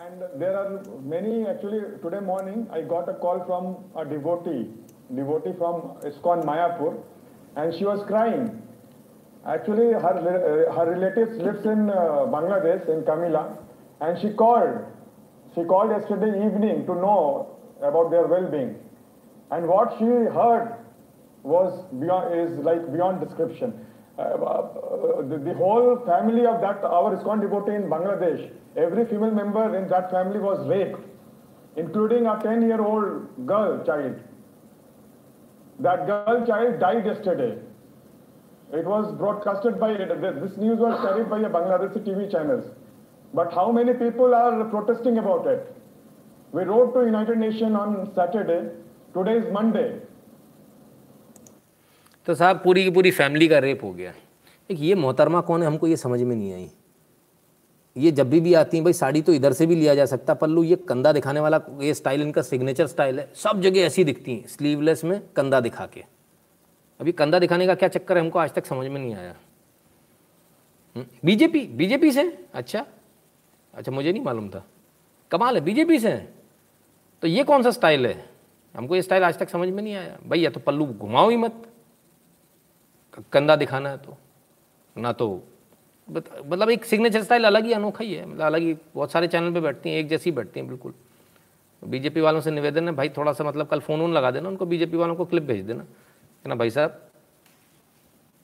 And 0.00 0.22
there 0.40 0.56
are 0.56 0.82
many, 1.04 1.46
actually, 1.46 1.80
today 2.02 2.20
morning 2.20 2.66
I 2.72 2.80
got 2.80 3.10
a 3.10 3.14
call 3.14 3.44
from 3.44 3.76
a 3.94 4.08
devotee, 4.08 4.70
devotee 5.14 5.52
from 5.58 5.98
ISKCON 6.00 6.44
Mayapur, 6.44 6.96
and 7.56 7.74
she 7.74 7.84
was 7.84 8.02
crying. 8.06 8.62
Actually, 9.46 9.92
her, 9.92 10.72
her 10.72 10.90
relatives 10.90 11.36
lives 11.36 11.66
in 11.66 11.90
uh, 11.90 12.24
Bangladesh, 12.34 12.88
in 12.88 13.02
Kamila, 13.02 13.58
and 14.00 14.18
she 14.18 14.30
called. 14.30 14.78
She 15.54 15.62
called 15.64 15.90
yesterday 15.90 16.42
evening 16.46 16.86
to 16.86 16.94
know 16.94 17.58
about 17.82 18.10
their 18.10 18.26
well-being. 18.26 18.76
And 19.50 19.68
what 19.68 19.94
she 19.98 20.06
heard 20.06 20.74
was 21.42 21.84
beyond, 22.00 22.34
is 22.40 22.58
like 22.64 22.90
beyond 22.94 23.20
description. 23.20 23.84
Uh, 24.22 25.22
the, 25.22 25.38
the 25.38 25.54
whole 25.54 25.98
family 26.06 26.46
of 26.46 26.60
that, 26.60 26.84
our 26.84 27.16
ISKCON 27.16 27.40
devotee 27.40 27.74
in 27.74 27.82
Bangladesh, 27.84 28.50
every 28.76 29.04
female 29.06 29.32
member 29.32 29.76
in 29.76 29.88
that 29.88 30.10
family 30.10 30.38
was 30.38 30.66
raped, 30.68 31.00
including 31.76 32.26
a 32.26 32.34
10-year-old 32.36 33.46
girl 33.46 33.84
child. 33.84 34.20
That 35.80 36.06
girl 36.06 36.46
child 36.46 36.78
died 36.78 37.04
yesterday. 37.04 37.58
It 38.72 38.86
was 38.86 39.12
broadcasted 39.16 39.80
by, 39.80 39.94
this 39.94 40.56
news 40.56 40.78
was 40.78 41.00
carried 41.00 41.28
by 41.28 41.40
a 41.40 41.50
Bangladeshi 41.50 42.06
TV 42.06 42.30
channels. 42.30 42.64
But 43.34 43.52
how 43.52 43.72
many 43.72 43.92
people 43.94 44.34
are 44.34 44.64
protesting 44.66 45.18
about 45.18 45.46
it? 45.46 45.74
We 46.52 46.64
wrote 46.64 46.94
to 46.94 47.04
United 47.04 47.38
Nations 47.38 47.74
on 47.74 48.12
Saturday. 48.14 48.70
Today 49.14 49.38
is 49.38 49.52
Monday. 49.52 50.00
तो 52.26 52.34
साहब 52.34 52.60
पूरी 52.64 52.84
की 52.84 52.90
पूरी 52.90 53.10
family 53.10 53.48
का 53.48 53.58
rape 53.58 53.84
हो 53.84 53.92
गया। 53.92 54.14
एक 54.70 54.78
ये 54.80 54.94
मोहतरमा 54.94 55.40
कौन 55.40 55.60
है? 55.60 55.66
हमको 55.66 55.86
ये 55.86 55.96
समझ 55.96 56.20
में 56.22 56.36
नहीं 56.36 56.52
आई। 56.54 56.70
ये 57.96 58.10
जब 58.12 58.30
भी 58.30 58.40
भी 58.40 58.54
आती 58.54 58.76
हैं 58.76 58.84
भाई 58.84 58.92
साड़ी 58.92 59.22
तो 59.22 59.32
इधर 59.32 59.52
से 59.52 59.66
भी 59.66 59.74
लिया 59.74 59.94
जा 59.94 60.06
सकता 60.06 60.34
पल्लू 60.34 60.62
ये 60.64 60.76
कंधा 60.76 61.12
दिखाने 61.12 61.40
वाला 61.40 61.60
ये 61.80 61.94
स्टाइल 61.94 62.22
इनका 62.22 62.42
सिग्नेचर 62.42 62.86
स्टाइल 62.86 63.20
है। 63.20 63.32
सब 63.34 63.60
जगह 63.60 63.80
ऐसी 63.80 64.04
दिखती 64.04 64.36
हैं 64.36 64.46
स्लीवलेस 64.46 65.04
में 65.04 65.20
कंधा 65.36 65.60
दिखा 65.60 65.86
के। 65.86 66.04
अभी 67.00 67.12
कंधा 67.12 67.38
दिखाने 67.38 67.66
का 67.66 67.74
क्या 67.74 67.88
चक्कर 67.88 68.18
है? 68.18 68.24
हमको 68.24 68.38
आज 68.38 68.52
तक 68.52 68.66
समझ 68.66 68.86
में 68.88 69.00
नहीं 69.00 69.14
आया। 69.14 69.34
बीजेपी 71.24 71.64
हम्म, 71.64 71.76
बीजेपी 71.76 72.12
से? 72.12 72.46
अच्छा। 72.54 72.86
अच्छा 73.74 73.92
मुझे 73.92 74.12
नहीं 74.12 74.22
मालूम 74.22 74.48
था। 74.48 74.64
कमाल 75.30 75.54
है 75.54 75.60
बीजेपी 75.60 75.98
से? 75.98 76.12
तो 77.22 77.28
ये 77.28 77.44
कौन 77.44 77.62
सा 77.62 77.70
स्टाइल 77.70 78.06
है? 78.06 78.30
हमको 78.76 78.96
ये 78.96 79.02
स्टाइल 79.02 79.22
आज 79.22 79.38
तक 79.38 79.48
समझ 79.50 79.68
में 79.68 79.82
नहीं 79.82 79.94
आया। 79.94 80.18
भैया 80.26 80.50
तो 80.50 80.60
पल्लू 80.60 80.86
घुमाओ 80.86 81.30
ही 81.30 81.36
मत। 81.36 81.71
कंधा 83.32 83.56
दिखाना 83.56 83.90
है 83.90 83.98
तो। 83.98 84.16
ना 84.98 85.12
तो 85.12 85.42
मतलब 86.46 86.70
एक 86.70 86.84
सिग्नेचर 86.84 87.22
स्टाइल 87.22 87.44
अलग 87.44 87.64
ही 87.64 87.72
अनोखा 87.72 88.04
ही 88.04 88.14
है। 88.14 88.26
मतलब 88.26 88.40
अलग 88.40 88.60
ही 88.60 88.74
बहुत 88.94 89.12
सारे 89.12 89.28
चैनल 89.28 89.52
पे 89.54 89.60
बैठती 89.60 89.90
हैं, 89.90 89.96
एक 89.96 90.08
जैसी 90.08 90.30
बैठती 90.30 90.60
हैं, 90.60 90.68
बिल्कुल। 90.68 90.94
बीजेपी 91.84 92.20
वालों 92.20 92.40
से 92.40 92.50
निवेदन 92.50 92.88
है, 92.88 92.94
भाई, 92.94 93.08
थोड़ा 93.08 93.32
सा 93.32 93.44
मतलब 93.44 93.66
कल 93.66 93.80
फ़ोन 93.80 94.00
वोन 94.00 94.12
लगा 94.12 94.30
देना, 94.30 94.48
उनको 94.48 94.66
बीजेपी 94.66 94.96
वालों 94.96 95.16
को 95.16 95.24
क्लिप 95.24 95.42
भेज 95.42 95.64
देना। 95.64 95.82
है 95.82 96.48
ना 96.48 96.54
भाई 96.54 96.70
साहब 96.70 97.10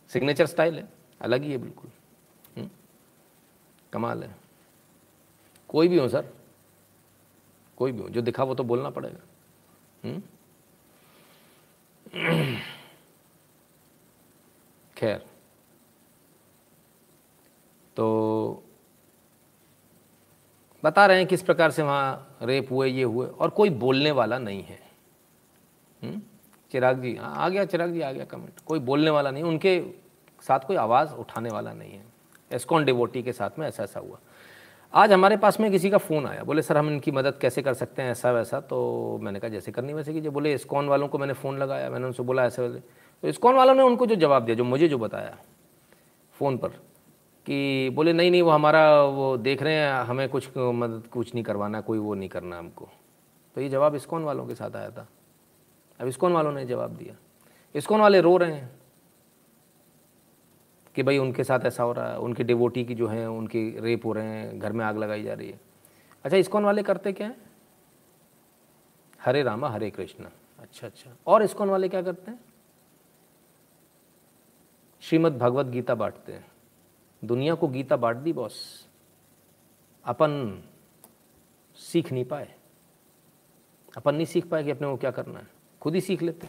सिग्नेचर 0.09 0.47
स्टाइल 0.47 0.75
है, 0.75 0.89
अलग 1.21 1.43
ही 1.43 1.53
है, 1.53 1.59
बिल्कुल। 1.59 1.91
हम्म? 2.57 2.71
कमाल 3.93 4.23
है। 4.23 4.37
कोई 5.69 5.89
भी 5.89 5.99
हो, 5.99 6.09
सर। 6.09 6.27
कोई 7.77 7.93
भी 7.93 8.03
हो, 8.03 8.09
जो 8.09 8.21
दिखा 8.21 8.45
वो 8.45 8.55
तो 8.55 8.65
बोलना 8.65 8.91
पड़ेगा। 8.91 9.21
हम्म? 10.09 10.23
खैर। 14.99 15.27
तो 17.97 18.65
बता 20.85 21.07
रहे 21.07 21.19
हैं 21.19 21.27
किस 21.27 21.43
प्रकार 21.43 21.71
से 21.71 21.83
वहाँ 21.83 22.39
रेप 22.43 22.69
हुए, 22.71 22.89
ये 22.89 23.03
हुए, 23.03 23.27
और 23.27 23.51
कोई 23.51 23.71
बोलने 23.71 24.11
वाला 24.11 24.39
नहीं 24.39 24.63
है। 24.63 24.81
हुँ? 26.05 26.23
चिराग 26.71 27.01
जी 27.03 27.17
हाँ 27.17 27.35
आ 27.37 27.49
गया, 27.49 27.65
चिराग 27.65 27.93
जी, 27.93 28.01
आ 28.01 28.13
गया 28.13 28.25
कमेंट 28.25 28.61
कोई 28.61 28.79
बोलने 28.79 29.11
वाला 29.11 29.31
नहीं, 29.31 29.43
उनके 29.43 29.81
साथ 30.43 30.61
कोई 30.61 30.77
आवाज़ 30.77 31.15
उठाने 31.15 31.51
वाला 31.51 31.73
नहीं 31.73 31.93
है। 31.93 32.05
एस्कॉन 32.53 32.85
डिवोटी 32.85 33.23
के 33.23 33.33
साथ 33.33 33.59
में 33.59 33.67
ऐसा 33.69 33.83
ऐसा 33.83 34.01
हुआ। 34.01 34.19
आज 34.95 35.13
हमारे 35.13 35.37
पास 35.37 35.61
में 35.61 35.71
किसी 35.71 35.91
का 35.91 35.99
फ़ोन 35.99 36.27
आया, 36.27 36.45
बोले, 36.45 36.63
सर, 36.63 36.77
हम 36.77 36.89
इनकी 36.89 37.11
मदद 37.11 37.39
कैसे 37.39 37.63
कर 37.63 37.75
सकते 37.75 38.03
हैं? 38.03 38.11
ऐसा 38.11 38.33
वैसा। 38.33 38.61
तो 38.61 39.19
मैंने 39.23 39.41
कहा, 39.41 39.49
जैसे 39.49 39.73
करनी 39.73 39.93
वैसे 39.93 40.13
कीजिए। 40.13 40.31
बोले, 40.31 40.55
इस्कॉन 40.55 40.89
वालों 40.89 41.09
को 41.09 41.19
मैंने 41.19 41.33
फ़ोन 41.33 41.59
लगाया, 41.59 41.91
मैंने 41.91 42.07
उनसे 42.07 42.23
बोला 42.23 42.45
ऐसे 42.45 42.63
वैसे। 42.63 42.79
तो 43.23 43.29
इस्कॉन 43.29 43.55
वालों 43.55 43.75
ने 43.75 43.83
उनको 43.83 44.07
जो 44.07 44.15
जवाब 44.15 44.45
दिया, 44.45 44.57
जो 44.57 44.65
मुझे 44.65 44.89
जो 44.89 44.99
बताया 44.99 45.39
फ़ोन 46.33 46.59
पर, 46.59 46.69
कि 47.47 47.91
बोले, 47.91 48.13
नहीं 48.13 48.31
नहीं, 48.31 48.43
वो 48.43 48.51
हमारा, 48.51 49.03
वो 49.03 49.37
देख 49.37 49.63
रहे 49.63 49.75
हैं, 49.75 49.93
हमें 49.93 50.29
कुछ 50.29 50.49
मदद, 50.57 51.07
कुछ 51.07 51.35
नहीं 51.35 51.45
करवाना, 51.45 51.81
कोई 51.81 51.99
वो 51.99 52.15
नहीं 52.15 52.29
करना 52.29 52.59
हमको। 52.59 52.89
तो 53.55 53.61
ये 53.61 53.69
जवाब 53.69 53.95
इस्कॉन 53.95 54.23
वालों 54.23 54.47
के 54.47 54.55
साथ 54.55 54.77
आया 54.77 54.91
था। 54.91 55.09
अब 56.01 56.07
इस्कॉन 56.07 56.33
वालों 56.33 56.53
ने 56.53 56.67
जवाब 56.67 56.91
दिया। 56.91 57.15
इस्कॉन 57.75 58.01
वाले 58.01 58.21
रो 58.21 58.37
रहे 58.37 58.53
हैं। 58.53 58.78
कि 60.99 61.03
भाई 61.03 61.19
उनके 61.19 61.45
साथ 61.45 61.61
ऐसा 61.65 61.83
हो 61.83 61.93
रहा 61.93 62.13
है 62.13 62.19
उनकी 62.19 62.45
डिवोटी 62.45 62.85
की 62.85 62.95
जो 62.95 63.07
है 63.07 63.31
उनकी 63.31 63.81
रेप 63.81 64.07
हो 64.07 64.13
रहे 64.13 64.27
हैं 64.27 64.59
घर 64.59 64.73
में 64.73 64.85
आग 64.85 64.97
लगाई 64.99 65.23
जा 65.23 65.35
रही 65.35 65.51
है। 65.51 65.61
अच्छा 66.25 66.37
इस्कॉन 66.37 66.65
वाले 66.65 66.83
करते 66.83 67.13
क्या 67.13 67.27
हैं? 67.27 67.37
हरे 69.21 69.43
रामा 69.43 69.69
हरे 69.69 69.91
कृष्णा। 69.91 70.31
अच्छा 70.59 70.87
अच्छा। 70.87 71.11
और 71.27 71.43
इस्कॉन 71.43 71.71
वाले 71.71 71.89
क्या 71.89 72.03
करते 72.03 72.31
हैं? 72.31 72.41
श्रीमद् 75.01 75.39
भगवत 75.39 75.67
गीता 75.67 75.95
बांटते 75.95 76.33
हैं। 76.33 76.47
दुनिया 77.25 77.55
को 77.55 77.69
गीता 77.69 77.97
बांट 77.97 78.17
दी 78.17 78.33
बॉस। 78.33 78.89
अपन 80.05 80.63
सीख 81.75 82.13
नहीं 82.13 82.25
पाए। 82.25 82.55
अपन 83.97 84.15
नहीं 84.15 84.27
सीख 84.27 84.47
पाए 84.47 84.65
कि 84.65 84.71
अपने 84.71 84.89
को 84.89 84.97
क्या 84.97 85.11
करना 85.11 85.39
है। 85.39 85.47
खुद 85.81 85.95
ही 85.95 86.01
सीख 86.01 86.23
लेते। 86.23 86.49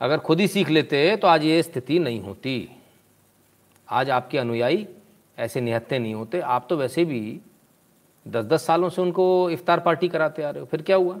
अगर 0.00 0.18
खुद 0.18 0.40
ही 0.40 0.48
सीख 0.48 0.68
लेते 0.68 1.16
तो 1.16 1.28
आज 1.28 1.44
ये 1.44 1.62
स्थिति 1.62 1.98
नहीं 1.98 2.20
होती। 2.20 2.70
आज 3.92 4.10
आपके 4.10 4.38
अनुयायी 4.38 4.86
ऐसे 5.38 5.60
निहत्ते 5.60 5.98
नहीं 5.98 6.14
होते। 6.14 6.40
आप 6.40 6.66
तो 6.70 6.76
वैसे 6.76 7.04
भी 7.04 7.40
दस 8.26 8.44
दस 8.44 8.66
सालों 8.66 8.88
से 8.88 9.02
उनको 9.02 9.24
इफ्तार 9.50 9.80
पार्टी 9.80 10.08
कराते 10.08 10.42
आ 10.42 10.50
रहे 10.50 10.60
हो। 10.60 10.66
फिर 10.66 10.82
क्या 10.82 10.96
हुआ? 10.96 11.18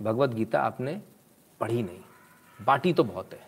भगवत 0.00 0.30
गीता 0.30 0.60
आपने 0.60 1.00
पढ़ी 1.60 1.82
नहीं। 1.82 2.00
बाटी 2.58 2.92
तो 2.92 3.04
बहुत 3.04 3.32
है। 3.32 3.40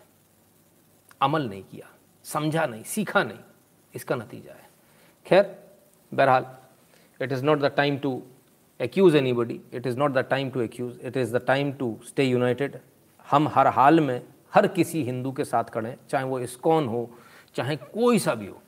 अमल 1.21 1.47
नहीं 1.49 1.63
किया, 1.63 1.89
समझा 2.25 2.65
नहीं, 2.65 2.83
सीखा 2.83 3.23
नहीं। 3.23 3.39
इसका 3.93 4.15
नतीजा 4.15 4.53
है। 4.53 4.69
खैर, 5.25 5.55
बहरहाल 6.11 6.45
it 7.19 7.31
is 7.31 7.43
not 7.45 7.59
the 7.59 7.71
time 7.77 7.97
to 7.97 8.21
accuse 8.79 9.17
anybody 9.33 9.59
it 9.73 9.87
is 9.87 9.97
not 9.97 10.11
the 10.11 10.17
time 10.29 10.49
to 10.49 10.61
accuse 10.61 10.99
it 10.99 11.17
is 11.17 11.35
the 11.37 11.41
time 11.47 11.71
to 11.73 11.97
stay 12.07 12.23
united 12.23 12.79
हम 13.27 13.47
हर 13.47 13.67
हाल 13.67 13.99
में 13.99 14.21
हर 14.53 14.67
किसी 14.67 15.03
हिंदू 15.03 15.31
के 15.31 15.45
साथ 15.45 15.63
खड़े 15.63 15.95
चाहे 16.09 16.25
वो 16.25 16.39
इस्कॉन 16.39 16.87
हो 16.87 17.09
चाहे 17.57 17.75
कोई 17.75 18.19
सा 18.19 18.35
भी 18.35 18.47
हो। 18.47 18.61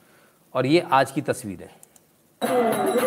और 0.54 0.66
ये 0.66 0.80
आज 0.92 1.12
की 1.12 1.22
तस्वीर 1.22 1.62
है। 1.62 2.99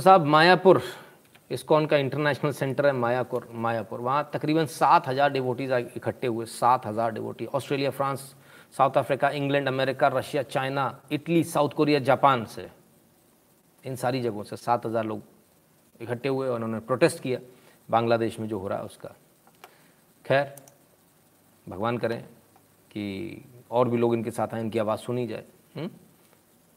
तो 0.00 0.04
साहब 0.04 0.24
मायापुर, 0.24 0.80
इस्कॉन 1.50 1.86
का 1.86 1.96
इंटरनेशनल 1.96 2.52
सेंटर 2.52 2.86
है 2.86 2.92
मायापुर 2.92 3.48
मायापुर। 3.54 4.00
वहाँ 4.00 4.30
तकरीबन 4.32 4.66
सात 4.66 5.08
हज़ार 5.08 5.32
डिवोटीज 5.32 5.72
इकट्ठे 5.96 6.26
हुए, 6.26 6.44
सात 6.46 6.86
हज़ार 6.86 7.12
devotee 7.12 7.46
Australia, 7.46 7.90
France, 7.90 8.20
South 8.78 8.96
Africa, 8.96 9.30
England, 9.30 9.68
America, 9.68 10.08
Russia, 10.08 10.42
China, 10.44 11.02
Italy, 11.12 11.42
South 11.44 11.76
Korea, 11.76 11.98
Japan 12.00 12.44
से। 12.46 12.68
इन 13.84 13.96
सारी 13.96 14.20
जगहों 14.22 14.42
से 14.42 14.56
सात 14.56 14.86
हज़ार 14.86 15.04
लोग 15.04 15.22
इकट्ठे 16.00 16.28
हुए 16.28 16.48
और 16.48 16.54
उन्होंने 16.54 16.80
प्रोटेस्ट 16.80 17.22
किया, 17.22 17.38
बांग्लादेश 17.88 18.40
में 18.40 18.48
जो 18.48 18.58
हो 18.58 18.68
रहा 18.68 18.78
है 18.78 18.84
उसका। 18.84 19.14
खैर, 20.24 20.54
भगवान 21.66 21.98
करें 21.98 22.22
कि 22.90 23.44
और 23.70 23.88
भी 23.88 23.96
लोग 23.96 24.14
इनके 24.14 24.30
साथ 24.30 24.54
आए, 24.54 24.60
इनकी 24.60 24.78
आवाज़ 24.78 25.00
सुनी 25.00 25.26
जाए 25.26 25.44
हुँ? 25.76 25.90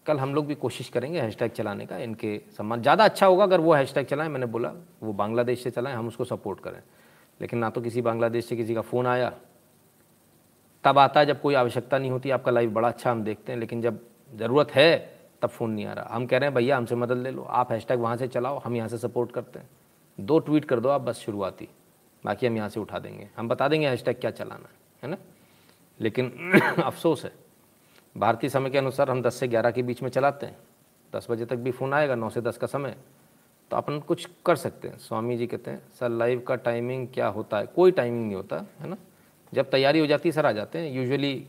कल 0.05 0.19
हम 0.19 0.35
लोग 0.35 0.45
भी 0.47 0.55
कोशिश 0.55 0.89
करेंगे 0.89 1.21
हैशटैग 1.21 1.51
चलाने 1.51 1.85
का, 1.85 1.97
इनके 1.97 2.41
सम्मान। 2.57 2.81
ज़्यादा 2.81 3.03
अच्छा 3.03 3.25
होगा 3.25 3.43
अगर 3.43 3.59
वो 3.59 3.73
हैशटैग 3.73 4.05
चलाएँ, 4.05 4.29
मैंने 4.29 4.45
बोला, 4.45 4.71
वो 5.03 5.13
बांग्लादेश 5.13 5.63
से 5.63 5.69
चलाएँ, 5.69 5.95
हम 5.95 6.07
उसको 6.07 6.23
सपोर्ट 6.23 6.59
करें। 6.59 6.81
लेकिन 7.41 7.59
ना 7.59 7.69
तो 7.69 7.81
किसी 7.81 8.01
बांग्लादेश 8.01 8.45
से 8.45 8.55
किसी 8.55 8.73
का 8.75 8.81
फ़ोन 8.81 9.07
आया, 9.07 9.33
तब 10.83 10.97
आता 10.97 11.19
है 11.19 11.25
जब 11.25 11.41
कोई 11.41 11.53
आवश्यकता 11.53 11.97
नहीं 11.97 12.11
होती, 12.11 12.29
आपका 12.29 12.51
लाइव 12.51 12.71
बड़ा 12.71 12.87
अच्छा 12.87 13.11
हम 13.11 13.23
देखते 13.23 13.51
हैं, 13.51 13.59
लेकिन 13.59 13.81
जब 13.81 13.99
ज़रूरत 14.35 14.71
है, 14.71 15.19
तब 15.41 15.49
फ़ोन 15.49 15.71
नहीं 15.71 15.85
आ 15.85 15.93
रहा। 15.93 16.15
हम 16.15 16.25
कह 16.25 16.37
रहे 16.37 16.49
हैं, 16.49 16.55
भैया, 16.55 16.77
हमसे 16.77 16.95
मदद 16.95 17.17
ले 17.17 17.31
लो, 17.31 17.41
आप 17.41 17.71
हैशटैग 17.71 17.99
वहाँ 17.99 18.17
से 18.17 18.27
चलाओ, 18.27 18.59
हम 18.59 18.75
यहाँ 18.75 18.87
से 18.87 18.97
सपोर्ट 18.97 19.31
करते 19.31 19.59
हैं। 19.59 19.69
दो 20.19 20.39
ट्वीट 20.39 20.65
कर 20.65 20.79
दो, 20.79 20.89
आप 20.89 21.01
बस 21.01 21.19
शुरुआती, 21.19 21.67
बाकी 22.25 22.47
हम 22.47 22.57
यहाँ 22.57 22.69
से 22.69 22.79
उठा 22.79 22.99
देंगे। 22.99 23.29
हम 23.37 23.49
बता 23.49 23.67
देंगे 23.67 23.87
हैशटैग 23.87 24.19
क्या 24.21 24.31
चलाना 24.31 24.69
है 24.69 24.81
है 25.03 25.09
ना? 25.09 25.17
लेकिन 25.99 26.51
अफसोस 26.83 27.23
है 27.23 27.31
भारतीय 28.17 28.49
समय 28.49 28.69
के 28.69 28.77
अनुसार 28.77 29.09
हम 29.09 29.21
10 29.21 29.35
से 29.35 29.47
11 29.47 29.71
के 29.71 29.81
बीच 29.81 30.01
में 30.03 30.09
चलाते 30.09 30.45
हैं। 30.45 30.57
10 31.15 31.27
बजे 31.29 31.45
तक 31.45 31.55
भी 31.55 31.71
फ़ोन 31.71 31.93
आएगा 31.93 32.15
9 32.15 32.29
से 32.29 32.41
10 32.41 32.57
का 32.57 32.67
समय। 32.67 32.97
तो 33.71 33.77
अपन 33.77 33.99
कुछ 33.99 34.29
कर 34.45 34.55
सकते 34.55 34.87
हैं। 34.87 34.97
स्वामी 34.97 35.37
जी 35.37 35.47
कहते 35.47 35.71
हैं 35.71 35.81
सर 35.99 36.09
लाइव 36.09 36.39
का 36.39 36.55
टाइमिंग 36.55 37.07
क्या 37.13 37.27
होता 37.27 37.57
है? 37.57 37.65
कोई 37.65 37.91
टाइमिंग 37.91 38.25
नहीं 38.25 38.35
होता 38.35 38.65
है 38.79 38.87
ना? 38.87 38.97
जब 39.53 39.69
तैयारी 39.69 39.99
हो 39.99 40.07
जाती 40.07 40.29
है 40.29 40.33
सर 40.33 40.45
आ 40.45 40.51
जाते 40.51 40.79
हैं। 40.79 40.91
यूजुअली 40.91 41.47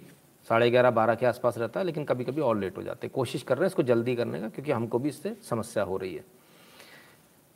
साढ़े 0.49 0.71
ग्यारह 0.71 0.91
बारह 0.91 1.15
के 1.15 1.27
आसपास 1.27 1.59
रहता 1.59 1.81
है 1.81 1.87
लेकिन 1.87 2.05
कभी 2.05 2.25
कभी 2.25 2.41
और 2.41 2.59
लेट 2.59 2.77
हो 2.77 2.83
जाते 2.83 3.07
हैं। 3.07 3.15
कोशिश 3.15 3.43
कर 3.43 3.55
रहे 3.55 3.65
हैं 3.65 3.67
इसको 3.67 3.83
जल्दी 3.83 4.17
करने 4.17 4.41
का 4.41 4.49
क्योंकि 4.49 4.73
हमको 4.73 4.99
भी 4.99 5.09
इससे 5.09 5.37
समस्या 5.51 5.83
हो 5.83 5.97
रही 5.97 6.15
है। 6.15 6.25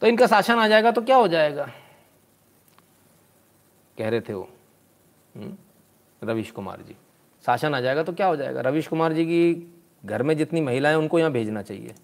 तो 0.00 0.06
इनका 0.06 0.26
शासन 0.26 0.58
आ 0.58 0.68
जाएगा 0.68 0.90
तो 0.90 1.02
क्या 1.02 1.16
हो 1.16 1.28
जाएगा? 1.28 1.70
कह 3.98 4.08
रहे 4.08 4.20
थे 4.20 4.34
वो 4.34 4.48
हम्म, 5.36 5.56
रविश 6.24 6.50
कुमार 6.50 6.80
जी। 6.80 6.96
शासन 7.48 7.74
आ 7.74 7.80
जाएगा 7.80 8.02
तो 8.02 8.12
क्या 8.12 8.26
हो 8.26 8.36
जाएगा? 8.36 8.60
रविश 8.60 8.86
कुमार 8.86 9.12
जी 9.12 9.24
की 9.24 9.72
घर 10.04 10.22
में 10.22 10.36
जितनी 10.36 10.60
महिलाएँ 10.60 10.96
उनको 10.96 11.18
यहाँ 11.18 11.30
भेजना 11.32 11.62
चाहिए। 11.62 11.94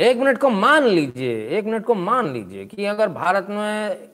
एक 0.00 0.16
मिनट 0.18 0.38
को 0.38 0.48
मान 0.50 0.84
लीजिए, 0.84 1.36
एक 1.48 1.64
मिनट 1.64 1.84
को 1.84 1.94
मान 1.94 2.32
लीजिए 2.32 2.64
कि 2.66 2.84
अगर 2.84 3.08
भारत 3.10 3.46
में 3.50 4.08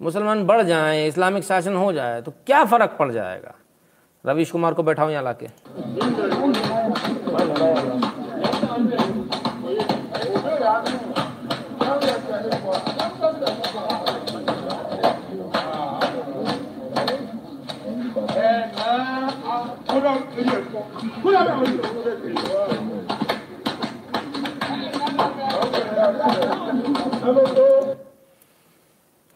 मुसलमान 0.00 0.44
बढ़ 0.46 0.62
जाएँ, 0.62 1.06
इस्लामिक 1.08 1.44
शासन 1.44 1.76
हो 1.76 1.92
जाए 1.92 2.20
तो 2.22 2.32
क्या 2.46 2.64
फ़र्क 2.64 2.96
पड़ 2.98 3.10
जाएगा? 3.12 3.54
रविश 4.24 4.50
कुमार 4.50 4.74
को 4.74 4.82
बैठाओ 4.82 5.10
यहाँ 5.10 5.24
लाके। 5.24 5.46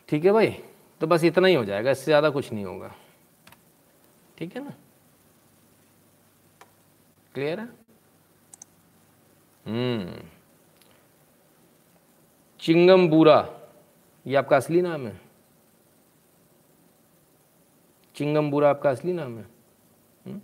ठीक 0.09 0.24
है 0.24 0.32
भाई 0.32 0.47
तो 1.01 1.07
बस 1.07 1.24
इतना 1.24 1.49
ही 1.49 1.55
हो 1.55 1.64
जाएगा, 1.64 1.90
इससे 1.90 2.05
ज़्यादा 2.05 2.30
कुछ 2.30 2.53
नहीं 2.53 2.64
होगा। 2.64 2.95
ठीक 4.38 4.57
है 4.57 4.64
ना? 4.64 4.72
क्लियर 7.34 7.61
है? 7.61 7.68
हम्म। 9.64 10.22
चिंगम 12.62 13.09
बूरा 13.11 13.36
ये 14.26 14.36
आपका 14.36 14.57
असली 14.57 14.80
नाम 14.82 15.07
है? 15.07 15.20
चिंगम 18.16 18.51
बूरा 18.51 18.70
आपका 18.70 18.90
असली 18.90 19.12
नाम 19.12 19.36
है 19.38 19.45
हम्म? 20.24 20.40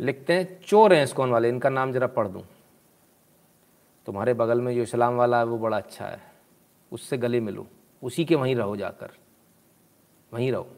लिखते 0.00 0.32
हैं, 0.32 0.60
चोर 0.60 0.94
हैं 0.94 1.04
इसकोन 1.04 1.30
वाले? 1.30 1.48
इनका 1.48 1.68
नाम 1.68 1.92
जरा 1.92 2.06
पढ़ 2.06 2.28
दूँ। 2.28 2.42
तुम्हारे 4.06 4.34
बगल 4.34 4.60
में 4.60 4.74
जो 4.74 4.82
इस्लाम 4.82 5.14
वाला 5.14 5.38
है, 5.38 5.44
वो 5.44 5.58
बड़ा 5.58 5.76
अच्छा 5.76 6.06
है। 6.06 6.20
उससे 6.92 7.18
गले 7.18 7.40
मिलो। 7.40 7.66
उसी 8.02 8.24
के 8.24 8.34
वहीं 8.34 8.56
रहो 8.56 8.76
जाकर। 8.76 9.10
वहीं 10.34 10.52
रहो। 10.52 10.68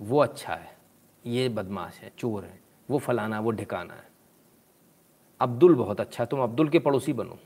वो 0.00 0.18
अच्छा 0.18 0.54
है। 0.54 0.76
ये 1.26 1.48
बदमाश 1.48 1.98
है, 1.98 2.12
चोर 2.18 2.44
है। 2.44 2.60
वो 2.90 2.98
फलाना 2.98 3.36
है, 3.36 3.42
वो 3.42 3.50
ढिकाना 3.50 3.94
है। 3.94 4.08
अब्दुल 5.40 5.74
बहुत 5.74 6.00
अच्छा 6.00 6.24
है। 6.24 6.28
तुम 6.30 6.40
अब्दुल 6.40 6.68
के 6.68 6.78
पड़ोसी 6.78 7.12
बनो। 7.12 7.38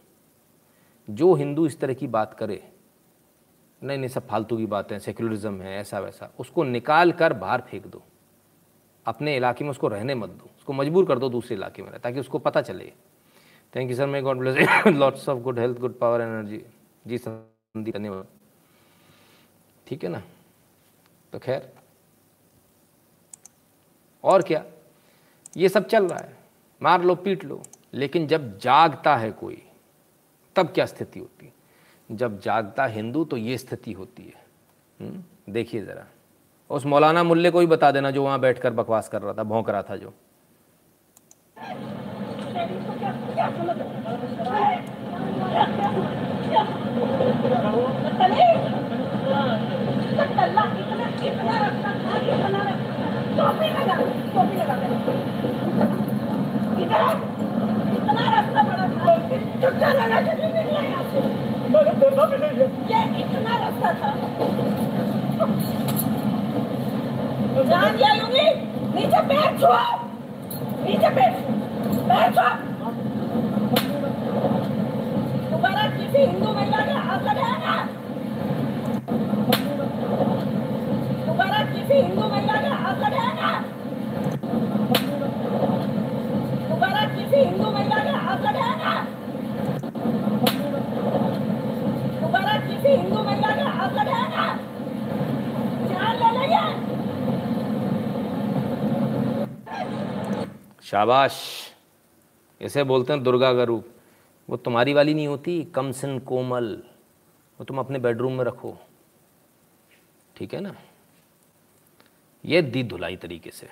जो 1.10 1.34
हिंदू 1.34 1.66
इस 1.66 1.80
तरह 1.80 1.94
की 1.94 2.06
बात 2.06 2.34
करे 2.34 2.72
नहीं 3.82 3.98
नहीं 3.98 4.08
सब 4.08 4.26
फालतू 4.26 4.56
की 4.56 4.66
बातें, 4.66 4.98
सेक्युलरिज्म 4.98 5.62
है 5.62 5.80
ऐसा 5.80 5.98
वैसा 5.98 6.30
उसको 6.38 6.64
निकाल 6.64 7.12
कर 7.12 7.32
बाहर 7.32 7.60
फेंक 7.60 7.86
दो। 7.86 8.02
अपने 9.06 9.36
इलाके 9.36 9.64
में 9.64 9.70
उसको 9.70 9.88
रहने 9.88 10.14
मत 10.14 10.28
दो। 10.28 10.50
उसको 10.66 10.72
मजबूर 10.72 11.04
कर 11.06 11.18
दो 11.18 11.28
दूसरे 11.28 11.56
इलाके 11.56 11.82
में 11.82 12.00
ताकि 12.00 12.20
उसको 12.20 12.38
पता 12.38 12.62
चले। 12.62 12.92
Thank 13.76 13.90
you 13.90 13.96
sir 13.96 14.06
may 14.06 14.22
God 14.22 14.38
bless 14.38 14.86
lots 14.86 15.28
of 15.28 15.38
good 15.38 15.58
health 15.58 15.78
good 15.78 15.98
power 15.98 16.20
energy 16.20 16.64
ji 17.06 17.18
sir 17.18 17.54
धन्यवाद 17.76 18.26
ठीक 19.86 20.04
है 20.04 20.10
ना? 20.10 20.22
तो 21.32 21.38
खैर। 21.38 21.72
और 24.24 24.42
क्या? 24.42 24.64
ये 25.56 25.68
सब 25.68 25.86
चल 25.86 26.06
रहा 26.06 26.18
है। 26.18 26.36
मार 26.82 27.02
लो, 27.02 27.14
पीट 27.14 27.44
लो। 27.44 27.62
लेकिन 27.94 28.26
जब 28.26 28.58
जागता 28.58 29.16
है 29.16 29.32
कोई, 29.32 29.62
तब 30.56 30.66
क्या 30.66 30.86
स्थिति 30.86 31.20
होती? 31.20 31.52
जब 32.12 32.40
जागता 32.40 32.86
हिंदू 32.86 33.24
तो 33.24 33.36
ये 33.36 33.58
स्थिति 33.58 33.92
होती 33.92 34.22
है। 34.22 34.46
हम्म? 35.00 35.52
देखिए 35.52 35.82
ज़रा। 35.82 36.06
उस 36.70 36.86
मौलाना 36.86 37.22
मुल्ले 37.22 37.50
को 37.50 37.60
ही 37.60 37.66
बता 37.66 37.90
देना 37.90 38.10
जो 38.10 38.24
वहाँ 38.24 38.40
बैठकर 38.40 38.72
बकवास 38.72 39.08
कर 39.08 39.22
रहा 39.22 39.32
था, 39.32 39.42
भौंक 39.42 39.70
रहा 39.70 39.82
था 39.82 39.96
जो। 39.96 40.14
था 63.94 64.10
जान 67.68 67.96
दिया 67.96 68.12
यूँगी 68.14 68.48
नीचे 68.94 69.20
पैर 69.28 69.58
छुआ 69.60 70.05
नीचे 70.86 71.08
पैर 71.16 71.32
दोबारा 75.50 75.84
किसी 75.96 76.18
हिंदू 76.24 76.52
महिला 76.56 76.80
ने 76.88 76.94
हाथ 77.06 77.22
लगाया 77.28 77.56
ना? 77.64 77.74
किसी 81.72 81.94
हिंदू 81.94 82.28
महिला 82.28 82.60
ने 82.60 82.68
हाथ 82.82 82.98
लगाया 83.04 83.32
ना? 83.40 83.50
किसी 87.16 87.38
हिंदू 87.44 87.70
महिला 87.70 88.02
ने 88.04 88.12
हाथ 88.26 88.40
लगाया 88.46 88.74
ना? 88.82 88.92
किसी 92.68 92.88
हिंदू 92.88 93.22
महिला 93.22 93.54
ने 93.54 93.62
हाथ 93.78 93.92
लगाया 93.98 94.46
जान 95.90 96.14
ले 96.22 96.30
लेंगे 96.38 96.64
शाबाश। 100.86 101.34
इसे 102.60 102.82
बोलते 102.84 103.12
हैं 103.12 103.22
दुर्गा 103.22 103.52
का 103.54 103.62
रूप। 103.62 103.86
वो 104.48 104.56
तुम्हारी 104.56 104.92
वाली 104.94 105.14
नहीं 105.14 105.26
होती 105.26 105.64
कमसन 105.64 106.18
कोमल। 106.18 106.66
वो 107.60 107.64
तुम 107.64 107.78
अपने 107.78 107.98
बेडरूम 107.98 108.32
में 108.32 108.44
रखो। 108.44 108.76
ठीक 110.36 110.54
है 110.54 110.60
ना? 110.60 110.74
ये 112.44 112.60
दी 112.62 112.82
धुलाई 112.82 113.16
तरीके 113.16 113.50
से। 113.50 113.68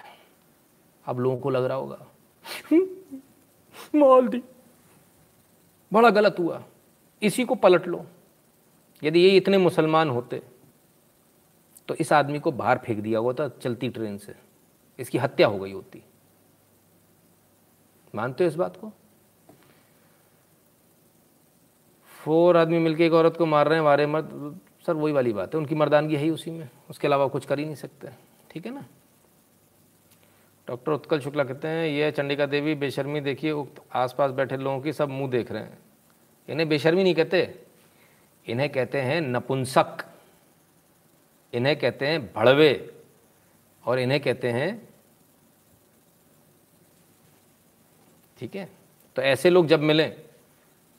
अब 1.07 1.19
लोगों 1.21 1.39
को 1.39 1.51
लग 1.51 1.65
रहा 1.65 1.77
होगा, 1.77 2.07
माल 3.95 4.29
दी। 4.29 4.43
बड़ा 5.93 6.11
गलत 6.11 6.37
हुआ। 6.39 6.63
इसी 7.23 7.45
को 7.45 7.55
पलट 7.55 7.87
लो। 7.87 8.05
यदि 9.03 9.21
ये 9.21 9.37
इतने 9.37 9.59
मुसलमान 9.59 10.11
होते 10.11 10.43
तो 11.89 11.95
इस 11.95 12.13
आदमी 12.13 12.41
को 12.41 12.53
बाहर 12.53 12.79
फेंक 12.79 12.99
दिया 13.01 13.21
था 13.33 13.49
चलती 13.63 13.89
ट्रेन 13.89 14.19
से। 14.19 14.35
इसकी 14.99 15.19
हत्या 15.19 15.47
हो 15.47 15.59
गई 15.59 15.73
होती। 15.73 16.03
मानते 18.15 18.45
हो 18.45 18.49
इस 18.49 18.55
बात 18.55 18.77
को? 18.77 18.93
फोर 22.25 22.57
आदमी 22.57 22.79
मिलके 22.79 23.07
एक 23.07 23.13
औरत 23.13 23.37
को 23.37 23.47
मार 23.47 23.69
रहे 23.69 23.79
हैं 23.79 23.85
वारे 23.85 24.07
मर्द, 24.07 24.61
सर 24.87 24.93
वही 24.93 25.13
वाली 25.13 25.33
बात 25.33 25.55
है। 25.55 25.61
उनकी 25.61 25.75
मर्दानगी 25.75 26.17
है 26.17 26.23
ही 26.23 26.31
उसी 26.31 26.51
में। 26.51 26.69
उसके 26.91 27.07
अलावा 27.07 27.29
कुछ 27.29 27.47
कर 27.47 27.59
ही 27.59 27.65
नहीं 27.65 27.75
सकते। 27.75 28.09
ठीक 28.51 28.67
है 28.67 28.75
ना? 28.75 28.87
डॉक्टर 30.69 30.93
उत्कल 30.93 31.21
शुक्ला 31.21 31.45
कहते 31.45 31.69
हैं, 31.69 31.89
यह 31.89 32.11
चंडिका 32.11 32.47
देवी 32.47 32.75
बेशर्मी 32.75 33.21
देखिए, 33.21 33.53
उक्त 33.53 33.83
आसपास 33.93 34.31
बैठे 34.31 34.57
लोगों 34.57 34.81
की 34.81 34.93
सब 34.93 35.09
मुँह 35.09 35.31
देख 35.31 35.53
रहे 35.53 35.63
हैं। 35.63 35.79
इन्हें 36.49 36.69
बेशर्मी 36.69 37.03
नहीं 37.03 37.15
कहते। 37.15 37.63
इन्हें 38.47 38.73
कहते 38.73 39.01
हैं 39.01 39.21
नपुंसक। 39.21 40.07
इन्हें 41.53 41.79
कहते 41.79 42.07
हैं 42.07 42.33
भड़वे। 42.33 43.03
और 43.87 43.99
इन्हें 43.99 44.21
कहते 44.21 44.51
हैं 44.51 44.94
ठीक 48.45 48.57
है? 48.57 48.69
तो 49.17 49.23
ऐसे 49.23 49.51
लोग 49.51 49.67
जब 49.67 49.81
मिलें 49.81 50.17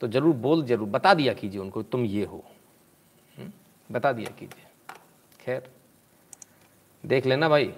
तो 0.00 0.08
ज़रूर 0.08 0.34
बोल, 0.34 0.64
ज़रूर 0.64 0.88
बता 0.88 1.12
दिया 1.14 1.32
कीजिए 1.34 1.60
उनको, 1.60 1.82
तुम 1.82 2.04
ये 2.04 2.24
हो। 2.24 2.42
हम्म? 3.36 3.50
बता 3.90 4.12
दिया 4.12 4.30
कीजिए। 4.38 4.64
खैर, 5.40 5.70
देख 7.04 7.26
लेना 7.26 7.48
भाई, 7.48 7.72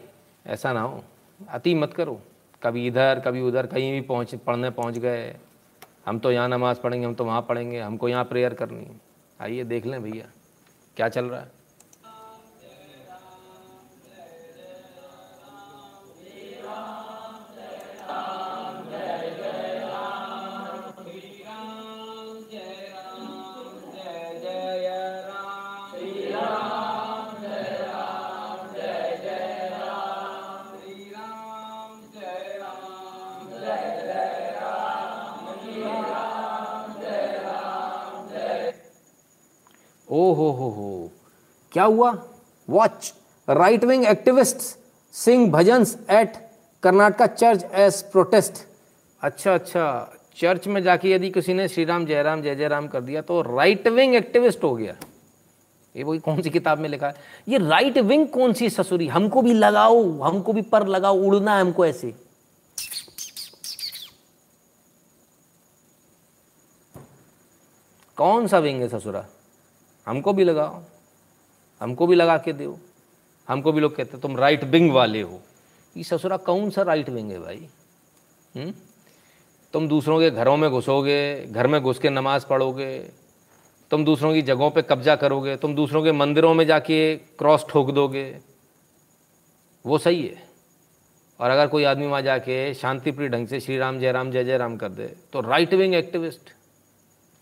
ऐसा 0.46 0.72
ना 0.72 0.80
हो। 0.80 1.04
अति 1.48 1.74
मत 1.74 1.94
करो। 1.94 2.20
कभी 2.62 2.86
इधर, 2.86 3.20
कभी 3.20 3.40
उधर, 3.40 3.66
कहीं 3.66 3.92
भी 3.92 4.00
पहुँच, 4.00 4.34
पढ़ने 4.34 4.70
पहुँच 4.70 4.98
गए। 4.98 5.36
हम 6.06 6.18
तो 6.18 6.32
यहाँ 6.32 6.48
नमाज़ 6.48 6.80
पढ़ेंगे, 6.80 7.06
हम 7.06 7.14
तो 7.14 7.24
वहाँ 7.24 7.42
पढ़ेंगे, 7.42 7.80
हमको 7.80 8.08
यहाँ 8.08 8.24
प्रेयर 8.24 8.54
करनी 8.54 8.84
है। 8.84 9.00
आइए 9.40 9.64
देख 9.64 9.86
लें 9.86 10.02
भैया, 10.02 10.26
क्या 10.96 11.08
चल 11.08 11.24
रहा 11.24 11.40
है? 11.40 11.50
क्या 41.78 41.86
हुआ? 41.86 42.10
Watch 42.68 43.12
right 43.48 43.84
wing 43.84 44.04
activist 44.06 44.56
sing 45.14 45.50
bhajan 45.52 45.86
at 46.10 46.32
Karnataka 46.82 47.26
church's 47.64 48.00
protest 48.12 48.54
अच्छा 49.22 49.54
अच्छा. 49.54 50.14
चर्च 50.36 50.66
में 50.66 50.82
जाके 50.82 51.10
यदि 51.10 51.30
किसी 51.30 51.54
ने 51.54 51.68
श्री 51.68 51.84
राम 51.84 52.06
जय 52.06 52.22
राम 52.22 52.42
जय 52.42 52.54
जय 52.56 52.68
राम 52.68 52.88
कर 52.88 53.00
दिया 53.00 53.22
तो 53.22 53.40
राइट 53.42 53.86
विंग 53.88 54.14
एक्टिविस्ट 54.14 54.64
हो 54.64 54.74
गया। 54.74 54.96
ये 55.94 56.04
वही 56.04 56.18
कौन 56.18 56.42
सी 56.42 56.50
किताब 56.50 56.78
में 56.78 56.88
लिखा 56.88 57.06
है? 57.06 57.14
ये 57.48 57.58
राइट 57.58 57.98
विंग 57.98 58.26
कौन 58.28 58.52
सी 58.52 58.70
ससुरी? 58.70 59.08
हमको 59.08 59.42
भी 59.42 59.52
लगाओ, 59.52 60.02
हमको 60.20 60.52
भी 60.52 60.62
पर 60.62 60.86
लगाओ, 60.86 61.20
उड़ना 61.20 61.54
है 61.54 61.60
हमको 61.60 61.86
ऐसे। 61.86 62.14
कौन 68.18 68.46
सा 68.46 68.58
विंग 68.58 68.80
है 68.82 68.88
ससुरा? 68.88 69.26
हमको 70.06 70.32
भी 70.32 70.44
लगाओ। 70.44 70.82
हमको 71.80 72.06
भी 72.06 72.16
लगा 72.16 72.38
के 72.38 72.52
दो। 72.52 72.78
हमको 73.48 73.72
भी 73.72 73.80
लोग 73.80 73.96
कहते 73.96 74.18
तुम 74.18 74.36
राइट 74.36 74.64
विंग 74.64 74.90
वाले 74.92 75.22
हो। 75.22 75.40
ये 75.96 76.04
ससुरा 76.04 76.36
कौन 76.36 76.70
सा 76.70 76.82
राइट 76.82 77.08
विंग 77.08 77.30
है 77.30 77.38
भाई? 77.38 77.68
हुँ? 78.56 78.72
तुम 79.72 79.88
दूसरों 79.88 80.20
के 80.20 80.30
घरों 80.30 80.56
में 80.56 80.70
घुसोगे, 80.70 81.46
घर 81.46 81.66
में 81.66 81.80
घुस 81.82 81.98
के 81.98 82.10
नमाज़ 82.10 82.46
पढ़ोगे, 82.46 82.98
तुम 83.90 84.04
दूसरों 84.04 84.32
की 84.34 84.42
जगहों 84.42 84.70
पे 84.70 84.82
कब्जा 84.82 85.16
करोगे, 85.16 85.56
तुम 85.56 85.74
दूसरों 85.74 86.02
के 86.04 86.12
मंदिरों 86.12 86.54
में 86.54 86.66
जाके 86.66 87.16
क्रॉस 87.16 87.66
ठोक 87.68 87.90
दोगे। 87.90 88.38
वो 89.86 89.98
सही 89.98 90.26
है। 90.26 90.48
और 91.40 91.50
अगर 91.50 91.66
कोई 91.66 91.84
आदमी 91.84 92.06
वहाँ 92.06 92.22
जाके 92.22 92.74
शांतिप्रिय 92.74 93.28
ढंग 93.28 93.48
से 93.48 93.60
श्री 93.60 93.78
राम 93.78 93.98
जय 93.98 94.12
राम 94.12 94.30
जय 94.30 94.44
जय 94.44 94.56
राम 94.58 94.76
कर 94.76 94.88
दे 94.88 95.06
तो 95.32 95.40
राइट 95.40 95.74
विंग 95.74 95.94
एक्टिविस्ट 95.94 96.50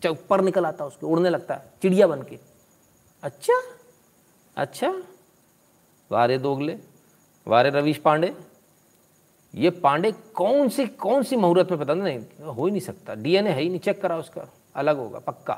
ऊपर 0.06 0.40
निकल 0.40 0.66
आता 0.66 0.84
उसके, 0.84 1.06
उड़ने 1.06 1.30
लगता 1.30 1.54
है, 1.54 1.72
चिड़िया 1.82 2.06
बन 2.06 2.22
के। 2.22 2.38
अच्छा? 3.22 3.54
अच्छा 4.56 5.02
वारे 6.10 6.38
दोगले, 6.38 6.76
वारे 7.46 7.70
रवीश 7.70 7.96
पांडे? 7.96 8.32
ये 9.54 9.70
पांडे 9.70 10.12
कौन 10.12 10.68
सी 10.68 10.86
कौन 10.86 11.22
सी 11.22 11.36
मुहूर्त 11.36 11.70
में 11.70 11.80
पता 11.80 11.94
नहीं, 11.94 12.18
हो 12.42 12.64
ही 12.64 12.70
नहीं 12.70 12.80
सकता। 12.80 13.14
डीएनए 13.14 13.50
है 13.50 13.60
ही 13.60 13.68
नहीं, 13.68 13.80
चेक 13.80 14.02
करा 14.02 14.16
उसका, 14.16 14.48
अलग 14.74 14.96
होगा, 14.96 15.18
पक्का। 15.18 15.54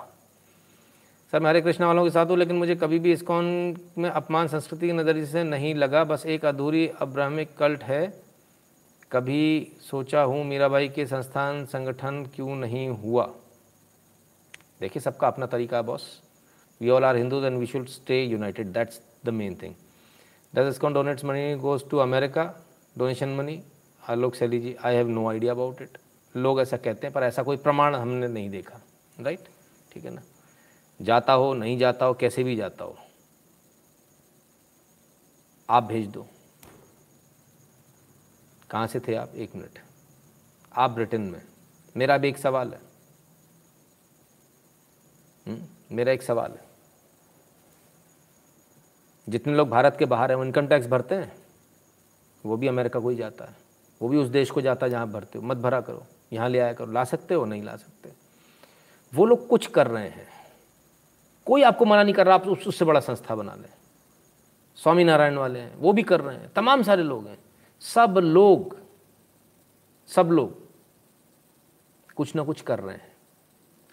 सर, 1.33 1.41
मैं 1.41 1.51
हरे 1.51 1.61
कृष्णा 1.61 1.87
वालों 1.87 2.05
के 2.05 2.11
साथ 2.11 2.27
हूँ, 2.27 2.37
लेकिन 2.39 2.57
मुझे 2.57 2.75
कभी 2.77 2.99
भी 2.99 3.13
इस्कॉन 3.13 3.45
में 3.99 4.11
अपमान, 4.11 4.49
संस्कृति 4.49 4.87
के 4.87 4.93
नज़रिए 4.93 5.27
से 5.27 5.43
नहीं 5.43 5.75
लगा। 5.75 6.05
बस 6.05 6.27
एक 6.27 6.45
अधूरी 6.45 6.87
अब्राहमिक 6.89 7.57
कल्ट 7.57 7.83
है। 7.83 8.23
कभी 9.13 9.73
सोचा 9.91 10.23
हूँ, 10.23 10.45
मीराबाई 10.45 10.89
के 10.89 11.07
संस्थान, 11.07 11.65
संगठन 11.67 12.25
क्यों 12.35 12.57
नहीं 12.57 12.89
हुआ? 12.89 13.31
देखिए, 14.81 15.01
सबका 15.01 15.27
अपना 15.27 15.47
तरीका 15.47 15.77
है 15.77 15.83
boss. 15.83 16.23
We 16.81 16.91
all 16.91 17.05
are 17.05 17.17
Hindus 17.17 17.45
and 17.45 17.59
we 17.59 17.67
should 17.67 17.87
stay 17.89 18.23
united 18.25 18.67
that's 18.73 19.01
the 19.25 19.29
main 19.29 19.55
thing 19.63 19.75
does 20.55 20.69
ISKCON 20.69 20.93
donates 20.93 21.25
money 21.25 21.55
goes 21.55 21.89
to 21.91 21.99
America 21.99 22.45
donation 22.99 23.29
money 23.29 23.63
Alok 24.03 24.35
Saili 24.35 24.61
ji 24.61 24.75
I 24.85 24.95
have 24.95 25.09
no 25.09 25.29
idea 25.31 25.53
about 25.53 25.83
it 25.83 25.99
लोग 26.37 26.61
ऐसा 26.61 26.77
कहते 26.77 27.07
हैं 27.07 27.15
पर 27.15 27.23
ऐसा 27.23 27.43
कोई 27.43 27.57
प्रमाण 27.57 27.95
हमने 27.95 28.29
नहीं 28.29 28.51
देखा 28.51 28.81
राइट 29.21 29.49
ठीक 29.93 30.05
है 30.05 30.11
ना 30.11 30.23
जाता 31.01 31.33
हो 31.33 31.53
नहीं 31.55 31.79
जाता 31.79 32.07
हो 32.07 32.15
कैसे 32.15 32.45
भी 32.45 32.57
जाता 32.57 32.85
हो 32.85 32.97
आप 35.69 35.83
भेज 35.83 36.07
दो 36.09 36.27
कहाँ 38.71 38.87
से 38.87 39.01
थे 39.01 39.15
आप 39.15 39.35
एक 39.35 39.55
मिनट 39.57 39.79
आप 40.77 40.91
ब्रिटेन 40.91 41.21
में 41.21 41.43
मेरा 41.97 42.17
भी 42.19 42.29
एक 42.29 42.39
सवाल 42.39 42.73
है 42.73 42.81
हुँ? 45.47 45.59
मेरा 45.93 46.13
एक 46.13 46.23
सवाल 46.23 46.53
है 46.53 46.68
जितने 49.29 49.55
लोग 49.55 49.69
भारत 49.69 49.97
के 49.99 50.05
बाहर 50.05 50.31
हैं, 50.31 50.37
वो 50.37 50.45
इनकम 50.45 50.67
टैक्स 50.67 50.87
भरते 50.87 51.15
हैं। 51.15 51.33
वो 52.47 52.57
भी 52.57 52.69
अमेरिका 52.69 53.01
को 53.01 53.09
ही 53.09 53.17
जाता 53.17 53.45
है। 53.45 53.57
वो 54.03 54.09
भी 54.09 54.17
उस 54.17 54.29
देश 54.29 54.51
को 54.51 54.61
जाता 54.61 54.87
है 54.87 54.91
जहाँ 54.91 55.09
भरते 55.09 55.39
हो। 55.39 55.45
मत 55.45 55.57
भरा 55.57 55.81
करो। 55.81 56.03
यहाँ 56.33 56.49
ले 56.49 56.59
आया 56.59 56.73
करो। 56.73 56.93
ला 56.93 57.05
सकते 57.05 57.35
हो, 57.35 57.45
नहीं 57.45 57.63
ला 57.63 57.77
सकते। 57.77 58.13
वो 59.15 59.27
लोग 59.27 59.49
कुछ 59.49 59.67
कर 59.67 59.87
रहे 59.87 60.09
हैं। 60.09 60.29
कोई 61.47 61.63
आपको 61.63 61.85
मना 61.85 62.03
नहीं 62.03 62.15
कर 62.15 62.27
रहा, 62.27 62.35
आप 62.35 62.49
उससे 62.49 62.85
बड़ा 62.85 63.01
संस्था 63.01 63.35
बना 63.35 63.55
लें। 63.55 63.71
स्वामी 64.77 65.05
नारायण 65.05 65.37
वाले 65.37 65.59
हैं, 65.59 65.77
वो 65.77 65.93
भी 65.93 66.03
कर 66.03 66.21
रहे 66.21 66.37
हैं। 66.37 66.49
तमाम 66.49 66.83
सारे 66.83 67.03
लोग 67.03 67.27
हैं। 67.27 67.39
सब 67.81 68.15
लोग 68.23 68.79
सब 70.07 70.27
लोग 70.27 70.69
कुछ 72.15 72.35
ना 72.35 72.43
कुछ 72.43 72.61
कर 72.61 72.79
रहे 72.79 72.95
हैं। 72.95 73.17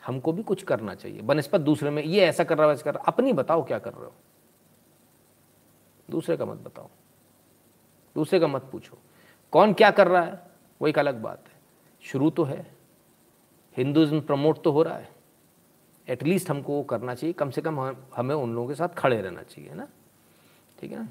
हमको 0.05 0.31
भी 0.31 0.43
कुछ 0.43 0.63
करना 0.63 0.95
चाहिए। 0.95 1.21
बनस्पत 1.21 1.61
दूसरे 1.61 1.89
में, 1.89 2.03
ये 2.03 2.21
ऐसा 2.21 2.43
कर 2.43 2.57
रहा 2.57 2.67
है, 2.67 2.73
वैसा 2.73 2.81
कर 2.81 2.93
रहा 2.93 3.03
अपनी 3.03 3.33
बताओ 3.33 3.65
क्या 3.65 3.79
कर 3.79 3.93
रहे 3.93 4.05
हो। 4.05 4.13
दूसरे 6.11 6.37
का 6.37 6.45
मत 6.45 6.57
बताओ। 6.57 6.89
दूसरे 8.15 8.39
का 8.39 8.47
मत 8.47 8.69
पूछो। 8.71 8.97
कौन 9.51 9.73
क्या 9.73 9.91
कर 9.91 10.07
रहा 10.07 10.21
है? 10.21 10.43
वो 10.81 10.87
एक 10.87 10.99
अलग 10.99 11.21
बात 11.21 11.43
है। 11.47 11.55
शुरू 12.01 12.29
तो 12.29 12.43
है। 12.43 12.75
हिंदुज्म 13.77 14.21
प्रमोट 14.21 14.63
तो 14.63 14.71
हो 14.71 14.83
रहा 14.83 14.97
है। 14.97 15.09
एटलीस्ट 16.09 16.49
हमको 16.49 16.73
वो 16.73 16.83
करना 16.83 17.15
चाहिए। 17.15 17.33
कम 17.33 17.49
से 17.49 17.61
कम 17.61 17.79
हमें 18.15 18.35
उन 18.35 18.53
लोगों 18.53 18.67
के 18.67 18.75
साथ 18.75 18.89
खड़े 18.89 19.21
रहना 19.21 19.43
चाहिए 19.43 19.73
ना? 19.73 19.87
ठीक 20.79 20.91
है 20.91 20.97
ना? 20.97 21.09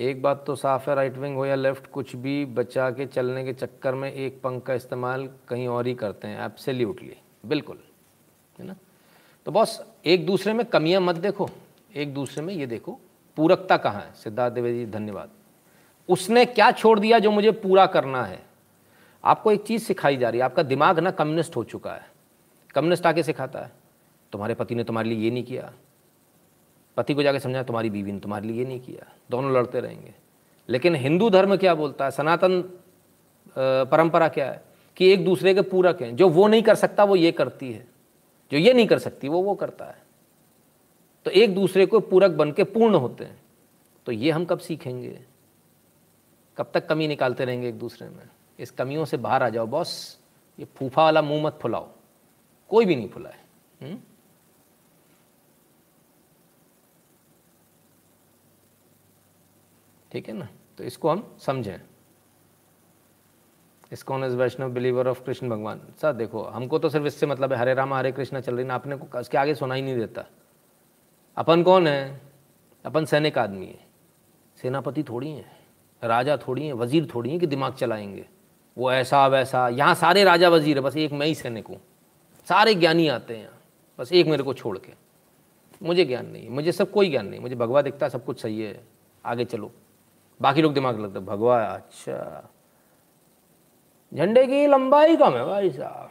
एक 0.00 0.22
बात 0.22 0.44
तो 0.46 0.54
साफ़ 0.56 0.88
है 0.90 0.94
राइट 0.96 1.16
विंग 1.18 1.36
हो 1.36 1.46
या 1.46 1.54
लेफ़्ट 1.54 1.86
कुछ 1.86 2.14
भी 2.16 2.44
बचा 2.44 2.90
के 2.90 3.06
चलने 3.06 3.44
के 3.44 3.52
चक्कर 3.52 3.94
में 3.94 4.12
एक 4.12 4.40
पंख 4.42 4.62
का 4.62 4.74
इस्तेमाल 4.74 5.28
कहीं 5.48 5.68
और 5.68 5.86
ही 5.86 5.94
करते 5.94 6.28
हैं 6.28 6.44
एब्सोल्युटली 6.44 7.16
बिल्कुल, 7.46 7.78
है 8.58 8.66
ना? 8.66 8.76
तो 9.46 9.52
बॉस, 9.52 9.80
एक 10.04 10.26
दूसरे 10.26 10.52
में 10.52 10.66
कमियाँ 10.66 11.00
मत 11.00 11.16
देखो, 11.16 11.48
एक 11.94 12.14
दूसरे 12.14 12.44
में 12.44 12.54
ये 12.54 12.66
देखो, 12.66 12.98
पूरकता 13.36 13.76
कहाँ 13.76 14.00
है? 14.02 14.12
सिद्धार्थ 14.14 14.54
द्विवेदी 14.54 14.86
धन्यवाद। 14.86 15.30
उसने 16.08 16.44
क्या 16.44 16.70
छोड़ 16.70 16.98
दिया 17.00 17.18
जो 17.18 17.30
मुझे 17.30 17.50
पूरा 17.50 17.86
करना 17.86 18.24
है? 18.24 18.42
आपको 19.24 19.52
एक 19.52 19.62
चीज़ 19.62 19.82
सिखाई 19.82 20.16
जा 20.16 20.28
रही 20.28 20.38
है, 20.38 20.44
आपका 20.44 20.62
दिमाग 20.62 20.98
ना 20.98 21.10
कम्युनिस्ट 21.10 21.56
हो 21.56 21.64
चुका 21.64 21.92
है। 21.92 22.10
कम्युनिस्ट 22.74 23.06
आके 23.06 23.22
सिखाता 23.22 23.58
है, 23.58 23.72
तुम्हारे 24.32 24.54
पति 24.54 24.74
ने 24.74 24.84
तुम्हारे 24.84 25.08
लिए 25.08 25.18
ये 25.18 25.30
नहीं 25.30 25.44
किया। 25.44 25.72
पति 27.00 27.14
को 27.14 27.22
जाके 27.22 27.40
समझा 27.40 27.62
तुम्हारी 27.62 27.90
बीवी 27.90 28.12
ने 28.12 28.20
तुम्हारे 28.20 28.48
लिए 28.48 28.64
नहीं 28.64 28.80
किया, 28.80 29.12
दोनों 29.30 29.52
लड़ते 29.52 29.80
रहेंगे। 29.80 30.14
लेकिन 30.68 30.94
हिंदू 30.94 31.30
धर्म 31.30 31.56
क्या 31.56 31.74
बोलता 31.74 32.04
है? 32.04 32.10
सनातन 32.10 32.62
परंपरा 33.58 34.28
क्या 34.28 34.50
है? 34.50 34.64
कि 34.96 35.12
एक 35.12 35.24
दूसरे 35.24 35.54
के 35.54 35.60
पूरक 35.60 36.02
हैं। 36.02 36.16
जो 36.16 36.28
वो 36.28 36.48
नहीं 36.48 36.62
कर 36.62 36.74
सकता, 36.74 37.04
वो 37.04 37.16
ये 37.16 37.32
करती 37.32 37.72
है। 37.72 37.86
जो 38.52 38.58
ये 38.58 38.72
नहीं 38.72 38.86
कर 38.86 38.98
सकती, 38.98 39.28
वो 39.28 39.42
वो 39.42 39.54
करता 39.54 39.84
है। 39.84 40.02
तो 41.24 41.30
एक 41.30 41.54
दूसरे 41.54 41.86
को 41.86 42.00
पूरक 42.00 42.30
बन 42.30 42.52
के 42.52 42.64
पूर्ण 42.64 42.94
होते 42.94 43.24
हैं। 43.24 43.42
तो 44.06 44.12
ये 44.12 44.30
हम 44.30 44.44
कब 44.44 44.58
सीखेंगे? 44.58 45.20
कब 46.56 46.70
तक 46.74 46.86
कमी 46.86 47.08
निकालते 47.08 47.44
रहेंगे 47.44 47.68
एक 47.68 47.78
दूसरे 47.78 48.08
में? 48.08 48.28
इस 48.58 48.70
कमियों 48.70 49.04
से 49.04 49.16
बाहर 49.16 49.42
आ 49.42 49.48
जाओ, 49.48 49.66
बॉस। 49.66 50.18
ये 50.58 50.64
फूफा 50.64 51.04
वाला 51.04 51.22
मुँह 51.22 51.42
मत 51.42 51.58
फुलाओ। 51.62 51.88
कोई 52.68 52.84
भी 52.84 52.96
नहीं 52.96 53.08
फुलाए 53.08 53.40
ठीक 60.12 60.28
है 60.28 60.34
ना? 60.34 60.48
तो 60.78 60.84
इसको 60.84 61.10
हम 61.10 61.36
समझें। 61.38 61.80
ISKCON 63.92 64.24
is 64.24 64.36
Vaishnav 64.36 64.70
believer 64.70 65.08
of 65.08 65.22
Krishna 65.24 65.48
भगवान। 65.48 65.80
सर, 66.02 66.12
देखो, 66.12 66.42
हमको 66.42 66.78
तो 66.78 66.88
सिर्फ़ 66.88 67.06
इससे 67.06 67.26
मतलब 67.26 67.52
है, 67.52 67.58
हरे 67.58 67.74
राम, 67.74 67.94
हरे 67.94 68.12
कृष्ण 68.12 68.40
चल 68.40 68.54
रही 68.54 68.64
ना 68.64 68.74
आपने 68.74 68.96
को 68.96 69.20
इसके 69.20 69.38
आगे 69.38 69.54
सुना 69.54 69.74
ही 69.74 69.82
नहीं 69.82 69.96
देता। 69.96 70.24
अपन 71.36 71.62
कौन 71.62 71.86
है? 71.86 72.20
अपन 72.84 73.04
सैनिक 73.04 73.38
आदमी 73.38 73.66
है। 73.66 73.78
सेनापति 74.56 75.02
थोड़ी 75.02 75.30
हैं, 75.30 75.50
राजा 76.02 76.36
थोड़ी 76.36 76.66
हैं, 76.66 76.72
वज़ीर 76.72 77.08
थोड़ी 77.14 77.30
हैं 77.30 77.40
कि 77.40 77.46
दिमाग 77.46 77.74
चलाएँगे। 77.74 78.26
वो 78.76 78.92
ऐसा, 78.92 79.26
वैसा, 79.26 79.68
यहाँ 79.68 79.94
सारे 79.94 80.24
राजा 80.24 80.48
वज़ीर 80.48 80.76
है, 80.76 80.82
बस 80.82 80.96
एक 80.96 81.12
मैं 81.12 81.26
ही 81.26 81.34
सैनिक 81.34 81.66
हूँ। 81.66 81.80
सारे 82.48 82.74
ज्ञानी 82.74 83.08
आते 83.08 83.36
हैं 83.36 83.42
यहाँ 83.42 83.60
बस 83.98 84.12
एक 84.12 84.26
मेरे 84.26 84.42
को 84.42 84.54
छोड़ 84.54 84.78
के। 84.78 84.92
मुझे 85.82 86.04
ज्ञान 86.04 86.26
नहीं 86.26 86.44
है, 86.44 86.50
मुझे 86.50 86.72
सब 86.72 86.90
कोई 86.90 87.10
ज्ञान 87.10 87.26
नहीं, 87.26 87.40
मुझे 87.40 87.54
भगवा 87.54 87.82
दिखता, 87.82 88.08
सब 88.08 88.24
कुछ 88.24 88.42
सही 88.42 88.60
है। 88.60 88.84
आगे 89.24 89.44
चलो। 89.44 89.70
बाकी 90.42 90.62
लोग 90.62 90.74
दिमाग 90.74 91.00
लगता 91.00 91.20
भगवा 91.20 91.64
अच्छा। 91.64 92.50
झंडे 94.14 94.46
की 94.46 94.66
लंबाई 94.66 95.16
कम 95.16 95.32
है 95.32 95.44
भाई 95.44 95.70
साहब। 95.70 96.10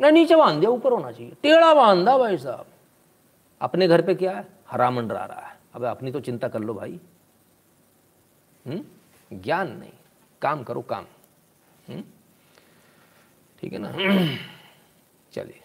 नहीं 0.00 0.12
नीचे 0.12 0.36
बाँध 0.36 0.60
दिया, 0.60 0.70
ऊपर 0.70 0.92
होना 0.92 1.12
चाहिए। 1.12 1.32
टेढ़ा 1.42 1.74
बांधा 1.74 2.18
भाई 2.18 2.38
साहब। 2.38 2.66
अपने 3.60 3.88
घर 3.88 4.02
पे 4.02 4.14
क्या 4.14 4.36
है? 4.36 4.48
हरा 4.70 4.90
मंडरा 4.90 5.24
रहा 5.24 5.40
है। 5.40 5.56
अब 5.74 5.84
अपनी 5.84 6.12
तो 6.12 6.20
चिंता 6.20 6.48
कर 6.48 6.58
लो 6.58 6.74
भाई। 6.74 7.00
हम्म? 8.66 8.84
ज्ञान 9.40 9.76
नहीं। 9.76 9.92
काम 10.42 10.62
करो, 10.62 10.82
काम। 10.82 11.04
हम्म? 11.88 12.04
ठीक 13.60 13.72
है 13.72 13.78
ना? 13.78 13.92
चलिए। 15.32 15.60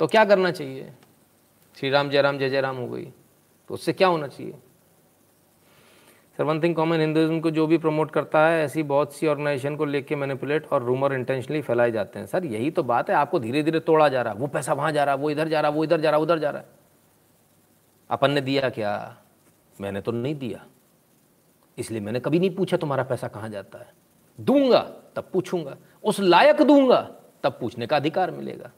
तो 0.00 0.06
क्या 0.06 0.24
करना 0.24 0.50
चाहिए? 0.50 0.92
श्री 1.76 1.90
राम, 1.90 2.10
जय 2.10 2.22
राम, 2.22 2.38
जय 2.38 2.50
जय 2.50 2.60
राम 2.60 2.76
हो 2.76 2.88
गई। 2.88 3.04
तो 3.68 3.74
उससे 3.74 3.92
क्या 3.92 4.08
होना 4.08 4.28
चाहिए? 4.28 4.58
Sir 6.38 6.44
one 6.44 6.62
thing 6.62 6.74
common 6.76 7.00
Hinduism 7.00 7.40
को 7.40 7.50
जो 7.50 7.66
भी 7.66 7.78
प्रमोट 7.78 8.10
करता 8.10 8.46
है, 8.48 8.64
ऐसी 8.64 8.82
बहुत 8.82 9.14
सी 9.14 9.26
ऑर्गेनाइजेशन 9.26 9.76
को 9.76 9.84
लेके 9.84 10.16
मैनिपुलेट 10.16 10.66
और 10.66 10.82
रूमर 10.82 11.12
इंटेंशनली 11.12 11.62
फैलाए 11.62 11.90
जाते 11.90 12.18
हैं। 12.18 12.26
सर, 12.26 12.44
यही 12.44 12.70
तो 12.70 12.82
बात 12.82 13.10
है, 13.10 13.16
आपको 13.16 13.38
धीरे 13.38 13.62
धीरे 13.62 13.80
तोड़ा 13.80 14.08
जा 14.08 14.22
रहा 14.22 14.32
है। 14.32 14.38
वो 14.38 14.46
पैसा 14.46 14.72
वहाँ 14.72 14.92
जा 14.92 15.04
रहा 15.04 15.14
है, 15.14 15.20
वो 15.20 15.30
इधर 15.30 15.48
जा 15.48 15.60
रहा 15.60 15.70
है, 15.70 15.76
वो 15.76 15.84
इधर 15.84 16.00
जा 16.00 16.10
रहा 16.10 16.18
है, 16.18 16.22
उधर 16.22 16.38
जा 16.38 16.50
रहा 16.50 16.62
है। 16.62 16.68
अपन 18.10 18.30
ने 18.30 18.40
दिया 18.40 18.68
क्या? 18.68 19.16
मैंने 19.80 20.00
तो 20.00 20.12
नहीं 20.12 20.34
दिया। 20.34 20.66
इसलिए 21.78 22.00
मैंने 22.00 22.20
कभी 22.20 22.38
नहीं 22.38 22.54
पूछा 22.54 22.76
तुम्हारा 22.76 23.02
पैसा 23.02 23.28
कहाँ 23.28 23.48
जाता 23.48 23.78
है। 23.78 23.92
दूँगा, 24.40 24.80
तब 25.16 25.30
पूछूँगा। 25.32 25.76
उस 26.04 26.20
लायक 26.20 26.62
दूँगा, 26.62 27.10
तब 27.42 27.58
पूछने 27.60 27.86
का 27.86 27.96
अधिकार 27.96 28.30
मिलेगा। 28.30 28.70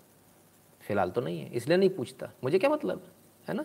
फ़िलहाल 0.81 1.11
तो 1.11 1.21
नहीं 1.21 1.41
है, 1.41 1.53
इसलिए 1.53 1.77
नहीं 1.77 1.91
पूछता। 1.91 2.31
मुझे 2.45 2.59
क्या 2.59 2.71
मतलब 2.71 3.03
है 3.49 3.55
ना? 3.55 3.65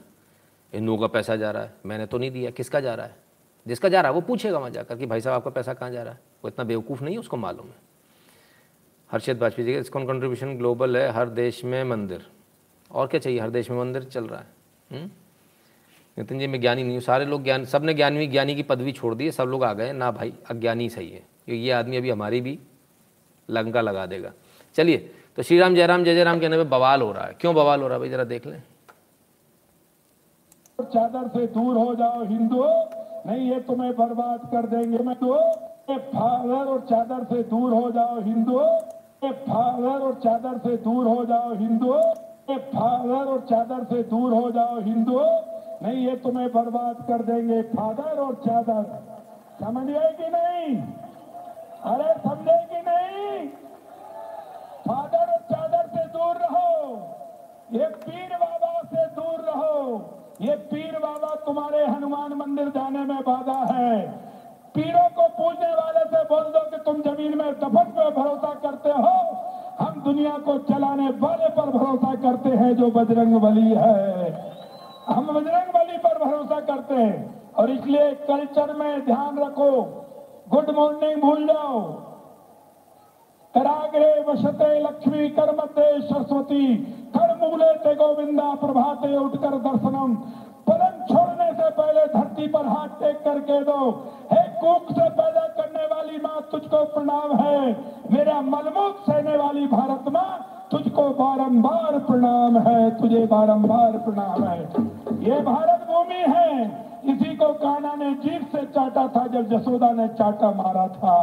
हिंदुओं 0.73 0.97
का 0.97 1.07
पैसा 1.07 1.35
जा 1.35 1.51
रहा 1.51 1.63
है, 1.63 1.73
मैंने 1.85 2.05
तो 2.05 2.17
नहीं 2.17 2.31
दिया, 2.31 2.51
किसका 2.51 2.79
जा 2.79 2.95
रहा 2.95 3.05
है? 3.05 3.22
जिसका 3.67 3.89
जा 3.89 4.01
रहा 4.01 4.09
है, 4.09 4.15
वो 4.15 4.21
पूछेगा 4.21 4.57
वहाँ 4.57 4.69
जाकर 4.69 4.97
कि 4.97 5.05
भाई 5.05 5.21
साहब, 5.21 5.35
आपका 5.35 5.49
पैसा 5.49 5.73
कहाँ 5.73 5.91
जा 5.91 6.03
रहा 6.03 6.13
है? 6.13 6.19
वो 6.43 6.47
इतना 6.47 6.65
बेवकूफ़ 6.65 7.03
नहीं 7.03 7.15
है, 7.15 7.19
उसको 7.19 7.37
मालूम 7.37 7.65
है। 7.65 7.75
हर्षद 9.11 9.37
वाजपेयी 9.37 9.65
जी 9.67 9.73
का 9.73 9.79
इसको 9.79 9.99
कंट्रीब्यूशन 9.99 10.57
ग्लोबल 10.57 10.97
है, 10.97 11.09
हर 11.09 11.29
देश 11.29 11.63
में 11.63 11.83
मंदिर। 11.83 12.27
और 12.91 13.07
क्या 13.07 13.19
चाहिए? 13.19 13.39
हर 13.39 13.49
देश 13.49 13.69
में 13.69 13.77
मंदिर 13.77 14.03
चल 14.03 14.23
रहा 14.23 14.39
है। 14.39 14.53
नितिन 16.17 16.39
जी, 16.39 16.47
मैं 16.47 16.61
ज्ञानी 16.61 16.83
नहीं 16.83 16.93
हूँ। 16.93 17.01
सारे 17.01 17.25
लोग 17.25 17.43
ज्ञान 17.43 17.65
सबने 17.65 17.93
ज्ञानी 17.93 18.27
ज्ञानी 18.27 18.55
की 18.55 18.63
पदवी 18.63 18.91
छोड़ 18.91 19.15
दी 19.15 19.25
है, 19.25 19.31
सब 19.31 19.43
लोग 19.43 19.63
आ 19.63 19.73
गए 19.73 19.93
ना 19.93 20.11
भाई, 20.11 20.33
अज्ञानी 20.49 20.89
सही 20.89 21.09
है। 21.09 21.23
क्योंकि 21.45 21.61
ये 21.61 21.71
आदमी 21.71 21.97
अभी 21.97 22.09
हमारी 22.09 22.41
भी 22.41 22.59
लंका 23.49 23.81
लगा 23.81 24.05
देगा। 24.05 24.31
चलिए 24.75 25.13
तो 25.35 25.43
श्री 25.43 25.59
राम 25.59 25.75
जयराम, 25.75 26.03
जय 26.03 26.15
जयराम 26.15 26.39
कहने 26.39 26.57
में 26.57 26.69
बवाल 26.69 27.01
हो 27.01 27.11
रहा 27.11 27.25
है। 27.25 27.33
क्यों 27.33 27.55
बवाल 27.55 27.81
हो 27.81 27.87
रहा 27.87 27.95
है? 27.95 27.99
भाई 27.99 28.09
जरा 28.09 28.23
देख 28.23 28.45
लें। 28.47 28.63
चादर 30.81 31.27
से 31.27 31.47
दूर 31.47 31.77
हो 31.77 31.95
जाओ, 31.95 32.23
हिंदू। 32.25 32.63
नहीं 33.25 33.51
ये 33.51 33.59
तुम्हें 33.59 33.91
बर्बाद 33.95 34.39
कर 34.51 34.65
देंगे। 34.67 34.97
मैं 34.97 35.15
तो 35.15 35.35
फादर 35.89 36.69
और 36.71 36.79
चादर 36.89 37.23
से 37.23 37.43
दूर 37.43 37.73
हो 37.73 37.91
जाओ, 37.91 38.19
हिंदू। 38.19 38.59
फादर 39.23 39.99
और 39.99 40.13
चादर 40.13 40.57
से 40.57 40.77
दूर 40.77 41.07
हो 41.07 41.25
जाओ, 41.25 41.53
हिंदू। 41.53 41.93
फादर 42.49 43.31
और 43.31 43.39
चादर 43.49 43.83
से 43.83 44.03
दूर 44.03 44.33
हो 44.33 44.51
जाओ, 44.51 44.79
हिंदू। 44.79 45.19
नहीं 45.83 46.07
ये 46.07 46.15
तुम्हें 46.15 46.47
बर्बाद 46.47 46.95
कर 47.07 47.23
देंगे 47.23 47.61
फादर 47.61 48.19
और 48.19 48.35
चादर। 48.35 48.83
समझिए 49.61 50.09
कि 50.11 50.29
नहीं? 50.29 50.81
अरे 51.83 52.13
समझे 52.19 52.57
कि 52.65 52.81
नहीं? 52.89 53.47
फादर 54.87 55.31
और 55.33 55.39
चादर 55.51 55.87
से 55.87 56.07
दूर 56.07 56.35
रहो। 56.35 56.95
ये 57.71 57.85
पीर 58.03 58.35
बाबा 58.35 58.73
से 58.85 59.05
दूर 59.15 59.39
रहो। 59.41 59.97
ये 60.43 60.55
पीर 60.55 60.99
बाबा 60.99 61.35
तुम्हारे 61.35 61.85
हनुमान 61.85 62.33
मंदिर 62.33 62.69
जाने 62.69 62.99
में 62.99 63.17
बाधा 63.17 63.73
है। 63.73 64.11
पीरों 64.75 65.09
को 65.09 65.27
पूजने 65.27 65.69
वाले 65.69 65.99
से 65.99 66.23
बोल 66.23 66.43
दो 66.43 66.69
कि 66.69 66.77
तुम 66.77 67.01
ज़मीन 67.01 67.37
में 67.37 67.53
दफन 67.53 67.83
पे 67.83 68.09
भरोसा 68.11 68.53
करते 68.53 68.89
हो। 68.89 69.37
हम 69.85 70.01
दुनिया 70.01 70.37
को 70.37 70.57
चलाने 70.57 71.09
वाले 71.09 71.49
पर 71.49 71.69
भरोसा 71.77 72.15
करते 72.15 72.49
हैं 72.49 72.75
जो 72.75 72.87
बजरंग 72.87 73.35
बली 73.35 73.69
है। 73.69 74.33
हम 75.07 75.27
बजरंग 75.27 75.73
बली 75.73 75.97
पर 75.97 76.25
भरोसा 76.25 76.59
करते 76.59 76.95
हैं। 76.95 77.43
और 77.53 77.69
इसलिए 77.69 78.11
कल्चर 78.11 78.73
में 78.73 79.05
ध्यान 79.05 79.39
रखो। 79.39 79.71
गुड 80.49 80.69
मॉर्निंग 80.69 81.21
भूल 81.21 81.47
जाओ। 81.47 81.81
कराग्रे 83.55 84.25
वशते 84.27 84.79
लक्ष्मी 84.79 85.29
करमते 85.29 86.01
सरस्वती। 86.01 86.89
कर 87.17 87.35
मूले 87.41 87.73
ते 87.73 87.95
गोविंदा 87.95 88.53
प्रभाते 88.55 89.17
उठकर 89.17 89.57
दर्शनम। 89.59 90.15
पलंग 90.67 91.07
छोड़ने 91.07 91.51
से 91.53 91.69
पहले 91.69 92.05
धरती 92.07 92.47
पर 92.47 92.67
हाथ 92.67 92.99
टेक 92.99 93.17
करके 93.23 93.59
दो, 93.63 93.79
हे 94.31 94.41
कुक, 94.59 94.91
से 94.91 95.09
पैदा 95.09 95.47
करने 95.57 95.85
वाली 95.85 96.17
माँ, 96.17 96.41
तुझको 96.51 96.83
प्रणाम 96.85 97.35
है। 97.35 97.71
मेरा 98.11 98.41
मलमूत 98.41 99.03
सहने 99.09 99.37
वाली 99.37 99.67
भारत 99.67 100.05
माँ, 100.09 100.31
तुझको 100.71 101.09
बारंबार 101.09 101.99
प्रणाम 101.99 102.57
है, 102.57 103.01
तुझे 103.01 103.25
बारंबार 103.25 103.97
प्रणाम 103.97 104.43
है। 104.43 104.59
ये 105.23 105.41
भारत 105.41 105.87
भूमि 105.89 106.23
है। 106.27 106.83
इसी 107.05 107.35
को 107.35 107.47
काना 107.53 107.93
ने 107.95 108.13
जीव 108.13 108.45
से 108.51 108.65
चाटा 108.65 109.07
था, 109.07 109.27
जब 109.27 109.49
जसोदा 109.49 109.91
ने 109.91 110.07
चाटा 110.07 110.51
मारा 110.51 110.87
था। 110.87 111.15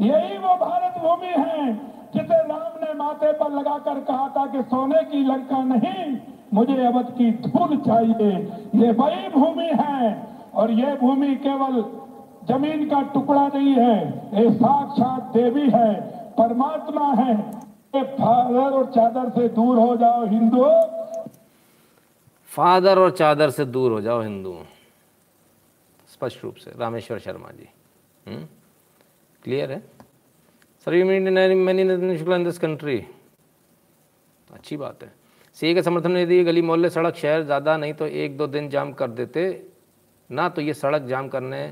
यही 0.00 0.38
वो 0.38 0.54
भारत 0.56 0.94
भूमि 1.02 1.32
है। 1.38 1.72
जिसे 2.14 2.42
राम 2.48 2.84
ने 2.84 2.92
माथे 2.94 3.32
पर 3.32 3.50
लगाकर 3.50 4.00
कहा 4.00 4.28
था 4.28 4.46
कि 4.46 4.62
सोने 4.62 5.02
की 5.04 5.24
लंका 5.24 5.62
नहीं, 5.64 6.16
मुझे 6.54 6.84
अवध 6.86 7.10
की 7.18 7.30
धूल 7.42 7.76
चाहिए। 7.78 8.30
ये 8.74 8.92
वही 8.92 9.28
भूमि 9.28 9.70
है, 9.80 10.28
और 10.54 10.70
ये 10.70 10.94
भूमि 10.96 11.34
केवल 11.36 11.82
ज़मीन 12.48 12.88
का 12.88 13.00
टुकड़ा 13.12 13.46
नहीं 13.48 13.74
है, 13.74 13.96
ये 14.34 14.50
साक्षात 14.52 15.32
देवी 15.34 15.68
है, 15.70 15.92
परमात्मा 16.32 17.12
है। 17.14 17.40
फादर 17.94 18.76
और 18.76 18.86
चादर 18.86 19.28
से 19.30 19.48
दूर 19.48 19.78
हो 19.78 19.96
जाओ, 19.96 20.26
हिंदू। 20.26 20.64
फादर 22.50 22.98
और 22.98 23.10
चादर 23.10 23.50
से 23.50 23.64
दूर 23.64 23.92
हो 23.92 24.00
जाओ, 24.00 24.20
हिंदू। 24.22 24.54
स्पष्ट 26.08 26.44
रूप 26.44 26.54
से, 26.54 26.72
रामेश्वर 26.78 27.18
शर्मा 27.18 27.50
जी। 27.50 27.68
क्लियर 29.42 29.72
है? 29.72 29.82
Sir 30.86 30.94
you 30.94 31.04
mean 31.06 31.32
many 31.56 32.16
Shukla 32.18 32.36
in 32.36 32.44
this 32.44 32.58
country 32.58 32.96
अच्छी 34.50 34.76
बात 34.76 35.02
है। 35.02 35.12
सीए 35.56 35.74
के 35.74 35.82
समर्थन 35.82 36.10
में 36.10 36.22
यदि 36.22 36.42
गली 36.44 36.62
मोहल्ले 36.62 36.90
सड़क 36.90 37.16
शहर 37.16 37.42
ज़्यादा 37.42 37.76
नहीं 37.76 37.94
तो 37.94 38.06
एक 38.06 38.36
दो 38.36 38.46
दिन 38.46 38.68
जाम 38.68 38.92
कर 38.92 39.10
देते, 39.10 39.44
ना 40.30 40.48
तो 40.48 40.62
ये 40.62 40.74
सड़क 40.74 41.02
जाम 41.02 41.28
करने 41.28 41.62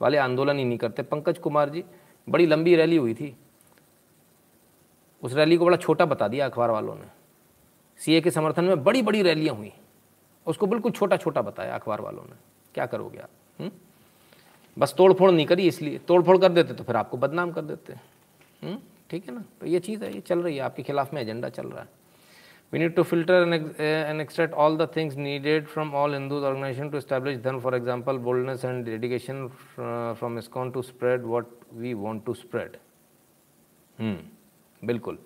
वाले 0.00 0.18
आंदोलन 0.18 0.58
ही 0.58 0.64
नहीं 0.64 0.78
करते। 0.78 1.02
पंकज 1.04 1.38
कुमार 1.38 1.70
जी, 1.70 1.84
बड़ी 2.28 2.46
लंबी 2.46 2.76
रैली 2.76 2.96
हुई 2.96 3.14
थी। 3.14 3.34
उस 5.22 5.34
रैली 5.34 5.56
को 5.56 5.64
बड़ा 5.64 5.76
छोटा 5.78 6.04
बता 6.06 6.28
दिया 6.28 6.46
अखबार 6.46 6.70
वालों 6.70 6.94
ने। 6.94 7.08
सीए 8.00 8.20
के 8.20 8.30
समर्थन 8.30 8.64
में 8.64 8.84
बड़ी 8.84 9.02
बड़ी 9.02 9.22
रैलियाँ 9.22 9.54
हुई। 9.56 9.72
उसको 10.46 10.66
बिल्कुल 10.66 10.92
छोटा 10.92 11.16
छोटा 11.16 11.42
बताया 11.42 11.74
अखबार 11.74 12.00
वालों 12.00 12.22
ने। 12.22 12.36
क्या 12.74 12.86
करोगे 12.86 13.18
आप 13.18 13.70
बस 14.76 14.94
तोड़ 14.98 15.12
फोड़ 15.12 15.30
नहीं 15.30 15.46
करी 15.46 15.66
इसलिए 15.68 15.98
तोड़ 16.08 16.22
फोड़ 16.22 16.38
कर 16.38 16.52
देते 16.52 16.74
तो 16.74 16.84
फिर 16.84 16.96
आपको 16.96 17.16
बदनाम 17.18 17.52
कर 17.52 17.62
देते। 17.64 17.94
हम्म, 18.62 18.78
ठीक 19.10 19.28
है 19.28 19.34
ना? 19.34 19.44
तो 19.60 19.66
ये 19.66 19.78
चीज़ 19.80 20.04
है, 20.04 20.12
ये 20.14 20.20
चल 20.22 20.42
रही 20.42 20.56
है, 20.56 20.62
आपके 20.62 20.82
खिलाफ 20.82 21.14
में 21.14 21.20
एजेंडा 21.22 21.48
चल 21.50 21.66
रहा 21.66 21.82
है। 21.82 21.88
We 22.72 22.78
need 22.78 22.94
to 22.94 23.02
filter 23.02 23.52
and 23.80 24.20
extract 24.20 24.54
all 24.54 24.76
the 24.76 24.88
things 24.96 25.16
needed 25.16 25.66
from 25.68 25.94
all 25.94 26.14
Hindu 26.14 26.40
organisation 26.40 26.90
to 26.90 27.00
establish 27.00 27.38
then 27.42 27.58
for 27.60 27.74
example 27.76 28.18
boldness 28.18 28.64
and 28.64 28.84
dedication 28.84 29.46
from 29.74 30.38
ISKCON 30.38 30.70
to 30.70 30.82
spread 30.82 31.24
what 31.24 31.58
we 31.74 31.94
want 31.96 32.24
to 32.26 32.34
spread 32.34 32.76
बिल्कुल। 34.82 35.18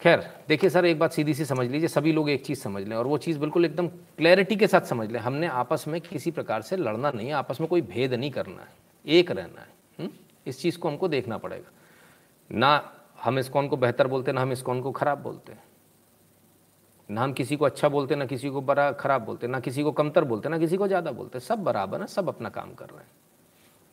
खैर, 0.00 0.20
देखिए 0.48 0.70
sir, 0.70 0.84
एक 0.86 0.98
बात 0.98 1.12
सीधी 1.12 1.34
सी 1.34 1.44
समझ 1.44 1.66
लीजिए, 1.70 1.88
सभी 1.88 2.12
लोग 2.12 2.28
एक 2.30 2.44
चीज़ 2.44 2.58
समझ 2.58 2.82
लें, 2.82 2.96
और 2.96 3.06
वो 3.06 3.16
चीज़ 3.18 3.38
बिल्कुल 3.38 3.64
एकदम 3.64 3.88
क्लैरिटी 3.88 4.56
के 4.56 4.66
साथ 4.66 4.86
समझ 4.86 5.10
लें। 5.10 5.18
हमने 5.20 5.46
आपस 5.46 5.84
में 5.88 6.00
किसी 6.00 6.30
प्रकार 6.30 6.62
से 6.62 6.76
लड़ना 6.76 7.10
नहीं 7.10 7.26
है, 7.28 7.32
आपस 7.34 7.60
में 7.60 7.68
कोई 7.68 7.80
भेद 7.82 8.14
नहीं 8.14 8.30
करना 8.30 8.62
है, 8.62 8.68
एक 9.04 9.30
रहना 9.30 9.60
है। 9.60 9.68
हम्म, 9.98 10.10
इस 10.46 10.60
चीज़ 10.60 10.78
को 10.78 10.88
हमको 10.88 11.08
देखना 11.08 11.38
पड़ेगा। 11.38 11.70
ना 12.50 12.92
हम 13.22 13.38
इसकॉन 13.38 13.68
को 13.68 13.76
बेहतर 13.76 14.06
बोलते, 14.06 14.32
ना 14.32 14.40
हम 14.40 14.52
इसकॉन 14.52 14.80
को 14.80 14.92
ख़राब 14.92 15.22
बोलते। 15.22 15.56
ना 17.08 17.22
हम 17.22 17.32
किसी 17.32 17.56
को 17.56 17.64
अच्छा 17.64 17.88
बोलते, 17.88 18.16
ना 18.16 18.26
किसी 18.26 18.50
को 18.50 18.60
बड़ा 18.60 18.92
खराब 18.92 19.24
बोलते, 19.24 19.46
ना 19.46 19.60
किसी 19.60 19.82
को 19.82 19.92
कमतर 19.92 20.24
बोलते, 20.24 20.48
ना 20.48 20.58
किसी 20.58 20.76
को 20.76 20.86
ज़्यादा 20.86 21.12
बोलते। 21.12 21.40
सब 21.40 21.62
बराबर 21.64 22.00
है, 22.00 22.06
सब 22.06 22.28
अपना 22.28 22.48
काम 22.48 22.74
कर 22.74 22.86
रहे 22.86 22.98
हैं। 22.98 23.10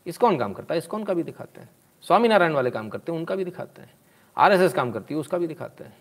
इसकॉन 0.05 0.37
काम 0.37 0.53
करता 0.53 0.73
है? 0.73 0.77
इसकॉन 0.77 1.03
का 1.03 1.13
भी 1.13 1.23
दिखाते 1.23 1.61
हैं। 1.61 1.69
स्वामीनारायण 2.01 2.53
वाले 2.53 2.71
काम 2.71 2.89
करते 2.89 3.11
हैं, 3.11 3.19
उनका 3.19 3.35
भी 3.35 3.45
दिखाते 3.45 3.81
हैं। 3.81 3.93
आरएसएस 4.37 4.73
काम 4.73 4.91
करती 4.91 5.13
है, 5.13 5.19
उसका 5.19 5.37
भी 5.37 5.47
दिखाते 5.47 5.83
हैं। 5.83 5.97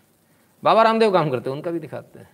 बाबा 0.63 0.83
रामदेव 0.83 1.11
काम 1.11 1.29
करते 1.29 1.49
हैं, 1.49 1.57
उनका 1.57 1.71
भी 1.71 1.79
दिखाते 1.79 2.19
हैं। 2.19 2.29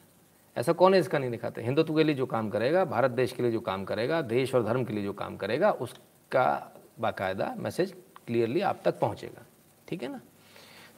ऐसा 0.58 0.74
कौन 0.74 0.94
है 0.94 1.00
इसका 1.00 1.20
नहीं 1.20 1.32
दिखाते? 1.32 1.62
हिंदुत्व 1.62 1.96
के 1.96 2.04
लिए 2.04 2.16
जो 2.16 2.26
काम 2.26 2.50
करेगा, 2.50 2.86
भारत 2.86 3.12
देश 3.12 3.32
के 3.32 3.44
लिए 3.44 3.52
जो 3.52 3.60
काम 3.60 3.86
करेगा, 3.86 4.22
देश 4.22 4.56
और 4.56 4.64
धर्म 4.64 4.84
के 4.84 4.94
लिए 4.94 5.04
जो 5.04 5.14
काम 5.14 5.38
करेगा, 5.38 5.72
उसका 5.72 6.74
बाकायदा 7.00 7.54
मैसेज 7.58 7.96
क्लियरली 8.28 8.62
आप 8.62 8.82
तक 8.86 9.00
पहुंचेगा। 9.00 9.46
ठीक 9.88 10.04
है 10.04 10.12
ना? 10.12 10.22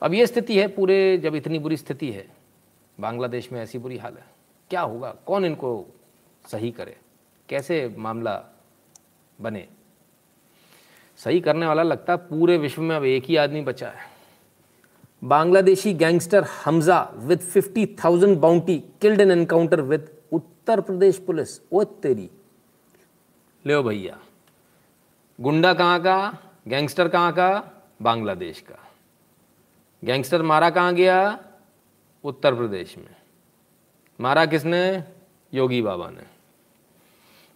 अब 0.01 0.13
ये 0.13 0.27
स्थिति 0.27 0.59
है 0.59 0.67
पूरे 0.67 1.17
जब 1.17 1.35
इतनी 1.35 1.59
बुरी 1.59 1.77
स्थिति 1.77 2.11
है 2.11 2.27
बांग्लादेश 2.99 3.51
में 3.51 3.61
ऐसी 3.61 3.77
बुरी 3.77 3.97
हाल 3.97 4.13
है 4.13 4.25
क्या 4.69 4.81
होगा? 4.81 5.15
कौन 5.25 5.45
इनको 5.45 5.85
सही 6.51 6.71
करे? 6.71 6.97
कैसे 7.49 7.95
मामला 7.97 8.43
बने? 9.41 9.67
सही 11.17 11.39
करने 11.39 11.67
वाला 11.67 11.83
लगता 11.83 12.13
है 12.13 12.19
पूरे 12.19 12.57
विश्व 12.57 12.81
में 12.81 12.95
अब 12.95 13.03
एक 13.03 13.23
ही 13.23 13.35
आदमी 13.35 13.61
बचा 13.61 13.89
है। 13.89 14.15
Bangladeshi 15.23 15.93
gangster 15.93 16.43
Hamza 16.43 17.09
with 17.15 17.39
50,000 17.39 18.35
bounty 18.35 18.79
killed 18.79 19.21
in 19.21 19.31
encounter 19.31 19.81
with 19.81 20.17
Uttar 20.31 20.81
Pradesh 20.81 21.17
police. 21.17 21.61
ओ 21.71 21.83
तेरी। 21.83 22.29
ले 23.65 23.81
भैया। 23.81 24.19
गुंडा 25.41 25.73
कहाँ 25.73 25.99
का? 25.99 26.37
गैंगस्टर 26.67 27.07
कहाँ 27.07 27.33
का? 27.33 27.74
बांग्लादेश 28.01 28.59
का। 28.59 28.91
गैंगस्टर 30.03 30.41
मारा 30.41 30.69
कहाँ 30.69 30.93
गया? 30.95 31.45
उत्तर 32.23 32.55
प्रदेश 32.55 32.97
में। 32.97 33.15
मारा 34.21 34.45
किसने? 34.45 35.03
योगी 35.53 35.81
बाबा 35.81 36.09
ने। 36.09 36.23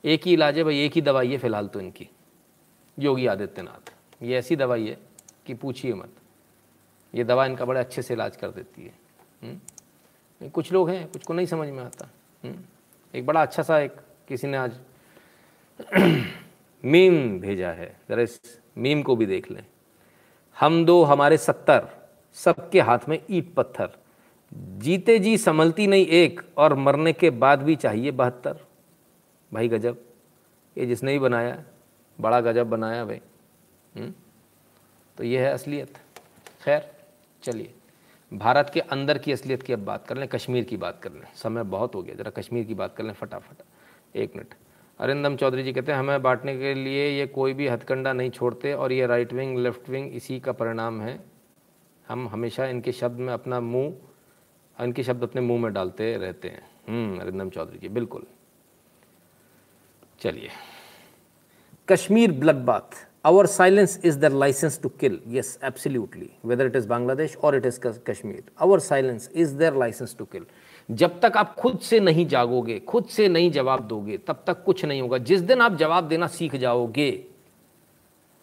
एक 0.05 0.21
ही 0.23 0.33
इलाज 0.33 0.57
है 0.57 0.63
भाई, 0.63 0.79
एक 0.79 0.93
ही 0.93 1.01
दवाई 1.01 1.31
है 1.31 1.37
फ़िलहाल 1.37 1.67
तो 1.67 1.79
इनकी। 1.79 2.09
योगी 2.99 3.27
आदित्यनाथ। 3.27 3.93
ये 4.21 4.37
ऐसी 4.37 4.55
दवाई 4.55 4.87
है 4.87 4.97
कि 5.45 5.53
पूछिए 5.53 5.93
मत। 5.93 6.09
ये 7.15 7.23
दवा 7.23 7.45
इनका 7.45 7.65
बड़े 7.65 7.79
अच्छे 7.79 8.01
से 8.01 8.13
इलाज 8.13 8.35
कर 8.35 8.51
देती 8.51 8.85
है। 8.85 8.93
हुँ? 9.43 10.49
कुछ 10.49 10.71
लोग 10.71 10.89
हैं, 10.89 11.11
कुछ 11.11 11.23
को 11.23 11.33
नहीं 11.33 11.45
समझ 11.45 11.69
में 11.69 11.83
आता। 11.83 12.09
हुँ? 12.45 12.65
एक 13.15 13.25
बड़ा 13.25 13.41
अच्छा 13.41 13.63
सा 13.63 13.79
एक 13.79 13.91
किसी 14.27 14.47
ने 14.47 14.57
आज 14.57 14.79
मीम 16.85 17.39
भेजा 17.39 17.69
है। 17.69 17.99
ज़रा 18.09 18.21
इस 18.21 18.59
मीम 18.77 19.03
को 19.03 19.15
भी 19.15 19.25
देख 19.25 19.51
लें। 19.51 19.65
हम 20.59 20.85
दो 20.85 21.03
हमारे 21.03 21.37
सत्तर, 21.37 21.87
सबके 22.33 22.81
हाथ 22.81 22.99
में 23.09 23.23
ईट 23.29 23.53
पत्थर। 23.53 23.89
जीते 24.53 25.19
जी 25.19 25.37
संभलती 25.37 25.87
नहीं 25.87 26.05
एक 26.05 26.41
और 26.57 26.73
मरने 26.73 27.13
के 27.13 27.29
बाद 27.29 27.63
भी 27.63 27.75
चाहिए 27.75 28.11
बहत्तर। 28.11 28.59
भाई 29.53 29.67
गजब, 29.67 30.01
ये 30.77 30.85
जिसने 30.85 31.11
ही 31.11 31.19
बनाया, 31.19 31.63
बड़ा 32.21 32.41
गजब 32.41 32.69
बनाया 32.69 33.05
भाई। 33.05 33.21
हुँ? 33.97 34.13
तो 35.17 35.23
ये 35.23 35.39
है 35.39 35.53
असलियत। 35.53 35.97
खैर, 36.63 36.91
चलिए। 37.43 37.73
भारत 38.33 38.71
के 38.73 38.79
अंदर 38.79 39.17
की 39.17 39.31
असलियत 39.31 39.63
की 39.63 39.73
अब 39.73 39.79
बात 39.79 40.07
कर 40.07 40.17
लें, 40.17 40.27
कश्मीर 40.27 40.63
की 40.63 40.77
बात 40.77 40.99
कर 41.03 41.11
लें। 41.11 41.35
समय 41.35 41.63
बहुत 41.63 41.95
हो 41.95 42.03
गया, 42.03 42.15
ज़रा 42.15 42.31
कश्मीर 42.31 42.65
की 42.65 42.73
बात 42.73 42.95
कर 42.95 43.03
लें 43.03 43.13
फटाफट। 43.13 43.55
एक 44.15 44.35
मिनट। 44.35 44.53
अरिंदम 44.99 45.35
चौधरी 45.35 45.63
जी 45.63 45.71
कहते 45.73 45.91
हैं, 45.91 45.99
हमें 45.99 46.21
बांटने 46.21 46.57
के 46.57 46.73
लिए 46.73 47.07
ये 47.17 47.25
कोई 47.27 47.53
भी 47.53 47.67
हथकंडा 47.67 48.13
नहीं 48.13 48.29
छोड़ते 48.29 48.73
और 48.73 48.91
ये 48.91 49.05
राइट 49.07 49.33
विंग 49.33 49.57
लेफ़्ट 49.57 49.89
विंग 49.89 50.13
इसी 50.15 50.39
का 50.39 50.51
परिणाम 50.51 51.01
है। 51.01 51.19
हम 52.07 52.27
हमेशा 52.27 52.65
इनके 52.67 52.91
शब्द 52.91 53.19
में 53.19 53.33
अपना 53.33 53.59
मुँह, 53.59 53.93
इनके 54.83 55.03
शब्द 55.03 55.23
अपने 55.23 55.41
मुँह 55.41 55.61
में 55.61 55.73
डालते 55.73 56.15
रहते 56.17 56.47
हैं। 56.47 57.19
अरिंदम 57.19 57.49
चौधरी 57.49 57.77
जी, 57.77 57.89
बिल्कुल। 57.89 58.25
चलिए। 60.21 60.49
Kashmir 61.87 62.31
blood 62.39 62.65
bath 62.65 63.05
our 63.27 63.45
silence 63.47 63.99
is 64.05 64.19
their 64.19 64.33
licence 64.33 64.81
to 64.81 64.89
kill 64.99 65.19
yes, 65.27 65.47
absolutely. 65.69 66.27
Whether 66.41 66.67
it 66.67 66.75
is 66.75 66.85
bangladesh 66.87 67.35
or 67.41 67.53
it 67.55 67.65
is 67.65 67.79
kashmir, 67.79 68.43
our 68.65 68.79
silence 68.79 69.29
is 69.33 69.55
their 69.55 69.71
license 69.71 70.13
to 70.13 70.25
kill. 70.25 70.45
जब 70.91 71.19
तक 71.21 71.37
आप 71.37 71.55
खुद 71.55 71.79
से 71.79 71.99
नहीं 71.99 72.25
जागोगे, 72.27 72.79
खुद 72.79 73.05
से 73.05 73.27
नहीं 73.27 73.51
जवाब 73.51 73.87
दोगे, 73.87 74.17
तब 74.17 74.43
तक 74.47 74.63
कुछ 74.63 74.85
नहीं 74.85 75.01
होगा 75.01 75.17
जिस 75.17 75.41
दिन 75.41 75.61
आप 75.61 75.75
जवाब 75.75 76.07
देना 76.07 76.27
सीख 76.27 76.55
जाओगे, 76.55 77.25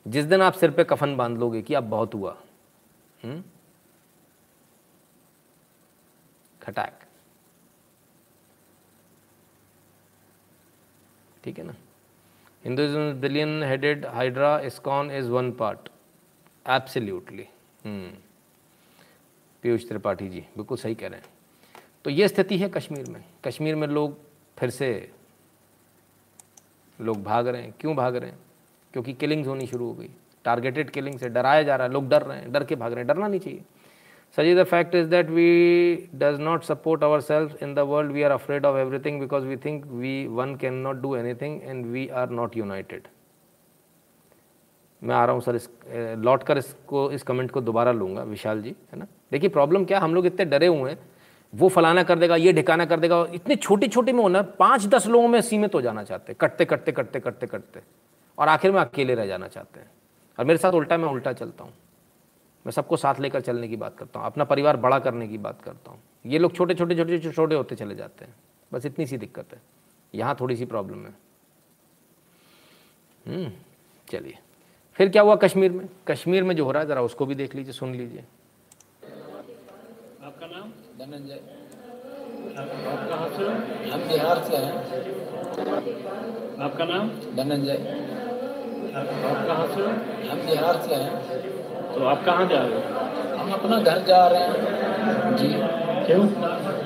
जिस 0.08 0.24
दिन 0.24 0.42
आप 0.42 0.52
सिर 0.52 0.70
पे 0.70 0.84
कफन 0.84 1.16
बाँध 1.16 1.38
लोगे 1.38 1.62
कि 1.62 1.74
अब 1.74 1.84
बहुत 1.90 2.14
हुआ 2.14 2.36
हुँ? 3.24 3.42
खटाक 6.62 7.02
ठीक 11.44 11.58
है 11.58 11.64
ना 11.64 11.74
Hinduism 12.64 13.20
billion 13.20 13.62
headed, 13.62 14.04
Hydra, 14.04 14.60
ISKCON 14.64 15.10
is 15.16 15.28
one 15.30 15.52
part. 15.52 15.88
Absolutely. 16.66 17.44
Piyush 19.62 19.88
Tripathi 19.88 20.28
ji, 20.28 20.40
बिल्कुल 20.40 20.78
सही 20.78 20.94
कह 20.94 21.08
रहे 21.08 21.18
हैं 21.20 21.35
तो 22.06 22.10
ये 22.10 22.26
स्थिति 22.28 22.56
है 22.58 22.68
कश्मीर 22.68 23.08
में। 23.10 23.22
कश्मीर 23.44 23.76
में 23.76 23.86
लोग 23.88 24.16
फिर 24.58 24.70
से 24.70 24.88
लोग 26.98 27.22
भाग 27.22 27.48
रहे 27.48 27.62
हैं। 27.62 27.72
क्यों 27.80 27.94
भाग 27.96 28.16
रहे 28.16 28.30
हैं? 28.30 28.38
क्योंकि 28.92 29.12
किलिंग्स 29.12 29.48
होनी 29.48 29.66
शुरू 29.66 29.86
हो 29.86 29.94
गई। 29.94 30.10
टारगेटेड 30.44 30.90
किलिंग 30.90 31.18
से 31.18 31.28
डराया 31.28 31.62
जा 31.62 31.76
रहा 31.76 31.86
है 31.86 31.92
लोग 31.92 32.08
डर 32.08 32.22
रहे 32.22 32.38
हैं 32.38 32.52
डर 32.52 32.64
के 32.64 32.74
भाग 32.76 32.92
रहे 32.92 33.00
हैं 33.00 33.06
डरना 33.08 33.28
नहीं 33.28 33.40
चाहिए। 33.40 33.62
Saji, 34.38 34.54
the 34.54 34.66
fact 34.74 34.94
is 34.94 35.08
that 35.08 35.32
we 35.38 35.48
does 36.16 36.38
not 36.38 36.68
support 36.68 37.02
ourselves 37.02 37.56
in 37.60 37.74
the 37.74 37.84
world. 37.84 38.12
We 38.12 38.24
are 38.28 38.32
afraid 38.36 38.68
of 38.70 38.76
everything 38.76 39.18
because 39.24 39.44
we 39.44 39.56
think 39.56 39.90
we 40.04 40.14
one 40.28 40.54
cannot 40.62 41.02
do 41.02 41.12
anything 41.22 41.60
and 41.62 41.84
we 41.86 42.06
are 42.22 42.30
not 42.30 42.56
united 42.56 43.08
मैं 45.02 45.14
आ 45.14 45.24
रहा 45.24 45.34
हूँ 45.34 45.42
sir 45.42 45.56
इस 45.56 45.68
लौट 46.24 46.42
कर 46.42 46.58
इसको 46.58 47.10
इस 47.12 47.22
comment 47.22 47.50
को 47.50 47.60
दोबारा 47.60 47.92
लूँगा 47.92 48.22
विशाल 48.22 48.62
जी 48.62 48.74
है 48.92 48.98
ना? 48.98 49.06
देखिए 49.32 49.48
प्रॉब्लम 49.50 49.84
क्या 49.84 50.00
हम 50.00 50.14
लोग 50.14 50.26
इतने 50.26 50.44
डरे 50.44 50.66
हुए 50.66 50.90
हैं। 50.90 50.98
वो 51.56 51.68
फलाना 51.68 52.02
कर 52.02 52.18
देगा 52.18 52.36
ये 52.36 52.52
ढिकाना 52.52 52.84
कर 52.84 53.00
देगा 53.00 53.26
इतने 53.34 53.56
छोटे 53.56 53.88
छोटे 53.88 54.12
में 54.12 54.22
होना 54.22 54.42
पाँच 54.58 54.86
दस 54.86 55.06
लोगों 55.06 55.28
में 55.28 55.40
सीमित 55.40 55.74
हो 55.74 55.80
जाना 55.80 56.02
चाहते 56.04 56.32
हैं 56.32 56.36
कटते 56.40 56.64
कटते 56.64 56.92
कटते 56.92 57.20
कटते 57.20 57.46
कटते। 57.46 57.80
और 58.38 58.48
आखिर 58.48 58.72
में 58.72 58.80
अकेले 58.80 59.14
रह 59.14 59.26
जाना 59.26 59.48
चाहते 59.48 59.80
हैं। 59.80 59.90
और 60.38 60.44
मेरे 60.44 60.58
साथ 60.58 60.72
उल्टा 60.72 60.96
मैं 60.96 61.08
उल्टा 61.08 61.32
चलता 61.32 61.64
हूँ। 61.64 61.72
मैं 62.66 62.72
सबको 62.72 62.96
साथ 62.96 63.20
लेकर 63.20 63.40
चलने 63.40 63.68
की 63.68 63.76
बात 63.76 63.96
करता 63.98 64.20
हूँ 64.20 64.26
अपना 64.26 64.44
परिवार 64.44 64.76
बड़ा 64.76 64.98
करने 64.98 65.28
की 65.28 65.38
बात 65.38 65.62
करता 65.62 65.90
हूँ। 65.90 66.00
ये 66.26 66.38
लोग 66.38 66.54
छोटे 66.54 66.74
छोटे 66.74 66.96
छोटे 66.96 67.18
छोटे 67.30 67.54
होते 67.54 67.74
चले 67.74 67.94
जाते 67.94 68.24
हैं। 68.24 68.34
बस 68.72 68.86
इतनी 68.86 69.06
सी 69.06 69.16
दिक्कत 69.16 69.52
है। 69.52 69.60
यहाँ 70.14 70.36
थोड़ी 70.40 70.56
सी 70.56 70.64
प्रॉब्लम 70.64 71.06
है। 71.06 71.14
हम्म, 73.26 73.52
चलिए। 74.08 74.38
फिर 74.98 75.08
क्या 75.08 75.22
हुआ 75.22 75.36
कश्मीर 75.36 75.72
में? 75.72 75.88
कश्मीर 76.08 76.44
में 76.44 76.54
जो 76.56 76.64
हो 76.64 76.72
रहा 76.72 76.82
है 76.82 76.88
ज़रा 76.88 77.02
उसको 77.02 77.26
भी 77.26 77.34
देख 77.34 77.54
लीजिए 77.54 77.72
सुन 77.72 77.94
लीजिए। 77.94 78.24
धनंजय। 81.06 81.40
आप 82.58 83.00
कहाँ 83.10 83.28
से? 83.28 83.44
हम 83.90 84.00
बिहार 84.08 84.38
से 84.38 84.56
हैं। 84.56 84.74
आपका 86.60 86.84
नाम? 86.84 87.10
धनंजय। 87.36 87.76
आप 88.94 89.06
कहाँ 89.48 89.66
से? 89.66 89.82
हम 90.28 90.40
बिहार 90.46 90.80
से 90.88 90.94
हैं। 90.94 91.12
तो 91.94 92.04
आप 92.04 92.24
कहाँ 92.24 92.46
जा 92.46 92.58
रहे 92.58 92.74
हो? 92.74 92.80
हम 93.38 93.52
अपना 93.52 93.80
घर 93.80 94.02
जा 94.02 94.26
रहे 94.26 94.40
हैं। 94.40 95.36
जी। 95.36 95.48
क्यों? 96.06 96.24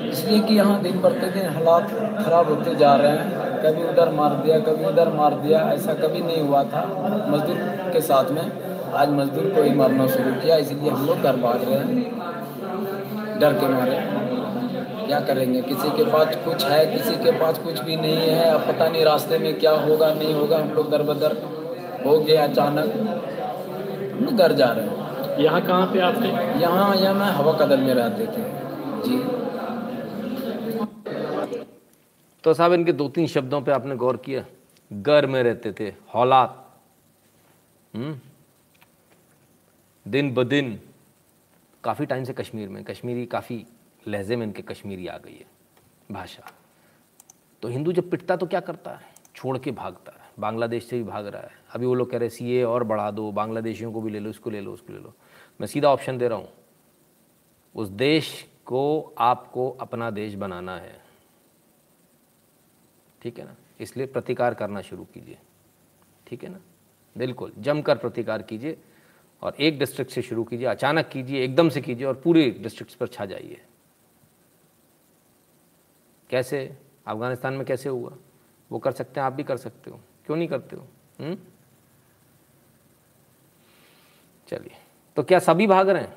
इसलिए 0.08 0.40
कि 0.40 0.54
यहाँ 0.54 0.80
दिन 0.82 1.00
प्रतिदिन 1.00 1.48
हालात 1.48 1.88
खराब 2.24 2.48
होते 2.48 2.74
जा 2.74 2.94
रहे 2.94 3.12
हैं। 3.12 3.62
कभी 3.62 3.82
उधर 3.82 4.12
मार 4.12 4.34
दिया 4.34 4.58
कभी 4.60 4.84
उधर 4.84 5.08
मार 5.08 5.34
दिया 5.34 5.60
ऐसा 5.72 5.94
कभी 5.94 6.20
नहीं 6.20 6.42
हुआ 6.42 6.64
था 6.64 6.84
मजदूर 7.28 7.56
के 7.92 8.00
साथ 8.00 8.30
में। 8.30 8.44
आज 8.92 9.08
मजदूर 9.08 9.54
को 9.54 9.62
ही 9.62 9.70
मारना 9.70 10.06
शुरू 10.06 10.32
किया 10.32 10.56
इसलिए 10.56 10.90
हम 10.90 11.06
लोग 11.06 11.20
घर 11.20 11.36
भाग 11.36 11.64
रहे 11.64 11.74
हैं। 11.74 12.29
डर 13.40 13.52
के 13.52 13.68
मारे। 13.68 13.98
क्या 15.06 15.20
करेंगे? 15.20 15.62
किसी 15.62 15.90
के 15.90 16.04
पास 16.04 16.36
कुछ 16.44 16.64
है 16.64 16.84
किसी 16.86 17.14
के 17.24 17.30
पास 17.40 17.58
कुछ 17.58 17.80
भी 17.80 17.96
नहीं 17.96 18.28
है। 18.28 18.44
अब 18.44 18.66
पता 18.68 18.88
नहीं 18.88 19.04
रास्ते 19.04 19.38
में 19.38 19.58
क्या 19.60 19.72
होगा 19.78 20.12
नहीं 20.14 20.34
होगा। 20.34 20.58
हम 20.58 20.68
लोग 20.68 20.90
दर 20.90 21.02
बदर 21.02 21.36
हो 22.06 22.18
गया 22.20 22.44
अचानक। 22.44 22.92
हम 24.12 24.24
लोग 24.24 24.36
घर 24.36 24.52
जा 24.52 24.70
रहे 24.72 24.86
हैं। 24.86 25.38
यहाँ 25.38 25.60
कहाँ 25.60 25.86
पे 25.86 26.00
आप 26.00 26.22
थे? 26.22 26.28
यहाँ 26.60 26.96
यहाँ 26.96 27.14
मैं 27.14 27.30
हवा 27.32 27.52
कदम 27.52 27.80
में 27.80 27.94
रहते 27.94 28.26
थे। 28.26 28.44
जी। 29.04 29.18
तो 32.44 32.54
साहब 32.54 32.72
इनके 32.72 32.92
दो 32.92 33.08
तीन 33.08 33.26
शब्दों 33.26 33.60
पे 33.62 33.72
आपने 33.72 33.96
गौर 33.96 34.16
किया। 34.16 34.44
घर 34.90 35.26
में 35.26 35.42
रहते 35.42 35.72
थे 35.72 35.92
हौलात। 36.14 36.56
हम्म। 37.94 38.18
दिन 40.06 40.34
ब 40.34 40.44
दिन 40.44 40.78
काफ़ी 41.84 42.06
टाइम 42.06 42.24
से 42.24 42.32
कश्मीर 42.32 42.68
में, 42.68 42.82
कश्मीरी 42.84 43.26
काफ़ी 43.26 43.66
लहजे 44.08 44.36
में 44.36 44.46
इनके 44.46 44.62
कश्मीरी 44.62 45.06
आ 45.06 45.16
गई 45.18 45.32
है 45.32 45.46
भाषा। 46.10 46.50
तो 47.62 47.68
हिंदू 47.68 47.92
जब 47.92 48.10
पिटता 48.10 48.36
तो 48.36 48.46
क्या 48.46 48.60
करता 48.60 48.90
है? 48.90 49.08
छोड़ 49.34 49.58
के 49.58 49.70
भागता 49.70 50.12
है। 50.12 50.28
बांग्लादेश 50.38 50.86
से 50.88 50.96
भी 50.96 51.04
भाग 51.04 51.26
रहा 51.26 51.42
है। 51.42 51.50
अभी 51.74 51.86
वो 51.86 51.94
लोग 51.94 52.10
कह 52.10 52.18
रहे 52.18 52.30
सीए 52.30 52.62
और 52.62 52.84
बढ़ा 52.84 53.10
दो, 53.10 53.30
बांग्लादेशियों 53.32 53.92
को 53.92 54.00
भी 54.00 54.10
ले 54.10 54.20
लो, 54.20 54.30
इसको 54.30 54.50
ले 54.50 54.60
लो, 54.60 54.72
उसको 54.72 54.92
ले 54.92 54.98
लो। 54.98 55.14
मैं 55.60 55.66
सीधा 55.66 55.88
ऑप्शन 55.88 56.18
दे 56.18 56.28
रहा 56.28 56.38
हूँ, 56.38 56.48
उस 57.74 57.88
देश 57.88 58.48
को 58.66 59.14
आपको 59.18 59.70
अपना 59.70 60.10
देश 60.10 60.34
बनाना 60.34 60.76
है। 60.76 61.00
ठीक 63.22 63.38
है 63.38 63.44
ना? 63.44 63.56
इसलिए 63.80 64.06
प्रतिकार 64.06 64.54
करना 64.54 64.80
शुरू 64.80 65.04
कीजिए। 65.04 65.38
ठीक 66.26 66.44
है 66.44 66.50
ना? 66.50 66.60
बिल्कुल, 67.16 67.52
जमकर 67.58 67.98
प्रतिकार 67.98 68.42
कीजिए। 68.42 68.78
और 69.42 69.54
एक 69.54 69.78
डिस्ट्रिक्ट 69.78 70.10
से 70.10 70.22
शुरू 70.22 70.44
कीजिए, 70.44 70.66
अचानक 70.66 71.08
कीजिए, 71.08 71.44
एकदम 71.44 71.68
से 71.68 71.80
कीजिए 71.80 72.06
और 72.06 72.14
पूरे 72.14 72.50
डिस्ट्रिक्ट 72.50 72.94
पर 72.94 73.06
छा 73.06 73.26
जाइए। 73.26 73.64
कैसे? 76.30 76.78
अफ़गानिस्तान 77.06 77.54
में 77.54 77.66
कैसे 77.66 77.88
हुआ? 77.88 78.12
वो 78.72 78.78
कर 78.78 78.92
सकते 78.92 79.20
हैं, 79.20 79.26
आप 79.26 79.32
भी 79.32 79.42
कर 79.42 79.56
सकते 79.56 79.90
हो। 79.90 80.00
क्यों 80.26 80.36
नहीं 80.36 80.48
करते 80.48 80.76
हो? 80.76 80.86
हम्म? 81.20 81.38
चलिए 84.48 84.76
तो 85.16 85.22
क्या 85.22 85.38
सभी 85.38 85.66
भाग 85.66 85.88
रहे 85.88 86.02
हैं? 86.02 86.16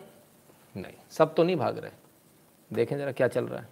नहीं, 0.76 0.94
सब 1.10 1.36
तो 1.36 1.44
नहीं 1.44 1.56
भाग 1.56 1.78
रहे। 1.78 1.91
देखें 2.74 2.98
जरा 2.98 3.12
क्या 3.12 3.28
चल 3.28 3.45
रहा 3.45 3.60
है। 3.60 3.68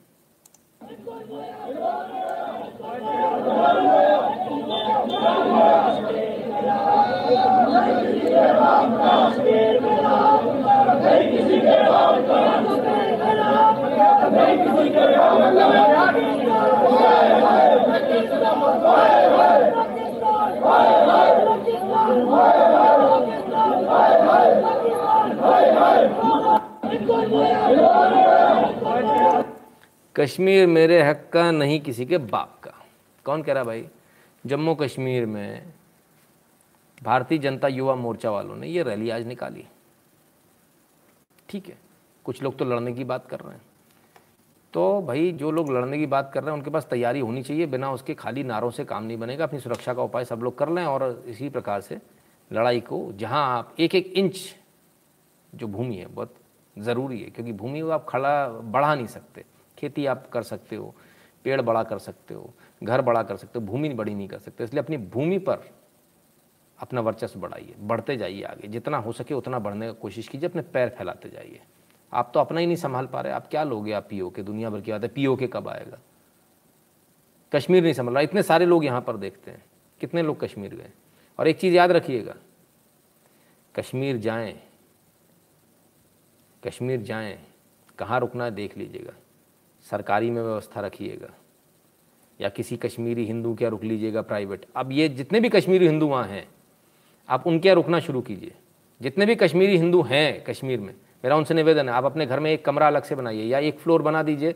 कश्मीर 30.16 30.68
मेरे 30.68 31.02
हक 31.02 31.30
का 31.34 31.52
नहीं 31.52 31.80
किसी 31.82 32.06
के 32.06 32.18
बाप 32.18 32.50
का। 32.64 32.72
कौन 33.26 33.42
कह 33.42 33.54
रहा 33.54 33.64
भाई? 33.64 33.88
जम्मू 34.46 34.76
कश्मीर 34.76 35.26
में 35.26 35.62
भारतीय 37.02 37.38
जनता 37.38 37.68
युवा 37.68 37.96
मोर्चा 37.96 38.32
वालों 38.32 38.56
ने 38.56 38.68
ये 38.68 38.84
रैली 38.84 39.10
आज 39.10 39.28
निकाली। 39.28 39.66
ठीक 41.50 41.68
है, 41.68 41.78
कुछ 42.26 42.42
लोग 42.44 42.58
तो 42.58 42.66
लड़ने 42.66 42.94
की 42.94 43.04
बात 43.04 43.28
कर 43.28 43.40
रहे 43.40 43.54
हैं। 43.54 43.62
तो 44.74 45.02
भाई, 45.02 45.32
जो 45.32 45.52
लोग 45.52 45.72
लड़ने 45.72 45.98
की 45.98 46.06
बात 46.06 46.32
कर 46.34 46.44
रहे 46.44 46.52
हैं, 46.52 46.58
उनके 46.58 46.70
पास 46.70 46.88
तैयारी 46.90 47.20
होनी 47.20 47.44
चाहिए, 47.44 47.66
बिना 47.66 47.92
उसके 47.92 48.14
खाली 48.14 48.44
नारों 48.44 48.70
से 48.72 48.86
काम 48.86 49.04
नहीं 49.04 49.18
बनेगा, 49.18 49.44
अपनी 49.44 49.60
सुरक्षा 49.60 49.94
का 49.94 50.04
उपाय 50.04 50.26
सब 50.26 50.40
लोग 50.40 50.58
कर 50.58 50.70
लें 50.70 50.86
और 50.86 51.24
इसी 51.28 51.50
प्रकार 51.50 51.82
से 51.82 52.00
लड़ाई 52.52 52.80
को, 52.80 53.12
जहाँ 53.12 53.58
आप 53.58 53.76
एक 53.80 53.96
एक 53.96 54.14
इंच 54.16 54.40
जो 55.56 55.68
भूमि 55.68 55.96
है, 55.96 56.06
बहुत 56.06 56.36
ज़रूरी 56.78 57.20
है, 57.22 57.30
क्योंकि 57.30 57.54
भूमि 57.54 57.82
को 57.82 57.90
आप 57.90 58.06
खड़ा, 58.10 58.48
बढ़ा 58.48 58.96
नहीं 58.96 59.08
सकते। 59.08 59.46
खेती 59.78 60.06
आप 60.06 60.30
कर 60.30 60.44
सकते 60.44 60.76
हो, 60.76 60.94
पेड़ 61.44 61.62
बड़ा 61.62 61.84
कर 61.84 62.00
सकते 62.00 62.34
हो, 62.34 62.54
घर 62.84 63.02
बड़ा 63.02 63.24
कर 63.24 63.38
सकते 63.38 63.60
हो, 63.60 63.66
भूमि 63.66 63.90
बड़ी 63.90 64.14
नहीं 64.16 64.28
कर 64.28 64.40
सकते। 64.40 64.64
इसलिए 64.64 64.84
अपनी 64.84 64.98
भूमि 64.98 65.38
पर 65.40 65.70
अपना 66.82 67.02
वर्चस्व 67.02 67.40
बढ़ाइए, 67.40 67.76
बढ़ते 67.80 68.16
जाइए 68.18 68.44
आगे। 68.44 68.68
जितना 68.68 68.98
हो 68.98 69.12
सके 69.12 69.34
उतना 69.34 69.60
बढ़ने 69.60 69.88
की 69.88 70.00
कोशिश 70.02 70.28
कीजिए, 70.28 70.50
अपने 70.50 70.62
पैर 70.64 70.90
फैलाते 70.90 71.30
जाइए। 71.30 71.60
आप 72.14 72.32
तो 72.34 72.40
अपना 72.40 72.60
ही 72.60 72.66
नहीं 72.66 72.76
संभाल 72.76 73.06
पा 73.08 73.22
रहे, 73.22 73.34
आप 73.34 73.48
क्या 73.48 73.64
लोगे 73.64 73.92
आप 73.92 74.08
पीओ 74.10 74.30
के 74.30 74.44
दुनिया 74.44 74.70
भर 74.70 74.82
की 74.82 74.92
बात 74.92 75.04
है 75.04 75.10
पीओ 75.10 75.36
के 75.36 75.48
कब 75.48 75.68
आएगा? 75.68 76.00
कश्मीर 77.52 77.84
नहीं 77.84 77.94
संभल 77.94 78.14
रहा, 78.14 78.22
इतने 78.22 78.44
सारे 78.44 78.66
लोग 78.66 78.86
यहाँ 78.86 79.02
पर 79.02 79.18
देखते 79.18 79.52
हैं। 79.52 79.64
कितने 80.02 80.22
लोग 80.22 80.40
कश्मीर 80.40 80.76
गए? 80.76 80.90
और 81.40 81.48
एक 81.48 81.60
चीज़ 81.60 81.76
याद 81.76 81.92
रखिएगा, 81.92 82.36
कश्मीर 83.76 84.18
जाएँ 84.18 84.60
कश्मीर 86.64 87.02
जाएँ, 87.02 87.38
कहाँ 88.00 88.20
रुकना 88.20 88.44
है 88.44 88.52
देख 88.52 88.78
लीजिएगा। 88.78 89.14
सरकारी 89.86 90.30
में 90.30 90.42
व्यवस्था 90.42 90.82
रखिएगा, 90.82 91.30
या 92.40 92.50
किसी 92.50 92.78
कश्मीरी 92.78 93.26
हिंदू 93.26 93.54
क्या 93.56 93.70
रुक 93.70 93.84
लीजिएगा 93.84 94.22
प्राइवेट 94.22 94.66
अब 94.76 94.92
ये 94.92 95.08
जितने 95.10 95.40
भी 95.40 95.50
कश्मीरी 95.50 95.88
हिंदू 95.88 96.08
वहाँ 96.08 96.28
हैं 96.28 96.48
आप 97.32 97.48
उनके 97.48 97.68
यहाँ 97.68 97.76
रुकना 97.76 98.00
शुरू 98.00 98.22
कीजिए। 98.22 98.52
जितने 99.02 99.26
भी 99.26 99.36
कश्मीरी 99.36 99.78
हिंदू 99.78 100.02
हैं 100.02 100.44
कश्मीर 100.44 100.80
में, 100.80 100.94
मेरा 101.24 101.36
उनसे 101.36 101.54
निवेदन 101.54 101.90
है, 101.90 101.96
आप 101.96 102.06
अपने 102.06 102.26
घर 102.26 102.40
में 102.40 102.52
एक 102.52 102.66
कमरा 102.66 102.88
अलग 102.88 103.04
से 103.04 103.16
बनाइए 103.16 103.44
या 103.44 103.60
एक 103.60 103.80
फ्लोर 103.80 104.02
बना 104.02 104.24
दीजिए 104.24 104.56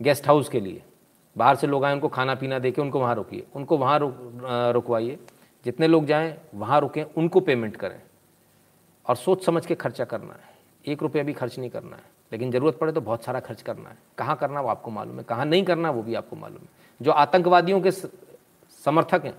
गेस्ट 0.00 0.26
हाउस 0.26 0.48
के 0.48 0.60
लिए। 0.60 0.82
बाहर 1.36 1.56
से 1.56 1.66
लोग 1.66 1.84
आए, 1.84 1.92
उनको 1.92 2.08
खाना 2.08 2.34
पीना 2.34 2.58
दे 2.58 2.70
के 2.70 2.82
उनको 2.82 3.00
वहाँ 3.00 3.14
रुकिए। 3.14 3.46
उनको 3.54 3.78
वहाँ 3.78 3.98
रुक 3.98 4.16
रुकवाइए। 4.74 5.18
जितने 5.64 5.86
लोग 5.86 6.04
जाएँ, 6.06 6.36
वहाँ 6.54 6.80
रुकें, 6.80 7.04
उनको 7.16 7.40
पेमेंट 7.40 7.76
करें। 7.76 8.00
और 9.06 9.16
सोच 9.16 9.44
समझ 9.44 9.66
के 9.66 9.74
खर्चा 9.74 10.04
करना 10.04 10.32
है। 10.32 10.54
एक 10.86 11.02
रुपया 11.02 11.22
भी 11.22 11.32
खर्च 11.32 11.58
नहीं 11.58 11.70
करना 11.70 11.96
है। 11.96 12.02
लेकिन 12.32 12.50
ज़रूरत 12.50 12.78
पड़े 12.78 12.92
तो 12.92 13.00
बहुत 13.00 13.24
सारा 13.24 13.40
खर्च 13.40 13.62
करना 13.62 13.88
है। 13.88 13.96
कहाँ 14.18 14.36
करना 14.36 14.60
वो 14.60 14.68
आपको 14.68 14.90
मालूम 14.90 15.18
है, 15.18 15.24
कहाँ 15.24 15.44
नहीं 15.46 15.64
करना 15.64 15.90
वो 15.90 16.02
भी 16.02 16.14
आपको 16.14 16.36
मालूम 16.36 16.58
है। 16.58 16.68
जो 17.02 17.10
आतंकवादियों 17.10 17.80
के 17.80 17.90
समर्थक 17.90 19.24
हैं 19.24 19.34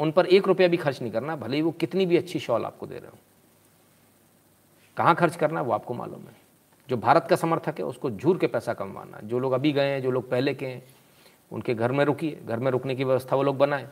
उन 0.00 0.10
पर 0.12 0.26
एक 0.26 0.46
रुपया 0.48 0.68
भी 0.68 0.76
खर्च 0.76 1.00
नहीं 1.02 1.12
करना, 1.12 1.36
भले 1.36 1.56
ही 1.56 1.62
वो 1.62 1.70
कितनी 1.72 2.06
भी 2.06 2.16
अच्छी 2.16 2.38
शॉल 2.40 2.64
आपको 2.64 2.86
दे 2.86 2.94
रहे 2.96 3.10
हो। 3.10 3.18
कहाँ 4.96 5.14
खर्च 5.14 5.36
करना 5.36 5.60
वो 5.62 5.72
आपको 5.72 5.94
मालूम 5.94 6.20
है 6.20 6.38
जो 6.88 6.96
भारत 6.98 7.26
का 7.30 7.36
समर्थक 7.36 7.78
है, 7.78 7.84
उसको 7.84 8.10
झूर 8.10 8.38
के 8.38 8.46
पैसा 8.48 8.74
कमवाना 8.74 9.20
जो 9.24 9.38
लोग 9.38 9.52
अभी 9.52 9.72
गए 9.72 9.90
हैं, 9.90 10.02
जो 10.02 10.10
लोग 10.10 10.30
पहले 10.30 10.54
के 10.54 10.66
हैं, 10.66 10.82
उनके 11.50 11.74
घर 11.74 11.92
में 11.92 12.04
रुकिए। 12.04 12.40
घर 12.46 12.58
में 12.58 12.70
रुकने 12.70 12.94
की 12.94 13.04
व्यवस्था 13.04 13.36
वो 13.36 13.42
लोग 13.42 13.58
बनाए। 13.58 13.88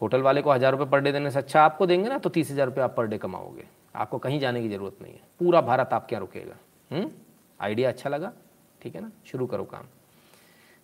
होटल 0.00 0.22
वाले 0.22 0.42
को 0.42 0.52
हज़ार 0.52 0.72
रुपये 0.72 0.86
पर 0.86 1.00
डे 1.00 1.12
देने 1.12 1.30
से 1.30 1.38
अच्छा 1.38 1.62
आपको 1.62 1.86
देंगे 1.86 2.08
ना 2.08 2.18
तो 2.18 2.30
तीस 2.30 2.50
हज़ार 2.50 2.66
रुपये 2.66 2.84
आप 2.84 2.94
पर 2.96 3.06
डे 3.06 3.18
कमाओगे। 3.18 3.64
आपको 3.96 4.18
कहीं 4.18 4.40
जाने 4.40 4.62
की 4.62 4.68
ज़रूरत 4.68 4.96
नहीं 5.02 5.12
है। 5.12 5.20
पूरा 5.40 5.60
भारत 5.62 5.92
आप 5.92 6.06
क्या 6.08 6.18
रुकेगा। 6.18 7.04
आइडिया 7.60 7.88
अच्छा 7.88 8.10
लगा? 8.10 8.32
ठीक 8.80 8.94
है 8.94 9.00
ना? 9.00 9.10
शुरू 9.26 9.46
करो 9.46 9.64
काम। 9.64 9.86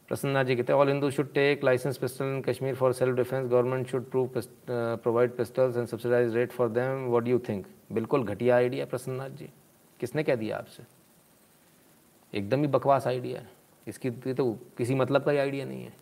प्रसन्ना 0.09 0.43
जी 0.43 0.57
कहते 0.57 0.73
हैं 0.73 0.81
all 0.81 0.89
Hindu 0.89 1.11
should 1.11 1.33
take 1.35 1.65
licence 1.65 1.97
pistol 1.99 2.25
in 2.25 2.41
Kashmir 2.43 2.75
for 2.75 2.93
self 2.93 3.17
defence 3.17 3.47
government 3.51 3.87
should 3.89 4.11
prove 4.11 4.31
provide 4.69 5.37
pistols 5.37 5.77
and 5.77 5.87
subsidize 5.89 6.35
rate 6.37 6.53
for 6.53 6.69
them 6.71 7.07
what 7.09 7.29
you 7.29 7.39
think 7.49 7.67
बिल्कुल 7.93 8.25
घटिया 8.25 8.57
आइडिया 8.57 8.87
प्रसन्नाथ 8.87 9.31
जी। 9.31 9.49
किसने 10.01 10.23
कह 10.23 10.35
दिया 10.37 10.57
आपसे? 10.57 10.83
एकदम 12.33 12.61
ही 12.61 12.67
बकवास 12.69 13.07
आइडिया 13.07 13.41
है। 13.41 13.49
इसकी 13.87 14.11
तो 14.11 14.53
किसी 14.79 14.95
मतलब 14.95 15.25
का 15.25 15.31
ही 15.33 15.39
आइडिया 15.39 15.65
नहीं 15.67 15.83
है। 15.85 15.93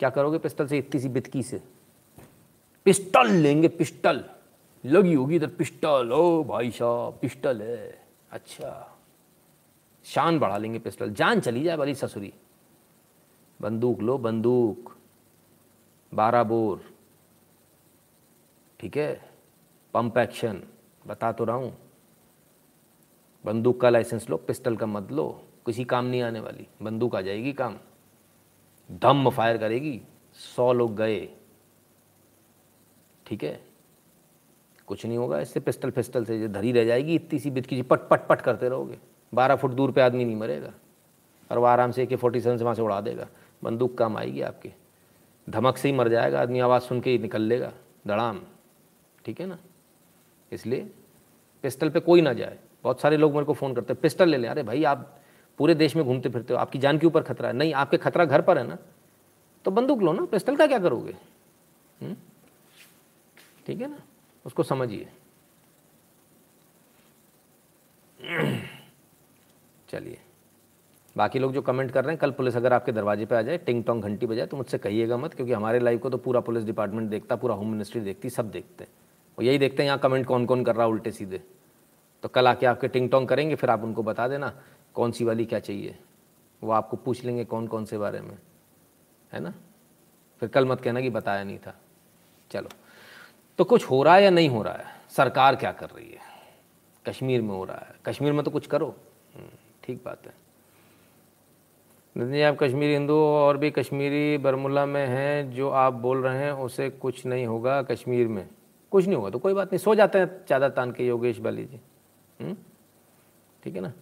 क्या 0.00 0.10
करोगे 0.10 0.38
पिस्टल 0.38 0.66
से 0.66 0.78
इतनी 0.78 1.00
सी 1.00 1.08
बितकी 1.08 1.42
से? 1.42 1.60
पिस्टल 2.86 3.30
लेंगे 3.32 3.68
पिस्टल 3.70 4.24
लगी 4.84 5.14
होगी 5.14 5.36
इधर 5.36 5.48
पिस्टल 5.58 6.12
ओ 6.12 6.42
भाई 6.44 6.70
साहब 6.70 7.18
पिस्टल 7.22 7.62
है। 7.62 7.98
अच्छा। 8.32 8.91
शान 10.04 10.38
बढ़ा 10.38 10.58
लेंगे 10.58 10.78
पिस्टल। 10.78 11.10
जान 11.10 11.40
चली 11.40 11.62
जाए 11.62 11.76
वाली 11.76 11.94
ससुरी। 11.94 12.34
बंदूक 13.60 14.00
लो, 14.00 14.18
बंदूक। 14.18 14.96
बारह 16.14 16.42
बोर। 16.42 16.94
ठीक 18.80 18.96
है? 18.96 19.30
Pump 19.94 20.18
action. 20.18 20.62
बता 21.06 21.32
तो 21.32 21.44
रहा 21.44 21.56
हूँ। 21.56 21.78
बंदूक 23.44 23.80
का 23.80 23.90
लाइसेंस 23.90 24.30
लो, 24.30 24.36
पिस्टल 24.36 24.76
का 24.76 24.86
मत 24.86 25.12
लो। 25.12 25.44
किसी 25.66 25.84
काम 25.84 26.04
नहीं 26.04 26.22
आने 26.22 26.40
वाली। 26.40 26.66
बंदूक 26.82 27.16
आ 27.16 27.20
जाएगी 27.20 27.52
काम। 27.52 27.78
दम 28.90 29.30
फायर 29.30 29.58
करेगी। 29.58 30.02
सौ 30.56 30.72
लोग 30.72 30.96
गए। 30.96 31.28
ठीक 33.26 33.44
है? 33.44 33.64
कुछ 34.86 35.06
नहीं 35.06 35.18
होगा। 35.18 35.40
इससे 35.40 35.60
पिस्टल 35.60 35.90
पिस्टल 35.90 36.24
से 36.24 36.48
धरी 36.48 36.72
रह 36.72 36.84
जाएगी, 36.84 37.14
इतनी 37.14 37.38
सी 37.38 37.50
बित 37.50 37.66
की 37.66 37.82
पट 37.82 38.00
पट 38.00 38.28
पट 38.28 38.40
करते 38.40 38.68
रहोगे। 38.68 38.98
बारह 39.34 39.56
फुट 39.56 39.70
दूर 39.70 39.92
पे 39.92 40.00
आदमी 40.00 40.24
नहीं 40.24 40.36
मरेगा। 40.36 40.72
और 41.50 41.58
वो 41.58 41.64
आराम 41.64 41.90
से 41.90 42.02
ए 42.02 42.06
के 42.06 42.16
फोर्टी 42.16 42.40
सेवन 42.40 42.56
से 42.56 42.64
वहाँ 42.64 42.74
से 42.74 42.82
उड़ा 42.82 43.00
देगा। 43.00 43.28
बंदूक 43.64 43.98
काम 43.98 44.16
आएगी 44.16 44.40
आपकी। 44.40 44.74
धमक 45.50 45.76
से 45.76 45.88
ही 45.88 45.94
मर 45.94 46.08
जाएगा, 46.08 46.40
आदमी 46.40 46.60
आवाज़ 46.60 46.82
सुन 46.82 47.00
के 47.00 47.10
ही 47.10 47.18
निकल 47.18 47.42
लेगा। 47.42 47.72
दड़ाम 48.06 48.42
ठीक 49.24 49.40
है 49.40 49.46
ना? 49.46 49.58
इसलिए 50.52 50.90
पिस्टल 51.62 51.90
पे 51.90 52.00
कोई 52.00 52.20
ना 52.20 52.32
जाए। 52.32 52.58
बहुत 52.84 53.00
सारे 53.00 53.16
लोग 53.16 53.32
मेरे 53.32 53.44
को 53.44 53.52
फ़ोन 53.52 53.74
करते 53.74 53.92
हैं 53.92 54.00
पिस्टल 54.00 54.28
ले 54.28 54.36
लें। 54.36 54.48
अरे 54.48 54.62
भाई, 54.62 54.84
आप 54.84 55.20
पूरे 55.58 55.74
देश 55.74 55.96
में 55.96 56.04
घूमते 56.04 56.28
फिरते 56.28 56.54
हो। 56.54 56.58
आपकी 56.60 56.78
जान 56.78 56.98
के 56.98 57.06
ऊपर 57.06 57.22
खतरा 57.22 57.48
है। 57.48 57.54
नहीं, 57.54 57.74
आपके 57.74 57.96
खतरा 57.96 58.24
घर 58.24 58.40
पर 58.40 58.58
है 58.58 58.66
ना? 58.66 58.78
तो 59.64 59.70
बंदूक 59.70 60.02
लो 60.02 60.12
ना। 60.12 60.24
पिस्टल 60.24 60.56
का 60.56 60.66
क्या 60.66 60.78
करोगे? 60.78 61.12
हम्म? 62.02 62.16
ठीक 63.66 63.80
है 63.80 63.90
ना? 63.90 63.98
उसको 64.46 64.62
समझिए। 64.62 65.08
चलिए। 69.92 70.18
बाकी 71.16 71.38
लोग 71.38 71.52
जो 71.52 71.62
कमेंट 71.62 71.90
कर 71.90 72.04
रहे 72.04 72.12
हैं 72.12 72.18
कल 72.18 72.30
पुलिस 72.30 72.56
अगर 72.56 72.72
आपके 72.72 72.92
दरवाजे 72.92 73.26
पे 73.26 73.36
आ 73.36 73.42
जाए 73.42 73.58
टिंग 73.58 73.84
टोंग 73.84 74.02
घंटी 74.02 74.26
बजाए 74.26 74.46
तो 74.46 74.56
मुझसे 74.56 74.78
कहिएगा 74.78 75.16
मत 75.16 75.34
क्योंकि 75.34 75.52
हमारे 75.52 75.78
लाइव 75.78 75.98
को 75.98 76.10
तो 76.10 76.16
पूरा 76.16 76.40
पुलिस 76.40 76.64
डिपार्टमेंट 76.64 77.10
देखता 77.10 77.36
पूरा 77.36 77.54
होम 77.54 77.72
मिनिस्ट्री 77.72 78.00
देखती 78.00 78.30
सब 78.30 78.50
देखते 78.50 78.84
हैं। 78.84 78.90
और 79.38 79.44
यही 79.44 79.58
देखते 79.58 79.82
हैं 79.82 79.86
यहाँ 79.86 79.98
कमेंट 79.98 80.26
कौन 80.26 80.46
कौन 80.46 80.64
कर 80.64 80.76
रहा 80.76 80.86
है 80.86 80.92
उल्टे 80.92 81.10
सीधे। 81.10 81.42
तो 82.22 82.28
कल 82.28 82.48
आके 82.48 82.66
आपके 82.66 82.88
टिंग 82.88 83.10
टोंग 83.10 83.28
करेंगे 83.28 83.54
फिर 83.54 83.70
आप 83.70 83.82
उनको 83.82 84.02
बता 84.02 84.28
देना 84.28 84.52
कौन 84.94 85.12
सी 85.12 85.24
वाली 85.24 85.44
क्या 85.44 85.58
चाहिए। 85.58 85.98
वो 86.62 86.72
आपको 86.72 86.96
पूछ 86.96 87.24
लेंगे 87.24 87.44
कौन 87.44 87.66
कौन 87.66 87.84
से 87.84 87.98
बारे 87.98 88.20
में। 88.20 88.38
है 89.32 89.40
ना? 89.40 89.54
फिर 90.40 90.48
कल 90.48 90.66
मत 90.66 90.80
कहना 90.80 91.00
कि 91.00 91.10
बताया 91.10 91.44
नहीं 91.44 91.58
था। 91.58 91.74
चलो। 92.50 92.68
तो 93.58 93.64
कुछ 93.64 93.90
हो 93.90 94.02
रहा 94.02 94.14
है 94.14 94.24
या 94.24 94.30
नहीं 94.30 94.48
हो 94.48 94.62
रहा 94.62 94.74
है? 94.74 94.84
सरकार 95.10 95.56
क्या 95.56 95.72
कर 95.72 95.90
रही 95.90 96.10
है? 96.10 96.18
कश्मीर 97.08 97.42
में 97.42 97.50
हो 97.50 97.64
रहा 97.64 97.76
है। 97.76 97.94
कश्मीर 98.06 98.32
में 98.32 98.44
तो 98.44 98.50
कुछ 98.50 98.66
करो। 98.66 98.96
हम्म, 99.34 99.48
ठीक 99.84 100.02
बात 100.04 100.26
है। 100.26 100.34
नितिन 102.16 102.32
जी 102.32 102.42
आप 102.42 102.56
कश्मीरी 102.60 102.92
हिंदू 102.92 103.14
और 103.14 103.56
भी 103.56 103.70
कश्मीरी 103.70 104.38
बरमुल्ला 104.38 104.86
में 104.86 105.06
हैं, 105.06 105.50
जो 105.50 105.70
आप 105.70 105.92
बोल 105.92 106.22
रहे 106.22 106.38
हैं, 106.38 106.52
उसे 106.52 106.90
कुछ 106.90 107.26
नहीं 107.26 107.46
होगा 107.46 107.82
कश्मीर 107.82 108.28
में। 108.28 108.48
कुछ 108.90 109.06
नहीं 109.06 109.16
होगा 109.16 109.30
तो 109.30 109.38
कोई 109.38 109.54
बात 109.54 109.66
नहीं, 109.66 109.78
सो 109.78 109.94
जाते 109.94 110.18
हैं 110.18 110.44
चादर 110.44 110.68
तान 110.68 110.92
के 110.92 111.06
योगेश 111.06 111.38
बाली 111.38 111.64
जी। 111.64 111.80
हम्म? 112.40 112.56
ठीक 113.64 113.74
है 113.74 113.80
ना? 113.80 113.92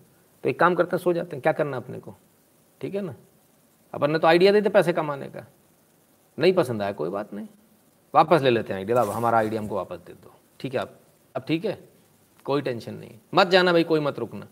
तो 0.44 0.48
एक 0.48 0.60
काम 0.60 0.74
करते 0.74 0.96
हैं, 0.96 1.02
सो 1.02 1.12
जाते 1.12 1.36
हैं। 1.36 1.42
क्या 1.42 1.52
करना 1.52 1.76
अपने 1.76 1.98
को? 1.98 2.14
ठीक 2.80 2.94
है 2.94 3.00
ना? 3.00 3.14
अपन 3.94 4.10
ने 4.10 4.18
तो 4.18 4.26
आइडिया 4.26 4.52
देते 4.52 4.68
पैसे 4.68 4.92
कमाने 4.92 5.26
का। 5.26 5.46
नहीं 6.38 6.52
पसंद 6.52 6.82
आया, 6.82 6.92
कोई 6.92 7.10
बात 7.10 7.34
नहीं। 7.34 7.46
वापस 8.14 8.42
ले 8.42 8.50
लेते 8.50 8.72
हैं 8.72 8.80
आइडिया 8.80 9.00
अब 9.00 9.10
हमारा 9.10 9.38
आइडिया 9.38 9.60
हमको 9.60 9.76
वापस 9.76 9.96
दे 9.96 10.12
दो। 10.12 10.34
ठीक 10.60 10.74
है, 10.74 10.80
आप 10.80 11.00
अब 11.36 11.42
ठीक 11.42 11.64
है? 11.64 11.88
कोई 12.44 12.62
टेंशन 12.62 12.94
नहीं। 12.94 13.10
मत 13.34 13.46
जाना 13.46 13.72
भाई, 13.72 13.84
कोई 13.84 14.00
मत 14.00 14.18
रुकना। 14.18 14.48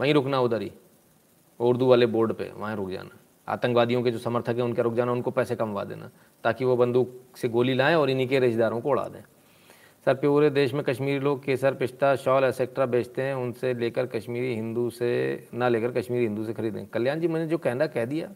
वहीं 0.00 0.14
रुकना 0.14 0.40
उधर 0.40 0.62
ही, 0.62 0.72
उर्दू 1.60 1.86
वाले 1.86 2.06
बोर्ड 2.06 2.32
पे, 2.32 2.52
वहाँ 2.56 2.76
रुक 2.76 2.90
जाना। 2.90 3.10
आतंकवादियों 3.48 4.02
के 4.02 4.10
जो 4.10 4.18
समर्थक 4.18 4.56
हैं, 4.56 4.62
उनके 4.62 4.82
रुक 4.82 4.94
जाना, 4.94 5.12
उनको 5.12 5.30
पैसे 5.30 5.56
कमवा 5.56 5.84
देना, 5.84 6.10
ताकि 6.44 6.64
वो 6.64 6.76
बंदूक 6.76 7.36
से 7.36 7.48
गोली 7.48 7.74
लाएँ 7.74 7.94
और 7.94 8.10
इन्हीं 8.10 8.28
के 8.28 8.38
रिश्तेदारों 8.38 8.80
को 8.80 8.90
उड़ा 8.90 9.08
दें। 9.08 9.22
सर, 10.06 10.14
पूरे 10.14 10.50
देश 10.50 10.74
में 10.74 10.84
कश्मीरी 10.84 11.18
लोग 11.18 11.44
केसर, 11.44 11.74
पिस्ता, 11.74 12.16
शॉल 12.16 12.44
एक्सेट्रा 12.44 12.86
बेचते 12.86 13.22
हैं, 13.22 13.34
उनसे 13.34 13.74
लेकर 13.74 14.06
कश्मीरी 14.06 14.54
हिंदू 14.54 14.90
से, 14.90 15.48
ना 15.54 15.68
लेकर 15.68 15.92
कश्मीरी 15.92 16.24
हिंदू 16.24 16.44
से 16.44 16.52
खरीदें। 16.52 16.86
कल्याण 16.86 17.20
जी, 17.20 17.28
मैंने 17.28 17.46
जो 17.46 17.58
कहना, 17.58 17.86
कह 17.86 18.04
दिया। 18.04 18.28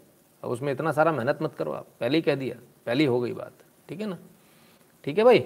अब 0.45 0.51
उसमें 0.51 0.73
इतना 0.73 0.93
सारा 0.93 1.13
मेहनत 1.13 1.39
मत 1.43 1.55
करो 1.55 1.73
आप। 1.73 1.87
पहले 2.01 2.19
ही 2.19 2.23
कह 2.23 2.35
दिया, 2.35 2.57
पहले 2.87 3.05
ही 3.05 3.07
हो 3.07 3.21
गई 3.21 3.33
बात। 3.33 3.53
ठीक 3.89 4.01
है 4.01 4.07
ना? 4.07 4.19
ठीक 5.05 5.19
है 5.19 5.25
भाई? 5.25 5.45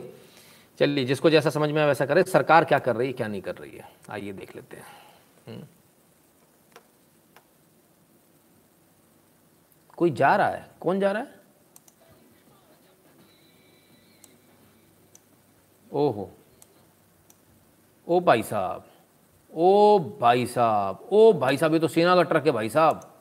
चलिए, 0.79 1.05
जिसको 1.05 1.31
जैसा 1.31 1.51
समझ 1.51 1.71
में 1.71 1.83
आए 1.83 1.89
वैसा 1.89 2.07
करे। 2.07 2.23
सरकार 2.23 2.65
क्या 2.65 2.79
कर 2.79 2.97
रही 2.97 3.07
है, 3.07 3.13
क्या 3.13 3.29
नहीं 3.29 3.41
कर 3.41 3.55
रही 3.55 3.71
है? 3.71 3.89
आइए 4.11 4.33
देख 4.33 4.57
लेते 4.57 4.77
हैं। 4.77 5.69
कोई 9.99 10.11
जा 10.11 10.37
रहा 10.37 10.49
है? 10.49 10.71
कौन 10.81 11.01
जा 11.01 11.13
रहा 11.13 11.23
है? 11.23 11.35
ओहो। 15.93 16.31
ओ 18.09 18.21
भाई 18.21 18.43
साहब। 18.43 18.85
ओ 19.55 19.99
भाई 19.99 20.47
साहब। 20.47 21.09
ओ 21.13 21.33
भाई 21.33 21.57
साहब, 21.57 21.73
ये 21.73 21.79
तो 21.79 21.89
सेना 21.89 22.15
का 22.15 22.23
ट्रक 22.23 22.47
है 22.47 22.53
भाई 22.53 22.69
साहब। 22.69 23.15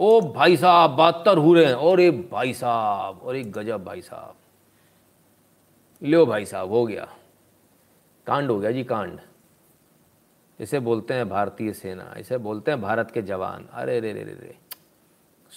ओ 0.00 0.20
भाई 0.20 0.56
साहब, 0.56 0.90
बहत्तर 0.90 1.38
हो 1.38 1.54
रहे 1.54 1.64
हैं। 1.64 1.74
और 1.74 2.00
एक 2.00 2.30
भाई 2.30 2.54
साहब, 2.54 3.20
और 3.22 3.36
एक 3.36 3.52
गजब 3.52 3.84
भाई 3.84 4.02
साहब। 4.02 4.34
लो 6.02 6.26
भाई 6.26 6.44
साहब, 6.44 6.70
हो 6.70 6.86
गया। 6.86 7.08
कांड 8.26 8.50
हो 8.50 8.60
गया 8.60 8.70
जी, 8.70 8.84
कांड। 8.84 9.20
इसे 10.60 10.80
बोलते 10.80 11.14
हैं 11.14 11.28
भारतीय 11.28 11.72
सेना। 11.72 12.14
इसे 12.18 12.38
बोलते 12.38 12.70
हैं 12.70 12.82
भारत 12.82 13.10
के 13.10 13.22
जवान। 13.22 13.68
अरे 13.72 14.00
रे 14.00 14.12
रे 14.12 14.24
रे 14.24 14.32
रे। 14.32 14.63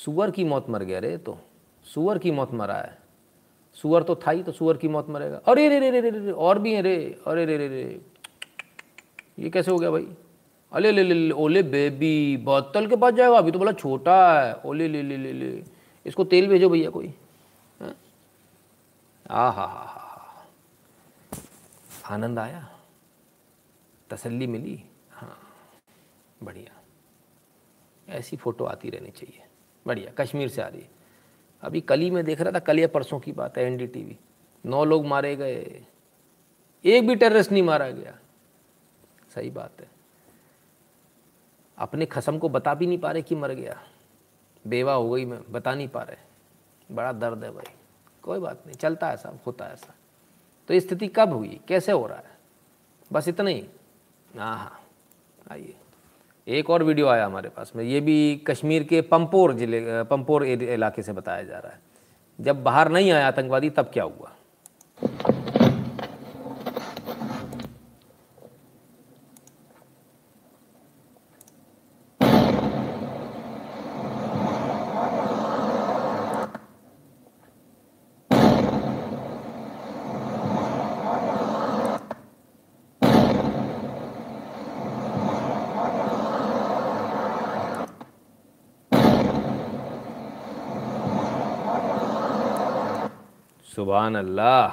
सुअर 0.06 0.32
की 0.32 0.44
मौत 0.44 0.70
मर 0.70 0.84
गया 0.84 1.00
रे 1.00 1.18
तो। 1.18 1.38
सुअर 1.84 2.18
की 2.18 2.32
मौत 2.32 2.54
मरा 2.54 2.76
है। 2.76 2.98
सुअर 3.74 4.04
तो 4.04 4.16
था 4.16 4.32
ही 4.32 4.44
तो 4.44 4.52
सुअर 4.52 4.78
की 4.78 4.88
मौत 4.88 5.10
मरेगा। 5.10 5.38
अरे 5.38 5.70
रे 5.70 5.80
रे 5.80 6.02
रे 6.02 6.10
रे 6.10 6.20
रे, 6.20 6.32
और 6.32 6.60
भी 6.60 6.74
हैं 6.74 6.82
रे। 6.82 7.22
अरे 7.28 7.46
रे 7.46 7.58
रे 7.58 7.68
रे। 7.68 8.02
ये 9.40 9.50
कैसे 9.50 9.72
हो 9.72 9.78
गया 9.78 9.92
भाई? 9.92 10.08
अले, 10.72 10.92
ले 10.92 11.04
ले 11.04 11.14
ले, 11.14 11.32
ओले 11.32 11.64
बेबी, 11.64 12.38
बोतल 12.38 12.88
के 12.88 12.96
पास 12.96 13.14
जाएगा 13.14 13.38
अभी 13.38 13.52
तो 13.52 13.60
बोला 13.60 13.72
छोटा 13.72 14.42
है। 14.42 14.54
ओले, 14.54 14.88
ले 14.88 15.02
ले 15.04 15.18
ले 15.18 15.34
ले। 15.34 15.64
इसको 16.06 16.24
तेल 16.24 16.48
भेजो 16.48 16.70
भैया 16.70 16.90
कोई। 16.90 17.14
आ 19.30 19.50
हा 19.50 19.66
हा 19.66 19.66
हा। 19.66 20.46
आनंद 22.06 22.40
आया। 22.40 22.70
तसल्ली 24.10 24.48
मिली। 24.48 24.84
हाँ 25.12 25.40
बढ़िया। 26.44 26.82
ऐसी 28.10 28.38
फ़ोटो 28.38 28.66
आती 28.66 28.90
रहनी 28.90 29.12
चाहिए। 29.12 29.47
बढ़िया, 29.88 30.12
कश्मीर 30.18 30.48
से 30.48 30.62
आ 30.62 30.68
रही 30.68 30.82
है। 30.82 30.90
अभी 31.62 31.82
कल 31.82 32.00
ही 32.00 32.12
मैं 32.12 32.26
देख 32.26 32.42
रहा 32.42 32.52
था, 32.52 32.60
कल 32.60 32.80
या 32.80 32.88
परसों 32.88 33.20
की 33.20 33.32
बात 33.32 33.58
है, 33.58 33.64
एनडीटीवी। 33.64 34.18
नौ 34.66 34.86
लोग 34.86 35.06
मारे 35.06 35.36
गए। 35.36 35.86
एक 36.86 37.08
भी 37.08 37.16
टेररिस्ट 37.16 37.52
नहीं 37.52 37.64
मारा 37.64 37.90
गया। 37.90 38.20
सही 39.36 39.50
बात 39.50 39.72
है। 39.80 39.88
अपने 41.78 42.06
खसम 42.06 42.38
को 42.38 42.50
बता 42.50 42.74
भी 42.74 42.88
नहीं 42.88 42.98
पा 42.98 43.12
रहे 43.12 43.22
कि 43.22 43.36
मर 43.36 43.52
गया। 43.52 43.84
बेवा 44.68 44.94
हो 44.94 45.10
गई 45.10 45.26
मैं, 45.26 45.52
बता 45.52 45.76
नहीं 45.76 45.88
पा 45.88 46.04
रहे। 46.04 46.18
बड़ा 46.96 47.12
दर्द 47.12 47.44
है 47.44 47.52
भाई। 47.52 47.74
कोई 48.22 48.40
बात 48.40 48.64
नहीं, 48.66 48.76
चलता 48.76 49.08
है 49.08 49.14
ऐसा, 49.14 49.40
होता 49.48 49.66
है 49.66 49.74
ऐसा। 49.74 49.96
तो 50.68 50.80
स्थिति 50.80 51.08
कब 51.08 51.34
हुई? 51.34 51.62
कैसे 51.68 51.92
हो 51.92 52.08
रहा 52.08 52.18
है? 52.18 52.38
बस 53.14 53.28
इतना 53.28 53.50
ही। 53.50 53.70
हाँ 54.38 54.58
हाँ। 54.58 54.84
आइए। 55.52 55.77
एक 56.48 56.70
और 56.70 56.84
वीडियो 56.84 57.08
आया 57.08 57.26
हमारे 57.26 57.50
पास 57.50 57.72
में, 57.76 57.84
ये 57.84 58.00
भी 58.02 58.36
कश्मीर 58.48 58.84
के 58.84 59.02
पंपोर 59.02 59.54
ज़िले, 59.54 60.04
पंपोर 60.04 60.46
इलाके 60.46 61.04
से 61.04 61.14
बताया 61.14 61.44
जा 61.44 61.58
रहा 61.60 61.72
है। 61.72 61.80
जब 62.40 62.64
बाहर 62.64 62.90
नहीं 62.90 63.12
आया 63.12 63.28
आतंकवादी, 63.28 63.70
तब 63.70 63.90
क्या 63.94 64.04
हुआ? 64.04 64.32
सुबहान 94.08 94.16
अल्लाह 94.18 94.68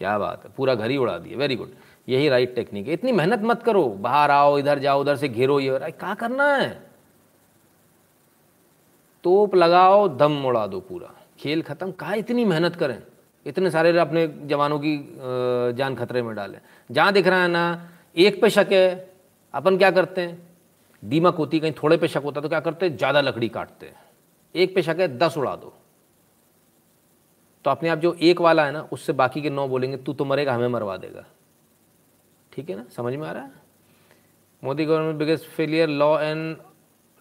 क्या 0.00 0.18
बात 0.18 0.44
है, 0.44 0.50
पूरा 0.56 0.74
घर 0.74 0.90
ही 0.90 0.96
उड़ा 0.96 1.16
दिया 1.18 1.38
वेरी 1.38 1.56
गुड 1.56 1.70
यही 2.08 2.28
राइट 2.28 2.54
टेक्निक 2.54 2.86
है। 2.86 2.92
इतनी 2.92 3.12
मेहनत 3.12 3.42
मत 3.44 3.62
करो, 3.62 3.84
बाहर 4.00 4.30
आओ, 4.30 4.58
इधर 4.58 4.78
जाओ, 4.78 5.00
उधर 5.00 5.16
से 5.16 5.28
घेरो, 5.28 5.60
ये 5.60 5.78
क्या 5.92 6.14
करना 6.14 6.44
है? 6.46 6.68
तोप 9.24 9.54
लगाओ, 9.54 10.08
दम 10.10 10.44
उड़ा 10.46 10.66
दो 10.66 10.80
पूरा। 10.80 11.10
खेल 11.40 11.62
खत्म, 11.62 11.90
कहा 11.92 12.14
इतनी 12.14 12.44
मेहनत 12.44 12.76
करें? 12.76 12.98
इतने 13.46 13.70
सारे 13.70 13.96
अपने 13.98 14.26
जवानों 14.44 14.78
की 14.78 14.96
जान 15.76 15.94
खतरे 15.94 16.22
में 16.22 16.34
डालें। 16.34 16.58
जहाँ 16.90 17.12
दिख 17.12 17.26
रहा 17.26 17.42
है 17.42 17.48
ना, 17.48 17.64
एक 18.16 18.40
पे 18.42 18.50
शक 18.50 18.72
है, 18.72 18.88
अपन 19.54 19.78
क्या 19.78 19.90
करते 19.92 20.20
हैं? 20.20 20.36
दीमक 21.02 21.36
होती 21.36 21.60
कहीं 21.60 21.72
थोड़े 21.72 21.96
पे 21.96 22.08
शक 22.08 22.22
होता 22.24 22.40
तो 22.40 22.48
क्या 22.48 22.60
करते 22.60 22.90
ज़्यादा 22.90 23.20
लकड़ी 23.20 23.48
काटते 23.50 23.86
हैं। 23.86 24.02
एक 24.54 24.74
पे 24.74 24.82
शक 24.82 25.00
है, 25.00 25.08
दस 25.18 25.38
उड़ा 25.38 25.54
दो। 25.56 25.72
तो 27.64 27.70
अपने 27.70 27.88
आप 27.88 27.98
जो 27.98 28.12
एक 28.14 28.40
वाला 28.40 28.64
है 28.66 28.72
ना, 28.72 28.80
उससे 28.92 29.12
बाकी 29.12 29.42
के 29.42 29.50
नौ 29.50 29.66
बोलेंगे, 29.68 29.96
तू 29.96 30.12
तो 30.12 30.24
मरेगा, 30.24 30.54
हमें 30.54 30.68
मरवा 30.68 30.96
देगा। 30.96 31.24
ठीक 32.52 32.70
है 32.70 32.76
ना? 32.76 32.84
समझ 32.96 33.14
में 33.14 33.26
आ 33.28 33.32
रहा 33.32 33.42
है? 33.42 33.50
Modi 34.62 34.84
government 34.84 35.18
biggest 35.18 35.46
failure, 35.46 35.88
law 35.88 36.18
and 36.20 36.56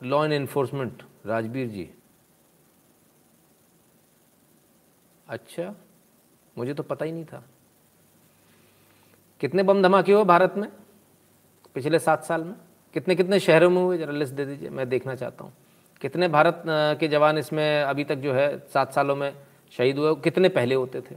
law 0.02 0.24
and 0.26 0.34
enforcement 0.34 1.04
Rajbir 1.26 1.68
ji. 1.68 1.90
अच्छा 5.28 5.74
मुझे 6.56 6.74
तो 6.74 6.84
पता 6.84 7.06
ही 7.06 7.12
नहीं 7.12 7.26
था। 7.26 7.44
कितने 9.42 9.64
बम 9.64 9.82
धमाके 9.84 10.14
हुए 10.14 10.24
भारत 10.24 10.54
में 10.58 10.70
पिछले 11.76 12.00
सात 12.00 12.24
साल 12.24 12.44
में? 12.44 12.54
कितने 12.94 13.16
कितने 13.16 13.40
शहरों 13.40 13.70
में 13.70 13.82
हुए? 13.82 13.98
जरा 13.98 14.12
लिस्ट 14.12 14.34
दे 14.34 14.46
दीजिए, 14.46 14.70
मैं 14.70 14.88
देखना 14.90 15.16
चाहता 15.16 15.44
हूँ। 15.44 15.54
कितने 16.02 16.28
भारत 16.28 16.64
के 17.00 17.08
जवान 17.08 17.38
इसमें 17.38 17.84
अभी 17.84 18.04
तक 18.04 18.16
जो 18.16 18.34
है, 18.34 18.58
सात 18.68 18.94
सालों 18.94 19.16
में 19.16 19.34
शहीद 19.78 19.98
हुए 19.98 20.14
कितने 20.24 20.50
पहले 20.50 20.76
होते 20.76 21.02
थे? 21.02 21.16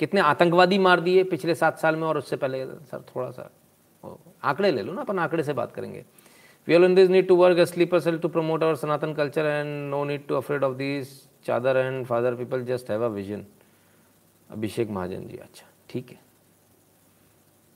कितने 0.00 0.20
आतंकवादी 0.20 0.78
मार 0.78 1.00
दिए 1.00 1.24
पिछले 1.24 1.54
सात 1.54 1.78
साल 1.78 1.96
में 1.96 2.06
और 2.08 2.18
उससे 2.18 2.36
पहले 2.36 2.64
सर 2.64 3.04
थोड़ा 3.14 3.30
सा 3.30 3.50
आंकड़े 4.44 4.70
ले 4.70 4.82
लो 4.82 4.92
ना, 4.92 5.00
अपन 5.02 5.18
आंकड़े 5.18 5.42
से 5.42 5.52
बात 5.52 5.72
करेंगे। 5.74 6.04
We 6.68 6.74
all 6.74 6.94
this 6.94 7.08
need 7.10 7.28
to 7.28 7.36
work 7.36 7.58
a 7.58 7.64
sleeper 7.66 8.00
cell 8.00 8.18
to 8.18 8.28
promote 8.28 8.62
our 8.62 8.74
Sanatan 8.76 9.12
culture 9.14 9.46
and 9.46 9.90
no 9.90 10.04
need 10.04 10.26
to 10.26 10.34
afraid 10.36 10.64
of 10.64 10.76
this 10.76 11.08
chadar 11.46 11.76
and 11.76 12.04
father 12.06 12.34
people 12.34 12.64
just 12.64 12.90
have 12.90 13.04
a 13.04 13.08
vision 13.10 13.44
Abhishek 14.50 14.90
Mahajan 14.90 15.26
ji 15.28 15.36
अच्छा 15.36 15.66
ठीक 15.90 16.10
है 16.10 16.20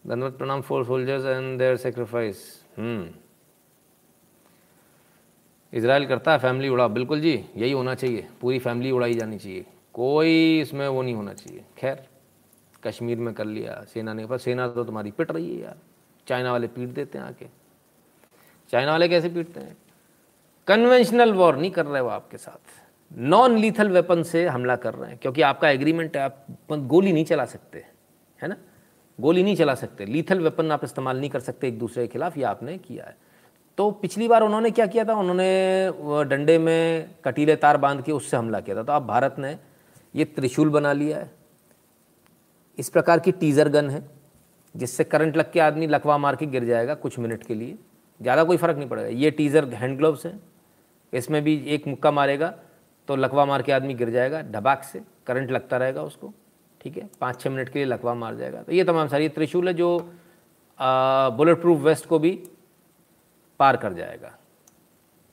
धन्यवाद 0.05 0.33
प्रणाम 0.33 0.61
for 0.63 0.85
soldiers 0.85 1.25
and 1.27 1.59
their 1.59 1.77
sacrifice 1.77 2.43
Israel 5.73 6.07
करता 6.07 6.33
है 6.33 6.39
family 6.39 6.69
उड़ा 6.69 6.87
बिल्कुल 6.89 7.21
जी 7.21 7.33
यही 7.57 7.73
होना 7.73 7.95
चाहिए 7.95 8.27
पूरी 8.41 8.59
फैमिली 8.59 8.91
उड़ाई 8.91 9.15
जानी 9.15 9.39
चाहिए 9.39 9.65
कोई 9.97 10.61
इसमें 10.61 10.87
वो 10.89 11.03
नहीं 11.03 11.15
होना 11.15 11.33
चाहिए। 11.33 11.65
खैर, 11.79 12.07
कश्मीर 12.85 13.19
में 13.19 13.33
कर 13.35 13.45
लिया, 13.45 13.85
सेना 13.85 14.13
ने, 14.13 14.27
पर 14.27 14.39
सेना 14.39 14.67
तो 14.69 14.85
तुम्हारी 14.85 15.11
पिट 15.11 15.31
रही 15.33 15.55
है 15.57 15.63
यार। 15.63 15.77
चाइना 16.27 16.53
वाले 16.53 16.67
पीट 16.67 16.89
देते 16.89 17.19
हैं 17.19 17.25
आके। 17.25 17.47
चाइना 18.71 18.91
वाले 18.93 19.09
कैसे 19.09 19.29
पीटते 19.29 19.61
हैं? 19.61 19.77
कन्वेंशनल 20.69 21.33
वॉर 21.33 21.57
नहीं 21.57 21.71
कर 21.71 21.87
रहे 21.87 22.01
वो 22.01 22.09
आपके 22.09 22.37
साथ। 22.37 22.83
नॉन 23.13 23.57
लीथल 23.57 23.91
वेपन 23.91 24.23
से 24.23 24.47
हमला 24.47 24.77
कर 24.77 24.95
रहे 24.95 25.11
हैं, 25.11 25.19
क्योंकि 25.19 25.43
आपका 25.43 25.69
एग्रीमेंट 25.71 26.17
है, 26.17 26.23
आप 26.23 26.47
गोली 26.73 27.13
नहीं 27.13 27.25
चला 27.25 27.45
सकते, 27.45 27.85
है 28.41 28.49
ना? 28.49 28.57
गोली 29.19 29.43
नहीं 29.43 29.57
चला 29.57 29.75
सकते। 29.75 30.07
लीथल 30.07 30.41
वेपन 30.41 30.73
आप 30.73 30.85
इस्तेमाल 30.85 31.21
नहीं 31.21 31.31
कर 31.31 31.41
सकते 31.41 31.69
एक 31.69 31.79
दूसरे 31.79 32.07
के 32.07 32.13
खिलाफ, 32.13 32.37
ये 32.39 32.45
आपने 32.45 32.77
किया 32.79 33.05
है। 33.05 33.17
तो 33.79 33.91
पिछली 33.93 34.29
बार 34.29 34.43
उन्होंने 34.43 34.71
क्या 34.71 34.87
किया 34.87 35.05
था? 35.05 35.15
उन्होंने 35.15 36.25
डंडे 36.25 36.59
में 36.59 37.11
कटीले 37.25 37.57
तार 37.57 37.77
बाँध 37.77 38.03
के 38.03 38.13
उससे 38.13 38.37
हमला 38.37 38.61
किया 38.61 38.77
था। 38.77 38.83
तो 38.83 38.93
अब 38.93 39.07
भारत 39.07 39.37
ने 39.39 39.57
ये 40.15 40.25
त्रिशूल 40.27 40.69
बना 40.71 40.93
लिया 40.93 41.19
है। 41.19 41.31
इस 42.79 42.89
प्रकार 42.89 43.21
की 43.21 43.33
टीज़र 43.33 43.69
गन 43.69 43.91
है, 43.91 44.03
जिससे 44.75 45.05
करंट 45.05 45.37
लग 45.37 45.53
के 45.53 45.61
आदमी 45.61 45.87
लकवा 45.87 46.19
मार 46.19 46.37
के 46.37 46.47
गिर 46.47 46.65
जाएगा 46.65 46.95
कुछ 46.97 47.19
मिनट 47.19 47.43
के 47.43 47.55
लिए। 47.55 47.77
ज़्यादा 48.21 48.45
कोई 48.45 48.57
फ़र्क 48.57 48.77
नहीं 48.77 48.89
पड़ेगा। 48.89 49.09
ये 49.09 49.31
टीज़र 49.31 49.65
हैंड 49.75 49.97
ग्लव्स 49.99 50.27
हैं। 50.27 50.41
इसमें 51.13 51.43
भी 51.45 51.57
एक 51.67 51.87
मुक्का 51.89 52.11
मारेगा 52.11 52.55
तो 53.09 53.17
लकवा 53.17 53.45
मार 53.47 53.63
के 53.63 53.73
आदमी 53.73 53.95
गिर 53.95 54.11
जाएगा 54.11 54.41
ढबाक 54.43 54.83
से। 54.85 55.03
करंट 55.27 55.51
लगता 55.51 55.77
रहेगा 55.77 56.03
उसको, 56.03 56.33
ठीक 56.81 56.97
है? 56.97 57.09
पाँच 57.21 57.41
छः 57.41 57.51
मिनट 57.51 57.69
के 57.69 57.79
लिए 57.79 57.87
लकवा 57.87 58.15
मार 58.15 58.35
जाएगा। 58.37 58.63
तो 58.63 58.73
ये 58.73 58.85
तमाम 58.85 59.09
सारी 59.09 59.29
त्रिशूल 59.29 59.69
है 59.69 59.75
जो 59.75 59.99
बुलेट 60.81 61.61
प्रूफ 61.61 61.81
वेस्ट 61.81 62.07
को 62.07 62.19
भी 62.19 62.31
पार 63.61 63.77
कर 63.77 63.93
जाएगा। 63.93 64.37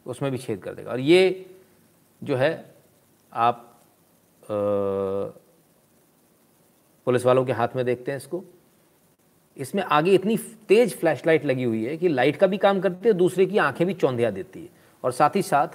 उसमें 0.06 0.32
भी 0.32 0.38
छेद 0.38 0.62
कर 0.62 0.74
देगा। 0.74 0.91
और 0.91 1.00
ये 1.00 1.45
जो 2.22 2.36
है, 2.36 2.74
आप 3.34 3.73
पुलिस 7.07 7.26
वालों 7.26 7.45
के 7.45 7.52
हाथ 7.52 7.76
में 7.76 7.86
देखते 7.86 8.11
हैं 8.11 8.18
इसको। 8.18 8.44
इसमें 9.57 9.82
आगे 9.84 10.14
इतनी 10.14 10.38
तेज़ 10.68 10.95
फ्लैशलाइट 10.95 11.45
लगी 11.45 11.64
हुई 11.64 11.84
है 11.86 11.95
कि 11.98 12.07
लाइट 12.07 12.36
का 12.36 12.48
भी 12.48 12.57
काम 12.57 12.80
करती 12.82 13.07
है, 13.07 13.14
दूसरे 13.14 13.45
की 13.45 13.57
आँखें 13.57 13.86
भी 13.88 13.94
चौंधिया 13.94 14.32
देती 14.32 14.61
है। 14.61 14.70
और 15.03 15.11
साथ 15.11 15.36
ही 15.36 15.41
साथ, 15.41 15.68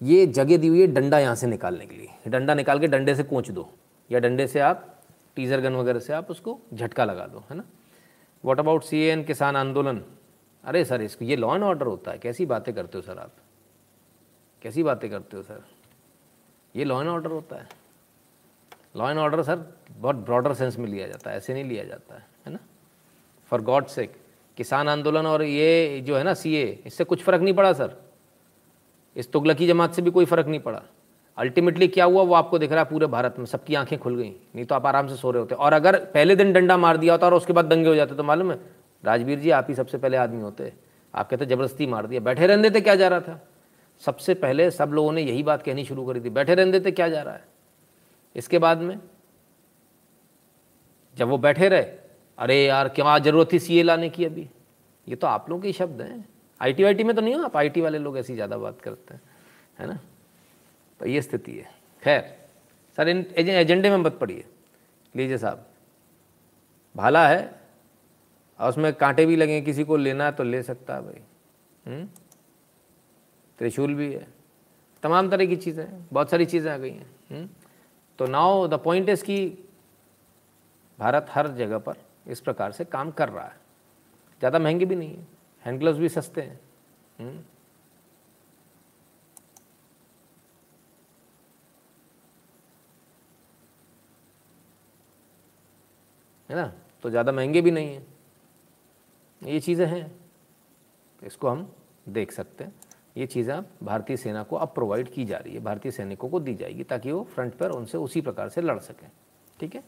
ये 0.00 0.26
जगह 0.26 0.56
दी 0.56 0.68
हुई 0.68 0.80
है 0.80 0.86
डंडा 0.86 1.18
यहाँ 1.18 1.34
से 1.34 1.46
निकालने 1.46 1.86
के 1.86 1.96
लिए। 1.96 2.30
डंडा 2.30 2.54
निकाल 2.54 2.78
के 2.78 2.86
डंडे 2.86 3.14
से 3.14 3.22
कोच 3.22 3.50
दो, 3.50 3.68
या 4.10 4.18
डंडे 4.18 4.46
से 4.46 4.60
आप 4.60 4.84
टीजर 5.36 5.60
गन 5.60 5.74
वगैरह 5.74 6.00
से 6.00 6.12
आप 6.12 6.30
उसको 6.30 6.58
झटका 6.74 7.04
लगा 7.04 7.26
दो, 7.26 7.44
है 7.50 7.56
ना? 7.56 7.64
वॉट 8.44 8.58
अबाउट 8.58 8.84
सी 8.84 8.98
एन 8.98 9.24
किसान 9.24 9.56
आंदोलन? 9.56 10.02
अरे 10.64 10.84
सर, 10.84 11.02
इसको 11.02 11.24
ये 11.24 11.36
लॉ 11.36 11.54
एंड 11.54 11.64
ऑर्डर 11.64 11.86
होता 11.86 12.10
है। 12.10 12.18
कैसी 12.18 12.46
बातें 12.46 12.74
करते 12.74 12.98
हो 12.98 13.02
सर 13.02 13.18
आप? 13.18 13.32
कैसी 14.62 14.82
बातें 14.82 15.10
करते 15.10 15.36
हो 15.36 15.42
सर? 15.42 15.62
ये 16.78 16.84
लॉ 16.84 17.00
एंड 17.00 17.08
ऑर्डर 17.10 17.30
होता 17.30 17.56
है। 17.56 17.68
लॉ 18.96 19.10
एंड 19.10 19.18
ऑर्डर 19.18 19.42
सर, 19.42 19.64
बहुत 19.90 20.16
ब्रॉडर 20.16 20.52
सेंस 20.54 20.78
में 20.78 20.86
लिया 20.88 21.06
जाता 21.06 21.30
है, 21.30 21.36
ऐसे 21.36 21.54
नहीं 21.54 21.64
लिया 21.64 21.84
जाता 21.84 22.14
है 22.14 22.26
है 22.46 22.52
ना? 22.52 22.58
फॉर 23.52 23.60
गॉड 23.60 23.86
सेक 23.86 24.16
किसान 24.56 24.88
आंदोलन 24.88 25.26
और 25.26 25.42
ये 25.42 26.00
जो 26.06 26.16
है 26.16 26.22
ना 26.22 26.34
सीए 26.34 26.64
इससे 26.86 27.04
कुछ 27.04 27.22
फ़र्क 27.22 27.42
नहीं 27.42 27.54
पड़ा 27.54 27.72
सर। 27.72 27.96
इस 29.16 29.30
तुगलकी 29.32 29.66
जमात 29.66 29.94
से 29.94 30.02
भी 30.02 30.10
कोई 30.10 30.24
फ़र्क 30.24 30.46
नहीं 30.46 30.60
पड़ा। 30.60 30.82
अल्टीमेटली 31.38 31.88
क्या 31.88 32.04
हुआ, 32.04 32.22
वो 32.22 32.34
आपको 32.34 32.58
दिख 32.58 32.72
रहा 32.72 32.82
है 32.82 32.90
पूरे 32.90 33.06
भारत 33.06 33.34
में, 33.38 33.44
सबकी 33.46 33.74
आँखें 33.74 33.98
खुल 33.98 34.16
गई, 34.16 34.30
नहीं 34.54 34.64
तो 34.64 34.74
आप 34.74 34.86
आराम 34.86 35.08
से 35.08 35.16
सो 35.16 35.30
रहे 35.30 35.40
होते। 35.40 35.54
और 35.54 35.72
अगर 35.72 35.98
पहले 36.04 36.36
दिन 36.36 36.52
डंडा 36.52 36.76
मार 36.76 36.96
दिया 36.96 37.14
होता 37.14 37.26
और 37.26 37.34
उसके 37.34 37.52
बाद 37.52 37.64
दंगे 37.64 37.88
हो 37.88 37.94
जाते 37.94 38.14
तो 38.14 38.22
मालूम 38.22 38.50
है? 38.50 38.58
राजवीर 39.04 39.38
जी, 39.38 39.50
आप 39.50 39.66
ही 39.68 39.74
सबसे 39.74 39.98
पहले 39.98 40.16
आदमी 40.16 40.42
होते। 40.42 40.72
आप 41.14 41.30
कहते 41.30 41.46
ज़बरदस्ती 41.46 41.86
मार 41.86 42.06
दिया। 42.06 42.20
बैठे 42.20 42.46
रहने 42.46 42.62
देते, 42.62 42.80
क्या 42.80 42.94
जा 42.94 43.08
रहा 43.08 43.20
था? 43.20 43.47
सबसे 44.02 44.34
पहले 44.34 44.70
सब 44.70 44.90
लोगों 44.92 45.12
ने 45.12 45.22
यही 45.22 45.42
बात 45.42 45.62
कहनी 45.62 45.84
शुरू 45.84 46.04
करी 46.06 46.20
थी, 46.20 46.30
बैठे 46.30 46.54
रहने 46.54 46.72
देते, 46.72 46.90
क्या 46.90 47.08
जा 47.08 47.22
रहा 47.22 47.34
है? 47.34 47.44
इसके 48.36 48.58
बाद 48.58 48.78
में, 48.78 48.98
जब 51.16 51.28
वो 51.28 51.38
बैठे 51.38 51.68
रहे, 51.68 51.82
अरे 52.38 52.64
यार, 52.64 52.88
क्या 52.88 53.18
ज़रूरत 53.18 53.52
थी 53.52 53.58
सी 53.58 53.82
लाने 53.82 54.08
की 54.08 54.24
अभी? 54.24 54.48
ये 55.06 55.16
तो 55.16 55.26
आप 55.26 55.48
लोगों 55.50 55.62
के 55.62 55.72
शब्द 55.72 56.00
हैं। 56.02 56.28
आईटी 56.60 56.84
वाईटी 56.84 57.04
में 57.04 57.14
तो 57.16 57.22
नहीं 57.22 57.34
हो 57.34 57.42
आप 57.44 57.56
आईटी 57.56 57.80
वाले 57.80 57.98
लोग 57.98 58.18
ऐसी 58.18 58.34
ज़्यादा 58.34 58.56
बात 58.58 58.80
करते 58.80 59.14
हैं, 59.14 59.20
है 59.78 59.86
ना? 59.86 59.98
तो 61.00 61.06
ये 61.06 61.22
स्थिति 61.22 61.52
है। 61.52 61.70
खैर, 62.02 62.22
सर, 62.98 63.08
इन 63.08 63.26
एजेंडे 63.38 63.90
में 63.90 63.96
मत 63.96 64.18
पड़िए। 64.20 64.44
लीजिए 65.14 65.38
साहब, 65.38 65.66
भाला 66.94 67.26
है, 67.28 67.58
और 68.60 68.68
उसमें 68.68 68.92
कांटे 68.94 69.26
भी 69.26 69.36
लगे 69.36 69.60
किसी 69.60 69.84
को 69.84 69.96
लेना 69.96 70.24
है 70.24 70.32
तो 70.32 70.44
ले 70.44 70.62
सकता 70.62 70.94
है 70.94 71.02
भाई। 71.02 71.20
हम्म? 71.86 72.08
त्रिशूल 73.58 73.94
भी 73.94 74.12
है। 74.12 74.26
तमाम 75.02 75.30
तरह 75.30 75.46
की 75.46 75.56
चीज़ें 75.56 75.86
बहुत 76.12 76.30
सारी 76.30 76.46
चीज़ें 76.46 76.70
आ 76.72 76.76
गई 76.76 76.90
हैं 76.90 77.06
हम्म? 77.30 77.48
तो 78.18 78.26
नाउ 78.26 78.66
द 78.68 78.74
पॉइंट 78.84 79.08
इज़ 79.08 79.24
कि 79.24 79.64
भारत 80.98 81.26
हर 81.30 81.48
जगह 81.56 81.78
पर 81.78 81.96
इस 82.26 82.40
प्रकार 82.40 82.72
से 82.72 82.84
काम 82.86 83.10
कर 83.10 83.28
रहा 83.28 83.44
है। 83.44 83.56
ज़्यादा 84.40 84.58
महँगे 84.58 84.84
भी 84.84 84.96
नहीं 84.96 85.16
है 85.16 85.26
हैंड 85.64 85.78
ग्लव्स 85.80 85.98
भी 85.98 86.08
सस्ते 86.08 86.42
हैं 86.42 86.60
हम्म? 87.18 87.38
है 96.50 96.56
ना? 96.56 96.72
तो 97.04 97.10
ज़्यादा 97.10 97.32
महँगे 97.32 97.60
भी 97.60 97.70
नहीं 97.70 97.88
हैं। 97.88 98.06
ये 99.42 99.58
चीज़ें 99.60 99.86
हैं, 99.86 100.10
इसको 101.22 101.48
हम 101.48 101.70
देख 102.08 102.32
सकते 102.32 102.64
हैं। 102.64 102.72
ये 103.18 103.26
चीज़ें 103.26 103.54
अब 103.54 103.68
भारतीय 103.82 104.16
सेना 104.16 104.42
को 104.42 104.56
अब 104.56 104.68
प्रोवाइड 104.68 105.08
की 105.08 105.24
जा 105.24 105.36
रही 105.36 105.54
है, 105.54 105.60
भारतीय 105.60 105.92
सैनिकों 105.92 106.28
को 106.28 106.40
दी 106.40 106.54
जाएगी 106.54 106.82
ताकि 106.84 107.12
वो 107.12 107.22
फ्रंट 107.34 107.54
पर 107.54 107.70
उनसे 107.70 107.98
उसी 107.98 108.20
प्रकार 108.20 108.48
से 108.48 108.60
लड़ 108.60 108.78
सकें। 108.78 109.08
ठीक 109.60 109.74
है? 109.74 109.82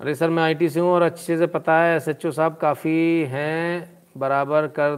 अरे 0.00 0.14
सर, 0.14 0.30
मैं 0.30 0.42
आईटी 0.42 0.68
से 0.68 0.80
हूँ 0.80 0.90
और 0.90 1.02
अच्छे 1.02 1.36
से 1.38 1.46
पता 1.46 1.80
है 1.82 1.96
एस 1.96 2.08
एच 2.08 2.26
साहब 2.26 2.56
काफ़ी 2.56 3.24
हैं 3.24 4.00
बराबर 4.16 4.66
कर 4.68 4.96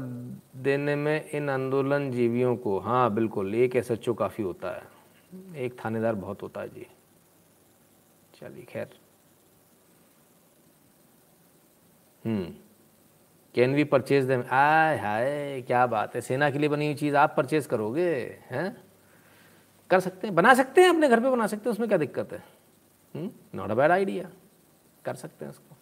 देने 0.63 0.97
में 0.97 1.31
इन 1.31 1.51
आंदोलन 1.51 2.11
जीवियों 2.11 2.57
को। 2.57 2.79
हाँ 2.79 3.15
बिल्कुल, 3.15 3.55
एक 3.55 3.77
एस 3.77 3.91
एच 3.91 4.09
ओ 4.09 4.15
काफ़ी 4.15 4.45
होता 4.45 4.71
है। 4.71 4.91
एक 5.57 5.77
थानेदार 5.85 6.15
बहुत 6.15 6.43
होता 6.43 6.61
है, 6.61 6.69
जी। 6.69 6.87
चलिए, 8.35 8.65
खैर। 8.65 8.89
हम्म। 12.25 12.55
कैन 13.55 13.75
वी 13.75 13.85
परचेज 13.85 14.25
देम 14.25 14.45
आय 14.51 14.97
हाय, 14.99 15.63
क्या 15.67 15.87
बात 15.87 16.15
है। 16.15 16.21
सेना 16.21 16.51
के 16.51 16.59
लिए 16.59 16.69
बनी 16.69 16.87
हुई 16.87 16.95
चीज़ 16.95 17.17
आप 17.17 17.35
परचेज 17.37 17.67
करोगे, 17.67 18.15
हैं? 18.51 18.77
कर 19.91 20.01
सकते 20.01 20.27
हैं, 20.27 20.35
बना 20.37 20.55
सकते 20.55 20.83
हैं, 20.83 20.89
अपने 20.89 21.09
घर 21.09 21.21
पे 21.21 21.31
बना 21.31 21.47
सकते 21.47 21.69
हैं, 21.69 21.73
उसमें 21.73 21.89
क्या 21.89 21.99
दिक्कत 21.99 22.33
है? 22.33 22.43
नॉट 23.55 23.71
अ 23.71 23.75
बैड 23.75 23.91
आइडिया 23.91 24.31
कर 25.05 25.15
सकते 25.15 25.45
हैं 25.45 25.53
उसको। 25.53 25.77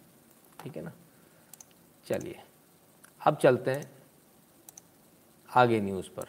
ठीक 0.62 0.76
है 0.76 0.82
ना? 0.82 0.92
चलिए, 2.06 2.40
अब 3.20 3.36
चलते 3.36 3.70
हैं 3.70 3.90
आगे 5.51 5.80
न्यूज़ 5.80 6.09
पर। 6.10 6.28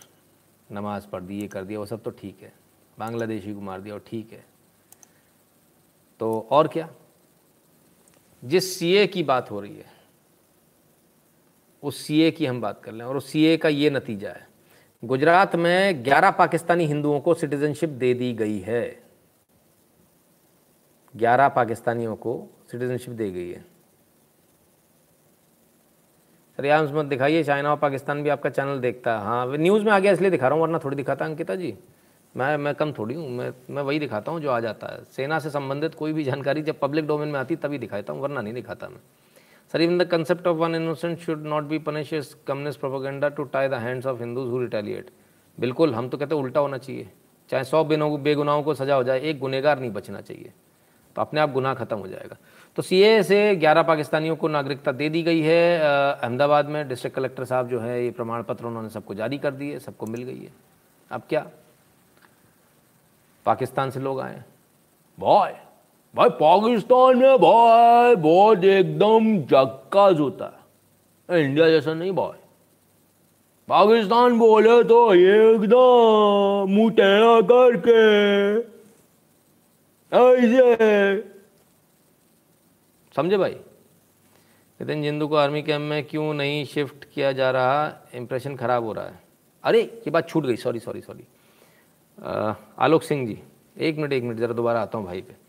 नमाज़ 0.72 1.08
पढ़ 1.08 1.22
दी, 1.22 1.40
ये 1.40 1.48
कर 1.48 1.64
दिया, 1.64 1.80
वो 1.80 1.86
सब 1.86 2.02
तो 2.04 2.12
ठीक 2.12 2.42
है। 2.42 2.54
बांग्लादेशी 3.00 3.54
को 3.54 3.62
मार 3.62 3.82
दिया 3.82 3.96
और 3.96 4.04
ठीक 4.08 4.32
है। 4.34 4.46
तो 6.20 6.48
और 6.52 6.68
क्या? 6.68 6.90
जिस 8.44 8.80
सीए 8.80 9.08
की 9.08 9.24
बात 9.24 9.52
हो 9.52 9.60
रही 9.60 9.78
है 9.78 10.01
उस 11.84 11.98
सीए 11.98 12.32
की 12.32 12.46
हम 12.46 12.62
बात 12.62 12.82
कर 12.84 12.92
लें, 12.92 13.06
और 13.06 13.18
उस 13.18 13.30
सीए 13.30 13.58
का 13.58 13.70
ये 13.70 13.90
नतीजा 13.90 14.30
है। 14.30 14.48
गुजरात 15.04 15.56
में 15.56 16.04
11 16.04 16.32
पाकिस्तानी 16.32 16.86
हिंदुओं 16.86 17.20
को 17.20 17.34
सिटीजनशिप 17.34 17.90
दे 17.90 18.14
दी 18.14 18.34
गई 18.34 18.60
है। 18.60 19.04
11 21.16 21.48
पाकिस्तानियों 21.50 22.16
को 22.16 22.34
सिटीजनशिप 22.72 23.14
दे 23.14 23.30
गई 23.32 23.50
है। 23.50 23.66
सर 26.60 26.94
मत 26.94 27.06
दिखाइए, 27.06 27.44
चाइना 27.44 27.72
और 27.72 27.78
पाकिस्तान 27.78 28.24
भी 28.24 28.30
आपका 28.30 28.50
चैनल 28.50 28.80
देखता 28.80 29.18
है। 29.18 29.24
हाँ 29.26 29.58
न्यूज़ 29.58 29.84
में 29.84 29.92
आ 29.92 30.00
गया, 30.00 30.12
इसलिए 30.12 30.32
दिखा 30.32 30.48
रहा 30.48 30.56
हूँ, 30.56 30.64
वरना 30.64 30.80
थोड़ी 30.80 30.96
दिखाता 30.96 31.26
अंकिता 31.26 31.56
जी। 31.56 31.74
मैं 32.36 32.58
मैं 32.58 32.74
कम 32.76 32.92
थोड़ी 32.92 33.16
हूँ, 33.16 33.30
मैं 33.30 33.52
मैं 33.70 33.84
वही 33.84 34.00
दिखाता 34.00 34.32
हूँ 34.32 34.42
जो 34.42 34.50
आ 34.50 34.60
जाता 34.60 34.88
है। 34.88 35.04
सेना 35.06 35.40
से 35.40 35.50
संबंधित 35.50 35.96
कोई 35.96 36.14
भी 36.14 36.24
जानकारी 36.24 36.62
जब 36.62 36.80
पब्लिक 36.80 37.08
डोमेन 37.08 37.30
में 37.30 37.40
आती 37.40 37.56
तभी 37.56 37.78
दिखाता 37.78 38.14
हूँ, 38.14 38.22
वरना 38.22 38.42
नहीं 38.42 38.54
दिखाता 38.54 38.90
मैं। 38.90 39.00
Sir 39.74 39.82
even 39.82 39.98
the 39.98 40.08
concept 40.08 40.48
of 40.48 40.58
one 40.58 40.76
innocent 40.76 41.20
should 41.20 41.46
not 41.46 41.64
be 41.64 41.80
punish 41.80 42.36
communist 42.48 42.80
propaganda 42.80 43.30
to 43.30 43.44
tie 43.44 43.68
the 43.68 43.74
hands 43.74 44.06
of 44.06 44.20
Hindus 44.20 44.50
who 44.50 44.60
retaliate 44.60 45.10
बिल्कुल, 45.58 45.94
हम 45.96 46.10
तो 46.10 46.18
कहते 46.18 46.36
हैं 46.36 46.42
उल्टा 46.44 46.60
होना 46.60 46.78
चाहिए। 46.78 47.10
चाहे 47.50 47.64
सौ 47.64 47.84
बेगुनाहों 47.84 48.64
को 48.64 48.74
सजा 48.74 48.96
हो 48.96 49.04
जाए, 49.04 49.20
एक 49.20 49.40
गुनेगार 49.40 49.80
नहीं 49.80 49.92
बचना 49.92 50.22
चाहिए। 50.22 50.52
तो 51.16 51.22
अपने 51.22 51.40
आप 51.40 51.52
गुनाह 51.52 51.74
खत्म 51.74 51.98
हो 51.98 52.08
जाएगा। 52.08 52.38
तो 52.76 52.82
सी 52.82 53.24
से 53.24 53.56
11 53.56 53.84
पाकिस्तानियों 53.84 54.36
को 54.36 54.48
नागरिकता 54.48 54.92
दे 54.92 55.10
दी 55.10 55.24
गई 55.24 55.42
है। 55.42 55.80
अहमदाबाद 55.80 56.66
में 56.66 56.88
डिस्ट्रिक्ट 56.88 57.16
कलेक्टर 57.16 57.46
साहब 57.46 57.68
जो 57.68 57.80
है, 57.80 58.04
ये 58.04 58.12
प्रमाण 58.12 58.44
पत्र 58.44 58.66
उन्होंने 58.66 58.90
सबको 58.90 59.14
जारी 59.14 59.38
कर 59.38 59.52
दिए, 59.52 59.80
सबको 59.80 60.06
मिल 60.06 60.24
गई 60.24 60.40
है। 60.40 60.54
अब 61.12 61.22
क्या? 61.30 61.46
पाकिस्तान 63.46 63.90
से 63.90 64.00
लोग 64.00 64.22
आए 64.22 64.44
बॉय 65.20 65.56
भाई, 66.16 66.30
पाकिस्तान 66.32 67.18
में 67.18 67.38
भाई, 67.38 68.16
बहुत 68.16 68.64
एकदम 68.64 69.38
जक्काज 69.48 70.20
होता 70.20 70.46
है। 71.30 71.44
इंडिया 71.44 71.70
जैसा 71.70 71.94
नहीं 71.94 72.12
भाई। 72.12 72.40
पाकिस्तान 73.70 74.38
बोले 74.40 74.84
तो 74.84 75.14
एकदम 75.14 76.74
मुँह 76.74 76.92
टेढ़ा 76.92 77.42
करके, 77.42 78.00
ऐसे। 80.12 81.22
समझे 83.16 83.38
भाई? 83.38 83.52
नितिन 84.80 85.04
जिंदू 85.04 85.28
को 85.28 85.36
आर्मी 85.36 85.62
कैंप 85.62 85.82
में 85.82 86.04
क्यों 86.04 86.34
नहीं 86.34 86.66
शिफ्ट 86.66 87.06
किया 87.06 87.32
जा 87.32 87.52
रहा? 87.52 87.92
इंप्रेशन 88.16 88.56
ख़राब 88.56 88.84
हो 88.84 88.94
रहा 88.94 89.06
है। 89.06 89.20
अरे, 89.64 89.82
ये 89.82 90.12
बात 90.12 90.30
छूट 90.30 90.46
गई। 90.46 90.56
Sorry 90.56 90.80
sorry 90.80 91.02
sorry 91.02 91.24
Alok 92.80 93.04
Singh 93.04 93.26
ji, 93.28 93.40
एक 93.78 93.98
मिनट 93.98 94.14
एक 94.14 94.24
मिनट, 94.24 94.38
ज़रा 94.38 94.54
दोबारा 94.54 94.82
आता 94.82 94.98
हूँ 94.98 95.06
भाई 95.06 95.22
पे। 95.22 95.41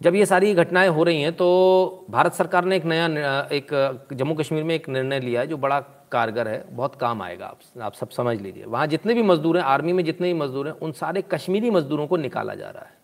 जब 0.00 0.14
ये 0.14 0.26
सारी 0.26 0.52
घटनाएँ 0.54 0.88
हो 0.88 1.02
रही 1.04 1.20
हैं 1.22 1.32
तो 1.32 2.06
भारत 2.10 2.32
सरकार 2.32 2.64
ने 2.64 2.76
एक 2.76 2.84
नया 2.84 3.06
एक, 3.52 3.68
जम्मू 4.12 4.34
कश्मीर 4.34 4.64
में 4.64 4.74
एक 4.74 4.88
निर्णय 4.88 5.20
लिया 5.20 5.40
है, 5.40 5.46
जो 5.46 5.56
बड़ा 5.56 5.78
कारगर 6.12 6.48
है। 6.48 6.64
बहुत 6.70 6.94
काम 6.94 7.22
आएगा, 7.22 7.46
आप 7.46 7.58
आप 7.82 7.94
सब 7.94 8.10
समझ 8.10 8.40
लीजिए। 8.40 8.64
वहाँ 8.64 8.86
जितने 8.86 9.14
भी 9.14 9.22
मजदूर 9.22 9.56
हैं, 9.58 9.64
आर्मी 9.64 9.92
में 9.92 10.04
जितने 10.04 10.32
भी 10.32 10.38
मजदूर 10.40 10.68
हैं, 10.68 10.74
उन 10.74 10.92
सारे 10.92 11.22
कश्मीरी 11.22 11.70
मजदूरों 11.70 12.06
को 12.06 12.16
निकाला 12.16 12.54
जा 12.54 12.70
रहा 12.70 12.84
है। 12.84 12.94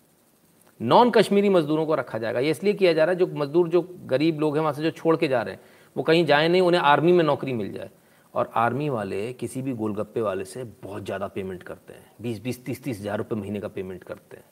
नॉन 0.80 1.10
कश्मीरी 1.10 1.48
मजदूरों 1.48 1.86
को 1.86 1.94
रखा 1.94 2.18
जाएगा। 2.18 2.40
ये 2.40 2.50
इसलिए 2.50 2.74
किया 2.74 2.92
जा 2.92 3.04
रहा 3.04 3.12
है, 3.12 3.18
जो 3.18 3.26
मजदूर, 3.34 3.68
जो 3.68 3.82
गरीब 4.06 4.40
लोग 4.40 4.56
हैं, 4.56 4.62
वहाँ 4.62 4.72
से 4.72 4.82
जो 4.82 4.90
छोड़ 4.90 5.16
के 5.16 5.28
जा 5.28 5.42
रहे 5.42 5.54
हैं, 5.54 5.60
वो 5.96 6.02
कहीं 6.02 6.24
जाए 6.26 6.48
नहीं, 6.48 6.62
उन्हें 6.62 6.82
आर्मी 6.82 7.12
में 7.12 7.24
नौकरी 7.24 7.52
मिल 7.52 7.72
जाए। 7.72 7.90
और 8.34 8.50
आर्मी 8.54 8.88
वाले 8.88 9.32
किसी 9.32 9.62
भी 9.62 9.72
गोलगप्पे 9.72 10.20
वाले 10.20 10.44
से 10.44 10.64
बहुत 10.82 11.04
ज़्यादा 11.04 11.26
पेमेंट 11.26 11.62
करते 11.62 11.92
हैं। 11.92 12.12
बीस 12.22 12.42
बीस, 12.42 12.64
तीस 12.64 12.84
तीस 12.84 13.00
हज़ार 13.00 13.18
रुपये 13.18 13.40
महीने 13.40 13.60
का 13.60 13.68
पेमेंट 13.68 14.04
करते 14.04 14.36
हैं। 14.36 14.44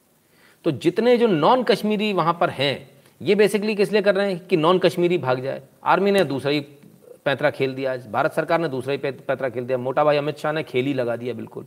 तो 0.64 0.70
जितने 0.70 1.16
जो 1.16 1.26
नॉन 1.26 1.62
कश्मीरी 1.62 2.12
वहाँ 2.12 2.36
पर 2.40 2.50
हैं, 2.50 2.90
ये 3.20 3.34
बेसिकली 3.34 3.74
किस 3.74 3.92
लिए 3.92 4.02
कर 4.02 4.14
रहे 4.14 4.32
हैं 4.32 4.46
कि 4.46 4.56
नॉन 4.56 4.78
कश्मीरी 4.78 5.18
भाग 5.18 5.40
जाए? 5.40 5.62
आर्मी 5.84 6.10
ने 6.10 6.24
दूसरा 6.24 6.52
ही 6.52 6.60
पैंतरा 7.24 7.50
खेल 7.50 7.74
दिया 7.74 7.92
आज। 7.92 8.06
भारत 8.06 8.32
सरकार 8.32 8.60
ने 8.60 8.68
दूसरा 8.68 8.92
ही 8.92 8.98
पैंतरा 8.98 9.48
खेल 9.48 9.64
दिया। 9.64 9.78
मोटा 9.78 10.04
भाई 10.04 10.16
अमित 10.16 10.38
शाह 10.38 10.52
ने 10.52 10.62
खेल 10.62 10.86
ही 10.86 10.94
लगा 10.94 11.16
दिया 11.16 11.34
बिल्कुल। 11.34 11.66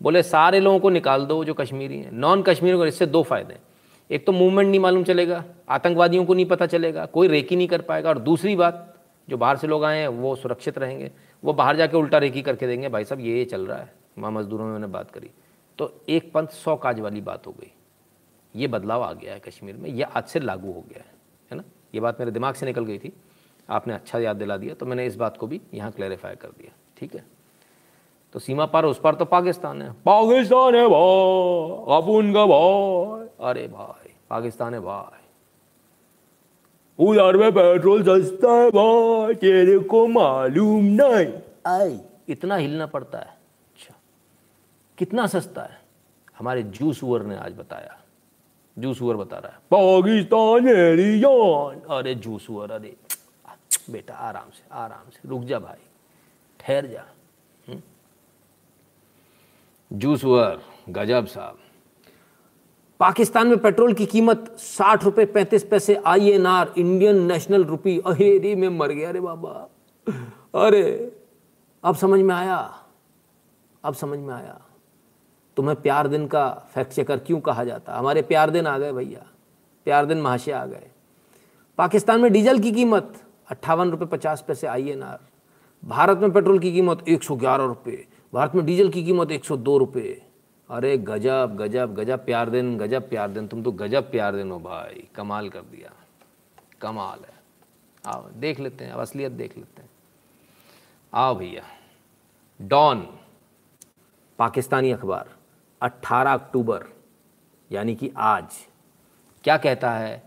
बोले, 0.00 0.22
सारे 0.22 0.60
लोगों 0.60 0.78
को 0.78 0.90
निकाल 0.90 1.24
दो 1.26 1.44
जो 1.44 1.54
कश्मीरी 1.54 1.98
हैं। 1.98 2.12
नॉन 2.12 2.42
कश्मीरी 2.42 2.76
को 2.76 2.86
इससे 2.86 3.06
दो 3.06 3.22
फ़ायदे 3.22 3.54
हैं। 3.54 3.60
एक 4.10 4.26
तो 4.26 4.32
मूवमेंट 4.32 4.68
नहीं 4.68 4.80
मालूम 4.80 5.04
चलेगा, 5.04 5.44
आतंकवादियों 5.68 6.24
को 6.24 6.34
नहीं 6.34 6.46
पता 6.46 6.66
चलेगा, 6.66 7.06
कोई 7.06 7.28
रेकी 7.28 7.56
नहीं 7.56 7.68
कर 7.68 7.80
पाएगा। 7.80 8.08
और 8.08 8.18
दूसरी 8.18 8.56
बात, 8.56 8.94
जो 9.28 9.36
बाहर 9.36 9.56
से 9.56 9.66
लोग 9.66 9.84
आए 9.84 9.98
हैं, 9.98 10.08
वो 10.08 10.34
सुरक्षित 10.36 10.78
रहेंगे। 10.78 11.10
वो 11.44 11.52
बाहर 11.52 11.76
जाके 11.76 11.96
उल्टा 11.96 12.18
रेकी 12.18 12.42
करके 12.42 12.66
देंगे, 12.66 12.88
भाई 12.88 13.04
साहब, 13.04 13.20
ये 13.20 13.44
चल 13.44 13.66
रहा 13.66 13.78
है। 13.78 13.92
वहाँ 14.18 14.32
मजदूरों 14.32 14.66
में 14.66 14.92
बात 14.92 15.10
करी। 15.10 15.30
तो 15.78 15.92
एक 16.08 16.32
पंथ 16.32 16.46
सौ 16.46 16.76
काज 16.76 17.00
वाली 17.00 17.20
बात 17.20 17.46
हो 17.46 17.52
गई। 17.52 17.72
ये 18.56 18.66
बदलाव 18.66 19.02
आ 19.02 19.12
गया 19.12 19.32
है 19.34 19.40
कश्मीर 19.40 19.76
में 19.76 19.88
ये 19.90 20.02
आज 20.02 20.24
से 20.24 20.40
लागू 20.40 20.72
हो 20.72 20.80
गया 20.80 20.98
है 20.98 21.14
है 21.50 21.56
ना? 21.56 21.64
ये 21.94 22.00
बात 22.00 22.20
मेरे 22.20 22.30
दिमाग 22.30 22.54
से 22.54 22.66
निकल 22.66 22.84
गई 22.84 22.98
थी। 22.98 23.12
आपने 23.68 23.94
अच्छा 23.94 24.18
याद 24.18 24.36
दिला 24.36 24.56
दिया 24.56 24.74
तो 24.74 24.86
मैंने 24.86 25.06
इस 25.06 25.16
बात 25.16 25.36
को 25.36 25.46
भी 25.46 25.60
यहाँ 25.74 25.90
क्लैरिफाई 25.92 26.34
कर 26.36 26.48
दिया 26.48 26.72
ठीक 26.98 27.14
है? 27.14 27.24
तो 28.34 28.38
सीमा 28.38 28.66
पार 28.66 28.84
उस 28.84 29.00
पार 29.00 29.14
तो 29.14 29.24
पाकिस्तान 29.24 29.82
है। 29.82 29.90
पाकिस्तान 30.06 30.74
है 30.74 30.86
भाई 30.88 31.96
अब 31.96 32.08
उनका 32.10 32.44
भाई। 32.46 33.28
अरे 33.50 33.66
भाई 33.68 34.12
पाकिस्तान 34.30 34.74
है 34.74 34.80
भाई। 34.80 35.24
उधर 36.98 37.36
में 37.36 37.50
पेट्रोल 37.52 38.02
सस्ता 38.02 38.52
है 38.52 38.70
भाई 38.70 39.34
तेरे 39.34 39.78
को 39.78 40.06
मालूम 40.08 40.84
नहीं। 41.00 41.32
आई 41.66 41.98
इतना 42.28 42.56
हिलना 42.56 42.86
पड़ता 42.86 43.18
है। 43.18 43.24
अच्छा 43.24 43.94
कितना 44.98 45.26
सस्ता 45.26 45.62
है? 45.62 45.80
हमारे 46.38 46.62
जूस 46.62 47.00
ने 47.02 47.36
आज 47.36 47.52
बताया। 47.58 47.96
जूस 48.78 49.02
ओवर 49.02 49.16
बता 49.16 49.38
रहा 49.38 49.52
है। 49.52 49.58
पाकिस्तान 49.70 50.64
मेरी 50.64 51.22
अरे 51.90 52.14
जूस 52.14 52.50
ओवर 52.50 52.70
अरे। 52.70 52.96
बेटा, 53.90 54.14
आराम 54.14 54.50
से 54.50 54.64
आराम 54.72 55.10
से, 55.10 55.28
रुक 55.28 55.42
जा 55.42 55.58
भाई। 55.58 55.86
ठहर 56.60 56.86
जा। 56.86 57.04
हम्म? 57.68 57.82
जूस 59.92 60.24
ओवर 60.24 60.62
गजब 60.88 61.26
साहब। 61.26 61.58
पाकिस्तान 63.00 63.46
में 63.46 63.58
पेट्रोल 63.58 63.94
की 63.94 64.06
कीमत 64.06 64.56
साठ 64.58 65.04
रुपए 65.04 65.24
पैंतीस 65.24 65.64
पैसे, 65.64 66.02
I 66.06 66.30
N 66.30 66.46
R, 66.46 66.72
Indian 66.78 67.22
national 67.22 67.64
rupee 67.64 67.98
अरे 67.98 68.54
में 68.54 68.68
मर 68.68 68.88
गया। 68.88 69.08
अरे 69.08 69.20
बाबा। 69.20 69.68
अरे, 70.66 71.16
अब 71.84 71.96
समझ 71.96 72.20
में 72.20 72.34
आया? 72.34 72.84
अब 73.84 73.94
समझ 73.94 74.18
में 74.18 74.34
आया? 74.34 74.65
तुम्हें 75.56 75.80
प्यार 75.82 76.08
दिन 76.08 76.26
का 76.26 76.50
फैक्ट 76.74 76.92
चेकर 76.92 77.18
क्यों 77.18 77.40
कहा 77.40 77.64
जाता? 77.64 77.98
हमारे 77.98 78.22
प्यार 78.22 78.50
दिन 78.50 78.66
आ 78.66 78.78
गए 78.78 78.92
भैया। 78.92 79.26
प्यार 79.84 80.06
दिन 80.06 80.20
महाशय 80.20 80.52
आ 80.52 80.66
गए। 80.66 80.88
पाकिस्तान 81.78 82.20
में 82.20 82.32
डीजल 82.32 82.58
की 82.58 82.72
कीमत 82.72 83.24
अट्ठावन 83.50 83.90
रुपये 83.90 84.06
पचास 84.06 84.44
पैसे 84.48 84.66
आई 84.66 84.88
एन 84.88 85.02
आर। 85.02 85.18
भारत 85.84 86.18
में 86.18 86.32
पेट्रोल 86.32 86.58
की 86.58 86.72
कीमत 86.72 87.08
एक 87.08 87.22
सौ 87.22 87.36
ग्यारह 87.36 87.64
रुपये 87.64 88.06
भारत 88.34 88.54
में 88.54 88.66
डीजल 88.66 88.88
की 88.88 89.04
कीमत 89.04 89.30
एक 89.30 89.44
सौ 89.44 89.56
दो 89.56 89.78
रुपये 89.78 90.22
अरे 90.70 90.98
गजब 90.98 91.56
गजब 91.60 91.94
गजब 91.94 92.24
प्यार 92.24 92.50
दिन, 92.50 92.78
गजब 92.78 93.08
प्यार 93.08 93.30
दिन। 93.30 93.48
तुम 93.48 93.62
तो 93.62 93.72
गजब 93.72 94.10
प्यार 94.10 94.36
दिन 94.36 94.50
हो 94.50 94.58
भाई। 94.58 95.08
कमाल 95.14 95.48
कर 95.48 95.60
दिया। 95.60 95.92
कमाल 96.80 97.18
है। 97.18 97.34
आओ, 98.06 98.28
देख 98.28 98.60
लेते 98.60 98.84
हैं। 98.84 98.92
अब 98.92 99.00
असलियत 99.00 99.32
देख 99.32 99.56
लेते 99.56 99.82
हैं। 99.82 99.90
आओ 101.14 101.34
भैया। 101.34 101.62
डॉन, 102.62 103.18
पाकिस्तानी 104.38 104.90
अखबार। 104.90 105.35
18 105.80 106.32
अक्टूबर, 106.34 106.84
यानी 107.70 107.94
कि 107.94 108.10
आज, 108.16 108.44
क्या 109.44 109.56
कहता 109.56 109.90
है? 109.90 110.22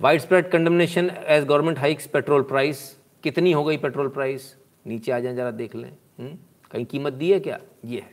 Widespread 0.20 0.50
condemnation 0.50 1.10
as 1.26 1.44
government 1.44 1.78
hikes 1.78 2.06
petrol 2.06 2.42
price 2.42 2.80
कितनी 3.24 3.52
हो 3.52 3.64
गई 3.64 3.76
पेट्रोल 3.76 4.08
प्राइस 4.08 4.54
नीचे 4.86 5.12
आ 5.12 5.18
जाए, 5.20 5.34
जरा 5.34 5.50
देख 5.50 5.74
लें। 5.74 5.90
हम्म? 6.18 6.36
कहीं 6.70 6.84
कीमत 6.84 7.12
दी 7.12 7.30
है 7.32 7.40
क्या? 7.40 7.58
ये 7.84 8.00
है। 8.00 8.10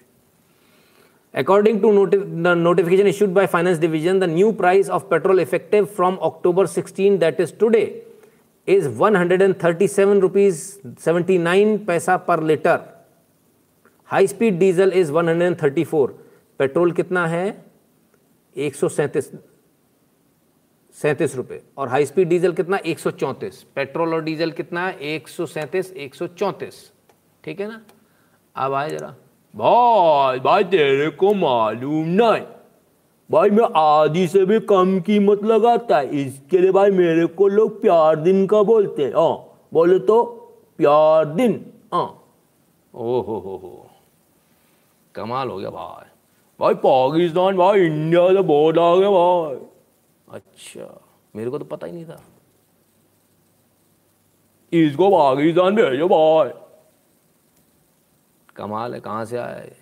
According 1.34 1.82
to 1.82 1.91
notification 1.91 3.07
issued 3.07 3.30
by 3.30 3.45
finance 3.45 3.78
division 3.80 4.20
the 4.20 4.24
new 4.24 4.52
price 4.52 4.90
of 4.90 5.03
petrol 5.10 5.40
effective 5.40 5.86
from 5.95 6.16
October 6.16 6.68
sixteen 6.68 7.18
that 7.18 7.41
is 7.41 7.53
today 7.60 7.82
is 8.68 8.88
one 8.98 9.16
hundred 9.16 9.41
and 9.41 9.56
thirty 9.64 9.88
seven 9.88 10.20
rupees 10.22 10.64
seventy 10.99 11.38
nine 11.38 11.78
paisa 11.86 12.18
per 12.30 12.44
litre 12.44 12.80
high 14.10 14.28
speed 14.28 14.57
diesel 14.60 14.91
is 14.95 15.11
one 15.11 15.30
hundred 15.30 15.52
and 15.52 15.61
thirty 15.64 15.84
four 15.84 16.18
petrol 16.60 16.91
कितना 16.91 17.27
है? 17.27 17.65
एक 18.57 18.76
सैंतीस 20.94 21.36
रुपये 21.36 21.64
और 21.77 21.88
high 21.88 22.06
speed 22.06 22.30
diesel 22.30 22.53
कितना? 22.53 22.77
एक 22.77 22.99
सौ 22.99 23.11
चौंतीस। 23.11 23.65
पेट्रोल 23.76 24.14
और 24.14 24.23
डीजल 24.23 24.52
कितना? 24.52 24.88
है 24.88 24.99
एक 24.99 25.27
सौ 25.27 25.45
सैंतीस, 25.45 25.94
एक 25.94 26.15
सौ 26.15 26.27
चौंतीस। 26.27 26.91
ठीक 27.44 27.60
है 27.60 27.68
ना? 27.68 27.81
अब 28.56 28.73
आए 28.73 28.90
जरा। 28.90 29.15
भाई 29.56 30.40
भाई, 30.40 30.64
तेरे 30.64 31.10
को 31.10 31.34
मालूम 31.34 32.07
नहीं। 32.07 32.41
भाई, 33.31 33.49
मैं 33.49 33.68
आधी 33.76 34.27
से 34.27 34.45
भी 34.45 34.60
कम 34.60 34.99
कीमत 34.99 35.44
लगाता 35.44 35.98
है। 35.98 36.22
इसके 36.22 36.57
लिए 36.57 36.72
भाई, 36.72 36.91
मेरे 36.91 37.26
को 37.26 37.48
लोग 37.48 37.81
प्यार 37.81 38.15
दिन 38.15 38.48
का 38.48 38.64
बोलते 38.64 39.03
हैं। 39.03 39.11
हाँ 39.11 39.68
बोले 39.73 39.99
तो 39.99 40.23
प्यार 40.77 41.26
दिन। 41.26 41.73
हाँ। 41.94 42.23
ओ 42.95 43.22
हो 43.22 43.40
हो। 43.40 43.90
कमाल 45.15 45.48
हो 45.48 45.57
गया 45.57 45.69
भाई। 45.69 46.09
भाई 46.60 46.73
पाकिस्तान, 46.76 47.57
भाई 47.57 47.80
इंडिया 47.80 48.27
से 48.27 48.41
बहुत 48.41 48.77
आ 48.77 48.95
गया 48.95 49.10
भाई। 49.10 49.56
अच्छा 50.31 51.02
मेरे 51.36 51.49
को 51.49 51.60
तो 51.60 51.65
पता 51.65 51.88
ही 51.88 51.94
नहीं 51.94 52.06
था। 52.06 52.23
इसको 54.73 55.10
पाकिस्तान 55.10 55.76
भेजो 55.76 56.07
भाई। 56.07 56.52
कमाल 58.56 58.94
है, 58.94 58.99
कहाँ 58.99 59.26
से 59.26 59.38
आया 59.38 59.56
है 59.56 59.77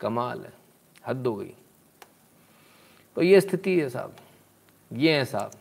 कमाल 0.00 0.44
है, 0.44 0.52
हद 1.06 1.26
हो 1.26 1.34
गई। 1.36 1.54
तो 3.16 3.22
ये 3.22 3.40
स्थिति 3.40 3.80
है 3.80 3.88
साहब, 3.88 4.16
ये 4.92 5.16
है 5.16 5.24
साहब। 5.24 5.52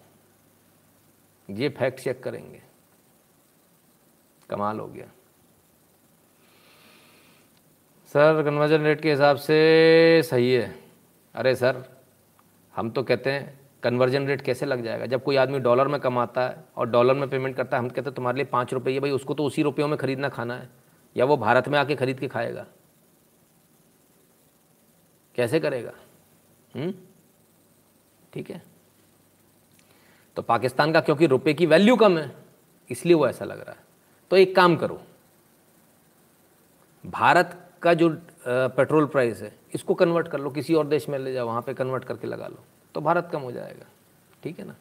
ये 1.49 1.69
फैक्ट 1.69 1.99
चेक 1.99 2.23
करेंगे। 2.23 2.61
कमाल 4.49 4.80
हो 4.80 4.88
गया। 4.88 5.07
सर 8.15 8.43
कन्वर्जन 8.43 8.81
रेट 8.81 9.01
के 9.01 9.11
हिसाब 9.11 9.37
से 9.37 10.21
सही 10.25 10.53
है। 10.53 10.75
अरे 11.35 11.55
सर, 11.55 11.83
हम 12.75 12.89
तो 12.89 13.03
कहते 13.03 13.31
हैं 13.31 13.59
कन्वर्जन 13.83 14.27
रेट 14.27 14.41
कैसे 14.41 14.65
लग 14.65 14.83
जाएगा? 14.83 15.05
जब 15.05 15.23
कोई 15.23 15.35
आदमी 15.35 15.59
डॉलर 15.59 15.87
में 15.87 15.99
कमाता 16.01 16.47
है 16.47 16.63
और 16.77 16.89
डॉलर 16.89 17.13
में 17.13 17.29
पेमेंट 17.29 17.55
करता 17.55 17.77
है, 17.77 17.83
हम 17.83 17.89
कहते 17.89 18.01
हैं, 18.01 18.13
तुम्हारे 18.13 18.35
लिए 18.35 18.45
पाँच 18.45 18.73
रुपये 18.73 18.99
भाई 18.99 19.11
उसको 19.11 19.33
तो 19.33 19.45
उसी 19.45 19.61
रुपयों 19.61 19.87
में 19.87 19.97
खरीदना 19.97 20.29
खाना 20.29 20.55
है, 20.55 20.69
या 21.17 21.25
वो 21.25 21.37
भारत 21.37 21.67
में 21.67 21.79
आके 21.79 21.95
खरीद 21.95 22.19
के 22.19 22.27
खाएगा? 22.27 22.65
कैसे 25.35 25.59
करेगा? 25.59 25.91
हम्म? 26.75 26.93
ठीक 28.33 28.49
है। 28.49 28.61
तो 30.35 30.41
पाकिस्तान 30.41 30.93
का, 30.93 31.01
क्योंकि 31.01 31.25
रुपए 31.25 31.53
की 31.53 31.65
वैल्यू 31.65 31.95
कम 31.95 32.17
है, 32.17 32.31
इसलिए 32.89 33.15
वो 33.15 33.27
ऐसा 33.27 33.45
लग 33.45 33.59
रहा 33.59 33.71
है। 33.71 33.83
तो 34.31 34.37
एक 34.37 34.55
काम 34.55 34.75
करो, 34.75 35.01
भारत 37.05 37.61
का 37.85 37.93
जो 37.93 38.09
पेट्रोल 38.45 39.05
प्राइस 39.07 39.41
है, 39.41 39.51
इसको 39.73 39.93
कन्वर्ट 39.95 40.27
कर 40.27 40.39
लो, 40.39 40.49
किसी 40.49 40.73
और 40.73 40.87
देश 40.87 41.07
में 41.09 41.17
ले 41.19 41.33
जाओ, 41.33 41.47
वहाँ 41.47 41.61
पे 41.61 41.73
कन्वर्ट 41.73 42.03
करके 42.03 42.27
लगा 42.27 42.47
लो 42.47 42.63
तो 42.95 43.01
भारत 43.01 43.29
कम 43.31 43.41
हो 43.41 43.51
जाएगा, 43.51 43.85
ठीक 44.43 44.59
है 44.59 44.65
ना? 44.67 44.75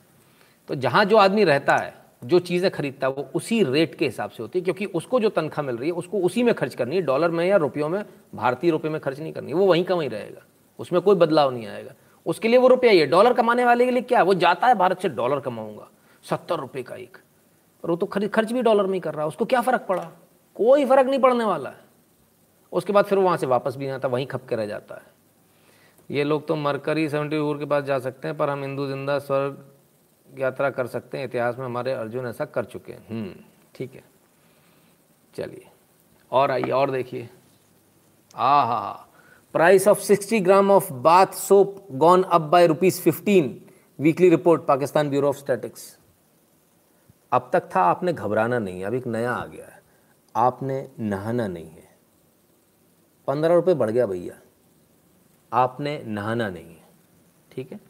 तो 0.68 0.74
जहाँ 0.76 1.04
जो 1.04 1.16
आदमी 1.16 1.44
रहता 1.44 1.76
है, 1.76 1.94
जो 2.22 2.38
चीज़ें 2.40 2.70
खरीदता 2.70 3.06
है, 3.06 3.12
वो 3.12 3.26
उसी 3.34 3.62
रेट 3.64 3.94
के 3.94 4.04
हिसाब 4.04 4.30
से 4.30 4.42
होती 4.42 4.58
है, 4.58 4.64
क्योंकि 4.64 4.84
उसको 4.86 5.20
जो 5.20 5.28
तनख्वाह 5.30 5.66
मिल 5.66 5.76
रही 5.76 5.88
है, 5.88 5.94
उसको 5.94 6.20
उसी 6.20 6.42
में 6.42 6.54
खर्च 6.54 6.74
करनी 6.74 6.96
है, 6.96 7.02
डॉलर 7.02 7.30
में 7.30 7.44
या 7.46 7.56
रुपयों 7.58 7.88
में, 7.88 8.04
भारतीय 8.34 8.70
रुपये 8.70 8.90
में 8.90 9.00
खर्च 9.00 9.20
नहीं 9.20 9.32
करनी 9.32 9.52
वो 9.52 9.66
वहीं 9.66 9.84
का 9.84 9.94
वहीं 9.94 10.08
रहेगा, 10.10 10.42
उसमें 10.78 11.00
कोई 11.02 11.16
बदलाव 11.16 11.50
नहीं 11.50 11.66
आएगा। 11.66 11.94
उसके 12.26 12.48
लिए 12.48 12.58
वो 12.58 12.68
रुपया 12.68 12.90
ही 12.90 12.98
है, 12.98 13.06
डॉलर 13.06 13.32
कमाने 13.32 13.64
वाले 13.64 13.84
के 13.84 13.90
लिए 13.90 14.02
क्या 14.02 14.18
है, 14.18 14.24
वो 14.24 14.34
जाता 14.36 14.66
है 14.66 14.74
भारत 14.74 15.00
से, 15.00 15.08
डॉलर 15.10 15.40
कमाऊँगा, 15.40 15.88
सत्तर 16.24 16.60
रुपये 16.60 16.82
का 16.82 16.94
एक, 16.96 17.18
और 17.84 17.90
वो 17.90 17.96
तो 17.96 18.06
खर्च 18.06 18.52
भी 18.52 18.62
डॉलर 18.62 18.86
में 18.86 18.94
ही 18.94 19.00
कर 19.00 19.14
रहा 19.14 19.22
है, 19.22 19.28
उसको 19.28 19.44
क्या 19.44 19.60
फ़र्क 19.60 19.86
पड़ा? 19.88 20.10
कोई 20.56 20.84
फ़र्क 20.84 21.06
नहीं 21.06 21.20
पड़ने 21.20 21.44
वाला 21.44 21.70
है। 21.70 21.83
उसके 22.74 22.92
बाद 22.92 23.04
फिर 23.04 23.18
वहाँ 23.18 23.36
से 23.36 23.46
वापस 23.46 23.76
भी 23.76 23.84
नहीं 23.84 23.94
आता 23.94 24.08
वहीं 24.08 24.26
खप 24.26 24.46
के 24.48 24.56
रह 24.56 24.66
जाता 24.66 24.94
है। 24.94 25.12
ये 26.10 26.24
लोग 26.24 26.46
तो 26.46 26.56
मरकर 26.56 27.08
सेवेंटी 27.08 27.38
फोर 27.38 27.58
के 27.58 27.64
पास 27.64 27.84
जा 27.84 27.98
सकते 27.98 28.28
हैं 28.28 28.36
पर 28.36 28.50
हम 28.50 28.62
हिंदू 28.62 28.86
ज़िंदा 28.86 29.18
स्वर्ग 29.18 29.64
यात्रा 30.28 30.70
कर 30.70 30.86
सकते 30.86 31.18
हैं 31.18 31.24
इतिहास 31.24 31.58
में 31.58 31.64
हमारे 31.64 31.92
अर्जुन 31.92 32.26
ऐसा 32.26 32.44
कर 32.44 32.64
चुके 32.64 32.92
हैं। 32.92 33.06
हम्म, 33.10 33.34
ठीक 33.74 33.94
है। 33.94 34.02
चलिए 35.34 35.66
और 36.32 36.50
आइए 36.50 36.70
और 36.70 36.90
देखिए। 36.90 37.28
आ 38.34 38.62
हा 38.64 39.08
price 39.54 39.88
of 39.88 40.00
60 40.02 40.40
gram 40.40 40.70
of 40.70 40.92
bath 40.92 41.26
soap 41.26 41.86
gone 41.92 42.22
up 42.22 42.40
by 42.40 42.66
rupees 42.66 43.00
fifteen 43.00 43.60
weekly 43.98 44.28
report 44.28 44.62
Pakistan 44.66 45.10
bureau 45.10 45.28
of 45.28 45.36
statistics 45.36 45.96
अब 47.32 47.50
तक 47.52 47.68
था 47.76 47.82
आपने 47.82 48.12
घबराना 48.12 48.58
नहीं 48.58 48.84
अब 48.84 48.94
एक 48.94 49.06
नया 49.06 49.32
आ 49.32 49.46
गया 49.46 49.66
है। 49.66 49.82
आपने 50.34 50.86
नहाना 51.00 51.46
नहीं 51.46 51.70
है। 51.70 51.83
पंद्रह 53.28 53.54
रुपये 53.54 53.74
बढ़ 53.74 53.90
गया 53.90 54.06
भैया। 54.06 54.34
आपने 55.52 55.98
नहाना 56.06 56.48
नहीं 56.48 56.64
है, 56.64 56.88
ठीक 57.52 57.72
है? 57.72 57.80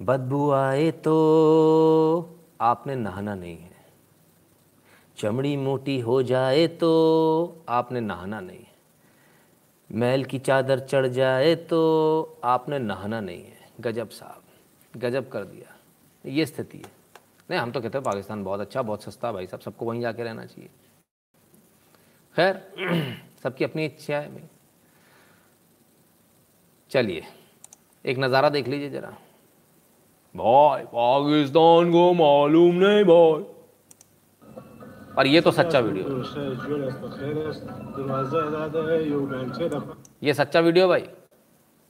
बदबू 0.00 0.50
आए 0.50 0.90
तो 0.90 1.14
आपने 2.60 2.94
नहाना 2.96 3.34
नहीं 3.34 3.56
है। 3.56 3.76
चमड़ी 5.18 5.56
मोटी 5.56 5.98
हो 6.00 6.22
जाए 6.22 6.66
तो 6.66 6.90
आपने 7.68 8.00
नहाना 8.00 8.40
नहीं 8.40 8.58
है। 8.58 8.76
मैल 9.90 10.24
की 10.24 10.38
चादर 10.38 10.80
चढ़ 10.80 11.06
जाए 11.06 11.54
तो 11.54 12.40
आपने 12.44 12.78
नहाना 12.78 13.20
नहीं 13.20 13.42
है। 13.42 13.70
गजब 13.80 14.08
साहब, 14.08 14.42
गजब 14.96 15.28
कर 15.28 15.44
दिया। 15.44 15.76
ये 16.24 16.46
स्थिति 16.46 16.78
है। 16.78 16.90
नहीं, 17.50 17.60
हम 17.60 17.70
तो 17.72 17.80
कहते 17.80 17.98
हैं 17.98 18.04
पाकिस्तान 18.04 18.44
बहुत 18.44 18.60
अच्छा 18.60 18.82
बहुत 18.82 19.02
सस्ता 19.02 19.32
भाई 19.32 19.46
साहब, 19.46 19.60
सबको 19.60 19.86
वहीं 19.86 20.00
जाके 20.00 20.22
रहना 20.22 20.44
चाहिए। 20.46 20.70
खैर 22.38 22.58
सबकी 23.42 23.64
अपनी 23.64 23.84
इच्छा 23.84 24.16
है 24.16 24.28
भाई। 24.32 24.42
चलिए, 26.90 27.22
एक 28.04 28.18
नज़ारा 28.18 28.48
देख 28.48 28.68
लीजिए 28.68 28.90
ज़रा। 28.90 29.08
भाई, 30.34 30.82
पाकिस्तान 30.92 31.90
को 31.92 32.12
मालूम 32.14 32.74
नहीं 32.74 33.04
भाई। 33.04 33.44
और 35.18 35.26
ये 35.26 35.40
तो 35.40 35.50
सच्चा 35.50 35.78
वीडियो 35.78 36.04
ये 40.22 40.34
सच्चा 40.34 40.60
वीडियो 40.60 40.88
भाई। 40.88 41.08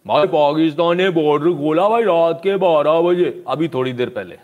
भाई, 0.07 0.27
पाकिस्तान 0.29 0.97
ने 0.97 1.09
बॉर्डर 1.11 1.51
खोला 1.57 1.89
भाई 1.89 2.03
रात 2.03 2.41
के 2.43 2.57
बारह 2.57 3.01
बजे। 3.01 3.45
अभी 3.49 3.69
थोड़ी 3.69 3.93
देर 3.93 4.11
पहले, 4.11 4.37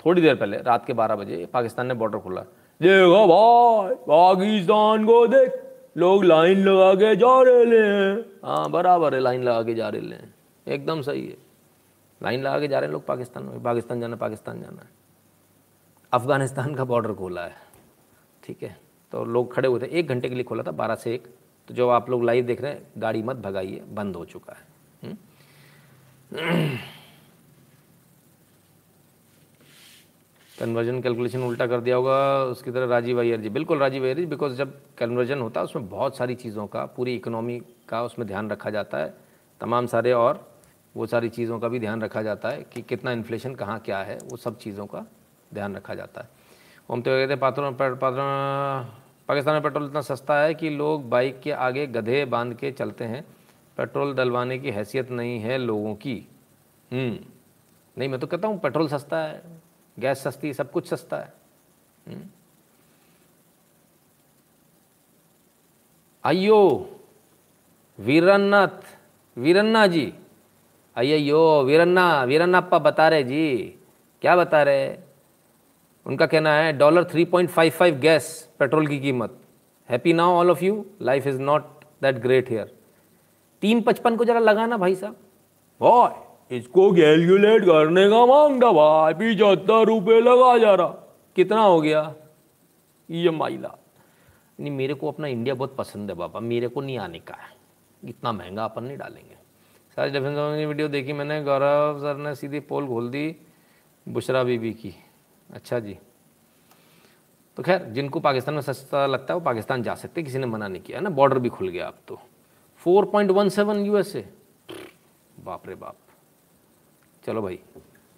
थोड़ी 0.00 0.22
देर 0.22 0.34
पहले, 0.34 0.56
रात 0.62 0.86
के 0.86 0.92
बारह 0.92 1.16
बजे 1.16 1.46
पाकिस्तान 1.52 1.86
ने 1.86 1.94
बॉर्डर 1.94 2.18
खोला। 2.18 2.44
देखो 2.82 3.26
भाई, 3.26 3.94
पाकिस्तान 3.94 5.04
को 5.04 5.26
देख, 5.26 5.52
लोग 5.96 6.24
लाइन 6.24 6.58
लगा 6.58 6.94
के 6.94 7.16
जा 7.16 7.42
रहे 7.42 7.78
हैं। 7.78 8.24
हाँ 8.44 8.70
बराबर 8.70 9.14
है, 9.14 9.20
लाइन 9.20 9.42
लगा 9.42 9.62
के 9.62 9.74
जा 9.74 9.88
रहे 9.88 10.00
हैं। 10.00 10.34
एकदम 10.68 11.02
सही 11.02 11.26
है। 11.26 11.36
लाइन 12.22 12.42
लगा 12.42 12.60
के 12.60 12.68
जा 12.68 12.78
रहे 12.78 12.86
हैं 12.86 12.92
लोग 12.92 13.06
पाकिस्तान 13.06 13.42
में। 13.42 13.62
पाकिस्तान 13.62 14.00
जाना 14.00 14.16
पाकिस्तान 14.16 14.62
जाना 14.62 14.80
है। 14.80 14.88
अफ़गानिस्तान 16.12 16.74
का 16.74 16.84
बॉर्डर 16.84 17.12
खोला 17.12 17.44
है। 17.44 17.56
ठीक 18.44 18.62
है? 18.62 18.80
तो 19.12 19.24
लोग 19.24 19.54
खड़े 19.54 19.68
हुए 19.68 19.80
थे। 19.80 19.86
एक 19.86 20.08
घंटे 20.08 20.28
के 20.28 20.34
लिए 20.34 20.44
खोला 20.44 20.62
था, 20.62 20.70
बारह 20.70 20.94
से 20.94 21.14
एक। 21.14 21.34
तो 21.68 21.74
जो 21.74 21.88
आप 21.88 22.10
लोग 22.10 22.24
लाइव 22.24 22.44
देख 22.44 22.62
रहे 22.62 22.72
हैं, 22.72 22.88
गाड़ी 22.98 23.22
मत 23.22 23.36
भगाइए, 23.36 23.82
बंद 23.88 24.16
हो 24.16 24.24
चुका 24.24 24.52
है। 24.52 25.18
कन्वर्जन 30.60 31.00
कैलकुलेशन 31.00 31.42
उल्टा 31.42 31.66
कर 31.66 31.80
दिया 31.80 31.96
होगा 31.96 32.44
उसकी 32.44 32.70
तरह 32.70 32.86
राजीव 32.86 33.20
अय्यर 33.20 33.40
जी। 33.40 33.48
बिल्कुल 33.48 33.78
राजीव 33.78 34.02
अय्यर 34.02 34.16
जी 34.16 34.26
बिकॉज़ 34.26 34.54
जब 34.56 34.72
कन्वर्जन 34.98 35.40
होता 35.40 35.60
है 35.60 35.64
उसमें 35.64 35.88
बहुत 35.88 36.16
सारी 36.16 36.34
चीज़ों 36.34 36.66
का 36.66 36.84
पूरी 36.96 37.14
इकोनॉमी 37.16 37.60
का 37.88 38.02
उसमें 38.02 38.26
ध्यान 38.28 38.50
रखा 38.50 38.70
जाता 38.70 38.98
है। 38.98 39.14
तमाम 39.60 39.86
सारे 39.86 40.12
और 40.12 40.46
वो 40.94 41.06
सारी 41.06 41.28
चीज़ों 41.28 41.58
का 41.58 41.68
भी 41.68 41.78
ध्यान 41.78 42.02
रखा 42.02 42.22
जाता 42.22 42.48
है 42.48 42.62
कि 42.72 42.82
कितना 42.82 43.12
इन्फ्लेशन 43.12 43.54
कहाँ 43.54 43.78
क्या 43.80 43.98
है 43.98 44.18
वो 44.24 44.36
सब 44.36 44.58
चीज़ों 44.58 44.86
का 44.86 45.04
ध्यान 45.54 45.76
रखा 45.76 45.94
जाता 45.94 46.20
है। 46.20 46.28
हम 46.88 47.02
तो 47.02 47.10
कहते 47.10 47.32
हैं 47.32 47.40
पात्रों 47.40 47.72
पाकिस्तान 49.28 49.54
में 49.54 49.62
पेट्रोल 49.62 49.86
इतना 49.86 50.00
सस्ता 50.00 50.40
है 50.40 50.54
कि 50.54 50.70
लोग 50.70 51.08
बाइक 51.08 51.40
के 51.40 51.50
आगे 51.52 51.86
गधे 51.86 52.24
बाँध 52.24 52.54
के 52.54 52.70
चलते 52.72 53.04
हैं। 53.04 53.24
पेट्रोल 53.78 54.14
डलवाने 54.14 54.58
की 54.58 54.70
हैसियत 54.70 55.10
नहीं 55.10 55.38
है 55.40 55.58
लोगों 55.58 55.94
की। 55.94 56.16
हम्म, 56.90 57.18
नहीं 57.96 58.08
मैं 58.08 58.20
तो 58.20 58.26
कहता 58.26 58.48
हूँ 58.48 58.58
पेट्रोल 58.60 58.88
सस्ता 58.88 59.18
है। 59.18 59.42
गैस 59.98 60.18
सस्ती, 60.18 60.54
सब 60.54 60.70
कुछ 60.70 60.88
सस्ता 60.88 61.16
है। 61.16 61.32
हम्म। 62.08 62.22
अयो 66.24 66.90
वीरन्नाथ 68.00 68.98
वीरन्ना 69.38 69.86
जी। 69.86 70.14
अयो 70.96 71.62
वीरन्ना, 71.62 72.24
वीरन्नाप्पा 72.24 72.78
बता 72.78 73.08
रहे 73.08 73.22
जी। 73.22 73.78
क्या 74.20 74.36
बता 74.36 74.62
रहे? 74.62 74.96
उनका 76.06 76.26
कहना 76.26 76.54
है, 76.54 76.72
dollar 76.72 77.04
three 77.04 77.24
point 77.24 77.50
five 77.50 77.70
five 77.70 77.94
gas, 77.94 78.50
petrol 78.58 78.86
की 78.86 79.00
कीमत। 79.00 79.40
Happy 79.90 80.12
now, 80.12 80.30
all 80.30 80.50
of 80.50 80.64
you. 80.64 80.86
Life 81.02 81.26
is 81.26 81.40
not 81.40 81.64
that 82.02 82.16
great 82.16 82.50
here. 82.50 82.78
तीन 83.60 83.82
पचपन 83.82 84.16
को 84.16 84.24
जरा 84.24 84.40
लगाना 84.40 84.76
भाई 84.76 84.94
साहब। 84.94 85.16
बॉय। 85.80 86.27
इसको 86.50 86.92
कैलकुलेट 86.92 87.62
करने 87.62 88.10
का 88.10 88.26
माँगता 88.26 88.72
भाई 88.72 89.14
पिछहत्तर 89.14 89.84
रुपये 89.84 90.20
लगा 90.20 90.58
जा 90.58 90.74
रहा। 90.74 90.88
कितना 91.36 91.60
हो 91.60 91.80
गया? 91.80 92.14
ये 93.10 93.30
माइला। 93.30 93.78
नहीं, 94.60 94.70
मेरे 94.70 94.94
को 94.94 95.08
अपना 95.08 95.26
इंडिया 95.26 95.54
बहुत 95.54 95.76
पसंद 95.76 96.10
है 96.10 96.16
बाबा, 96.16 96.40
मेरे 96.40 96.68
को 96.68 96.80
नहीं 96.80 96.98
आने 96.98 97.18
का 97.18 97.34
है। 97.34 97.56
इतना 98.08 98.32
महँगा 98.32 98.64
अपन 98.64 98.84
नहीं 98.84 98.98
डालेंगे। 98.98 99.34
सारी 99.96 100.10
डिफेंस 100.10 100.36
की 100.38 100.66
वीडियो 100.66 100.88
देखी 100.88 101.12
मैंने, 101.12 101.42
गौरव 101.42 101.98
सर 101.98 102.16
ने 102.16 102.34
सीधी 102.34 102.60
पोल 102.60 102.86
खोल 102.86 103.10
दी, 103.10 103.36
बुशरा 104.08 104.44
बीबी 104.44 104.72
की। 104.72 104.94
अच्छा 105.54 105.78
जी। 105.78 105.98
तो 107.56 107.62
खैर, 107.62 107.82
जिनको 107.82 108.20
पाकिस्तान 108.20 108.54
में 108.54 108.62
सस्ता 108.62 109.06
लगता 109.06 109.34
है, 109.34 109.40
वो 109.40 109.44
पाकिस्तान 109.44 109.82
जा 109.82 109.94
सकते 109.94 110.22
किसी 110.22 110.38
ने 110.38 110.46
मना 110.46 110.68
नहीं 110.68 110.82
किया 110.82 111.00
ना? 111.00 111.10
बॉर्डर 111.10 111.38
भी 111.38 111.48
खुल 111.48 111.68
गया 111.68 111.86
अब 111.86 111.94
तो। 112.08 112.20
Four 112.76 113.04
point 113.04 113.30
one 113.30 113.48
seven 113.48 113.76
4.17 113.76 113.86
USA 113.86 114.28
बाप 115.44 115.68
रे 115.68 115.74
बाप। 115.74 115.96
चलो 117.26 117.42
भाई 117.42 117.58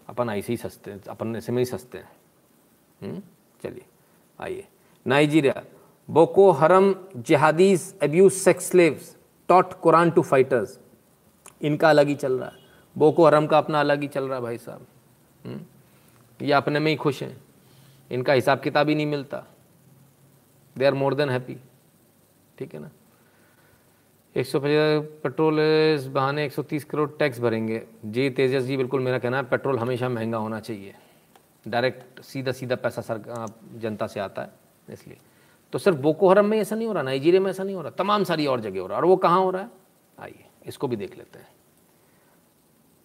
अपन 0.09 0.31
ऐसे 0.31 0.53
ही 0.53 0.57
सस्ते 0.57 0.91
हैं 0.91 1.03
अपन 1.05 1.37
ऐसे 1.37 1.53
में 1.53 1.59
ही 1.59 1.65
सस्ते 1.65 1.99
हैं। 1.99 2.11
हम्म, 3.03 3.23
चलिए 3.63 3.85
आइए। 4.39 4.67
Nigeria 5.07 5.63
Boko 6.09 6.51
Haram 6.51 6.95
jihadis 7.17 7.95
abuse 8.03 8.33
sex 8.33 8.71
slaves 8.71 9.17
taught 9.49 9.73
Quran 9.73 10.11
to 10.11 10.23
fighters. 10.23 10.79
इनका 11.63 11.91
अलग 11.91 12.09
ही 12.09 12.15
चल 12.15 12.39
रहा 12.39 12.49
है। 12.49 12.59
बोको 12.99 13.27
हरम 13.27 13.47
का 13.47 13.59
अपना 13.59 13.81
अलग 13.81 14.03
ही 14.03 14.09
चल 14.09 14.25
रहा 14.25 14.37
है 14.37 14.43
भाई 14.43 14.59
साहब। 14.59 14.87
हम्म, 15.45 15.61
ये 16.47 16.53
अपने 16.53 16.81
में 16.81 16.91
ही 16.91 16.97
खुश 16.97 17.23
हैं। 17.23 17.37
इनका 18.11 18.33
हिसाब 18.33 18.61
किताब 18.61 18.89
ही 18.89 18.95
नहीं 18.95 19.07
मिलता। 19.07 19.45
They 20.79 20.85
are 20.85 20.95
more 20.95 21.15
than 21.15 21.31
happy 21.31 21.57
ठीक 22.59 22.75
है 22.75 22.81
ना? 22.81 22.91
एक 24.35 24.47
सौ 24.47 24.59
पचास 24.61 25.07
पेट्रोल 25.23 25.59
इस 25.61 26.07
बहाने 26.07 26.45
एक 26.45 26.53
सौ 26.53 26.63
तीस 26.63 26.85
करोड़ 26.85 27.09
टैक्स 27.19 27.41
भरेंगे। 27.41 27.83
जी 28.07 28.29
तेजस 28.31 28.63
जी, 28.63 28.77
बिल्कुल 28.77 29.01
मेरा 29.01 29.19
कहना 29.19 29.37
है, 29.37 29.43
पेट्रोल 29.43 29.79
हमेशा 29.79 30.09
महँगा 30.09 30.39
होना 30.39 30.61
चाहिए। 30.61 30.95
डायरेक्ट 31.69 32.21
सीधा 32.21 32.53
सीधा 32.53 32.77
पैसा 32.77 33.03
सर 33.03 33.47
जनता 33.77 34.07
से 34.07 34.21
आता 34.21 34.43
है, 34.43 34.51
इसलिए। 34.89 35.19
तो 35.73 35.79
सिर्फ़ 35.79 35.99
बोको 35.99 36.29
हरम 36.29 36.47
में 36.47 36.59
ऐसा 36.59 36.77
नहीं 36.77 36.87
हो 36.87 36.93
रहा, 36.93 37.03
नाइजीरिया 37.03 37.41
में 37.41 37.51
ऐसा 37.51 37.63
नहीं 37.63 37.75
हो 37.77 37.83
रहा, 37.83 37.91
तमाम 37.91 38.25
सारी 38.25 38.47
और 38.47 38.61
जगह 38.61 38.81
हो 38.81 38.87
रहा 38.87 38.97
है। 38.97 39.03
और 39.03 39.09
वो 39.09 39.17
कहाँ 39.17 39.41
हो 39.41 39.51
रहा 39.51 39.63
है? 39.63 39.71
आइए, 40.19 40.45
इसको 40.67 40.89
भी 40.89 40.97
देख 40.97 41.17
लेते 41.19 41.39
हैं। 41.39 41.49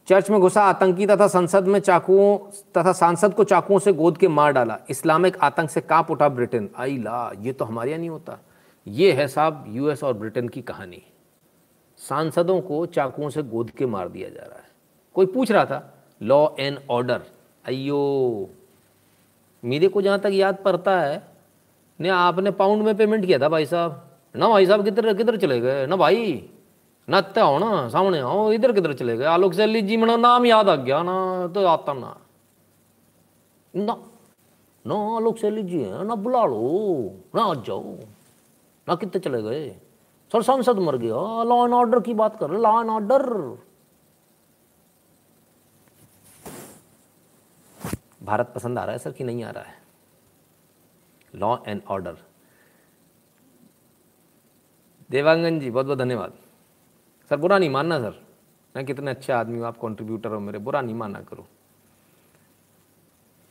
चर्च 0.08 0.30
में 0.30 0.40
घुसा 0.40 0.64
आतंकी 0.64 1.06
तथा 1.08 1.28
संसद 1.28 1.68
में 1.68 1.80
चाकुओं, 1.80 2.38
तथा 2.78 2.94
सांसद 2.94 3.34
को 3.34 3.44
चाकुओं 3.44 3.80
से 3.80 3.94
गोद 3.94 4.18
के 4.18 4.28
मार 4.28 4.52
डाला। 4.52 4.78
इस्लामिक 4.90 5.38
आतंक 5.38 5.70
से 5.70 5.82
काँप 5.82 6.12
उठा 6.12 6.30
ब्रिटेन। 6.30 6.70
आई 6.78 6.98
ला 6.98 7.32
ये 7.40 7.54
तो 7.54 7.66
हमारे 7.66 7.92
यहाँ 7.92 8.00
नहीं 8.00 8.10
होता। 8.10 8.38
ये 8.88 9.12
है 9.12 9.28
साहब, 9.28 9.66
यूएस 9.68 10.04
और 10.04 10.14
ब्रिटेन 10.14 10.48
की 10.48 10.62
कहानी। 10.62 11.02
सांसदों 12.00 12.60
को 12.62 12.86
चाकुओं 12.86 13.30
से 13.30 13.44
गोद 13.44 13.70
के 13.70 13.86
मार 13.86 14.10
दिया 14.10 14.30
जा 14.30 14.44
रहा 14.44 14.58
है। 14.58 14.70
कोई 15.16 15.26
पूछ 15.26 15.52
रहा 15.52 15.66
था 15.66 15.94
लॉ 16.22 16.48
एंड 16.60 16.80
ऑर्डर 16.90 17.22
अयो 17.66 18.50
मेरे 19.64 19.88
को 19.88 20.02
जहाँ 20.02 20.20
तक 20.20 20.32
याद 20.34 20.58
पड़ता 20.66 21.00
है, 21.02 21.22
ने 22.00 22.10
आपने 22.10 22.52
पाउंड 22.52 22.84
में 22.84 22.96
पेमेंट 22.98 23.26
किया 23.26 23.40
था 23.40 23.50
भाई 23.50 23.66
साहब। 23.66 24.02
ना 24.36 24.50
भाई 24.50 24.66
साहब, 24.66 24.84
किधर 24.86 25.14
किधर 25.14 25.38
चले 25.38 25.60
गए? 25.60 25.86
ना 25.88 25.96
भाई, 25.96 26.50
ना 27.08 27.18
इतना 27.20 27.44
हो 27.44 27.58
ना, 27.60 27.88
सामने 27.90 28.20
आओ, 28.20 28.52
इधर 28.52 28.72
किधर 28.72 28.94
चले 28.94 29.16
गए? 29.18 29.26
आलोक 29.26 29.54
सैली 29.54 29.82
जी 29.82 29.98
मना 29.98 30.16
नाम 30.18 30.46
याद 30.46 30.70
आ 30.70 30.76
गया 30.76 31.02
ना 31.04 31.48
तो 31.56 31.66
आता 31.66 31.94
ना। 31.94 32.16
ना 33.74 33.98
ना 34.86 34.96
आलोक 35.16 35.38
सैली 35.38 35.64
जी 35.64 35.78
ना 36.04 36.16
बुला 36.16 36.46
लो, 36.46 37.12
ना 37.36 37.44
आ 37.44 37.54
जाओ, 37.64 37.96
ना 38.88 38.96
कितने 38.96 39.20
चले 39.20 39.42
गए? 39.42 39.76
सर, 40.32 40.42
सांसद 40.42 40.80
मर 40.80 40.98
गया। 40.98 41.44
लॉ 41.44 41.64
एंड 41.66 41.74
ऑर्डर 41.74 42.00
की 42.00 42.14
बात 42.14 42.40
कर 42.40 42.52
लॉ 42.52 42.80
एंड 42.82 42.90
ऑर्डर 42.90 43.24
भारत 48.24 48.52
पसंद 48.56 48.80
आ 48.80 48.84
रहा 48.84 48.94
है 48.94 49.00
सर 49.00 49.12
कि 49.12 49.24
नहीं 49.24 49.44
आ 49.44 49.50
रहा 49.52 49.64
है? 49.64 49.74
Law 51.34 51.58
and 51.68 51.82
order 51.88 52.18
Dewangan 55.10 55.60
ji 55.60 55.70
बहुत 55.72 55.86
बहुत 55.86 55.98
धन्यवाद। 55.98 56.34
सर, 57.30 57.38
बुरा 57.38 57.58
नहीं 57.58 57.70
मानना 57.70 58.00
सर। 58.00 58.22
मैं 58.76 58.86
कितने 58.86 59.12
अच्छे 59.12 59.34
आदमी 59.34 59.58
हूँ, 59.58 59.66
आप 59.66 59.78
कंट्रीब्यूटर 59.78 60.32
हो 60.32 60.40
मेरे। 60.40 60.60
बुरा 60.60 60.82
नहीं 60.82 60.96
मानना 60.96 61.22
करो। 61.22 61.46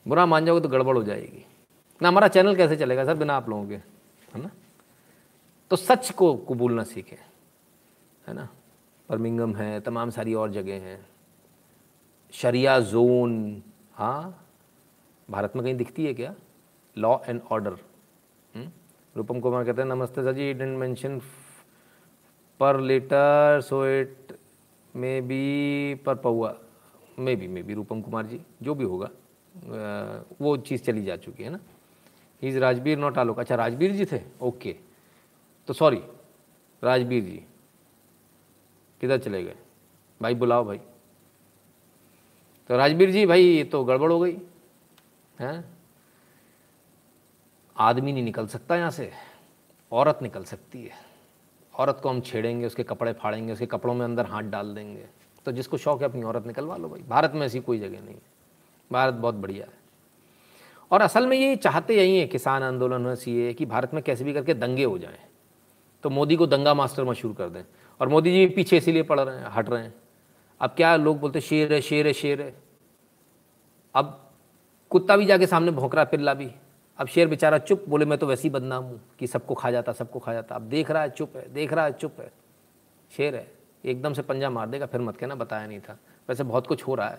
बुरा 0.07 0.27
मान 0.27 0.47
जाओगे 0.47 0.61
तो 0.61 0.69
गड़बड़ 0.69 0.97
हो 0.97 1.03
जाएगी। 1.03 1.45
ना, 2.03 2.09
हमारा 2.09 2.29
चैनल 2.29 2.57
कैसे 2.57 2.77
चलेगा 2.77 3.05
सर, 3.05 3.15
बिना 3.15 3.37
आप 3.37 3.49
लोगों 3.49 3.69
के? 3.69 3.75
है 3.75 4.43
ना? 4.43 4.51
तो 5.75 5.79
सच 5.79 6.11
को 6.11 6.27
कबूलना 6.49 6.83
सीखें, 6.85 7.17
है 8.27 8.33
ना? 8.35 8.47
बर्मिंगम 9.09 9.55
है, 9.57 9.81
तमाम 9.81 10.11
सारी 10.11 10.35
और 10.35 10.51
जगह 10.53 10.83
हैं। 10.83 10.99
शरिया 12.33 12.79
जोन 12.81 13.33
हाँ? 13.95 14.47
भारत 15.29 15.57
में 15.57 15.65
कहीं 15.65 15.75
दिखती 15.75 16.07
है 16.07 16.13
क्या? 16.15 16.35
Law 16.97 17.17
and 17.27 17.41
order 17.51 17.77
Rupam 19.17 19.41
Kumar 19.41 19.65
कहते 19.65 19.83
हैं, 19.83 19.89
नमस्ते 19.89 20.23
sir 20.23 20.33
ji 20.33 20.53
didn't 20.55 20.79
mention 20.79 21.19
per 22.61 22.81
letter 22.81 23.61
so 23.65 23.85
it 23.89 24.39
may 24.95 25.21
be 25.21 25.95
per 26.07 26.15
पौआ 26.15 26.55
may 27.19 27.37
be 27.37 27.49
may 27.49 27.63
be 27.63 27.75
Rupam 27.75 28.01
Kumar 28.01 28.27
ji, 28.27 28.41
जो 28.63 28.75
भी 28.75 28.85
होगा 28.85 29.11
वो 30.41 30.57
चीज़ 30.57 30.83
चली 30.83 31.05
जा 31.05 31.17
चुकी 31.19 31.43
है 31.43 31.51
ना? 31.51 31.61
इज़ 32.43 32.59
राजबीर 32.61 32.99
नॉट 32.99 33.19
आलोक 33.19 33.39
अच्छा 33.39 33.55
राजबीर 33.57 33.93
जी 33.93 34.05
थे? 34.07 34.23
ओके 34.41 34.77
तो 35.69 35.73
सॉरी, 35.73 36.03
राजबीर 36.85 37.25
जी, 37.25 37.45
किधर 39.01 39.19
चले 39.19 39.43
गए? 39.45 39.57
भाई 40.23 40.35
बुलाओ 40.35 40.65
भाई। 40.65 40.79
तो 42.69 42.77
राजबीर 42.77 43.11
जी, 43.11 43.27
भाई, 43.27 43.43
ये 43.43 43.65
तो 43.65 43.85
गड़बड़ 43.85 44.13
हो 44.13 44.21
गई, 44.21 44.37
हैं? 45.41 45.65
आदमी 47.77 48.13
नहीं 48.13 48.23
निकल 48.23 48.47
सकता 48.47 48.77
यहाँ 48.77 48.91
से, 48.91 49.13
औरत 49.93 50.19
निकल 50.23 50.45
सकती 50.45 50.83
है। 50.83 50.93
औरत 51.75 52.01
को 52.03 52.09
हम 52.09 52.21
छेड़ेंगे, 52.21 52.67
उसके 52.67 52.83
कपड़े 52.83 53.13
फाड़ेंगे, 53.13 53.53
उसके 53.53 53.67
कपड़ों 53.67 53.95
में 53.95 54.05
अंदर 54.05 54.27
हाथ 54.27 54.43
डाल 54.43 54.75
देंगे। 54.75 55.07
तो 55.45 55.53
जिसको 55.53 55.77
शौक 55.77 56.03
है 56.03 56.09
अपनी 56.09 56.23
औरत 56.23 56.47
निकलवा 56.47 56.77
लो 56.77 56.89
भाई। 56.89 57.01
भारत 57.01 57.33
में 57.35 57.47
ऐसी 57.47 57.61
कोई 57.61 57.79
जगह 57.79 58.01
नहीं 58.01 58.15
है। 58.15 58.23
भारत 58.93 59.15
बहुत 59.15 59.35
बढ़िया 59.35 59.67
है। 59.67 59.73
और 60.91 61.01
असल 61.03 61.27
में 61.27 61.37
ये 61.37 61.57
चाहते 61.57 61.97
यही 61.97 62.19
है, 62.19 62.27
किसान 62.27 62.63
आंदोलन 62.63 63.01
में 63.01 63.15
सी 63.15 63.55
कि 63.55 63.67
भारत 63.67 63.95
में 63.95 64.03
कैसे 64.03 64.25
भी 64.25 64.33
करके 64.33 64.55
दंगे 64.55 64.85
हो 64.85 64.99
जाएँ। 64.99 65.19
तो 66.05 66.11
मोदी 66.11 66.37
को 66.37 66.47
दंगा 66.47 66.75
मास्टर 66.75 67.05
मशहूर 67.05 67.35
कर 67.35 67.49
दें। 67.49 67.63
और 68.01 68.09
मोदी 68.09 68.33
जी 68.33 68.47
पीछे 68.47 68.77
इसीलिए 68.77 69.03
पड़ 69.03 69.21
रहे 69.21 69.37
हैं, 69.37 69.47
हट 69.49 69.71
रहे 69.71 69.83
हैं। 69.83 69.95
अब 70.61 70.71
क्या 70.71 70.97
लोग 70.97 71.21
बोलते 71.21 71.41
शेर 71.41 71.73
है 71.73 71.81
शेर 71.81 72.07
है 72.07 72.13
शेर 72.13 72.43
है। 72.43 72.55
अब 73.95 74.31
कुत्ता 74.91 75.17
भी 75.17 75.25
जाके 75.25 75.47
सामने 75.47 75.71
भोंक 75.71 75.95
रहा 75.95 76.05
पिल्ला 76.05 76.35
भी। 76.35 76.51
अब 76.99 77.07
शेर 77.07 77.29
बेचारा 77.29 77.59
चुप, 77.59 77.85
बोले, 77.89 78.05
मैं 78.05 78.19
तो 78.19 78.27
वैसे 78.27 78.43
ही 78.43 78.51
बदनाम 78.51 78.85
हूँ 78.85 79.01
कि 79.19 79.27
सबको 79.27 79.55
खा 79.55 79.71
जाता, 79.71 79.93
सबको 79.93 80.19
खा 80.19 80.33
जाता। 80.33 80.55
अब 80.55 80.63
देख 80.63 80.91
रहा 80.91 81.03
है, 81.03 81.11
चुप 81.11 81.37
है, 81.37 81.53
देख 81.53 81.73
रहा 81.73 81.85
है, 81.85 81.93
चुप 81.93 82.13
है। 82.21 82.33
शेर 83.17 83.35
है, 83.35 83.53
एकदम 83.85 84.13
से 84.13 84.23
पंजा 84.23 84.51
मार 84.51 84.69
देगा, 84.69 84.87
फिर 84.87 85.01
मत 85.01 85.17
कहना, 85.17 85.35
बताया 85.35 85.67
नहीं 85.67 85.81
था। 85.81 85.99
वैसे 86.29 86.45
बहुत 86.45 86.67
कुछ 86.67 86.87
हो 86.87 86.95
रहा 86.95 87.09
है 87.09 87.19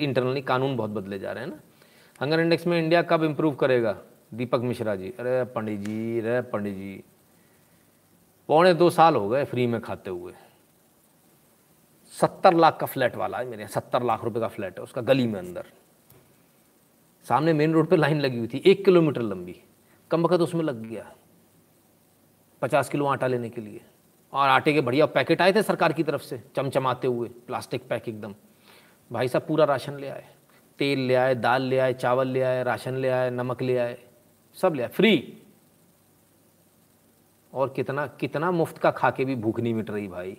इंटरनली 0.00 0.42
कानून 0.42 0.76
बहुत 0.76 0.90
बदले 0.90 1.18
जा 1.18 1.32
रहे 1.32 1.44
हैं 1.44 1.50
ना। 1.50 1.60
हंगर 2.22 2.40
इंडेक्स 2.40 2.66
में 2.66 2.82
इंडिया 2.82 3.02
कब 3.02 3.24
इम्प्रूव 3.24 3.54
करेगा? 3.54 3.98
दीपक 4.34 4.60
मिश्रा 4.60 4.96
जी। 4.96 5.08
अरे, 5.08 5.44
पंडित 5.44 5.80
जी, 5.80 6.20
अरे, 6.20 6.40
पंडित 6.40 6.74
जी। 6.74 7.04
पौने 8.48 8.72
दो 8.74 8.88
साल 8.90 9.16
हो 9.16 9.28
गए 9.28 9.44
फ्री 9.44 9.66
में 9.66 9.80
खाते 9.80 10.10
हुए। 10.10 10.32
सत्तर 12.14 12.54
लाख 12.54 12.76
का 12.80 12.86
फ्लैट 12.86 13.16
वाला 13.16 13.38
है 13.38 13.44
मेरे 13.44 13.62
यहाँ 13.62 13.72
सत्तर 13.72 14.02
लाख 14.02 14.24
रुपए 14.24 14.40
का 14.40 14.48
फ्लैट 14.48 14.78
है 14.78 14.82
उसका 14.82 15.00
गली 15.00 15.26
में 15.26 15.38
अंदर। 15.38 15.66
सामने 17.26 17.52
मेन 17.52 17.72
रोड 17.72 17.88
पे 17.88 17.96
लाइन 17.96 18.20
लगी 18.20 18.38
हुई 18.38 18.48
थी, 18.48 18.62
एक 18.66 18.84
किलोमीटर 18.84 19.22
लंबी। 19.22 19.60
कम 20.10 20.22
वक्त 20.22 20.40
उसमें 20.40 20.62
लग 20.62 20.82
गया, 20.82 21.10
पचास 22.62 22.88
किलो 22.88 23.06
आटा 23.06 23.26
लेने 23.26 23.50
के 23.50 23.60
लिए। 23.60 23.80
और 24.32 24.48
आटे 24.48 24.72
के 24.72 24.80
बढ़िया 24.80 25.06
पैकेट 25.06 25.42
आए 25.42 25.52
थे 25.52 25.62
सरकार 25.62 25.92
की 25.92 26.02
तरफ़ 26.02 26.22
से, 26.22 26.42
चमचमाते 26.56 27.08
हुए, 27.08 27.28
प्लास्टिक 27.46 27.88
पैक 27.88 28.08
एकदम। 28.08 28.34
भाई 29.10 29.28
साहब, 29.28 29.46
पूरा 29.46 29.64
राशन 29.64 29.96
ले 29.96 30.08
आए। 30.08 30.24
तेल 30.78 30.98
ले 30.98 31.14
आए, 31.14 31.34
दाल 31.34 31.62
ले 31.62 31.78
आए, 31.78 31.92
चावल 31.94 32.28
ले 32.28 32.42
आए, 32.42 32.62
राशन 32.62 32.94
ले 32.94 33.08
आए, 33.08 33.30
नमक 33.30 33.62
ले 33.62 33.76
आए, 33.78 33.98
सब 34.56 34.74
ले 34.74 34.82
आए, 34.82 34.88
फ्री। 34.88 35.42
और 37.54 37.72
कितना 37.76 38.06
कितना 38.20 38.50
मुफ़्त 38.50 38.78
का 38.78 38.90
खा 38.90 39.10
के 39.10 39.24
भी 39.24 39.34
भूख 39.36 39.60
नहीं 39.60 39.74
मिट 39.74 39.90
रही 39.90 40.08
भाई। 40.08 40.36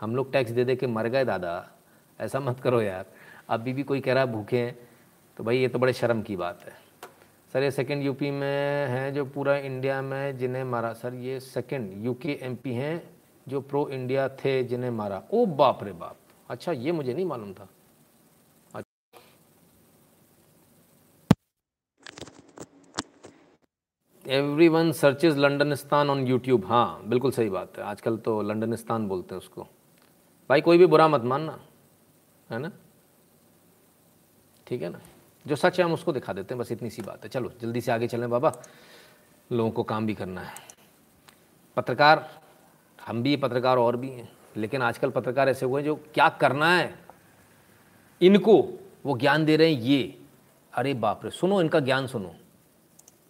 हम 0.00 0.16
लोग 0.16 0.32
टैक्स 0.32 0.50
दे 0.50 0.64
दे 0.64 0.76
के 0.76 0.86
मर 0.86 1.08
गए 1.08 1.24
दादा। 1.24 1.70
ऐसा 2.20 2.40
मत 2.40 2.60
करो 2.60 2.80
यार। 2.82 3.06
अभी 3.48 3.72
भी 3.72 3.82
कोई 3.82 4.00
कह 4.00 4.12
रहा 4.12 4.24
है 4.24 4.32
भूखे 4.32 4.58
हैं 4.58 4.76
तो 5.36 5.44
भाई 5.44 5.58
ये 5.58 5.68
तो 5.68 5.78
बड़े 5.78 5.92
शर्म 5.92 6.22
की 6.22 6.36
बात 6.36 6.64
है। 6.64 6.72
सर, 7.52 7.62
ये 7.62 7.70
सेकंड 7.70 8.02
यूपी 8.02 8.30
में 8.30 8.86
हैं 8.88 9.12
जो 9.14 9.24
पूरा 9.24 9.56
इंडिया 9.56 10.00
में 10.02 10.36
जिन्हें 10.38 10.64
मारा। 10.64 10.92
सर, 10.92 11.14
ये 11.14 11.40
सेकंड 11.40 12.04
यूके 12.04 12.38
एमपी 12.42 12.72
हैं 12.72 13.02
जो 13.48 13.60
प्रो 13.60 13.88
इंडिया 13.88 14.28
थे 14.28 14.62
जिन्हें 14.64 14.90
मारा। 14.90 15.22
ओ 15.32 15.44
बाप 15.46 15.84
रे 15.84 15.92
बाप। 15.92 16.16
अच्छा 16.48 16.72
ये 16.72 16.92
मुझे 16.92 17.14
नहीं 17.14 17.24
मालूम 17.24 17.52
था। 17.52 17.68
Everyone 24.68 24.92
searches 24.92 25.38
Londonistan 25.38 26.10
on 26.10 26.26
YouTube 26.26 26.66
हाँ 26.66 27.02
बिल्कुल 27.04 27.30
सही 27.30 27.50
बात 27.50 27.78
है। 27.78 27.84
आजकल 27.84 28.16
तो 28.16 28.42
लंडनिस्तान 28.42 29.08
बोलते 29.08 29.34
हैं 29.34 29.38
उसको। 29.38 29.62
भाई, 30.50 30.60
कोई 30.60 30.78
भी 30.78 30.86
बुरा 30.86 31.08
मत 31.08 31.22
मानना, 31.22 31.60
है 32.50 32.58
ना? 32.58 32.72
ठीक 34.66 34.82
है 34.82 34.88
ना? 34.88 35.00
जो 35.46 35.56
सच 35.56 35.78
है, 35.78 35.84
हम 35.84 35.92
उसको 35.92 36.12
दिखा 36.12 36.32
देते 36.32 36.54
हैं। 36.54 36.60
बस 36.60 36.72
इतनी 36.72 36.90
सी 36.90 37.02
बात 37.02 37.24
है। 37.24 37.28
चलो, 37.28 37.52
जल्दी 37.60 37.80
से 37.80 37.92
आगे 37.92 38.08
चलें। 38.08 38.30
बाबा, 38.30 38.52
लोगों 39.52 39.70
को 39.70 39.82
काम 39.82 40.06
भी 40.06 40.14
करना 40.14 40.40
है। 40.40 40.54
पत्रकार, 41.76 42.40
हम 43.06 43.22
भी 43.22 43.36
पत्रकार 43.36 43.76
और 43.76 43.96
भी 43.96 44.08
हैं। 44.08 44.32
लेकिन 44.56 44.82
आजकल 44.82 45.10
पत्रकार 45.10 45.48
ऐसे 45.48 45.66
हुए 45.66 45.80
हैं 45.80 45.86
जो 45.86 45.96
क्या 45.96 46.28
करना 46.28 46.76
है? 46.76 46.98
इनको 48.22 48.68
वो 49.06 49.18
ज्ञान 49.18 49.44
दे 49.44 49.56
रहे 49.56 49.74
हैं, 49.74 49.80
ये। 49.80 50.22
अरे 50.74 50.94
बाप 50.94 51.24
रे, 51.24 51.30
सुनो, 51.30 51.60
इनका 51.60 51.80
ज्ञान 51.80 52.06
सुनो। 52.06 52.34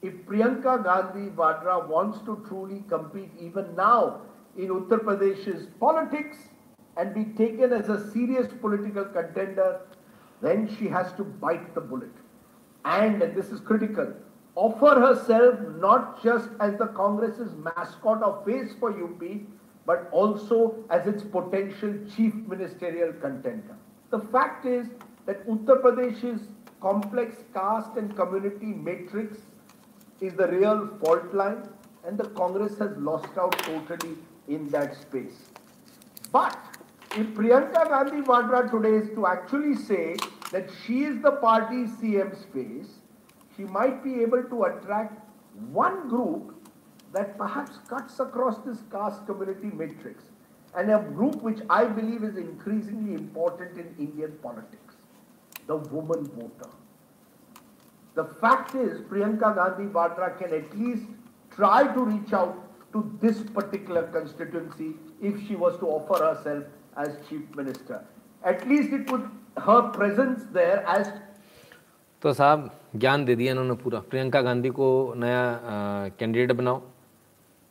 If 0.01 0.15
Priyanka 0.27 0.85
Gandhi 0.85 1.31
Vadra 1.31 1.89
wants 1.89 2.21
to 2.21 2.45
truly 2.47 2.85
compete 2.89 3.31
even 3.41 3.75
now 3.75 4.21
in 4.57 4.69
Uttar 4.69 5.01
Pradesh's 5.01 5.67
politics 5.81 6.37
and 6.97 7.13
be 7.15 7.25
taken 7.37 7.73
as 7.73 7.89
a 7.89 8.11
serious 8.13 8.47
political 8.61 9.05
contender, 9.05 9.81
then 10.41 10.69
she 10.79 10.87
has 10.87 11.13
to 11.15 11.25
bite 11.25 11.75
the 11.75 11.81
bullet. 11.81 12.13
And, 12.85 13.21
and 13.23 13.37
this 13.37 13.51
is 13.51 13.61
critical, 13.61 14.15
offer 14.55 15.01
herself 15.01 15.59
not 15.81 16.23
just 16.23 16.49
as 16.61 16.79
the 16.79 16.87
Congress's 16.89 17.53
mascot 17.57 18.23
or 18.23 18.43
face 18.45 18.73
for 18.79 18.91
UP, 18.91 19.23
but 19.85 20.09
also 20.13 20.77
as 20.91 21.07
its 21.09 21.25
potential 21.25 21.95
chief 22.15 22.35
ministerial 22.47 23.13
contender. 23.15 23.77
The 24.11 24.21
fact 24.21 24.65
is 24.65 24.87
that 25.27 25.47
Uttar 25.49 25.83
Pradesh's 25.83 26.49
complex 26.81 27.37
caste 27.53 27.97
and 27.97 28.15
community 28.15 28.67
matrix 28.67 29.39
is 30.21 30.35
the 30.35 30.49
real 30.49 30.89
fault 31.01 31.33
line 31.33 31.69
and 32.05 32.19
the 32.19 32.29
Congress 32.31 32.79
has 32.79 32.97
lost 32.97 33.37
out 33.39 33.57
totally 33.59 34.17
in 34.49 34.69
that 34.71 34.97
space. 34.97 35.51
But 36.33 36.59
if 37.17 37.27
Priyanka 37.29 37.89
Gandhi 37.89 38.23
Vadra 38.23 38.71
today 38.71 38.97
is 38.97 39.09
to 39.15 39.27
actually 39.27 39.75
say 39.75 40.17
that 40.53 40.71
she 40.85 41.05
is 41.05 41.21
the 41.23 41.33
party's 41.33 41.91
CM's 41.91 42.41
space, 42.41 42.99
she 43.57 43.65
might 43.65 44.03
be 44.05 44.21
able 44.23 44.43
to 44.45 44.65
attract 44.65 45.21
one 45.71 46.09
group 46.09 46.55
that 47.13 47.37
perhaps 47.39 47.79
cuts 47.89 48.21
across 48.21 48.59
this 48.59 48.79
caste 48.91 49.27
community 49.27 49.71
matrix 49.75 50.25
and 50.77 50.91
a 50.91 50.99
group 50.99 51.43
which 51.43 51.61
I 51.71 51.85
believe 51.85 52.23
is 52.23 52.37
increasingly 52.37 53.15
important 53.15 53.79
in 53.79 53.95
Indian 53.99 54.33
politics, 54.43 54.97
the 55.67 55.77
woman 55.77 56.27
voter. 56.27 56.71
The 58.19 58.25
fact 58.25 58.75
is, 58.75 59.01
Priyanka 59.03 59.55
Gandhi 59.55 59.85
Vadra 59.97 60.37
can 60.39 60.53
at 60.53 60.77
least 60.77 61.05
try 61.53 61.87
to 61.95 62.05
reach 62.05 62.33
out 62.33 62.57
to 62.93 63.03
this 63.21 63.43
particular 63.59 64.03
constituency 64.09 64.95
if 65.23 65.47
she 65.47 65.55
was 65.55 65.79
to 65.79 65.87
offer 65.87 66.19
herself 66.25 66.65
as 66.97 67.17
chief 67.29 67.43
minister. 67.55 68.01
At 68.43 68.67
least 68.69 68.93
it 68.93 69.09
would, 69.11 69.29
her 69.57 69.83
presence 69.91 70.47
there 70.53 70.85
as 70.97 71.13
तो 72.23 72.33
साहब 72.35 72.71
ज्ञान 72.97 73.25
दे 73.25 73.35
दिया 73.37 73.53
इन्होंने 73.53 73.75
पूरा 73.83 73.99
प्रियंका 74.11 74.41
गांधी 74.43 74.71
को 74.79 74.89
नया 75.17 75.43
candidate 76.19 76.53
बनाओ 76.61 76.81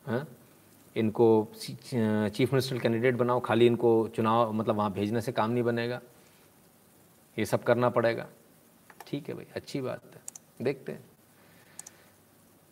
हैं 0.06 0.26
इनको 0.96 1.26
चीफ 1.60 2.52
मिनिस्टर 2.52 2.78
कैंडिडेट 2.84 3.16
बनाओ 3.24 3.40
खाली 3.48 3.66
इनको 3.66 3.90
चुनाव 4.16 4.52
मतलब 4.60 4.76
वहाँ 4.76 4.92
भेजने 4.92 5.20
से 5.20 5.32
काम 5.40 5.50
नहीं 5.50 5.64
बनेगा 5.64 6.00
ये 7.36 7.44
सब 7.52 7.62
करना 7.64 7.88
पड़ेगा 7.98 8.26
ठीक 9.06 9.28
है 9.28 9.34
भाई 9.34 9.46
अच्छी 9.56 9.80
बात 9.80 10.14
है 10.14 10.27
देखते 10.62 10.92
हैं। 10.92 11.04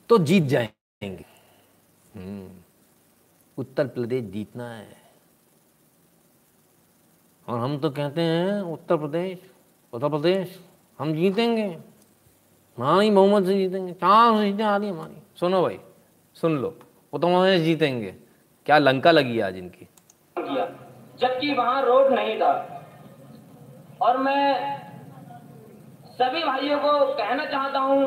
तो 0.08 0.18
जीत 0.18 0.42
जाएँगे। 0.42 1.24
हम्म, 2.14 2.50
उत्तर 3.58 3.86
प्रदेश 3.86 4.24
जीतना 4.24 4.70
है। 4.70 4.96
और 7.48 7.58
हम 7.58 7.78
तो 7.78 7.90
कहते 7.90 8.20
हैं 8.20 8.60
उत्तर 8.62 8.96
प्रदेश 8.96 9.50
उत्तर 9.92 10.08
प्रदेश 10.08 10.60
हम 10.98 11.14
जीतेंगे। 11.14 11.66
हाँ 12.78 13.02
ही 13.02 13.10
बहुमत 13.10 13.44
से 13.44 13.54
जीतेंगे। 13.54 13.92
चार 13.92 14.36
सीटें 14.36 14.64
आ 14.64 14.76
रही 14.76 14.88
हमारी। 14.88 15.22
सुनो 15.40 15.62
भाई 15.62 15.78
सुन 16.36 16.56
लो 16.58 16.78
वो 17.12 17.18
तो 17.18 17.28
वहाँ 17.28 17.56
जीतेंगे। 17.56 18.10
क्या 18.66 18.78
लंका 18.78 19.10
लगी 19.10 19.40
आज 19.40 19.56
इनकी? 19.56 19.88
जबकि 21.18 21.54
वहाँ 21.54 21.82
रोड 21.82 22.12
नहीं 22.12 22.38
था। 22.38 22.72
और 24.00 24.16
मैं 24.16 24.85
सभी 26.18 26.44
भाइयों 26.44 26.78
को 26.78 27.14
कहना 27.14 27.44
चाहता 27.44 27.78
हूँ, 27.78 28.06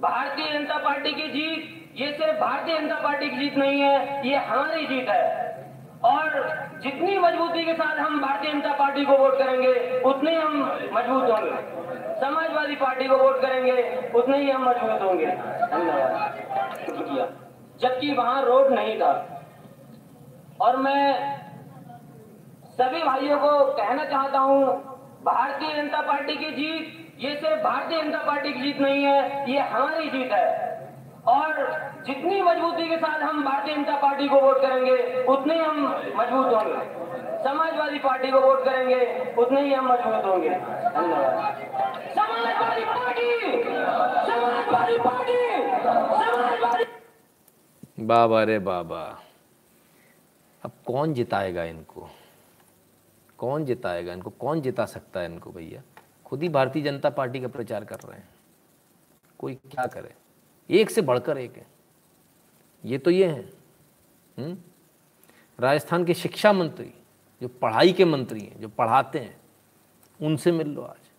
भारतीय 0.00 0.52
जनता 0.52 0.78
पार्टी 0.78 1.12
की 1.12 1.22
जीत, 1.22 1.90
ये 2.00 2.12
सिर्फ़ 2.12 2.40
भारतीय 2.40 2.78
जनता 2.78 2.94
पार्टी 2.94 3.30
की 3.30 3.36
जीत 3.36 3.56
नहीं 3.56 3.80
है, 3.80 4.28
ये 4.28 4.36
हमारी 4.36 4.86
जीत 4.86 5.08
है। 5.08 5.52
और 6.04 6.52
जितनी 6.82 7.18
मजबूती 7.18 7.64
के 7.64 7.74
साथ 7.74 7.98
हम 7.98 8.20
भारतीय 8.20 8.52
जनता 8.52 8.72
पार्टी 8.72 9.04
को 9.04 9.12
वोट 9.12 9.38
करेंगे, 9.38 10.00
उतने 10.00 10.34
हम 10.34 10.78
मज़बूत 10.92 11.06
होंगे। 11.06 12.20
समाजवादी 12.20 12.74
पार्टी 12.74 13.08
को 13.08 13.16
वोट 13.16 13.42
करेंगे, 13.42 14.10
उतने 14.14 14.38
ही 14.38 14.50
हम 14.50 14.68
मज़बूत 14.68 15.02
होंगे। 15.02 15.26
धन्यवाद। 15.26 17.38
जबकि 17.80 18.14
वहाँ 18.14 18.44
रोड 18.44 18.72
नहीं 18.72 18.98
था। 18.98 19.42
और 20.60 20.76
मैं 20.76 21.36
सभी 22.64 23.02
भाइयों 23.02 23.38
को 23.38 23.64
कहना 23.64 24.04
चाहता 24.04 24.38
हूँ, 24.38 24.82
भारतीय 25.24 25.74
जनता 25.74 26.00
पार्टी 26.00 26.36
की 26.36 26.44
जीत 26.44 26.98
ये 27.22 27.36
सिर्फ़ 27.36 27.62
भारतीय 27.62 28.02
जनता 28.02 28.18
पार्टी 28.18 28.52
की 28.52 28.60
जीत 28.60 28.78
नहीं 28.80 29.04
है, 29.04 29.52
ये 29.52 29.58
हमारी 29.58 30.10
जीत 30.10 30.32
है। 30.32 30.72
और 31.26 31.52
जितनी 32.06 32.42
मजबूती 32.42 32.88
के 32.88 32.96
साथ 32.96 33.20
हम 33.20 33.44
भारतीय 33.44 33.74
जनता 33.74 33.96
पार्टी 33.96 34.28
को 34.28 34.40
वोट 34.40 34.62
करेंगे, 34.62 35.24
उतने 35.24 35.58
हम 35.58 35.86
मज़बूत 36.16 36.46
होंगे। 36.46 37.02
समाजवादी 37.44 37.98
पार्टी 37.98 38.30
को 38.30 38.40
वोट 38.40 38.64
करेंगे, 38.64 39.34
उतने 39.38 39.62
ही 39.62 39.74
हम 39.74 39.92
मज़बूत 39.92 40.24
होंगे। 40.24 40.50
समाजवादी 42.14 42.84
पार्टी! 42.84 43.62
समाजवादी 44.32 44.98
पार्टी! 44.98 45.62
समाजवादी 46.24 46.84
बाबा 48.00 48.42
रे 48.42 48.58
बाबा। 48.58 49.18
अब 50.64 50.70
कौन 50.86 51.14
जिताएगा 51.14 51.64
इनको? 51.64 52.10
कौन 53.38 53.64
जिताएगा 53.64 54.12
इनको? 54.12 54.30
कौन 54.30 54.60
जिता 54.60 54.84
सकता 54.84 55.20
है 55.20 55.26
इनको 55.26 55.50
भैया? 55.50 55.82
खुद 56.32 56.42
ही 56.42 56.48
भारतीय 56.48 56.82
जनता 56.82 57.10
पार्टी 57.10 57.40
का 57.40 57.48
प्रचार 57.48 57.84
कर 57.84 57.96
रहे 57.96 58.16
हैं। 58.16 58.28
कोई 59.38 59.54
क्या 59.54 59.86
करे? 59.86 60.14
एक 60.70 60.90
से 60.90 61.00
बढ़कर 61.00 61.38
एक 61.38 61.56
है। 61.56 61.66
ये 62.84 62.98
तो 62.98 63.10
ये 63.10 63.26
हैं। 63.26 63.52
हम्म? 64.38 64.58
राजस्थान 65.60 66.04
के 66.04 66.14
शिक्षा 66.14 66.52
मंत्री, 66.52 66.94
जो 67.42 67.48
पढ़ाई 67.48 67.92
के 67.92 68.04
मंत्री 68.04 68.40
हैं, 68.40 68.60
जो 68.60 68.68
पढ़ाते 68.68 69.18
हैं, 69.18 69.40
उनसे 70.22 70.52
मिल 70.52 70.68
लो 70.68 70.82
आज। 70.82 71.10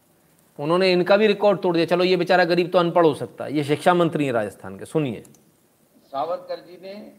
उन्होंने 0.59 0.91
इनका 0.91 1.17
भी 1.17 1.27
रिकॉर्ड 1.27 1.61
तोड़ 1.61 1.75
दिया। 1.75 1.85
चलो, 1.85 2.03
ये 2.03 2.17
बेचारा 2.17 2.45
गरीब 2.45 2.71
तो 2.71 2.77
अनपढ़ 2.77 3.05
हो 3.05 3.13
सकता 3.13 3.43
है। 3.43 3.53
ये 3.53 3.63
शिक्षा 3.63 3.93
मंत्री 3.93 4.25
हैं 4.25 4.33
राजस्थान 4.33 4.79
के, 4.79 4.85
सुनिए। 4.85 5.23
सावरकर 6.11 6.59
जी 6.59 6.79
ने 6.81 7.17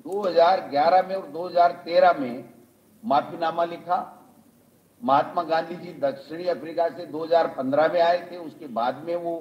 2011 0.00 1.02
में 1.02 1.14
और 1.14 1.26
2013 1.26 2.12
में 2.12 2.44
माफीनामा 3.04 3.64
लिखा। 3.64 4.15
महात्मा 5.02 5.42
गांधी 5.42 5.74
जी 5.76 5.92
दक्षिणी 5.92 6.46
अफ्रीका 6.48 6.88
से 6.88 7.06
2015 7.06 7.88
में 7.92 8.00
आए 8.00 8.18
थे, 8.30 8.36
उसके 8.36 8.66
बाद 8.66 9.02
में 9.04 9.14
वो 9.16 9.34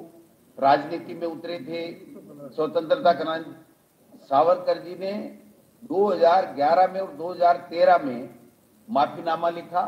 राजनीति 0.57 1.13
में 1.13 1.27
उतरे 1.27 1.59
थे। 1.59 1.81
स्वतंत्रता 2.55 3.13
क्रांति 3.13 3.51
सावरकर 4.25 4.77
जी 4.77 4.95
ने 4.99 5.11
2011 5.83 6.87
में 6.93 6.99
और 6.99 7.11
2013 7.11 7.97
में 7.97 8.29
माफीनामा 8.87 9.49
लिखा। 9.49 9.83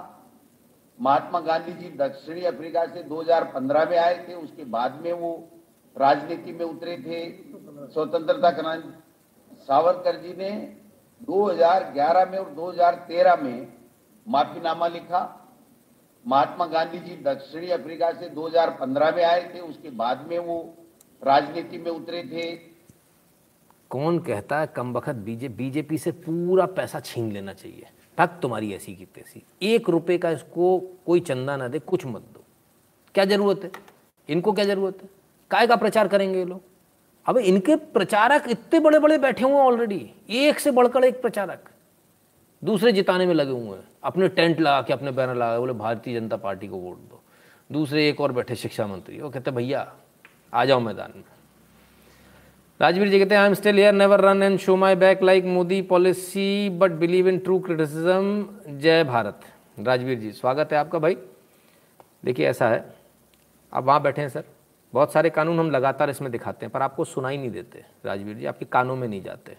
महात्मा 0.99 1.39
गांधी 1.39 1.72
जी 1.73 1.89
दक्षिणी 1.98 2.41
अफ्रीका 2.45 2.85
से 2.85 3.03
2015 3.03 3.85
में 3.85 3.98
आए 3.98 4.26
थे, 4.27 4.34
उसके 4.34 4.64
बाद 4.65 4.99
में 5.03 5.11
वो 5.14 5.31
राजनीति 5.95 6.52
में 6.52 6.65
उतरे 6.65 6.98
थे। 6.98 7.19
स्वतंत्रता 7.94 8.52
क्रांति 8.52 8.89
सावरकर 9.64 10.15
जी 10.15 10.34
ने 10.38 10.52
2011 11.22 12.26
में 12.26 12.38
और 12.38 12.49
2013 12.49 13.35
में 13.35 13.68
माफीनामा 14.27 14.88
लिखा। 14.88 15.22
महात्मा 16.27 16.65
गांधी 16.65 16.99
जी 16.99 17.15
दक्षिणी 17.23 17.69
अफ्रीका 17.69 18.11
से 18.11 18.29
2015 18.29 19.11
में 19.11 19.23
आए 19.23 19.51
थे, 19.55 19.59
उसके 19.59 19.89
बाद 19.89 20.27
में 20.29 20.39
वो 20.39 20.73
राजनीति 21.23 21.77
में 21.77 21.91
उतरे 21.91 22.23
थे। 22.23 22.55
कौन 23.89 24.19
कहता 24.19 24.59
है, 24.59 24.67
कम 24.67 24.93
वक्त 24.93 25.09
बीजे, 25.09 25.49
बीजेपी 25.49 25.97
से 25.97 26.11
पूरा 26.11 26.65
पैसा 26.65 26.99
छीन 26.99 27.31
लेना 27.31 27.53
चाहिए? 27.53 27.85
ठग 28.17 28.39
तुम्हारी 28.41 28.73
ऐसी 28.73 28.95
की 28.95 29.05
तैसी। 29.05 29.43
एक 29.61 29.89
रुपए 29.89 30.17
का 30.17 30.31
इसको 30.31 30.79
कोई 31.05 31.19
चंदा 31.19 31.57
ना 31.57 31.67
दे, 31.67 31.79
कुछ 31.79 32.05
मत 32.05 32.21
दो। 32.21 32.43
क्या 33.15 33.25
ज़रूरत 33.25 33.61
है? 33.63 33.71
इनको 34.29 34.53
क्या 34.53 34.65
ज़रूरत 34.65 34.97
है? 35.03 35.09
काय 35.51 35.67
का 35.67 35.75
प्रचार 35.75 36.07
करेंगे 36.07 36.39
ये 36.39 36.45
लोग? 36.45 36.61
अब 37.25 37.37
इनके 37.37 37.75
प्रचारक 37.75 38.43
इतने 38.49 38.79
बड़े 38.79 38.99
बड़े 38.99 39.17
बैठे 39.17 39.43
हुए 39.43 39.53
ऑलरेडी 39.53 40.13
एक 40.29 40.59
से 40.59 40.71
बढ़कर 40.71 41.03
एक 41.03 41.21
प्रचारक। 41.21 41.69
दूसरे 42.63 42.91
जिताने 42.91 43.25
में 43.25 43.34
लगे 43.34 43.51
हुए 43.51 43.77
हैं। 43.77 43.88
अपने 44.03 44.27
टेंट 44.27 44.59
लगा 44.59 44.81
के, 44.81 44.93
अपने 44.93 45.11
बैनर 45.11 45.35
लगा 45.35 45.59
बोले, 45.59 45.73
भारतीय 45.73 46.19
जनता 46.19 46.38
पार्टी 46.38 46.67
को 46.67 46.77
वोट 46.77 46.97
दो। 46.97 47.21
दूसरे 47.71 48.09
एक 48.09 48.21
और 48.21 48.31
बैठे 48.31 48.55
शिक्षा 48.55 48.88
मंत्री, 48.88 49.21
वो 49.21 49.29
कहते, 49.29 49.51
भैया, 49.51 49.93
आ 50.53 50.65
जाओ 50.65 50.79
मैदान 50.79 51.13
में। 51.15 51.23
राजवीर 52.81 53.09
जी 53.09 53.19
कहते 53.19 53.35
हैं 53.35 53.41
I 53.41 53.47
am 53.47 53.53
still 53.53 53.75
here 53.75 53.93
never 53.93 54.21
run 54.21 54.43
and 54.43 54.59
show 54.59 54.75
my 54.75 54.95
back 54.95 55.23
like 55.23 55.45
Modi 55.45 55.81
policy 55.81 56.69
but 56.69 56.91
believe 56.91 57.27
in 57.27 57.39
true 57.39 57.59
criticism 57.59 58.49
जय 58.77 59.03
भारत। 59.03 59.41
राजवीर 59.79 60.19
जी, 60.19 60.31
स्वागत 60.31 60.73
है 60.73 60.79
आपका 60.79 60.99
भाई। 60.99 61.17
देखिए, 62.25 62.47
ऐसा 62.47 62.69
है। 62.69 62.95
आप 63.73 63.84
वहाँ 63.84 64.01
बैठे 64.01 64.21
हैं, 64.21 64.29
सर। 64.29 64.43
बहुत 64.93 65.13
सारे 65.13 65.29
कानून 65.29 65.59
हम 65.59 65.71
लगातार 65.71 66.09
इसमें 66.09 66.31
दिखाते 66.31 66.65
हैं, 66.65 66.73
पर 66.73 66.81
आपको 66.81 67.05
सुनाई 67.05 67.38
नहीं 67.38 67.51
देते। 67.51 67.85
राजवीर 68.05 68.35
जी, 68.35 68.45
आपके 68.45 68.65
कानों 68.65 68.95
में 68.95 69.07
नहीं 69.07 69.21
जाते। 69.21 69.57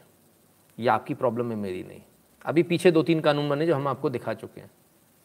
ये 0.79 0.89
आपकी 0.89 1.15
प्रॉब्लम 1.15 1.51
है, 1.51 1.57
मेरी 1.57 1.83
नहीं। 1.83 2.01
अभी 2.45 2.63
पीछे 2.63 2.91
दो 2.91 3.03
तीन 3.03 3.21
कानून 3.21 3.49
बने 3.49 3.67
जो 3.67 3.75
हम 3.75 3.89
आपको 3.89 4.11
दिखा 4.11 4.35
चुके 4.35 4.61
हैं। 4.61 4.71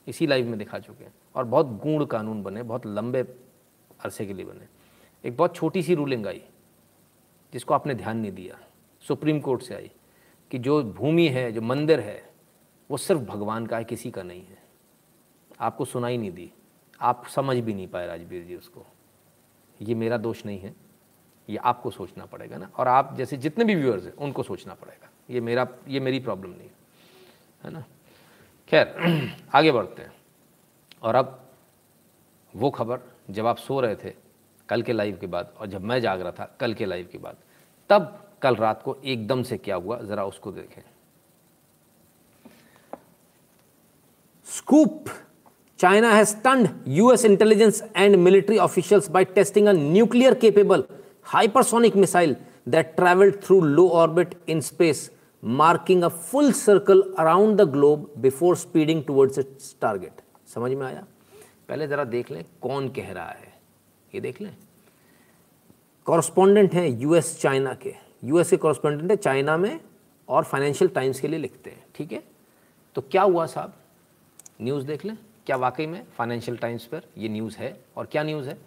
इसी 0.08 0.28
लाइव 0.28 0.48
में 0.48 0.60
दिखा 0.60 0.80
चुके 0.80 1.04
हैं। 1.04 1.14
और 1.36 1.44
बहुत 1.44 1.68
गूढ़ 1.68 2.04
कानून 2.04 2.44
बने, 2.44 2.64
बहुत 2.64 2.86
लंबे 2.86 3.22
अरसे 4.06 4.26
के 4.26 4.34
लिए 4.34 4.46
बने। 4.46 4.68
एक 5.28 5.38
बहुत 5.38 5.56
छोटी 5.56 5.84
सी 5.84 5.96
रूलिंग 5.96 6.28
आई, 6.28 6.44
जिसको 7.54 7.74
आपने 7.74 7.94
ध्यान 7.94 8.18
नहीं 8.18 8.32
दिया। 8.32 8.60
सुप्रीम 9.08 9.40
कोर्ट 9.40 9.62
से 9.62 9.76
आई 9.76 9.92
कि 10.52 10.60
जो 10.60 10.84
भूमि 10.84 11.28
है, 11.28 11.52
जो 11.52 11.62
मंदिर 11.62 12.00
है, 12.00 12.34
वो 12.92 12.98
सिर्फ़ 12.98 13.22
भगवान 13.22 13.66
का 13.66 13.78
है, 13.78 13.84
किसी 13.84 14.12
का 14.12 14.24
नहीं 14.24 14.46
है। 14.46 14.64
आपको 15.60 15.86
सुनाई 15.86 16.18
नहीं 16.18 16.32
दी। 16.32 16.52
आप 17.02 17.26
समझ 17.26 17.58
भी 17.58 17.74
नहीं 17.74 17.88
पाए 17.88 18.08
राजवीर 18.08 18.44
जी 18.44 18.56
उसको। 18.56 18.86
ये 19.82 19.96
मेरा 19.96 20.18
दोष 20.18 20.46
नहीं 20.46 20.60
है। 20.60 20.76
ये 21.50 21.58
आपको 21.58 21.92
सोचना 21.92 22.26
पड़ेगा 22.26 22.58
ना। 22.58 22.72
और 22.78 22.88
आप 22.88 23.16
जैसे 23.16 23.38
जितने 23.38 23.66
भी 23.66 23.76
व्यूअर्स 23.76 24.06
हैं, 24.06 24.14
उनको 24.14 24.44
सोचना 24.44 24.74
पड़ेगा। 24.74 25.10
ये 25.30 25.42
मेरा, 25.42 25.68
ये 25.88 26.00
मेरी 26.00 26.20
प्रॉब्लम 26.20 26.52
नहीं 26.52 26.68
है। 26.68 26.83
है 27.64 27.72
ना? 27.72 27.84
खैर, 28.68 28.96
आगे 29.56 29.72
बढ़ते 29.72 30.02
हैं। 30.02 30.12
और 31.02 31.16
अब 31.16 31.40
वो 32.56 32.70
खबर, 32.70 33.00
जब 33.30 33.48
आप 33.48 33.58
सो 33.58 33.80
रहे 33.80 33.96
थे 33.96 34.14
कल 34.70 34.82
के 34.82 34.94
लाइव 34.94 35.18
के 35.22 35.28
बाद, 35.28 35.54
और 35.60 35.68
जब 35.68 35.82
मैं 35.82 36.02
जाग 36.02 36.22
रहा 36.22 36.32
था 36.32 36.56
कल 36.60 36.74
के 36.74 36.86
लाइव 36.86 37.10
के 37.12 37.18
बाद, 37.18 37.38
तब 37.90 38.20
कल 38.42 38.56
रात 38.56 38.82
को 38.84 38.98
एकदम 39.06 39.44
से 39.44 39.58
क्या 39.58 39.76
हुआ? 39.76 39.98
जरा 40.02 40.26
उसको 40.26 40.52
देखें। 40.52 40.82
Scoop 44.48 45.06
China 45.80 46.12
has 46.14 46.28
stunned 46.28 46.70
US 46.88 47.26
intelligence 47.26 47.84
and 47.96 48.16
military 48.16 48.58
officials 48.58 49.10
by 49.10 49.26
testing 49.26 49.68
a 49.68 49.72
nuclear 49.72 50.34
capable 50.34 50.84
hypersonic 51.24 51.96
missile 51.96 52.36
that 52.70 52.96
travelled 52.96 53.42
through 53.44 53.62
low 53.62 53.88
orbit 53.90 54.36
in 54.50 54.62
space 54.62 55.10
marking 55.44 56.04
a 56.04 56.08
full 56.08 56.52
circle 56.52 57.02
around 57.20 57.58
the 57.58 57.62
globe 57.62 58.14
before 58.18 58.56
speeding 58.58 59.04
towards 59.04 59.40
its 59.40 59.82
target 59.82 60.22
समझ 60.54 60.72
में 60.72 60.86
आया? 60.88 61.06
पहले 61.70 61.88
ज़रा 61.88 62.04
देख 62.04 62.32
लें 62.32 62.46
कौन 62.62 62.90
कह 62.90 63.12
रहा 63.12 63.30
है। 63.30 63.54
ये 64.16 64.22
देख 64.22 64.42
लें। 64.42 64.56
कॉरस्पॉन्डेंट 66.06 66.74
हैं 66.74 66.88
यूएस 66.90 67.40
चाइना 67.42 67.74
के। 67.74 67.94
यूएस 68.24 68.50
के 68.50 68.58
कॉरस्पॉन्डेंट 68.58 69.12
है 69.12 69.18
चाइना 69.18 69.58
में 69.58 69.80
और 70.30 70.44
फाइनेंशियल 70.44 70.92
टाइम्स 70.92 71.20
के 71.20 71.28
लिए 71.28 71.40
लिखते 71.40 71.70
हैं, 71.70 71.86
ठीक 71.96 72.12
है? 72.12 72.24
तो 72.96 73.02
क्या 73.02 73.22
हुआ 73.22 73.46
साहब? 73.46 73.74
न्यूज़ 74.62 74.86
देख 74.86 75.06
लें। 75.06 75.18
क्या 75.46 75.56
वाकई 75.56 75.86
में 75.86 76.04
फाइनेंशियल 76.18 76.58
टाइम्स 76.58 76.86
पर 76.86 77.02
ये 77.18 77.30
न्यूज़ 77.30 77.58
है 77.58 77.80
और 77.98 78.06
क्या 78.06 78.24
न्यूज़ 78.24 78.50
है? 78.50 78.58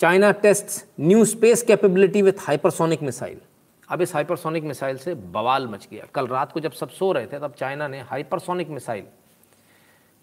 China 0.00 0.32
test 0.32 0.84
new 1.00 1.24
space 1.24 1.62
capability 1.62 2.22
with 2.22 2.32
hypersonic 2.40 3.02
missile 3.02 3.40
अब 3.88 4.02
इस 4.02 4.14
हाइपरसोनिक 4.14 4.64
मिसाइल 4.64 4.96
से 4.96 5.14
बवाल 5.14 5.66
मच 5.68 5.88
गया। 5.90 6.06
कल 6.14 6.26
रात 6.26 6.52
को 6.52 6.60
जब 6.60 6.72
सब 6.72 6.88
सो 6.90 7.10
रहे 7.12 7.26
थे, 7.26 7.38
तब 7.38 7.54
चाइना 7.54 7.88
ने 7.88 8.00
हाइपरसोनिक 8.02 8.68
मिसाइल 8.68 9.06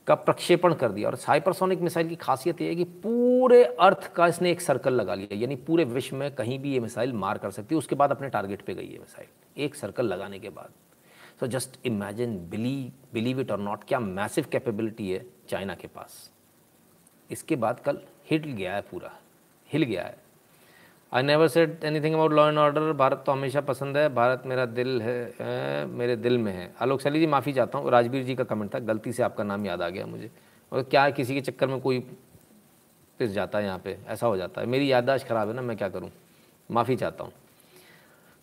का 0.07 0.15
प्रक्षेपण 0.17 0.73
कर 0.73 0.91
दिया। 0.91 1.09
और 1.09 1.17
हाइपरसोनिक 1.27 1.81
मिसाइल 1.81 2.07
की 2.09 2.15
खासियत 2.15 2.61
ये 2.61 2.67
है 2.69 2.75
कि 2.75 2.83
पूरे 2.83 3.63
अर्थ 3.63 4.11
का 4.13 4.27
इसने 4.27 4.51
एक 4.51 4.61
सर्कल 4.61 4.93
लगा 4.93 5.15
लिया, 5.15 5.37
यानी 5.37 5.55
पूरे 5.57 5.83
विश्व 5.85 6.15
में 6.15 6.33
कहीं 6.35 6.59
भी 6.59 6.73
ये 6.73 6.79
मिसाइल 6.79 7.13
मार 7.15 7.37
कर 7.37 7.51
सकती 7.51 7.75
है। 7.75 7.79
उसके 7.79 7.95
बाद 7.95 8.11
अपने 8.11 8.29
टारगेट 8.29 8.61
पे 8.61 8.73
गई 8.73 8.87
है 8.87 8.99
मिसाइल, 8.99 9.27
एक 9.57 9.75
सर्कल 9.75 10.05
लगाने 10.05 10.39
के 10.39 10.49
बाद। 10.49 10.71
So 11.39 11.47
just 11.47 11.79
imagine 11.85 12.37
believe 12.49 12.91
believe 13.13 13.39
it 13.41 13.51
or 13.51 13.59
not 13.59 13.83
क्या 13.83 13.99
मैसिव 13.99 14.45
कैपेबिलिटी 14.51 15.11
है 15.11 15.25
चाइना 15.49 15.75
के 15.75 15.87
पास। 15.87 16.29
इसके 17.29 17.55
बाद 17.55 17.79
कल 17.79 17.99
हिट 18.29 18.45
गया 18.47 18.75
है 18.75 18.81
पूरा, 18.81 19.11
हिल 19.69 19.83
गया 19.83 20.03
है। 20.03 20.17
I 21.11 21.23
never 21.23 21.47
said 21.47 21.83
anything 21.83 22.13
about 22.15 22.31
law 22.33 22.47
and 22.49 22.57
order 22.57 22.91
Bharat 22.93 23.23
तो 23.25 23.31
हमेशा 23.31 23.61
पसंद 23.61 23.97
है। 23.97 24.07
भारत 24.09 24.43
मेरा 24.45 24.65
दिल 24.67 25.01
है, 25.01 25.85
मेरे 25.87 26.15
दिल 26.15 26.37
में 26.37 26.51
है। 26.53 26.71
आलोक 26.81 27.01
सैली 27.01 27.19
जी 27.19 27.27
माफ़ी 27.27 27.53
चाहता 27.53 27.77
हूँ। 27.77 27.91
राजवीर 27.91 28.23
जी 28.23 28.35
का 28.35 28.43
कमेंट 28.43 28.73
था 28.75 28.79
गलती 28.81 29.13
से 29.13 29.23
आपका 29.23 29.43
नाम 29.43 29.65
याद 29.65 29.81
आ 29.81 29.89
गया 29.89 30.05
मुझे। 30.05 30.31
और 30.71 30.83
क्या 30.83 31.09
किसी 31.11 31.33
के 31.33 31.41
चक्कर 31.41 31.67
में 31.67 31.79
कोई 31.81 31.99
पिस 33.19 33.31
जाता 33.31 33.59
है 33.59 33.65
यहाँ 33.65 33.79
पे? 33.79 33.97
ऐसा 34.07 34.27
हो 34.27 34.37
जाता 34.37 34.61
है। 34.61 34.67
मेरी 34.67 34.91
याददाश्त 34.91 35.27
ख़राब 35.27 35.47
है 35.47 35.55
ना 35.55 35.61
मैं 35.61 35.77
क्या 35.77 35.89
करूँ? 35.89 36.11
माफ़ी 36.69 36.95
चाहता 36.95 37.23
हूँ। 37.23 37.33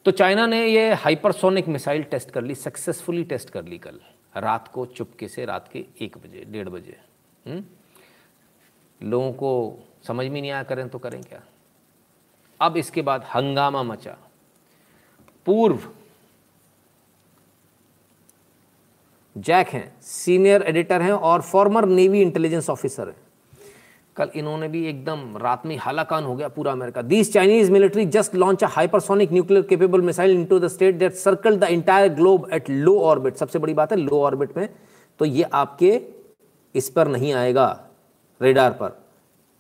तो 0.07 0.11
चाइना 0.13 0.47
ने 0.47 0.65
ये 0.67 0.93
हाइपरसोनिक 0.95 1.69
मिसाइल 1.69 2.03
टेस्ट 2.05 2.31
कर 2.31 2.43
ली 2.43 2.55
सक्सेसफुली 2.57 3.25
टेस्ट 3.25 3.51
कर 3.51 3.65
ली 3.65 3.79
कल। 3.79 4.01
रात 4.37 4.69
को 4.69 4.87
चुपके 4.87 5.29
से 5.29 5.45
रात 5.45 5.69
के 5.69 5.85
एक 6.01 6.19
बजे 6.19 6.45
डेढ़ 6.49 6.69
बजे। 6.69 6.97
लोगों 9.01 9.33
को 9.33 9.79
समझ 10.07 10.27
में 10.27 10.41
नहीं 10.41 10.51
आया 10.51 10.63
करें 10.63 10.89
तो 10.89 10.99
करें 10.99 11.23
क्या? 11.23 11.43
अब 12.61 12.77
इसके 12.77 13.03
बाद 13.03 13.25
हंगामा 13.35 13.83
मचा। 13.83 14.17
पूर्व 15.47 15.79
जैक 19.37 19.69
हैं, 19.69 19.93
सीनियर 20.03 20.63
एडिटर 20.63 21.03
हैं 21.03 21.13
और 21.13 21.43
फॉर्मर 21.43 21.85
नेवी 21.87 22.21
इंटेलिजेंस 22.23 22.71
ऑफिसर 22.71 23.09
हैं। 23.09 23.17
कल 24.17 24.31
इन्होंने 24.35 24.69
भी 24.69 24.85
एकदम 24.87 25.37
रात 25.37 25.67
में 25.67 25.77
हालाकान 25.79 26.25
हो 26.25 26.35
गया 26.37 26.49
पूरा 26.49 26.73
America. 26.73 27.03
This 27.05 27.33
Chinese 27.33 27.71
military 27.73 28.05
just 28.07 28.35
launch 28.35 28.65
a 28.65 28.69
hypersonic 28.69 29.33
nuclear 29.33 29.63
capable 29.63 30.01
missile 30.03 30.31
into 30.31 30.59
the 30.59 30.69
state 30.69 30.95
that 30.95 31.13
circle 31.15 31.57
the 31.59 31.65
entire 31.71 32.09
globe 32.15 32.49
at 32.53 32.71
low 32.71 32.99
orbit 33.01 33.37
सबसे 33.37 33.59
बड़ी 33.59 33.75
बात 33.75 33.93
है 33.93 33.99
लो 33.99 34.21
ऑर्बिट 34.23 34.57
में। 34.57 34.69
तो 35.21 35.25
ये 35.25 35.43
आपके 35.55 36.01
इस 36.75 36.89
पर 36.91 37.09
नहीं 37.09 37.33
आएगा 37.35 37.69
रेडार 38.41 38.73
पर। 38.73 38.99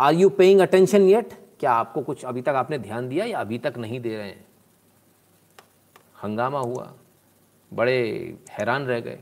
Are 0.01 0.15
you 0.15 0.29
paying 0.31 0.61
attention 0.61 1.09
yet 1.09 1.33
क्या 1.61 1.73
आपको 1.73 2.03
कुछ 2.03 2.25
अभी 2.25 2.43
तक 2.43 2.49
आपने 2.49 2.79
ध्यान 2.79 3.09
दिया 3.09 3.25
या 3.25 3.39
अभी 3.41 3.59
तक 3.59 3.75
नहीं 3.79 4.01
दे 4.01 4.17
रहे 4.17 4.27
हैं? 4.27 4.47
हंगामा 6.23 6.59
हुआ। 6.59 6.95
बड़े 7.73 7.99
हैरान 8.51 8.87
रह 8.87 9.01
गए। 9.01 9.21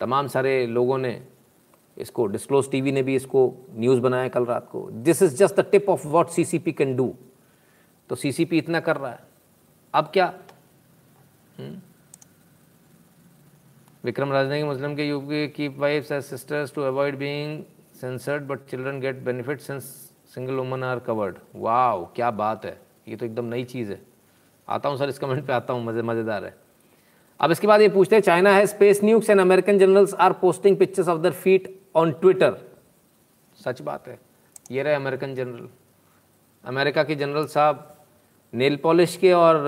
तमाम 0.00 0.26
सारे 0.28 0.66
लोगों 0.66 0.98
ने 0.98 1.26
इसको 1.98 2.26
डिस्क्लोज 2.26 2.70
टीवी 2.70 2.92
ने 2.92 3.02
भी 3.02 3.14
इसको 3.14 3.66
न्यूज़ 3.70 4.00
बनाया 4.00 4.28
कल 4.28 4.44
रात 4.44 4.68
को। 4.72 4.90
This 4.90 5.22
is 5.22 5.36
just 5.36 5.60
the 5.60 5.60
tip 5.60 5.88
of 5.88 6.06
what 6.06 6.28
CCP 6.28 6.72
can 6.72 6.96
do 6.96 7.14
तो 8.10 8.14
सीसीपी 8.14 8.58
इतना 8.58 8.80
कर 8.80 8.96
रहा 8.96 9.10
है। 9.10 9.26
अब 9.94 10.10
क्या? 10.12 10.34
हुँ? 11.58 11.82
विक्रम 14.04 14.32
राजनागी 14.32 14.62
मुस्लिम 14.62 14.94
के 14.96 15.08
यूपी 15.08 15.48
की 15.48 15.68
wives 15.68 16.12
as 16.12 16.22
sisters 16.24 16.74
to 16.74 16.82
avoid 16.82 17.18
being 17.18 17.64
censored 18.00 18.42
but 18.42 18.60
children 18.70 19.00
get 19.00 19.16
benefit 19.16 19.60
single 20.30 20.54
woman 20.54 20.84
are 20.84 20.98
covered 21.00 21.36
वाह 21.56 22.04
क्या 22.16 22.30
बात 22.32 22.64
है। 22.64 22.76
ये 23.08 23.16
तो 23.16 23.26
एकदम 23.26 23.44
नई 23.44 23.64
चीज़ 23.64 23.90
है। 23.92 24.00
आता 24.68 24.88
हूँ 24.88 24.96
सर, 24.98 25.08
इस 25.08 25.18
कमेंट 25.18 25.46
पे 25.46 25.52
आता 25.52 25.72
हूँ, 25.72 25.84
मज़े 25.84 26.02
मज़ेदार 26.02 26.44
है। 26.44 26.54
अब 27.40 27.50
इसके 27.50 27.66
बाद 27.66 27.80
ये 27.80 27.88
पूछते 27.88 28.16
हैं 28.16 28.22
चाइना 28.22 28.52
है 28.52 28.66
space 28.66 29.02
nukes 29.04 29.30
and 29.30 29.40
American 29.40 29.78
generals 29.78 30.14
are 30.14 30.32
posting 30.40 30.76
pictures 30.76 31.08
of 31.08 31.20
their 31.20 31.32
feet 31.34 31.74
on 31.96 32.12
Twitter 32.12 32.56
सच 33.56 33.82
बात 33.82 34.08
है। 34.08 34.18
ये 34.70 34.82
रहे 34.82 34.94
अमेरिकन 34.94 35.34
जनरल 35.34 35.68
अमेरिका 36.64 37.04
के 37.04 37.14
जनरल 37.14 37.46
साहब 37.46 37.94
नेल 38.52 38.76
पॉलिश 38.76 39.16
के 39.16 39.32
और 39.32 39.62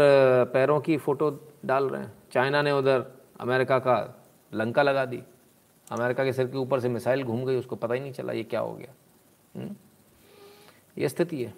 पैरों 0.52 0.80
की 0.80 0.96
फ़ोटो 0.98 1.30
डाल 1.66 1.88
रहे 1.88 2.00
हैं। 2.02 2.12
चाइना 2.32 2.62
ने 2.62 2.72
उधर 2.72 3.04
अमेरिका 3.40 3.78
का 3.78 3.96
लंका 4.52 4.82
लगा 4.82 5.04
दी। 5.04 5.22
अमेरिका 5.88 6.24
के 6.24 6.32
सिर 6.32 6.46
के 6.46 6.58
ऊपर 6.58 6.80
से 6.80 6.88
मिसाइल 6.88 7.22
घूम 7.22 7.44
गई, 7.44 7.56
उसको 7.56 7.76
पता 7.76 7.94
ही 7.94 8.00
नहीं 8.00 8.12
चला 8.12 8.32
ये 8.32 8.42
क्या 8.44 8.60
हो 8.60 8.72
गया। 8.74 8.92
हुँ? 9.54 9.74
ये 10.96 11.08
स्थिति 11.08 11.42
है। 11.42 11.52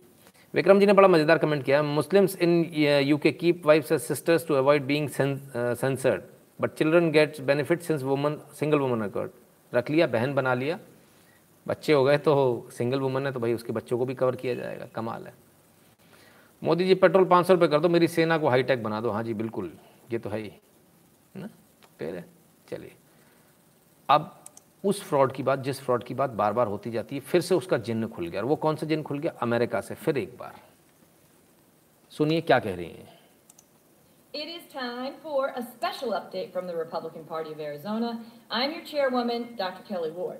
विक्रम 0.55 0.81
जी 0.81 0.87
ने 0.87 0.93
बड़ा 0.93 1.09
मज़ेदार 1.09 1.39
कमेंट 1.39 1.65
किया 1.65 1.83
Muslims 1.83 2.37
in 2.39 2.65
U 3.03 3.17
K 3.19 3.33
keep 3.33 3.67
wives 3.67 3.93
as 3.93 4.01
sisters 4.01 4.47
to 4.47 4.55
avoid 4.55 4.85
being 4.87 5.09
censored 5.09 6.23
but 6.59 6.73
children 6.73 7.11
gets 7.11 7.41
benefit 7.43 7.83
since 7.83 8.03
woman 8.03 8.37
single 8.55 8.79
woman 8.79 9.01
covered 9.01 9.31
रख 9.73 9.91
लिया, 9.91 10.07
बहन 10.07 10.35
बना 10.35 10.55
लिया। 10.55 10.79
बच्चे 11.67 11.93
हो 11.93 12.03
गए 12.05 12.19
तो 12.19 12.69
सिंगल 12.73 13.01
वुमन 13.01 13.27
है 13.27 13.33
तो 13.33 13.41
भाई 13.41 13.55
उसके 13.55 13.73
बच्चों 13.73 13.99
को 13.99 14.05
भी 14.05 14.15
कवर 14.15 14.37
किया 14.37 14.55
जाएगा। 14.55 14.87
कमाल 14.95 15.27
है। 15.27 15.35
मोदी 16.63 16.85
जी 16.85 16.95
पेट्रोल 16.97 17.25
पाँच 17.25 17.47
सौ 17.47 17.55
रुपये 17.55 17.69
कर 17.69 17.81
दो, 17.81 17.89
मेरी 17.89 18.09
सेना 18.09 18.39
को 18.39 18.49
हाईटेक 18.49 18.83
बना 18.83 19.01
दो। 19.01 19.11
हाँ 19.11 19.23
जी, 19.23 19.35
बिल्कुल, 19.35 19.71
ये 20.13 20.19
तो 20.19 20.31
है 20.31 20.41
ही 20.41 20.51
ना? 21.35 21.49
फिर 21.99 22.23
चलिए। 22.69 22.93
अब 24.09 24.42
उस 24.85 25.03
फ्रॉड 25.09 25.33
की 25.33 25.43
बात 25.43 25.59
जिस 25.63 25.81
फ्रॉड 25.81 26.05
की 26.05 26.15
बात 26.15 26.31
बार 26.39 26.53
बार 26.53 26.67
होती 26.67 26.91
जाती 26.91 27.17
है 27.17 27.21
फिर 27.31 27.41
से 27.41 27.55
उसका 27.55 27.79
जिन्न 27.89 28.07
खुल 28.15 28.29
गया 28.29 28.41
और 28.41 28.47
वो 28.49 28.57
कौन 28.65 28.77
सा 28.77 28.87
जिन्न 28.87 29.03
खुल 29.03 29.19
गया 29.19 29.33
अमेरिका 29.43 29.81
से 29.81 29.95
फिर 29.95 30.19
एक 30.19 30.37
बार 30.39 30.61
सुनिए 32.13 32.41
क्या 32.41 32.59
कह 32.59 32.75
रही 32.75 32.89
हैं 32.89 33.21
It 34.35 34.49
is 34.51 34.63
time 34.73 35.17
for 35.23 35.49
a 35.61 35.63
special 35.63 36.13
update 36.19 36.53
from 36.53 36.67
the 36.67 36.75
Republican 36.77 37.25
Party 37.33 37.51
of 37.53 37.59
Arizona. 37.61 38.13
I'm 38.51 38.71
your 38.75 38.85
chairwoman, 38.91 39.43
Dr. 39.59 39.83
Kelly 39.89 40.11
Ward. 40.11 40.39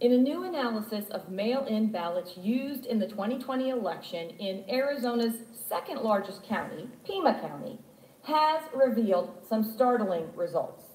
In 0.00 0.12
a 0.16 0.18
new 0.18 0.42
analysis 0.48 1.08
of 1.18 1.30
mail 1.30 1.64
in 1.76 1.86
ballots 1.94 2.34
used 2.48 2.84
in 2.84 3.00
the 3.04 3.06
2020 3.06 3.70
election 3.70 4.28
in 4.50 4.60
Arizona's 4.80 5.40
second 5.70 6.02
largest 6.02 6.44
county, 6.50 6.84
Pima 7.06 7.34
County, 7.40 7.78
has 8.24 8.68
revealed 8.84 9.32
some 9.48 9.64
startling 9.64 10.28
results. 10.36 10.87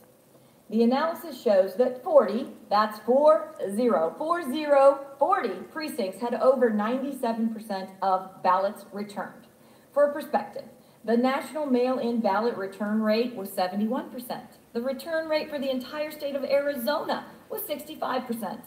The 0.73 0.81
analysis 0.81 1.39
shows 1.39 1.75
that 1.75 2.03
40, 2.03 2.47
that's 2.67 2.97
40, 3.01 3.77
40, 4.17 5.03
40 5.19 5.49
precincts 5.71 6.19
had 6.19 6.33
over 6.33 6.71
97% 6.71 7.89
of 8.01 8.41
ballots 8.41 8.85
returned. 8.91 9.45
For 9.93 10.11
perspective, 10.11 10.63
the 11.05 11.15
national 11.15 11.67
mail-in 11.67 12.21
ballot 12.21 12.57
return 12.57 13.03
rate 13.03 13.35
was 13.35 13.49
71%. 13.49 14.41
The 14.73 14.81
return 14.81 15.29
rate 15.29 15.47
for 15.47 15.59
the 15.59 15.69
entire 15.69 16.09
state 16.09 16.33
of 16.35 16.43
Arizona 16.43 17.27
was 17.51 17.61
65%. 17.61 18.57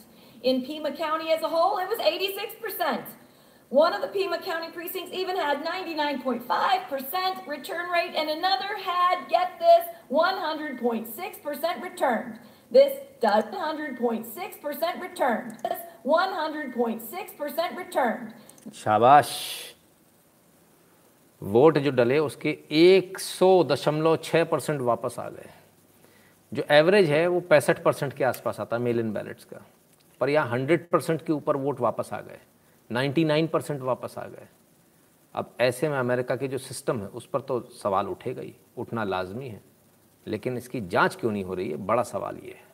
In 0.44 0.64
Pima 0.64 0.96
County 0.96 1.32
as 1.32 1.42
a 1.42 1.48
whole, 1.48 1.78
it 1.78 1.88
was 1.88 1.98
86%. 1.98 3.02
One 3.71 3.93
of 3.93 4.01
the 4.01 4.07
Pima 4.09 4.37
County 4.39 4.69
precincts 4.69 5.13
even 5.13 5.37
had 5.37 5.63
99.5% 5.63 7.47
return 7.47 7.89
rate, 7.89 8.15
and 8.17 8.29
another 8.29 8.77
had, 8.77 9.29
get 9.29 9.57
this, 9.59 9.85
100.6% 10.11 11.81
returned. 11.81 12.39
This 12.69 12.97
does 13.21 13.45
100.6% 13.45 15.01
returned. 15.01 15.57
This 15.63 15.79
100.6% 16.05 17.77
returned. 17.77 18.33
शाबाश 18.73 19.29
vote 21.41 21.77
जो 21.77 21.91
डले 21.91 22.17
उसके 22.19 22.57
100.6 22.71 24.45
percent 24.51 24.81
वापस 24.81 25.19
आ 25.19 25.29
गए 25.29 25.49
जो 26.51 26.63
average 26.71 27.09
है 27.09 27.25
वो 27.27 27.39
पैंसठ 27.49 27.83
परसेंट 27.83 28.13
के 28.13 28.23
आसपास 28.23 28.59
आता 28.59 28.75
है 28.75 28.81
मेल 28.81 28.99
इन 28.99 29.11
बैलेट्स 29.13 29.43
का 29.45 29.65
पर 30.21 30.29
यहाँ 30.29 30.59
100 30.59 30.77
परसेंट 30.91 31.25
के 31.25 31.33
ऊपर 31.33 31.55
वोट 31.57 31.79
वापस 31.79 32.09
आ 32.13 32.19
गए 32.21 32.39
99 32.90 33.46
परसेंट 33.48 33.80
वापस 33.82 34.14
आ 34.18 34.26
गए। 34.26 34.46
अब 35.34 35.50
ऐसे 35.60 35.88
में 35.88 35.96
अमेरिका 35.98 36.36
के 36.36 36.48
जो 36.48 36.58
सिस्टम 36.58 37.00
है, 37.00 37.06
उस 37.08 37.26
पर 37.26 37.40
तो 37.40 37.60
सवाल 37.74 38.06
उठेगा 38.08 38.42
ही, 38.42 38.54
उठना 38.76 39.04
लाजमी 39.04 39.48
है। 39.48 39.60
लेकिन 40.26 40.56
इसकी 40.56 40.80
जाँच 40.82 41.14
क्यों 41.14 41.32
नहीं 41.32 41.44
हो 41.44 41.54
रही 41.54 41.70
है? 41.70 41.76
बड़ा 41.76 42.02
सवाल 42.04 42.36
ये 42.36 42.50
है। 42.50 42.64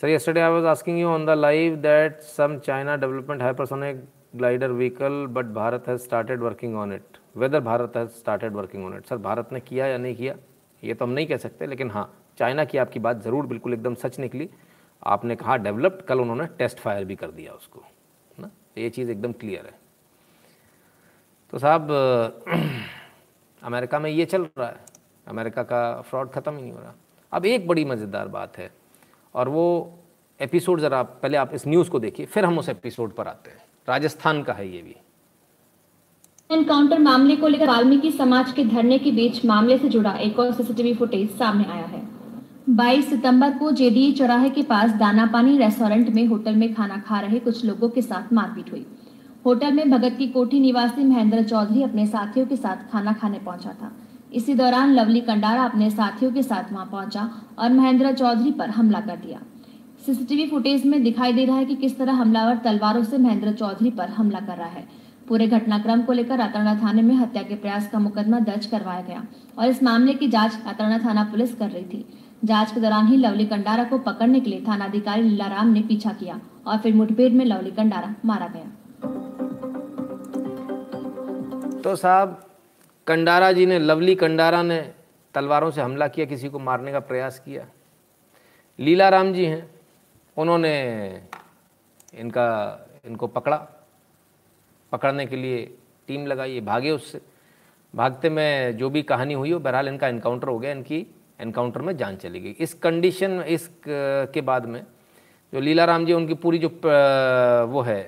Sir 0.00 0.08
yesterday 0.08 0.42
I 0.42 0.52
was 0.52 0.64
asking 0.66 0.98
you 0.98 1.08
on 1.08 1.26
the 1.26 1.30
live 1.30 1.76
that 1.78 2.20
some 2.22 2.58
China 2.58 2.96
development 2.96 3.42
hypersonic 3.42 4.04
glider 4.36 4.70
vehicle 4.70 5.26
but 5.30 5.46
Bharat 5.54 5.88
has 5.88 6.00
started 6.00 6.40
working 6.40 6.76
on 6.76 6.92
it 6.92 7.18
whether 7.36 7.60
Bharat 7.60 7.96
has 7.96 8.10
started 8.10 8.52
working 8.52 8.84
on 8.84 8.96
it 8.96 9.06
sir 9.06 9.16
Bharat 9.18 9.52
ने 9.52 9.60
किया 9.60 9.86
या 9.86 9.98
नहीं 9.98 10.16
किया? 10.16 10.34
ये 10.82 10.94
तो 10.94 11.04
हम 11.04 11.10
नहीं 11.10 11.26
कह 11.26 11.36
सकते, 11.36 11.66
लेकिन 11.66 11.90
हाँ 11.90 12.12
चाइना 12.38 12.64
की 12.64 12.78
आपकी 12.78 13.00
बात 13.00 13.22
ज़रूर 13.22 13.46
बिल्कुल 13.46 13.74
एकदम 13.74 13.94
सच 13.94 14.18
निकली। 14.18 14.48
आपने 15.02 15.36
कहा 15.36 15.56
डेवलप्ड 15.56 16.02
कल 16.02 16.20
उन्होंने 16.20 16.46
टेस्ट 16.58 16.78
फायर 16.78 17.04
भी 17.04 17.16
कर 17.16 17.30
दिया 17.30 17.52
उसको। 17.52 17.84
ना 18.76 18.82
ये 18.82 18.90
चीज़ 18.90 19.10
एकदम 19.10 19.32
क्लियर 19.32 19.66
है। 19.66 19.78
तो 21.50 21.58
साहब, 21.58 21.88
अमेरिका 23.62 23.98
में 23.98 24.10
ये 24.10 24.24
चल 24.24 24.42
रहा 24.42 24.68
है। 24.68 24.80
अमेरिका 25.26 25.62
का 25.62 26.00
फ्रॉड 26.00 26.30
ख़त्म 26.30 26.56
ही 26.56 26.62
नहीं 26.62 26.72
हो 26.72 26.78
रहा। 26.78 26.94
अब 27.32 27.46
एक 27.46 27.68
बड़ी 27.68 27.84
मज़ेदार 27.84 28.28
बात 28.28 28.58
है, 28.58 28.72
और 29.34 29.48
वो 29.48 29.98
एपिसोड 30.40 30.80
ज़रा 30.80 31.02
पहले 31.02 31.36
आप 31.36 31.54
इस 31.54 31.66
न्यूज़ 31.66 31.90
को 31.90 31.98
देखिए, 31.98 32.26
फिर 32.26 32.44
हम 32.44 32.58
उस 32.58 32.68
एपिसोड 32.68 33.12
पर 33.12 33.28
आते 33.28 33.50
हैं। 33.50 33.64
राजस्थान 33.88 34.42
का 34.42 34.52
है 34.52 34.76
ये 34.76 34.82
भी। 34.82 34.96
एनकाउंटर 36.50 36.98
मामले 36.98 37.36
को 37.36 37.48
लेकर 37.48 37.66
वाल्मीकि 37.66 38.12
समाज 38.12 38.52
के 38.52 38.64
धरने 38.64 38.98
के 38.98 39.12
बीच 39.12 39.44
मामले 39.44 39.78
से 39.78 39.88
जुड़ा 39.88 40.12
एक 40.12 40.38
और 40.38 40.52
सीसीटीवी 40.52 40.94
फुटेज 40.94 41.38
सामने 41.38 41.64
आया 41.64 41.86
है। 41.86 42.09
22 42.68 43.08
सितंबर 43.10 43.50
को 43.50 43.70
जेडीए 43.72 44.10
चौराहे 44.12 44.48
के 44.50 44.62
पास 44.62 44.90
दाना 44.90 45.24
पानी 45.26 45.56
रेस्टोरेंट 45.58 46.08
में 46.08 46.26
होटल 46.26 46.56
में 46.56 46.72
खाना 46.74 46.96
खा 46.98 47.20
रहे 47.20 47.38
कुछ 47.38 47.64
लोगों 47.64 47.88
के 47.88 48.02
साथ 48.02 48.32
मारपीट 48.32 48.70
हुई। 48.72 48.84
होटल 49.46 49.72
में 49.72 49.90
भगत 49.90 50.16
की 50.18 50.26
कोठी 50.26 50.60
निवासी 50.60 51.04
महेंद्र 51.04 51.42
चौधरी 51.42 51.82
अपने 51.82 52.06
साथियों 52.06 52.46
के 52.46 52.56
साथ 52.56 52.90
खाना 52.92 53.12
खाने 53.12 53.38
पहुँचा 53.38 53.70
था। 53.72 53.90
इसी 54.32 54.54
दौरान 54.54 54.92
लवली 54.94 55.20
कंडारा 55.20 55.64
अपने 55.64 55.90
साथियों 55.90 56.32
के 56.32 56.42
साथ 56.42 56.72
वहाँ 56.72 56.86
पहुँचा 56.86 57.28
और 57.58 57.72
महेंद्र 57.72 58.12
चौधरी 58.12 58.52
पर 58.52 58.70
हमला 58.70 59.00
कर 59.00 59.16
दिया। 59.16 59.40
सीसीटीवी 60.06 60.46
फुटेज 60.46 60.86
में 60.86 61.02
दिखाई 61.02 61.32
दे 61.32 61.44
रहा 61.44 61.56
है 61.56 61.64
कि 61.64 61.76
किस 61.76 61.98
तरह 61.98 62.12
हमलावर 62.12 62.56
तलवारों 62.56 63.04
से 63.04 63.18
महेंद्र 63.18 63.52
चौधरी 63.52 63.90
पर 63.90 64.08
हमला 64.10 64.40
कर 64.40 64.56
रहा 64.56 64.68
है। 64.68 64.86
पूरे 65.28 65.46
घटनाक्रम 65.46 66.02
को 66.02 66.12
लेकर 66.12 66.38
रातरना 66.38 66.74
थाने 66.74 67.02
में 67.02 67.14
हत्या 67.14 67.42
के 67.42 67.54
प्रयास 67.54 67.88
का 67.88 67.98
मुकदमा 67.98 68.38
दर्ज 68.40 68.66
करवाया 68.66 69.00
गया 69.00 69.26
और 69.58 69.66
इस 69.66 69.82
मामले 69.82 70.14
की 70.14 70.28
जाँच 70.28 70.62
रातरना 70.66 70.98
थाना 70.98 71.24
पुलिस 71.24 71.54
कर 71.54 71.70
रही 71.70 71.84
थी। 71.84 72.06
जाँच 72.44 72.72
के 72.72 72.80
दौरान 72.80 73.06
ही 73.06 73.16
लवली 73.16 73.46
कंडारा 73.46 73.84
को 73.84 73.98
पकड़ने 73.98 74.40
के 74.40 74.50
लिए 74.50 74.64
थानाधिकारी 74.68 75.22
लीलाराम 75.22 75.68
ने 75.68 75.82
पीछा 75.82 76.12
किया 76.12 76.40
और 76.66 76.78
फिर 76.78 76.94
मुठभेड़ 76.94 77.32
में 77.32 77.44
लवली 77.44 77.70
कंडारा 77.70 78.14
मारा 78.24 78.48
गया। 78.48 78.64
तो 81.80 81.96
साहब, 81.96 82.50
कंडारा 83.06 83.52
जी 83.52 83.66
ने, 83.66 83.78
लवली 83.78 84.14
कंडारा 84.14 84.62
ने 84.62 84.92
तलवारों 85.34 85.70
से 85.70 85.80
हमला 85.80 86.08
किया, 86.08 86.26
किसी 86.26 86.48
को 86.48 86.58
मारने 86.58 86.92
का 86.92 87.00
प्रयास 87.00 87.38
किया। 87.38 87.66
लीलाराम 88.78 89.32
जी 89.32 89.44
हैं, 89.44 89.70
उन्होंने 90.36 90.74
इनका, 92.14 92.86
इनको 93.06 93.26
पकड़ा। 93.26 93.56
पकड़ने 94.92 95.26
के 95.26 95.36
लिए 95.36 95.76
टीम 96.08 96.26
लगाई 96.26 96.60
भागे 96.60 96.90
उससे। 96.90 97.20
भागते 97.94 98.30
में 98.30 98.76
जो 98.76 98.90
भी 98.90 99.02
कहानी 99.02 99.34
हुई 99.34 99.52
हो, 99.52 99.58
बहरहाल 99.58 99.88
इनका 99.88 100.08
इनकाउंटर 100.08 100.48
हो 100.48 100.58
गया 100.58 100.70
इनकी। 100.70 101.06
एनकाउंटर 101.40 101.80
में 101.80 101.96
जान 101.96 102.16
चली 102.16 102.40
गई। 102.40 102.50
इस 102.50 102.74
कंडीशन, 102.76 103.40
इस 103.40 103.68
के 103.86 104.40
बाद 104.40 104.66
में 104.66 104.84
जो 105.52 105.60
लीला 105.60 105.84
राम 105.84 106.06
जी 106.06 106.12
उनकी 106.12 106.34
पूरी 106.36 106.58
जो 106.58 106.68
वो 107.68 107.82
है 107.82 108.02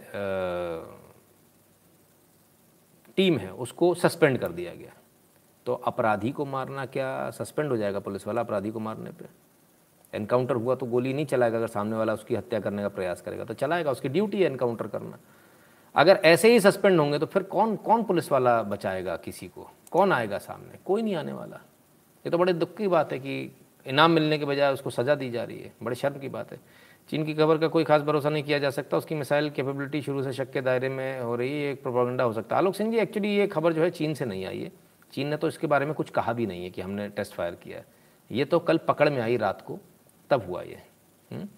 टीम 3.17 3.39
है, 3.39 3.51
उसको 3.53 3.95
सस्पेंड 3.95 4.39
कर 4.39 4.53
दिया 4.53 4.75
गया। 4.75 4.93
तो 5.67 5.75
अपराधी 5.87 6.31
को 6.31 6.45
मारना 6.47 6.85
क्या 6.87 7.09
सस्पेंड 7.31 7.71
हो 7.71 7.77
जाएगा 7.77 7.99
पुलिस 8.01 8.27
वाला 8.27 8.41
अपराधी 8.41 8.71
को 8.71 8.81
मारने 8.81 9.11
पे? 9.11 9.25
एनकाउंटर 10.13 10.55
हुआ 10.55 10.75
तो 10.75 10.87
गोली 10.87 11.13
नहीं 11.13 11.27
चलाएगा, 11.27 11.59
अगर 11.59 11.67
सामने 11.69 11.97
वाला 11.97 12.15
उसकी 12.15 12.35
हत्या 12.35 12.61
करने 12.61 12.83
का 12.83 12.89
प्रयास 12.89 13.21
करेगा 13.21 13.45
तो 13.45 13.55
चलाएगा, 13.55 13.91
उसकी 13.91 14.09
ड्यूटी 14.09 14.39
है 14.39 14.47
एनकाउंटर 14.47 14.87
करना। 14.87 15.19
अगर 15.95 16.21
ऐसे 16.25 16.53
ही 16.53 16.61
सस्पेंड 16.61 17.01
होंगे 17.01 17.19
तो 17.19 17.27
फिर 17.27 17.43
कौन 17.45 17.77
कौन 17.79 18.03
पुलिस 18.05 18.31
वाला 18.33 18.63
बचाएगा 18.65 19.17
किसी 19.17 19.49
को? 19.49 19.71
कौन 19.91 20.13
आएगा 20.13 20.39
सामने? 20.39 20.79
कोई 20.85 21.03
नहीं 21.03 21.15
आने 21.15 21.33
वाला। 21.33 21.61
ये 22.24 22.31
तो 22.31 22.39
बड़े 22.39 22.53
दुख 22.53 22.77
की 22.77 22.89
बात 22.89 23.12
है 23.12 23.19
कि 23.19 23.51
इनाम 23.86 24.11
मिलने 24.11 24.39
के 24.39 24.44
बजाय 24.44 24.73
उसको 24.73 24.90
सज़ा 24.90 25.15
दी 25.15 25.31
जा 25.31 25.44
रही 25.44 25.59
है। 25.59 25.73
बड़े 25.82 25.97
शर्म 25.97 26.19
की 26.19 26.28
बात 26.28 26.53
है। 26.53 26.59
चीन 27.11 27.24
की 27.24 27.35
खबर 27.35 27.59
का 27.59 27.69
कोई 27.69 27.85
खास 27.85 28.03
भरोसा 28.03 28.31
नहीं 28.31 28.43
किया 28.43 28.59
जा 28.59 28.70
सकता। 28.70 28.97
उसकी 28.97 29.15
मिसाइल 29.15 29.51
कैपेबिलिटी 29.51 30.03
शुरू 30.03 30.23
से 30.23 30.32
शक 30.32 30.51
के 30.51 30.61
दायरे 30.61 30.89
में 30.89 31.20
हो 31.20 31.35
रही 31.36 31.62
है, 31.62 31.73
एक 31.73 31.82
प्रोपागंडा 31.82 32.24
हो 32.24 32.32
सकता 32.32 32.57
है। 32.57 32.62
आलोक 32.62 32.74
सिंह 32.74 32.90
जी 32.93 32.99
एक्चुअली 32.99 33.35
ये 33.36 33.47
खबर 33.47 33.73
जो 33.73 33.82
है 33.82 33.90
चीन 33.90 34.15
से 34.15 34.24
नहीं 34.24 34.44
आई 34.47 34.61
है। 34.61 34.70
चीन 35.12 35.28
ने 35.28 35.36
तो 35.36 35.49
इसके 35.49 35.66
बारे 35.66 35.86
में 35.86 35.94
कुछ 35.94 36.11
कहा 36.11 36.32
भी 36.32 36.47
नहीं 36.47 36.65
है 36.65 36.70
कि 36.70 36.82
हमने 36.82 37.09
टेस्ट 37.09 37.35
फायर 37.35 37.55
किया 37.55 37.78
है। 37.78 37.86
ये 38.31 38.44
तो 38.44 38.59
कल 38.59 38.78
पकड़ 38.78 39.09
में 39.11 39.20
आई 39.20 39.36
रात 39.36 39.62
को, 39.62 39.78
तब 40.31 40.47
हुआ 40.49 40.62
ये। 40.62 40.82
हुँ? 41.32 41.49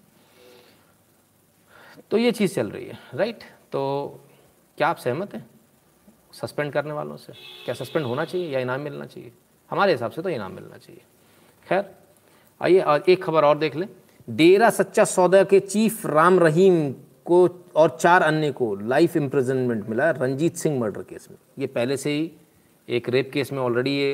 तो 2.11 2.17
ये 2.17 2.31
चीज़ 2.31 2.55
चल 2.55 2.69
रही 2.69 2.85
है 2.85 2.99
राइट 3.13 3.43
तो 3.71 3.81
क्या 4.77 4.87
आप 4.87 4.97
सहमत 4.97 5.33
हैं? 5.33 5.45
सस्पेंड 6.33 6.71
करने 6.73 6.93
वालों 6.93 7.17
से? 7.17 7.33
क्या 7.65 7.75
सस्पेंड 7.75 8.05
होना 8.05 8.25
चाहिए 8.25 8.49
या 8.49 8.59
इनाम 8.59 8.81
मिलना 8.81 9.05
चाहिए? 9.05 9.31
हमारे 9.75 9.91
हिसाब 9.91 10.11
से 10.11 10.21
तो 10.21 10.29
इनाम 10.29 10.51
मिलना 10.51 10.77
चाहिए। 10.77 11.01
खैर, 11.67 11.85
आइए 12.61 12.79
और 12.79 13.03
एक 13.09 13.23
खबर 13.23 13.45
और 13.45 13.57
देख 13.57 13.75
लें। 13.75 13.87
डेरा 14.27 14.69
सच्चा 14.69 15.03
सौदा 15.05 15.43
के 15.43 15.59
चीफ 15.59 16.05
राम 16.05 16.39
रहीम 16.39 16.91
को 17.25 17.47
और 17.75 17.97
चार 18.01 18.21
अन्य 18.21 18.51
को 18.51 18.73
लाइफ 18.75 19.15
इम्प्रिजनमेंट 19.17 19.87
मिला 19.89 20.09
रंजीत 20.11 20.55
सिंह 20.55 20.79
मर्डर 20.79 21.03
केस 21.03 21.27
में। 21.31 21.37
ये 21.59 21.67
पहले 21.67 21.97
से 21.97 22.11
ही 22.11 22.31
एक 22.87 23.09
रेप 23.09 23.31
केस 23.33 23.51
में 23.51 23.59
ऑलरेडी 23.59 23.91
ये 23.91 24.13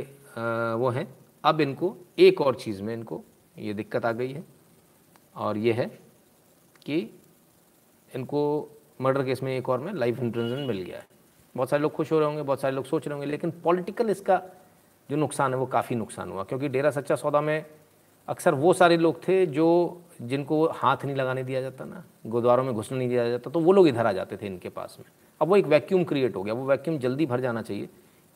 वो 0.77 0.89
हैं। 0.89 1.07
अब 1.43 1.61
इनको, 1.61 1.95
एक 2.19 2.41
और 2.41 2.55
चीज़ 2.55 2.81
में 2.83 2.93
इनको 2.93 3.21
ये 3.57 3.73
दिक्कत 3.73 4.05
आ 4.05 4.11
गई 4.11 4.31
है। 4.31 4.43
और 5.35 5.57
ये 5.57 5.73
है 5.73 5.85
कि 6.85 6.97
इनको 8.11 8.69
मर्डर 9.01 9.23
केस 9.23 9.43
में 9.43 9.57
एक 9.57 9.69
और 9.69 9.79
में 9.79 9.93
लाइफ 9.93 10.19
इम्प्रिजनमेंट 10.19 10.67
मिल 10.67 10.81
गया 10.81 10.97
है। 10.97 11.05
बहुत 11.55 11.69
सारे 11.69 11.81
लोग 11.81 11.91
खुश 11.91 12.11
हो 12.11 12.19
रहे 12.19 12.27
होंगे, 12.27 12.41
बहुत 12.41 12.61
सारे 12.61 12.75
लोग 12.75 12.85
सोच 12.85 13.07
रहे 13.07 13.13
होंगे, 13.13 13.31
लेकिन 13.31 13.51
पॉलिटिकल 13.63 14.09
इसका 14.09 14.41
जो 15.11 15.17
नुकसान 15.17 15.53
है, 15.53 15.59
वो 15.59 15.65
काफ़ी 15.65 15.95
नुकसान 15.95 16.29
हुआ। 16.31 16.43
क्योंकि 16.43 16.67
डेरा 16.69 16.89
सच्चा 16.91 17.15
सौदा 17.15 17.41
में 17.41 17.65
अक्सर 18.27 18.53
वो 18.53 18.73
सारे 18.73 18.97
लोग 18.97 19.27
थे 19.27 19.45
जो, 19.45 20.01
जिनको 20.21 20.65
हाथ 20.67 21.03
नहीं 21.05 21.15
लगाने 21.15 21.43
दिया 21.43 21.61
जाता 21.61 21.85
ना, 21.85 22.03
गुरुद्वारों 22.25 22.63
में 22.63 22.73
घुसने 22.73 22.97
नहीं 22.97 23.09
दिया 23.09 23.27
जाता 23.29 23.49
तो 23.51 23.59
वो 23.59 23.71
लोग 23.71 23.87
इधर 23.87 24.05
आ 24.05 24.11
जाते 24.11 24.37
थे 24.37 24.45
इनके 24.47 24.69
पास 24.69 24.95
में। 24.99 25.05
अब 25.41 25.47
वो 25.47 25.55
एक 25.57 25.65
वैक्यूम 25.65 26.03
क्रिएट 26.03 26.35
हो 26.35 26.43
गया। 26.43 26.53
वो 26.53 26.65
वैक्यूम 26.65 26.97
जल्दी 26.97 27.25
भर 27.25 27.39
जाना 27.39 27.61
चाहिए, 27.61 27.89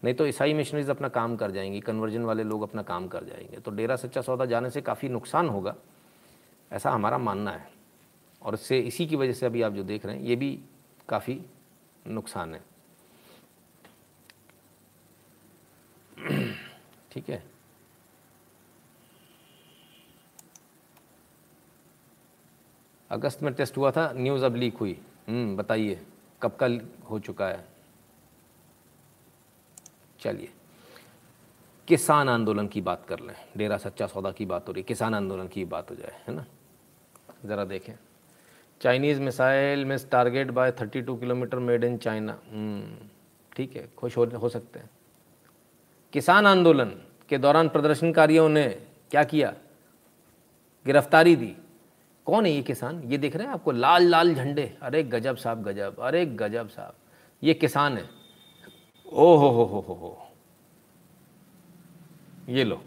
नहीं 0.03 0.15
तो 0.15 0.25
ईसाई 0.25 0.53
मिशनरीज 0.53 0.89
अपना 0.89 1.09
काम 1.09 1.35
कर 1.35 1.51
जाएँगी 1.51 1.79
कन्वर्जन 1.79 2.21
वाले 2.21 2.43
लोग 2.43 2.61
अपना 2.63 2.81
काम 2.81 3.07
कर 3.07 3.23
जाएँगे। 3.23 3.59
तो 3.59 3.71
डेरा 3.71 3.95
सच्चा 3.95 4.21
सौदा 4.21 4.45
जाने 4.45 4.69
से 4.69 4.81
काफ़ी 4.81 5.09
नुकसान 5.09 5.49
होगा, 5.49 5.75
ऐसा 6.71 6.91
हमारा 6.91 7.17
मानना 7.17 7.51
है। 7.51 7.69
और 8.41 8.53
इससे, 8.53 8.79
इसी 8.79 9.07
की 9.07 9.15
वजह 9.15 9.33
से 9.33 9.45
अभी 9.45 9.61
आप 9.61 9.73
जो 9.73 9.83
देख 9.83 10.05
रहे 10.05 10.15
हैं, 10.15 10.23
ये 10.23 10.35
भी 10.35 10.59
काफ़ी 11.09 11.41
नुकसान 12.07 12.53
है। 12.53 12.63
ठीक 17.15 17.29
है? 17.29 17.43
अगस्त 23.11 23.43
में 23.43 23.53
टेस्ट 23.53 23.77
हुआ 23.77 23.91
था 23.91 24.11
न्यूज़ 24.15 24.45
अब 24.45 24.55
लीक 24.55 24.77
हुई। 24.77 24.97
हम्म, 25.27 25.55
बताइए 25.57 25.99
कब 26.41 26.55
का 26.61 26.67
हो 27.09 27.19
चुका 27.19 27.47
है? 27.47 27.65
चलिए 30.19 30.49
किसान 31.87 32.29
आंदोलन 32.29 32.67
की 32.67 32.81
बात 32.81 33.05
कर 33.05 33.19
लें। 33.19 33.35
डेरा 33.57 33.77
सच्चा 33.77 34.07
सौदा 34.07 34.31
की 34.31 34.45
बात 34.45 34.67
हो 34.67 34.73
रही 34.73 34.83
किसान 34.83 35.13
आंदोलन 35.15 35.47
की 35.47 35.65
बात 35.65 35.91
हो 35.91 35.95
जाए 35.95 36.21
है 36.27 36.33
ना? 36.35 36.45
ज़रा 37.45 37.65
देखें। 37.65 37.93
Chinese 38.81 39.21
missile 39.21 39.85
miss 39.85 40.09
target 40.11 40.51
by 40.51 40.71
32 40.71 41.17
kilometre 41.19 41.59
made 41.59 41.83
in 41.83 41.97
China 41.97 42.37
ठीक 43.55 43.75
है 43.75 43.87
खुश 43.97 44.17
हो 44.17 44.25
हो 44.25 44.49
सकते 44.49 44.79
हैं। 44.79 44.89
किसान 46.15 46.47
आंदोलन 46.47 46.89
के 47.29 47.37
दौरान 47.37 47.69
प्रदर्शनकारियों 47.69 48.49
ने 48.49 48.67
क्या 49.11 49.23
किया? 49.23 49.53
गिरफ्तारी 50.85 51.35
दी। 51.35 51.55
कौन 52.25 52.45
है 52.45 52.51
ये 52.51 52.61
किसान? 52.61 53.01
ये 53.03 53.17
दिख 53.17 53.35
रहे 53.35 53.47
हैं 53.47 53.53
आपको 53.53 53.71
लाल 53.71 54.03
लाल 54.03 54.33
झंडे। 54.35 54.77
अरे 54.81 55.03
गजब 55.03 55.35
साहब 55.35 55.63
गजब 55.63 55.99
अरे 55.99 56.25
गजब 56.25 56.69
साहब। 56.69 56.95
ये 57.43 57.53
किसान 57.53 57.97
है। 57.97 58.09
ओ 59.05 59.35
हो 59.35 59.49
हो 59.49 59.63
हो 59.65 59.79
हो 59.79 59.93
हो। 59.93 60.31
ये 62.49 62.63
लो 62.63 62.83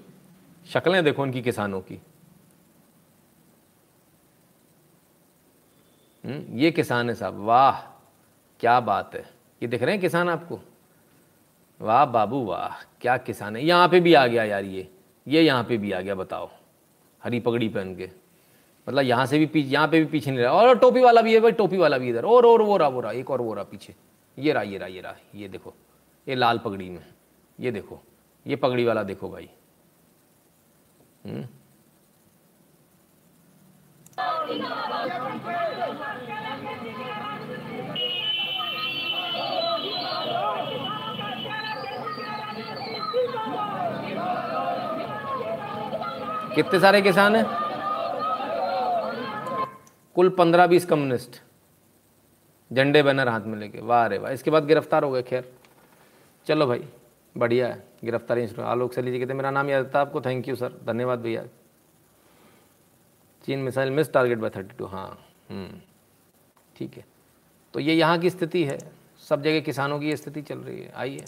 शक्लें 0.67 1.05
देखो 1.05 1.23
उनकी 1.23 1.43
किसानों 1.43 1.81
की। 1.81 2.01
हम्म, 6.25 6.59
ये 6.59 6.71
किसान 6.71 7.09
है 7.09 7.15
साहब। 7.15 7.35
वाह 7.35 7.81
क्या 8.61 8.81
बात 8.81 9.15
है। 9.15 9.31
ये 9.63 9.69
दिख 9.69 9.83
रहे 9.83 9.93
हैं 9.93 10.01
किसान 10.01 10.29
आपको? 10.29 10.61
वाह 11.81 12.05
बाबू 12.05 12.45
वाह, 12.45 12.83
क्या 13.01 13.17
किसान 13.17 13.57
है। 13.57 13.65
यहाँ 13.65 13.89
पे 13.89 14.01
भी 14.01 14.15
आ 14.15 14.27
गया 14.27 14.45
यार 14.45 14.65
ये। 14.65 14.89
ये 15.29 15.43
यहाँ 15.43 15.65
पे 15.65 15.77
भी 15.77 15.93
आ 15.93 16.01
गया, 16.01 16.15
बताओ। 16.15 16.51
हरी 17.25 17.41
पगड़ी 17.41 17.69
पहन 17.69 17.97
के। 17.97 18.11
मतलब 18.89 19.05
यहाँ 19.05 19.27
से 19.27 19.39
भी 19.39 19.47
पीछे, 19.47 19.69
यहाँ 19.69 19.89
पे 19.89 20.01
भी 20.01 20.07
पीछे 20.07 20.31
नहीं 20.31 20.41
रहा। 20.41 20.53
और 20.53 20.79
टोपी 20.79 21.01
वाला 21.01 21.23
भी 21.23 21.35
है 21.35 21.41
भाई, 21.41 21.53
टोपी 21.53 21.77
वाला 21.77 21.99
भी 21.99 22.09
इधर। 22.11 22.25
और 22.25 22.47
और, 22.47 22.63
वो 22.63 22.77
रहा 22.77 22.89
वो 22.89 23.01
रहा, 23.01 23.13
एक 23.13 23.31
और 23.31 23.41
वो 23.41 23.55
रहा 23.55 23.65
पीछे। 23.65 23.95
ये 24.39 24.53
रहा 24.53 24.63
ये 24.63 24.79
रहा 24.79 24.89
ये 24.89 25.01
रहा। 25.01 25.15
ये 25.35 25.49
देखो, 25.49 25.75
ये 26.29 26.35
लाल 26.35 26.59
पगड़ी 26.59 26.91
में। 26.91 27.05
ये 27.61 27.71
देखो, 27.71 28.01
ये 28.47 28.57
पगड़ी 28.57 28.85
वाला 28.85 29.03
देखो 29.03 29.31
भाई। 29.31 29.51
हम्म। 31.27 31.47
कितने 46.59 46.79
सारे 46.81 47.01
किसान 47.03 47.37
हैं? 47.37 47.45
कुल 50.17 50.29
पंद्रह 50.29 50.67
बीस 50.67 50.85
कम्युनिस्ट। 50.85 51.41
झंडे 52.71 53.03
बैनर 53.03 53.29
हाथ 53.29 53.41
में 53.41 53.59
लेके। 53.59 53.81
वाह 53.81 54.07
रे 54.07 54.19
वाह, 54.19 54.33
इसके 54.33 54.51
बाद 54.51 54.67
गिरफ़्तार 54.67 55.05
हो 55.05 55.11
गए, 55.11 55.23
खैर। 55.23 55.53
चलो 56.47 56.67
भाई, 56.67 56.83
बढ़िया 57.35 57.69
है, 57.69 57.83
गिरफ्तारी 58.05 58.49
आलोक 58.65 58.93
सली 58.93 59.13
जी 59.13 59.19
कहते 59.19 59.35
मेरा 59.35 59.51
नाम 59.51 59.71
याद 59.71 59.91
था 59.95 60.01
आपको 60.01 60.21
थैंक 60.21 60.49
यू 60.49 60.57
सर 60.57 60.81
धन्यवाद 60.87 61.21
भैया। 61.21 61.45
चीन 63.47 63.59
missile 63.59 63.91
miss 63.91 64.13
target 64.13 64.39
by 64.39 64.51
thirty 64.51 64.77
two 64.79 64.87
हाँ 64.87 65.09
ठीक 66.77 66.97
है। 66.97 67.05
तो 67.75 67.81
ये 67.81 67.95
यहाँ 67.95 68.19
की 68.19 68.31
स्थिति 68.31 68.65
है। 68.65 68.79
सब 69.29 69.43
जगह 69.43 69.61
किसानों 69.61 70.01
की 70.01 70.17
स्थिति 70.17 70.43
चल 70.43 70.59
रही 70.59 70.83
है। 70.83 70.93
आइए। 70.97 71.25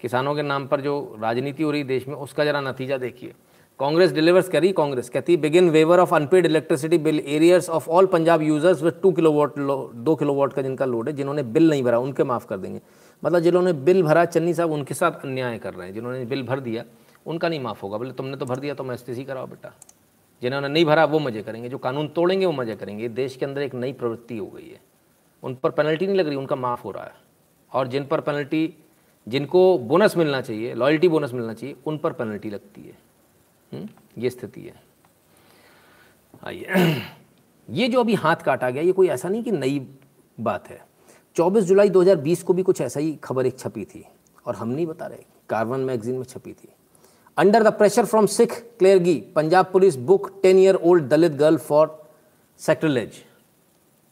किसानों 0.00 0.34
के 0.34 0.42
नाम 0.42 0.66
पर 0.66 0.80
जो 0.80 1.16
राजनीति 1.20 1.62
हो 1.62 1.70
रही 1.70 1.84
देश 1.84 2.08
में, 2.08 2.14
उसका 2.14 2.44
ज़रा 2.44 2.60
नतीजा 2.60 2.98
देखिए। 2.98 3.34
कांग्रेस 3.80 4.12
डिलीवर्स 4.12 4.48
करी 4.48 4.72
कांग्रेस 4.72 5.10
कहती 5.10 5.36
begin 5.36 5.70
waiver 5.70 5.98
of 5.98 6.14
unpaid 6.14 6.46
electricity 6.46 6.98
bill 6.98 7.18
arrears 7.18 7.70
of 7.70 7.90
all 7.90 8.06
Punjab 8.06 8.42
users 8.42 8.82
with 8.82 8.94
two 9.02 9.12
kilowatt 9.32 9.54
दो 9.94 10.14
किलो 10.16 10.34
वॉट 10.34 10.52
का 10.52 10.62
जिनका 10.62 10.84
लोड 10.84 11.08
है, 11.08 11.16
जिन्होंने 11.16 11.42
बिल 11.42 11.70
नहीं 11.70 11.82
भरा, 11.82 11.98
उनके 11.98 12.24
माफ़ 12.24 12.46
कर 12.46 12.56
देंगे। 12.56 12.80
मतलब 13.24 13.40
जिन्होंने 13.40 13.72
बिल 13.72 14.02
भरा, 14.02 14.24
चन्नी 14.24 14.54
साहब 14.54 14.70
उनके 14.70 14.94
साथ 14.94 15.10
अन्याय 15.10 15.58
कर 15.58 15.74
रहे 15.74 15.86
हैं, 15.86 15.94
जिन्होंने 15.94 16.24
बिल 16.24 16.42
भर 16.42 16.60
दिया, 16.60 16.84
उनका 17.26 17.48
नहीं 17.48 17.60
माफ़ 17.60 17.82
होगा। 17.82 17.98
बोले, 17.98 18.12
तुमने 18.12 18.36
तो 18.36 18.46
भर 18.46 18.56
दिया 18.56 18.74
तो 18.74 18.92
एस 18.92 19.04
कराओ 19.10 19.46
बेटा। 19.46 19.74
जिन्होंने 20.42 20.68
नहीं 20.68 20.84
भरा, 20.84 21.04
वो 21.04 21.18
मज़े 21.18 21.42
करेंगे। 21.42 21.68
जो 21.68 21.78
कानून 21.78 22.08
तोड़ेंगे, 22.08 22.46
वो 22.46 22.52
मज़े 22.52 22.76
करेंगे। 22.76 23.08
देश 23.08 23.36
के 23.36 23.46
अंदर 23.46 23.62
एक 23.62 23.74
नई 23.74 23.92
प्रवृत्ति 23.92 24.38
हो 24.38 24.46
गई 24.46 24.68
है। 24.68 24.80
उन 25.42 25.54
पर 25.54 25.70
पेनल्टी 25.70 26.06
नहीं 26.06 26.16
लग 26.16 26.26
रही, 26.26 26.36
उनका 26.36 26.56
माफ़ 26.56 26.82
हो 26.82 26.90
रहा 26.90 27.04
है। 27.04 27.14
और 27.72 27.86
जिन 27.86 28.04
पर 28.04 28.20
पेनल्टी 28.20 28.74
जिनको 29.28 29.78
बोनस 29.78 30.16
मिलना 30.16 30.40
चाहिए 30.40 30.74
लॉयल्टी 30.74 31.08
बोनस 31.08 31.32
मिलना 31.32 31.54
चाहिए, 31.54 31.76
उन 31.86 31.98
पर 31.98 32.12
पेनल्टी 32.12 32.50
लगती 32.50 32.80
है 32.80 32.92
हुँ? 32.92 33.07
ये 33.72 34.30
स्थिति 34.30 34.60
है। 34.60 34.82
आइए। 36.46 37.02
ये 37.68 37.88
जो 37.88 38.00
अभी 38.00 38.14
हाथ 38.14 38.36
काटा 38.36 38.70
गया, 38.70 38.82
ये 38.82 38.92
कोई 38.92 39.08
ऐसा 39.08 39.28
नहीं 39.28 39.42
कि 39.42 39.50
नई 39.52 39.86
बात 40.38 40.68
है। 40.68 40.80
24 41.36 41.64
जुलाई 41.64 41.88
2020 41.88 42.42
को 42.42 42.52
भी 42.52 42.62
कुछ 42.62 42.80
ऐसा 42.80 43.00
ही 43.00 43.14
खबर 43.24 43.46
एक 43.46 43.58
छपी 43.58 43.84
थी, 43.84 44.04
और 44.46 44.54
हम 44.54 44.68
नहीं 44.68 44.86
बता 44.86 45.06
रहे, 45.06 45.24
कार्बन 45.48 45.80
मैगजीन 45.80 46.14
में 46.14 46.24
छपी 46.24 46.52
थी। 46.52 46.68
Under 47.36 47.62
the 47.62 47.72
pressure 47.72 48.04
from 48.04 48.26
Sikh 48.26 48.52
clergy 48.78 49.14
Punjab 49.36 49.66
police 49.72 49.96
book 49.96 50.30
ten 50.42 50.58
year 50.58 50.74
old 50.74 51.08
Dalit 51.08 51.32
girl 51.32 51.56
for 51.58 52.08
sacrilege 52.60 53.24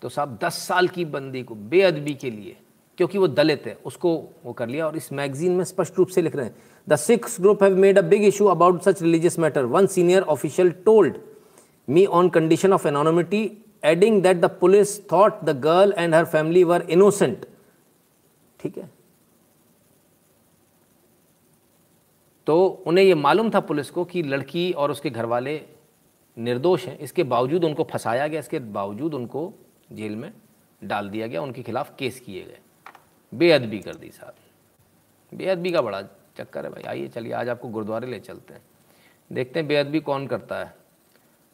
तो 0.03 0.09
साहब, 0.09 0.39
दस 0.43 0.55
साल 0.59 0.89
की 0.89 1.05
बंदी 1.05 1.43
को, 1.43 1.55
बेअदबी 1.55 2.15
के 2.15 2.31
लिए, 2.31 2.57
क्योंकि 2.99 3.19
वो 3.19 3.29
दलित 3.29 3.63
है, 3.67 3.77
उसको 3.85 4.13
वो 4.45 4.53
कर 4.53 4.69
लिया, 4.69 4.87
और 4.87 4.97
इस 4.97 5.13
मैगजीन 5.13 5.53
में 5.53 5.65
स्पष्ट 5.65 5.99
रूप 5.99 6.09
से 6.09 6.23
लिख 6.23 6.37
रहे 6.37 6.47
हैं। 6.47 6.57
The 6.89 6.97
six 6.97 7.41
group 7.41 7.63
have 7.63 7.77
made 7.77 7.99
a 7.99 8.03
big 8.03 8.25
issue 8.25 8.47
about 8.47 8.83
such 8.83 9.03
religious 9.03 9.39
matter 9.39 9.65
one 9.67 9.87
senior 9.87 10.23
official 10.35 10.71
told 10.85 11.17
me 11.89 12.07
on 12.07 12.29
condition 12.29 12.73
of 12.73 12.89
anonymity 12.89 13.51
adding 13.85 14.23
that 14.23 14.37
the 14.37 14.51
police 14.61 15.01
thought 15.13 15.45
the 15.45 15.61
girl 15.61 15.95
and 15.99 16.15
her 16.15 16.25
family 16.25 16.65
were 16.65 16.87
innocent 16.91 17.47
ठीक 18.61 18.79
है? 18.79 18.91
तो 22.47 22.67
उन्हें 22.87 23.05
यह 23.05 23.17
मालूम 23.17 23.51
था 23.51 23.61
police 23.61 23.91
को 23.91 24.05
कि 24.05 24.23
लड़की 24.23 24.71
और 24.73 24.91
उसके 24.91 25.11
घर 25.11 25.25
वाले 25.25 25.61
निर्दोष 26.37 26.85
हैं। 26.87 26.99
इसके 26.99 27.23
बावजूद 27.23 27.65
उनको 27.65 27.85
फंसाया 27.85 28.27
गया, 28.27 28.41
इसके 28.41 28.59
बावजूद 28.59 29.15
उनको 29.15 29.53
जेल 29.93 30.17
में 30.17 30.33
डाल 30.83 31.09
दिया 31.09 31.27
गया, 31.27 31.43
उनके 31.43 31.63
खिलाफ 31.63 31.95
केस 31.99 32.21
किए 32.21 32.43
गए। 32.45 32.59
बेअदबी 33.33 33.79
कर 33.79 33.95
दी 33.95 34.11
साहब। 34.11 35.37
बेअदबी 35.37 35.73
का 35.73 35.83
बड़ा 35.83 36.01
चक्कर 36.39 36.65
है 36.65 36.71
भाई 36.71 36.83
आइए 36.83 37.09
चलिए 37.09 37.33
आज 37.33 37.49
आपको 37.49 37.69
गुरुद्वारे 37.69 38.07
ले 38.07 38.21
चलते 38.21 38.55
हैं। 38.55 38.63
देखते 39.33 39.61
हैं 39.61 39.69
बेअदबी 39.69 40.01
कौन 40.01 40.27
करता 40.27 40.59
है। 40.59 40.77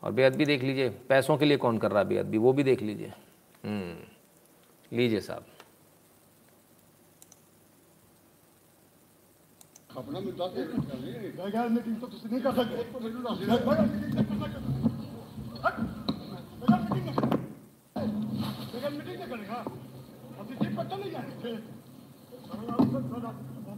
और 0.03 0.13
बेअदबी 0.13 0.45
देख 0.45 0.63
लीजिए 0.63 0.89
पैसों 0.89 1.39
के 1.39 1.45
लिए 1.45 1.57
कौन 1.57 1.79
कर 1.79 1.91
रहा 1.91 2.03
है 2.03 2.09
बेअदबी 2.09 2.39
वो 2.39 2.53
भी 2.53 2.63
देख 2.63 2.83
लीजिए। 2.83 3.13
हम्म, 3.65 3.97
लीजिए 4.97 5.21
साहब। 5.21 5.45
अपना 9.97 10.21
मुद्दा 10.21 10.47
तो 10.47 10.57
नहीं 12.27 12.41
कर 12.41 12.53
सकते। 21.33 23.52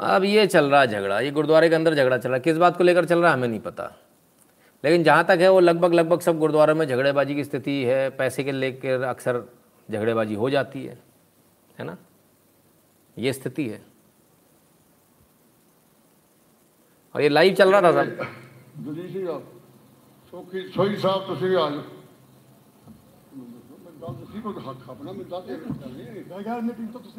अब 0.00 0.24
ये 0.24 0.46
चल 0.46 0.70
रहा 0.70 0.80
है 0.80 0.86
झगड़ा 0.86 1.20
ये 1.20 1.30
गुरुद्वारे 1.30 1.68
के 1.68 1.74
अंदर 1.74 1.94
झगड़ा 1.94 2.18
चल 2.18 2.28
रहा 2.28 2.36
है। 2.36 2.40
किस 2.40 2.56
बात 2.56 2.76
को 2.76 2.84
लेकर 2.84 3.04
चल 3.04 3.18
रहा 3.18 3.30
है 3.30 3.36
हमें 3.36 3.48
नहीं 3.48 3.60
पता। 3.60 3.84
लेकिन 4.84 5.02
जहाँ 5.02 5.24
तक 5.24 5.38
है 5.40 5.48
वो 5.48 5.60
लगभग 5.60 5.94
लगभग 5.94 6.20
सब 6.20 6.38
गुरुद्वारों 6.38 6.74
में 6.74 6.86
झगड़ेबाजी 6.86 7.34
की 7.34 7.44
स्थिति 7.44 7.84
है। 7.84 8.10
पैसे 8.10 8.44
के 8.44 8.52
लेकर 8.52 9.02
अक्सर 9.02 9.42
झगड़ेबाजी 9.90 10.34
हो 10.34 10.50
जाती 10.50 10.84
है 10.84 10.98
है 11.78 11.84
ना? 11.84 11.96
ये 13.18 13.32
स्थिति 13.32 13.68
है। 13.68 13.82
और 17.14 17.22
ये 17.22 17.28
लाइव 17.28 17.54
चल 17.54 17.72
रहा 17.72 17.82
था 17.82 17.92
साहब 17.92 18.06
मीटिंग 26.62 26.92
तो 26.92 27.10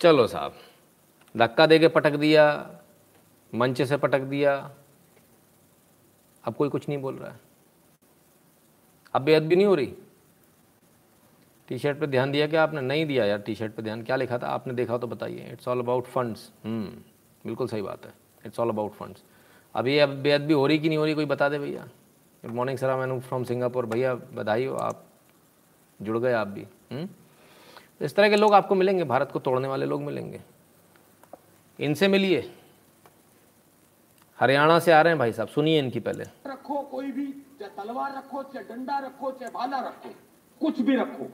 चलो 0.00 0.26
साहब, 0.26 0.54
धक्का 1.34 1.66
दे 1.66 1.78
के 1.78 1.88
पटक 1.88 2.16
दिया, 2.16 2.44
मंच 3.52 3.82
से 3.82 3.96
पटक 3.96 4.20
दिया। 4.30 4.54
अब 6.44 6.54
कोई 6.54 6.68
कुछ 6.68 6.88
नहीं 6.88 6.98
बोल 6.98 7.14
रहा 7.14 7.30
है। 7.30 7.40
अब 9.14 9.22
बेअदबी 9.22 9.56
नहीं 9.56 9.66
हो 9.66 9.74
रही? 9.74 9.94
टी 11.68 11.78
शर्ट 11.78 11.98
पे 12.00 12.06
ध्यान 12.06 12.30
दिया 12.32 12.46
क्या 12.46 12.62
आपने? 12.62 12.80
नहीं 12.80 13.06
दिया 13.06 13.24
यार 13.24 13.38
टी 13.38 13.54
शर्ट 13.54 13.74
पे 13.74 13.82
ध्यान। 13.82 14.02
क्या 14.02 14.16
लिखा 14.16 14.38
था? 14.38 14.46
आपने 14.46 14.74
देखा 14.74 14.98
तो 14.98 15.06
बताइए। 15.06 15.48
इट्स 15.52 15.68
ऑल 15.68 15.78
अबाउट 15.78 16.04
फंड्स 16.06 16.50
बिल्कुल 16.64 17.68
सही 17.68 17.82
बात 17.82 18.06
है। 18.06 18.12
इट्स 18.46 18.60
ऑल 18.60 18.68
अबाउट 18.68 18.92
फंड्स 18.92 19.22
अब 19.74 19.86
ये 19.86 19.98
अब 20.00 20.08
बेअदबी 20.22 20.54
हो 20.54 20.66
रही 20.66 20.78
कि 20.78 20.88
नहीं 20.88 20.98
हो 20.98 21.04
रही? 21.04 21.14
कोई 21.14 21.24
बता 21.26 21.48
दे 21.48 21.58
भैया। 21.58 21.88
गुड 22.44 22.54
मॉर्निंग 22.54 22.78
सर 22.78 22.94
मैनू 22.96 23.18
फ्रॉम 23.20 23.44
सिंगापुर 23.44 23.86
भैया 23.86 24.14
बधाई 24.34 24.64
हो 24.64 24.74
आप 24.76 25.04
जुड़ 26.00 26.18
गए 26.18 26.32
आप 26.32 26.46
भी 26.48 26.66
हुँ? 26.92 27.06
तो 27.98 28.04
इस 28.04 28.14
तरह 28.16 28.28
के 28.28 28.36
लोग 28.36 28.54
आपको 28.54 28.74
मिलेंगे 28.74 29.04
भारत 29.04 29.30
को 29.32 29.38
तोड़ने 29.38 29.68
वाले 29.68 29.86
लोग 29.86 30.02
मिलेंगे 30.02 30.40
इनसे 31.78 32.08
मिलिए 32.08 32.50
हरियाणा 34.38 34.78
से 34.78 34.92
आ 34.92 35.00
रहे 35.00 35.12
हैं 35.12 35.18
भाई 35.18 35.32
साहब 35.32 35.48
सुनिए 35.48 35.78
इनकी 35.78 36.00
पहले 36.00 36.24
रखो 36.46 36.80
कोई 36.90 37.10
भी 37.12 37.26
चाहे 37.60 37.70
तलवार 37.76 38.16
रखो 38.16 38.42
चाहे 38.42 38.64
डंडा 38.68 38.98
रखो 39.06 39.30
चाहे 39.30 39.50
भाला 39.52 39.78
रखो 39.88 40.10
कुछ 40.60 40.80
भी 40.80 40.96
रखो 40.96 41.24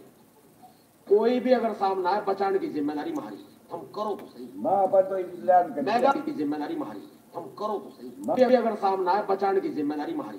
कोई 1.09 1.41
भी 1.41 1.53
अगर 1.53 1.73
सामना 1.75 2.11
आए 2.11 2.21
बचाने 2.29 2.59
की 2.59 2.69
ज़िम्मेदारी 2.73 3.11
हमारी 3.11 3.45
हम 3.73 3.81
करो 3.95 4.15
तो 4.15 4.27
सही 4.27 5.83
मैगा 5.83 6.13
की 6.13 6.33
ज़िम्मेदारी 6.33 6.75
हमारी 6.75 7.03
हम 7.37 7.55
करो 7.59 7.79
तो 7.79 7.91
सही 7.91 8.55
अगर 8.55 8.75
सामने 8.77 9.11
आए 9.11 9.23
बचाने 9.31 9.61
की 9.61 9.69
ज़िम्मेदारी 9.75 10.13
हमारी 10.13 10.39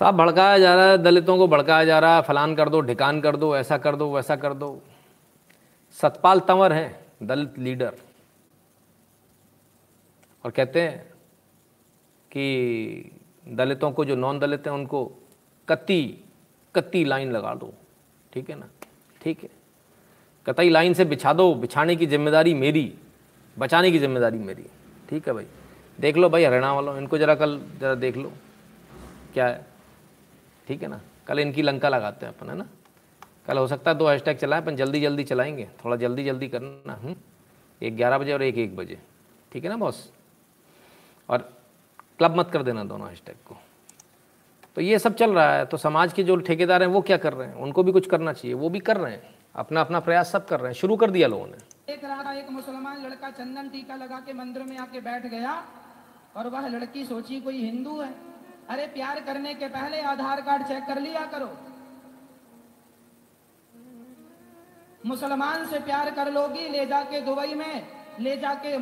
साहब, 0.00 0.16
भड़काया 0.16 0.58
जा 0.58 0.74
रहा 0.74 0.90
है, 0.90 0.98
दलितों 0.98 1.36
को 1.38 1.46
भड़काया 1.48 1.84
जा 1.84 1.98
रहा 1.98 2.16
है, 2.16 2.22
फलान 2.22 2.54
कर 2.54 2.68
दो, 2.68 2.80
ढिकान 2.80 3.20
कर 3.20 3.36
दो, 3.36 3.56
ऐसा 3.56 3.78
कर 3.78 3.96
दो, 3.96 4.14
वैसा 4.14 4.36
कर 4.36 4.54
दो। 4.54 4.82
सतपाल 5.96 6.40
तंवर 6.40 6.72
हैं, 6.72 7.00
दलित 7.22 7.58
लीडर। 7.58 7.94
और 10.44 10.50
कहते 10.50 10.82
हैं 10.82 10.98
कि 12.30 13.10
दलितों 13.48 13.90
को, 13.92 14.04
जो 14.04 14.16
नॉन 14.16 14.38
दलित 14.38 14.66
हैं, 14.66 14.74
उनको 14.74 15.04
कत्ती 15.68 16.24
कत्ती 16.74 17.04
लाइन 17.04 17.32
लगा 17.32 17.54
दो। 17.54 17.72
ठीक 18.32 18.50
है 18.50 18.56
ना? 18.56 18.68
ठीक 19.22 19.42
है। 19.42 19.48
कतई 20.46 20.68
लाइन 20.68 20.94
से 20.94 21.04
बिछा 21.04 21.32
दो, 21.32 21.54
बिछाने 21.54 21.96
की 21.96 22.06
ज़िम्मेदारी 22.06 22.54
मेरी, 22.54 22.94
बचाने 23.58 23.90
की 23.90 23.98
ज़िम्मेदारी 23.98 24.38
मेरी। 24.38 24.64
ठीक 25.08 25.26
है 25.28 25.34
भाई? 25.34 25.46
देख 26.00 26.16
लो 26.16 26.28
भाई, 26.28 26.44
हरियाणा 26.44 26.72
वालों, 26.72 26.96
इनको 26.98 27.18
ज़रा 27.18 27.34
कल 27.34 27.60
ज़रा 27.80 27.94
देख 27.94 28.16
लो, 28.16 28.32
क्या 29.34 29.46
है। 29.46 29.77
ठीक 30.68 30.82
है 30.82 30.88
ना? 30.88 31.00
कल 31.26 31.38
इनकी 31.38 31.62
लंका 31.62 31.88
लगाते 31.88 32.26
हैं 32.26 32.34
अपन, 32.34 32.48
है 32.50 32.56
ना? 32.56 32.66
कल 33.46 33.58
हो 33.58 33.66
सकता 33.66 33.90
है 33.90 33.98
दो 33.98 34.08
हैशटैग 34.08 34.36
चलाएँ, 34.36 34.62
अपन 34.62 34.76
जल्दी 34.76 35.00
जल्दी 35.00 35.24
चलाएँगे। 35.24 35.68
थोड़ा 35.84 35.96
जल्दी 35.96 36.24
जल्दी 36.24 36.48
करना 36.48 36.94
हम्म। 36.94 37.14
एक 37.82 37.96
ग्यारह 37.96 38.18
बजे 38.18 38.32
और 38.32 38.42
एक 38.42 38.58
एक 38.58 38.76
बजे, 38.76 38.98
ठीक 39.52 39.64
है 39.64 39.70
ना 39.70 39.76
बॉस 39.76 40.10
और 41.28 41.38
क्लब 42.18 42.36
मत 42.36 42.50
कर 42.50 42.62
देना 42.62 42.84
दोनों 42.84 43.08
हैशटैग 43.08 43.36
को। 43.46 43.56
तो 44.76 44.80
ये 44.80 44.98
सब 44.98 45.14
चल 45.14 45.32
रहा 45.32 45.52
है 45.54 45.64
तो 45.66 45.76
समाज 45.76 46.12
के 46.12 46.22
जो 46.22 46.36
ठेकेदार 46.38 46.82
हैं 46.82 46.88
वो 46.88 47.00
क्या 47.00 47.16
कर 47.16 47.32
रहे 47.32 47.48
हैं? 47.48 47.54
उनको 47.56 47.82
भी 47.82 47.92
कुछ 47.92 48.06
करना 48.06 48.32
चाहिए, 48.32 48.54
वो 48.54 48.68
भी 48.68 48.80
कर 48.80 48.96
रहे 48.96 49.12
हैं। 49.12 49.34
अपना 49.54 49.80
अपना 49.80 50.00
प्रयास 50.00 50.32
सब 50.32 50.46
कर 50.46 50.60
रहे 50.60 50.72
हैं, 50.72 50.78
शुरू 50.78 50.96
कर 50.96 51.10
दिया 51.10 51.28
लोगों 51.28 51.46
ने। 51.46 51.92
एक 51.92 52.04
रहा 52.04 52.32
एक 52.32 52.50
मुसलमान 52.50 53.04
लड़का 53.06 53.30
चंदन 53.30 53.68
टीका 53.68 53.96
लगा 53.96 54.20
के 54.20 54.32
मंदिर 54.32 54.62
में 54.62 54.78
आके 54.78 55.00
बैठ 55.00 55.26
गया, 55.26 55.62
और 56.36 56.48
वह 56.48 56.68
लड़की 56.68 57.04
सोची 57.04 57.40
कोई 57.40 57.64
हिंदू 57.64 58.00
है? 58.00 58.27
अरे 58.70 58.86
प्यार 58.86 59.20
करने 59.20 59.54
के 59.54 59.68
पहले 59.68 60.00
आधार 60.00 60.40
कार्ड 60.40 60.62
चेक 60.62 60.84
कर 60.86 61.00
लिया 61.00 61.24
करो। 61.26 61.48
मुसलमान 65.06 65.66
से 65.66 65.78
प्यार 65.78 66.10
कर 66.10 66.32
लोगी, 66.32 66.68
ले 66.68 66.86
जाके 66.86 67.20
दुबई 67.20 67.54
में। 67.54 67.97
ले 68.20 68.36
जाके 68.36 68.76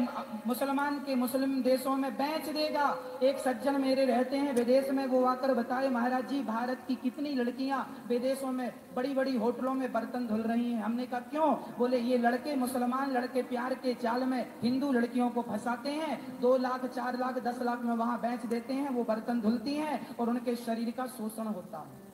मुसलमान 0.47 0.99
के 0.99 1.15
मुस्लिम 1.15 1.63
देशों 1.63 1.97
में 1.97 2.11
बेच 2.15 2.49
देगा। 2.49 2.87
एक 3.23 3.39
सज्जन 3.39 3.81
मेरे 3.81 4.05
रहते 4.05 4.37
हैं, 4.37 4.55
विदेश 4.55 4.91
में 4.91 5.07
वो 5.07 5.25
आकर 5.25 5.55
बताए, 5.55 5.89
महाराज 5.89 6.29
जी, 6.29 6.43
भारत 6.43 6.85
की 6.89 6.95
कितनी 6.95 7.31
लड़कियाँ 7.31 7.81
विदेशों 8.09 8.53
में 8.53 8.71
बड़ी 8.97 9.15
बड़ी 9.15 9.37
होटलों 9.37 9.75
में 9.75 9.93
बर्तन 9.93 10.27
धुल 10.27 10.41
रही 10.41 10.73
हैं। 10.73 10.83
हमने 10.83 11.07
कहा, 11.07 11.21
क्यों? 11.21 11.53
बोले, 11.79 11.99
ये 11.99 12.19
लड़के 12.19 12.57
मुसलमान, 12.57 13.13
लड़के 13.13 13.43
प्यार 13.43 13.75
के 13.75 13.95
चाल 13.95 14.25
में 14.25 14.41
हिंदू 14.63 14.93
लड़कियों 14.93 15.31
को 15.31 15.43
फंसाते 15.43 15.91
हैं। 15.91 16.41
दो 16.41 16.57
लाख, 16.57 16.87
चार 16.87 17.19
लाख, 17.19 17.39
दस 17.39 17.63
लाख 17.63 17.83
में 17.83 17.95
वहाँ 17.97 18.19
बेच 18.19 18.47
देते 18.47 18.75
हैं, 18.75 18.91
वो 18.91 19.05
बर्तन 19.05 19.41
धुलती 19.41 19.75
हैं 19.75 20.17
और 20.17 20.29
उनके 20.29 20.57
शरीर 20.57 20.91
का 20.91 21.07
शोषण 21.07 21.47
होता 21.47 21.79
है। 21.79 22.05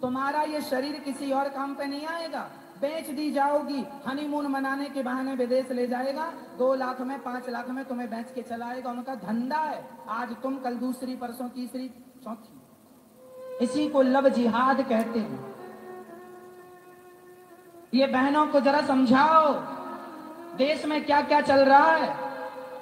तुम्हारा 0.00 0.42
ये 0.42 0.60
शरीर 0.60 0.98
किसी 1.00 1.32
और 1.32 1.48
काम 1.48 1.74
पे 1.74 1.86
नहीं 1.86 2.06
आएगा। 2.06 2.48
बेच 2.80 3.10
दी 3.10 3.30
जाओगी। 3.32 3.86
हनीमून 4.06 4.46
मनाने 4.46 4.88
के 4.88 5.02
बहाने 5.02 5.34
विदेश 5.34 5.72
ले 5.72 5.86
जाएगा। 5.86 6.32
दो 6.58 6.74
लाख 6.74 7.00
में, 7.00 7.22
पाँच 7.22 7.48
लाख 7.48 7.68
में 7.68 7.84
तुम्हें 7.84 8.10
बेच 8.10 8.32
के 8.34 8.42
चलाएगा 8.42 8.90
उनका 8.90 9.14
धंधा 9.14 9.58
है। 9.58 9.84
आज 10.08 10.36
तुम, 10.42 10.56
कल 10.56 10.74
दूसरी, 10.74 11.16
परसों 11.16 11.48
तीसरी, 11.48 11.88
चौथी। 12.24 12.60
इसी 13.64 13.88
को 13.88 14.02
लव 14.02 14.28
जिहाद 14.28 14.80
कहते 14.88 15.18
हैं। 15.18 15.56
ये 17.94 18.06
बहनों 18.06 18.46
को 18.46 18.60
जरा 18.60 18.80
समझाओ, 18.80 19.52
देश 20.56 20.84
में 20.84 21.04
क्या 21.04 21.20
क्या 21.20 21.40
चल 21.40 21.60
रहा 21.64 21.90
है? 21.90 22.16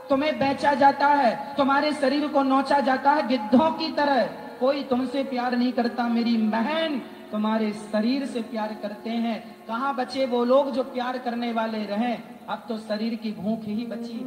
तुम्हें 0.09 0.39
बेचा 0.39 0.75
जाता 0.75 1.07
है, 1.07 1.57
तुम्हारे 1.57 1.93
शरीर 1.93 2.29
को 2.29 2.43
नोचा 2.43 2.81
जाता 2.81 3.13
है, 3.13 3.27
गिद्धों 3.29 3.71
की 3.71 3.93
तरह। 3.93 4.27
कोई 4.61 4.83
तुमसे 4.85 5.25
प्यार 5.25 5.57
नहीं 5.57 5.73
करता, 5.73 6.09
मेरी 6.09 6.37
बहन। 6.37 7.03
तुम्हारे 7.35 7.71
शरीर 7.73 8.25
से 8.27 8.41
प्यार 8.41 8.75
करते 8.83 9.11
हैं। 9.11 9.39
कहाँ 9.69 9.95
बचे 9.97 10.25
वो 10.27 10.45
लोग 10.45 10.71
जो 10.71 10.83
प्यार 10.85 11.17
करने 11.19 11.53
वाले 11.53 11.79
रहे? 11.87 12.13
अब 12.49 12.65
तो 12.69 12.77
शरीर 12.79 13.15
की 13.15 13.31
भूख 13.33 13.65
ही 13.65 13.87
बची। 13.87 14.19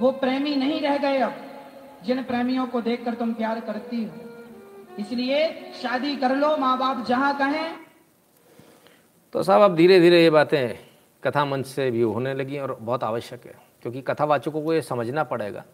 वो 0.00 0.10
प्रेमी 0.12 0.54
नहीं 0.56 0.80
रह 0.80 0.96
गए 0.98 1.18
अब, 1.18 1.32
जिन 2.04 2.22
प्रेमियों 2.22 2.66
को 2.66 2.80
देखकर 2.80 3.14
तुम 3.14 3.32
प्यार 3.34 3.60
करती 3.60 4.02
हो। 4.04 4.96
इसलिए 4.98 5.72
शादी 5.82 6.14
कर 6.16 6.34
लो 6.36 6.56
माँ 6.56 6.76
बाप 6.78 7.04
जहाँ 7.06 7.36
कहें। 7.38 7.74
तो 9.34 9.42
साहब, 9.42 9.62
अब 9.62 9.76
धीरे 9.76 9.98
धीरे 10.00 10.22
ये 10.22 10.30
बातें 10.30 10.78
कथा 11.22 11.44
मंच 11.44 11.66
से 11.66 11.90
भी 11.90 12.02
होने 12.02 12.34
लगी 12.34 12.58
और 12.58 12.76
बहुत 12.80 13.04
आवश्यक 13.04 13.46
है, 13.46 13.54
क्योंकि 13.82 14.02
कथावाचकों 14.02 14.62
को 14.62 14.74
ये 14.74 14.82
समझना 14.82 15.24
पड़ेगा। 15.24 15.64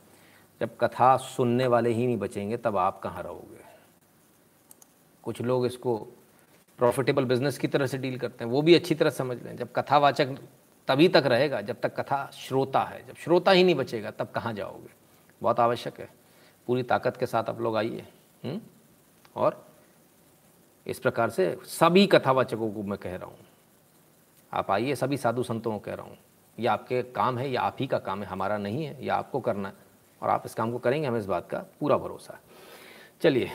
जब 0.61 0.77
कथा 0.81 1.17
सुनने 1.17 1.67
वाले 1.67 1.91
ही 1.91 2.07
नहीं 2.07 2.19
बचेंगे, 2.19 2.57
तब 2.57 2.77
आप 2.77 3.01
कहाँ 3.01 3.23
रहोगे? 3.23 3.60
कुछ 5.31 5.41
लोग 5.43 5.67
इसको 5.67 5.97
प्रॉफिटेबल 6.79 7.25
बिज़नेस 7.25 7.59
की 7.59 7.69
तरह 7.69 7.87
से 7.87 7.99
डील 7.99 8.17
करते 8.19 8.45
हैं, 8.45 8.51
वो 8.51 8.63
भी 8.63 8.75
अच्छी 8.75 8.95
तरह 8.95 9.11
समझ 9.11 9.37
लें। 9.43 9.57
जब 9.57 9.73
कथावाचक 9.73 10.35
तभी 10.89 11.09
तक 11.09 11.27
रहेगा 11.27 11.61
जब 11.61 11.81
तक 11.81 11.95
कथा 12.01 12.31
श्रोता 12.35 12.81
है। 12.83 13.07
जब 13.07 13.17
श्रोता 13.17 13.51
ही 13.51 13.65
नहीं 13.65 13.75
बचेगा, 13.75 14.11
तब 14.11 14.31
कहाँ 14.31 14.53
जाओगे? 14.53 14.91
बहुत 15.43 15.61
आवश्यक 15.61 16.01
है। 16.01 16.09
पूरी 16.67 16.83
ताकत 16.83 17.17
के 17.17 17.27
साथ 17.27 17.45
आप 17.45 17.61
लोग 17.61 17.77
आइए 17.77 18.07
हम्म? 18.45 18.61
और 19.37 19.67
इस 20.87 20.99
प्रकार 20.99 21.31
से 21.31 21.57
सभी 21.65 22.07
कथावाचकों 22.07 22.73
को 22.73 22.83
मैं 22.83 22.99
कह 22.99 23.17
रहा 23.17 23.27
हूँ। 23.27 23.39
आप 24.53 24.71
आइए, 24.71 24.95
सभी 24.95 25.17
साधु 25.17 25.43
संतों 25.43 25.73
को 25.73 25.79
कह 25.79 25.95
रहा 25.95 26.07
हूँ, 26.07 26.19
ये 26.59 26.67
आपके 26.67 27.03
काम 27.03 27.39
है, 27.39 27.51
या 27.51 27.61
आप 27.61 27.77
ही 27.81 27.87
का 27.87 27.99
काम 27.99 28.23
है, 28.23 28.29
हमारा 28.29 28.59
नहीं 28.59 28.85
है, 28.85 29.05
या 29.05 29.15
आपको 29.15 29.41
करना 29.41 29.69
है, 29.69 29.75
और 30.23 30.29
आप 30.29 30.43
इस 30.47 30.55
काम 30.55 30.73
को 30.73 30.79
करेंगे, 30.79 31.09
हमें 31.09 31.19
इस 31.19 31.27
बात 31.27 31.51
का 31.51 31.59
पूरा 31.81 31.97
भरोसा 31.97 32.35
है। 32.35 32.41
चलिए 33.23 33.51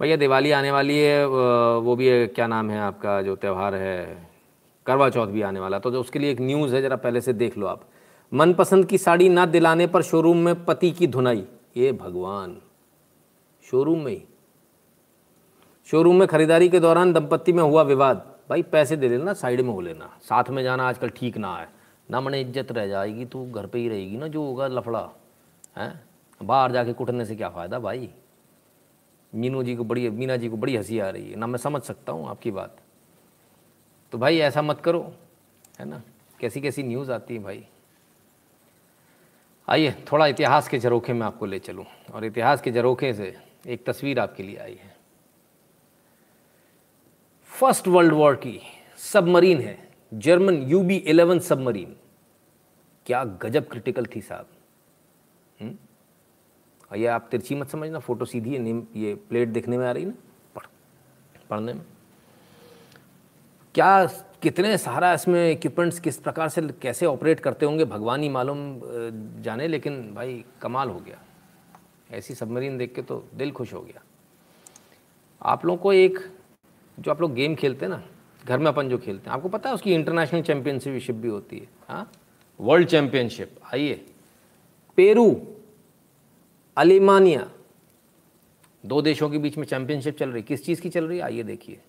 भैया 0.00 0.16
दिवाली 0.16 0.50
आने 0.50 0.70
वाली 0.72 0.98
है 0.98 1.26
वो 1.26 1.94
भी 1.96 2.06
है, 2.08 2.26
क्या 2.26 2.46
नाम 2.46 2.70
है 2.70 2.78
आपका 2.80 3.20
जो 3.22 3.34
त्यौहार 3.36 3.74
है 3.74 4.28
करवा 4.86 5.08
चौथ 5.10 5.26
भी 5.26 5.42
आने 5.42 5.60
वाला। 5.60 5.78
तो 5.78 5.90
जो 5.90 6.00
उसके 6.00 6.18
लिए 6.18 6.30
एक 6.30 6.40
न्यूज़ 6.40 6.74
है 6.74 6.80
ज़रा 6.82 6.96
पहले 6.96 7.20
से 7.20 7.32
देख 7.32 7.58
लो 7.58 7.66
आप। 7.66 7.88
मनपसंद 8.32 8.86
की 8.86 8.98
साड़ी 8.98 9.28
ना 9.28 9.44
दिलाने 9.46 9.86
पर 9.86 10.02
शोरूम 10.02 10.36
में 10.36 10.64
पति 10.64 10.90
की 10.90 11.06
धुनाई। 11.06 11.44
ये 11.76 11.92
भगवान। 11.92 12.56
शोरूम 13.64 14.00
में 14.00 14.12
ही। 14.12 14.22
शोरूम 15.88 16.16
में 16.16 16.26
खरीदारी 16.28 16.68
के 16.68 16.80
दौरान 16.80 17.12
दंपत्ति 17.12 17.52
में 17.52 17.62
हुआ 17.62 17.82
विवाद। 17.82 18.24
भाई 18.50 18.62
पैसे 18.62 18.96
दे 18.96 19.08
लेना 19.08 19.32
साइड 19.34 19.60
में 19.60 19.70
हो 19.70 19.80
लेना। 19.80 20.10
साथ 20.22 20.50
में 20.50 20.62
जाना 20.62 20.88
आजकल 20.88 21.08
ठीक 21.08 21.36
ना 21.38 21.54
है। 21.56 21.68
ना 22.08 22.20
मैंने 22.20 22.40
इज़्ज़त 22.40 22.72
रह 22.72 22.86
जाएगी 22.86 23.24
तू 23.24 23.44
घर 23.46 23.66
पे 23.66 23.78
ही 23.78 23.88
रहेगी 23.88 24.16
ना 24.16 24.28
जो 24.28 24.42
होगा 24.42 24.66
लफड़ा। 24.68 25.08
है? 25.78 25.92
बाहर 26.40 26.72
जाके 26.72 26.92
कुटने 26.92 27.24
से 27.24 27.36
क्या 27.36 27.48
फ़ायदा 27.48 27.78
भाई? 27.78 28.08
मीनू 29.34 29.62
जी 29.62 29.76
को 29.76 29.84
बड़ी, 29.84 30.10
मीना 30.10 30.36
जी 30.36 30.48
को 30.48 30.56
बड़ी 30.56 30.76
हँसी 30.76 30.98
आ 30.98 31.10
रही 31.10 31.30
है। 31.30 31.36
ना 31.36 31.46
मैं 31.46 31.58
समझ 31.58 31.82
सकता 31.82 32.12
हूँ 32.12 32.28
आपकी 32.28 32.50
बात। 32.50 32.76
तो 34.12 34.18
भाई 34.18 34.38
ऐसा 34.38 34.62
मत 34.62 34.80
करो, 34.80 35.14
है 35.78 35.86
ना? 35.86 36.02
कैसी 36.40 36.60
कैसी 36.60 36.82
न्यूज़ 36.82 37.12
आती 37.12 37.34
है 37.36 37.42
भाई। 37.42 37.66
आइए, 39.68 39.92
थोड़ा 40.12 40.26
इतिहास 40.26 40.68
के 40.68 40.78
झरोखे 40.78 41.12
में 41.12 41.26
आपको 41.26 41.46
ले 41.46 41.58
चलूँ। 41.58 41.84
और 42.12 42.24
इतिहास 42.24 42.62
के 42.62 42.72
झरोखे 42.72 43.14
से 43.14 43.36
एक 43.66 43.86
तस्वीर 43.86 44.20
आपके 44.20 44.42
लिए 44.42 44.56
आई 44.56 44.74
है। 44.74 44.96
फ़र्स्ट 47.44 47.88
वर्ल्ड 47.88 48.12
वॉर 48.12 48.34
की 48.34 48.60
सबमरीन 48.96 49.60
है। 49.60 49.88
German 50.14 50.54
U 50.54 50.82
B 50.82 50.96
eleven 50.96 51.38
submarine. 51.38 51.96
क्या 53.06 53.24
गजब 53.24 53.68
क्रिटिकल 53.68 54.06
थी 54.16 54.20
साहब। 54.20 54.46
हम्म? 55.60 55.76
ये 56.94 57.06
आप 57.06 57.28
तिरछी 57.30 57.54
मत 57.54 57.68
समझना, 57.68 57.98
फ़ोटो 57.98 58.24
सीधी 58.24 58.54
है 58.54 58.76
ये 58.96 59.14
प्लेट 59.28 59.48
देखने 59.48 59.78
में 59.78 59.86
आ 59.86 59.92
रही 59.92 60.04
ना? 60.04 60.12
पढ़, 60.54 60.66
पढ़ने 61.50 61.72
में। 61.72 61.82
क्या, 63.74 64.06
कितने 64.42 64.76
सारा 64.78 65.12
इसमें 65.14 65.50
इक्विपमेंट्स 65.50 65.98
किस 66.00 66.16
प्रकार 66.16 66.48
से, 66.48 66.62
कैसे 66.82 67.06
ऑपरेट 67.06 67.40
करते 67.40 67.66
होंगे, 67.66 67.84
भगवान 67.84 68.22
ही 68.22 68.28
मालूम 68.28 68.80
जाने, 69.42 69.68
लेकिन 69.68 70.14
भाई 70.14 70.44
कमाल 70.62 70.88
हो 70.88 70.98
गया। 71.00 71.18
ऐसी 72.10 72.34
सबमरीन 72.34 72.78
देख 72.78 72.94
के 72.94 73.02
तो 73.02 73.24
दिल 73.34 73.52
खुश 73.52 73.72
हो 73.72 73.80
गया। 73.80 74.02
आप 75.42 75.64
लोगों 75.66 75.82
को 75.82 75.92
एक, 75.92 76.18
जो 76.98 77.10
आप 77.10 77.20
लोग 77.20 77.34
गेम 77.34 77.54
खेलते 77.54 77.84
हैं 77.84 77.90
ना, 77.90 78.02
घर 78.44 78.58
में 78.58 78.66
अपन 78.66 78.88
जो 78.88 78.98
खेलते 78.98 79.30
हैं, 79.30 79.36
आपको 79.36 79.48
पता 79.48 79.68
है 79.68 79.74
उसकी 79.74 79.94
इंटरनेशनल 79.94 80.42
चैंपियनशिप 80.42 81.14
भी 81.14 81.28
होती 81.28 81.58
है 81.58 81.68
हाँ? 81.88 82.10
वर्ल्ड 82.60 82.88
चैम्पियनशिप 82.88 83.56
आइए। 83.72 84.04
पेरू 84.96 85.30
अलिमानिया। 86.76 87.50
दो 88.86 89.02
देशों 89.02 89.30
के 89.30 89.38
बीच 89.38 89.58
में 89.58 89.66
चैंपियनशिप 89.66 90.18
चल 90.18 90.30
रही। 90.30 90.42
किस 90.42 90.64
चीज़ 90.64 90.80
की 90.80 90.88
चल 90.88 91.04
रही 91.04 91.18
है? 91.18 91.24
आइए 91.24 91.42
देखिए। 91.42 91.80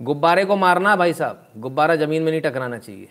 गुब्बारे 0.00 0.44
को 0.44 0.56
मारना 0.56 0.96
भाई 0.96 1.12
साहब। 1.12 1.48
गुब्बारा 1.56 1.96
ज़मीन 1.96 2.22
में 2.22 2.30
नहीं 2.30 2.40
टकराना 2.40 2.78
चाहिए। 2.78 3.08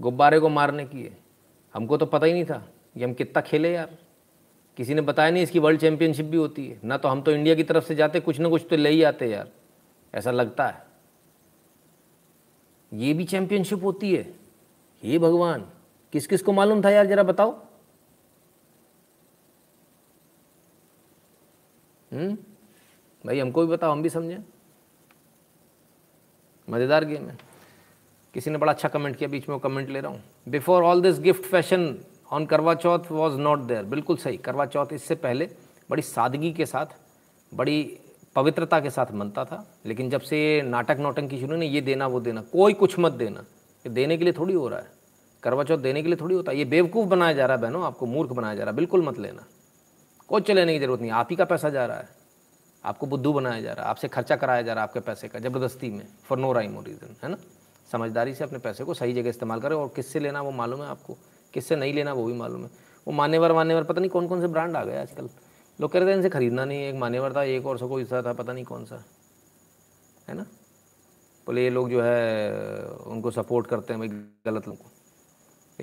गुब्बारे 0.00 0.40
को 0.40 0.48
मारने 0.48 0.84
की 0.84 1.02
है। 1.02 1.18
हमको 1.74 1.96
तो 1.96 2.06
पता 2.06 2.26
ही 2.26 2.32
नहीं 2.32 2.44
था 2.44 2.68
कि 2.94 3.04
हम 3.04 3.14
कितना 3.14 3.40
खेले 3.42 3.72
यार। 3.72 3.98
किसी 4.76 4.94
ने 4.94 5.00
बताया 5.00 5.30
नहीं 5.30 5.42
इसकी 5.42 5.58
वर्ल्ड 5.58 5.80
चैंपियनशिप 5.80 6.26
भी 6.26 6.36
होती 6.36 6.68
है। 6.68 6.80
ना 6.84 6.96
तो 6.96 7.08
हम 7.08 7.22
तो 7.22 7.30
इंडिया 7.30 7.54
की 7.54 7.62
तरफ़ 7.62 7.84
से 7.84 7.94
जाते 7.94 8.20
कुछ 8.20 8.38
ना 8.38 8.48
कुछ 8.48 8.66
तो 8.70 8.76
ले 8.76 8.90
ही 8.90 9.02
आते 9.02 9.26
यार। 9.26 9.48
ऐसा 10.14 10.30
लगता 10.30 10.66
है। 10.66 10.91
ये 12.92 13.12
भी 13.14 13.24
चैंपियनशिप 13.24 13.84
होती 13.84 14.14
है। 14.14 14.34
ये 15.02 15.18
भगवान 15.18 15.66
किस 16.12 16.26
किस 16.26 16.42
को 16.42 16.52
मालूम 16.52 16.84
था 16.84 16.90
यार, 16.90 17.06
जरा 17.06 17.22
बताओ। 17.22 17.50
हम्म? 22.12 22.34
भाई, 23.24 23.38
हमको 23.38 23.60
भी 23.60 23.72
बताओ, 23.72 23.92
हम 23.92 24.02
भी 24.02 24.08
समझें। 24.08 24.38
मज़ेदार 26.68 27.04
गेम 27.04 27.28
है। 27.28 27.38
किसी 28.34 28.50
ने 28.50 28.58
बड़ा 28.58 28.72
अच्छा 28.72 28.88
कमेंट 28.88 29.16
किया, 29.16 29.28
बीच 29.28 29.48
में 29.48 29.54
वो 29.54 29.58
कमेंट 29.58 29.88
ले 29.88 30.00
रहा 30.00 30.12
हूँ। 30.12 30.22
Before 30.48 30.82
all 30.82 31.02
this 31.02 31.18
gift 31.18 31.44
fashion 31.44 31.96
on 32.32 32.46
Karva 32.46 32.74
Chauth 32.74 33.10
was 33.10 33.36
not 33.36 33.58
there 33.58 33.84
बिल्कुल 33.84 34.16
सही 34.16 34.36
करवा 34.36 34.66
चौथ 34.66 34.92
इससे 34.92 35.14
पहले 35.14 35.48
बड़ी 35.90 36.02
सादगी 36.02 36.52
के 36.52 36.66
साथ, 36.66 36.86
बड़ी 37.52 37.98
पवित्रता 38.36 38.80
के 38.80 38.90
साथ 38.90 39.06
मनता 39.12 39.44
था, 39.44 39.66
लेकिन 39.86 40.10
जब 40.10 40.20
से 40.20 40.38
ये 40.38 40.62
नाटक 40.62 40.96
नौटंकी 41.00 41.40
शुरू 41.40 41.56
नहीं, 41.56 41.70
ये 41.70 41.80
देना, 41.80 42.06
वो 42.06 42.20
देना, 42.20 42.40
कोई 42.42 42.72
कुछ 42.72 42.98
मत 42.98 43.12
देना। 43.12 43.40
ये 43.86 43.88
देने 43.88 44.16
के 44.16 44.24
लिए 44.24 44.32
थोड़ी 44.32 44.54
हो 44.54 44.68
रहा 44.68 44.78
है। 44.78 44.90
करवा 45.42 45.64
चौथ 45.64 45.78
देने 45.78 46.02
के 46.02 46.08
लिए 46.08 46.16
थोड़ी 46.16 46.34
होता 46.34 46.52
है। 46.52 46.58
ये 46.58 46.64
बेवकूफ़ 46.64 47.08
बनाया 47.08 47.32
जा 47.32 47.46
रहा 47.46 47.56
है 47.56 47.62
बहनों, 47.62 47.84
आपको 47.84 48.06
मूर्ख 48.06 48.30
बनाया 48.30 48.54
जा 48.54 48.62
रहा 48.62 48.70
है। 48.70 48.76
बिल्कुल 48.76 49.02
मत 49.02 49.18
लेना। 49.18 49.44
कुछ 50.28 50.50
लेने 50.50 50.72
की 50.72 50.78
ज़रूरत 50.78 51.00
नहीं। 51.00 51.10
आप 51.10 51.28
ही 51.30 51.36
का 51.36 51.44
पैसा 51.44 51.68
जा 51.68 51.86
रहा 51.86 51.96
है। 51.96 52.08
आपको 52.84 53.06
बुद्धू 53.06 53.32
बनाया 53.32 53.60
जा 53.60 53.72
रहा 53.72 53.84
है। 53.84 53.90
आपसे 53.90 54.08
खर्चा 54.08 54.36
कराया 54.36 54.62
जा 54.62 54.72
रहा 54.72 54.82
है 54.82 54.88
आपके 54.88 55.00
पैसे 55.00 55.28
का, 55.28 55.38
ज़बरदस्ती 55.38 55.90
में। 55.90 56.06
फॉर 56.24 56.38
नो 56.38 56.52
राइम 56.52 56.80
रीज़न 56.80 57.16
है 57.22 57.30
ना? 57.30 57.36
समझदारी 57.92 58.34
से 58.34 58.44
अपने 58.44 58.58
पैसे 58.58 58.84
को 58.84 58.94
सही 58.94 59.12
जगह 59.12 59.28
इस्तेमाल 59.28 59.60
करें, 59.60 59.76
और 59.76 59.92
किससे 59.96 60.20
लेना 60.20 60.42
वो 60.42 60.50
मालूम 60.50 60.82
है 60.82 60.88
आपको? 60.88 61.16
किससे 61.54 61.76
नहीं 61.76 61.94
लेना 61.94 62.12
वो 62.12 62.24
भी 62.24 62.32
मालूम 62.32 62.62
है। 62.62 62.70
वो 63.06 63.12
मान्यवर 63.12 63.52
मान्यवर 63.52 63.84
पता 63.84 64.00
नहीं 64.00 64.10
कौन 64.10 64.28
कौन 64.28 64.40
से 64.40 64.46
ब्रांड 64.46 64.76
आ 64.76 64.84
गए 64.84 64.98
आजकल। 64.98 65.28
लोग 65.82 65.92
कह 65.92 65.98
रहे 65.98 66.08
थे 66.08 66.12
इनसे 66.12 66.28
खरीदना 66.28 66.64
नहीं 66.64 66.78
एक 66.78 66.94
मान्यवर 66.94 67.36
था, 67.36 67.42
एक 67.42 67.66
और 67.66 67.78
सो 67.78 67.88
कोई 67.88 68.04
था, 68.04 68.32
पता 68.32 68.52
नहीं 68.52 68.64
कौन 68.64 68.84
सा। 68.84 69.04
है 70.28 70.34
ना? 70.34 70.42
बोले, 71.46 71.64
ये 71.64 71.70
लोग 71.70 71.90
जो 71.90 72.02
है, 72.02 72.52
उनको 72.86 73.30
सपोर्ट 73.30 73.66
करते 73.66 73.92
हैं 73.92 74.00
भाई 74.00 74.08
गलत 74.08 74.68
लोगों 74.68 74.84
को। 74.84 74.90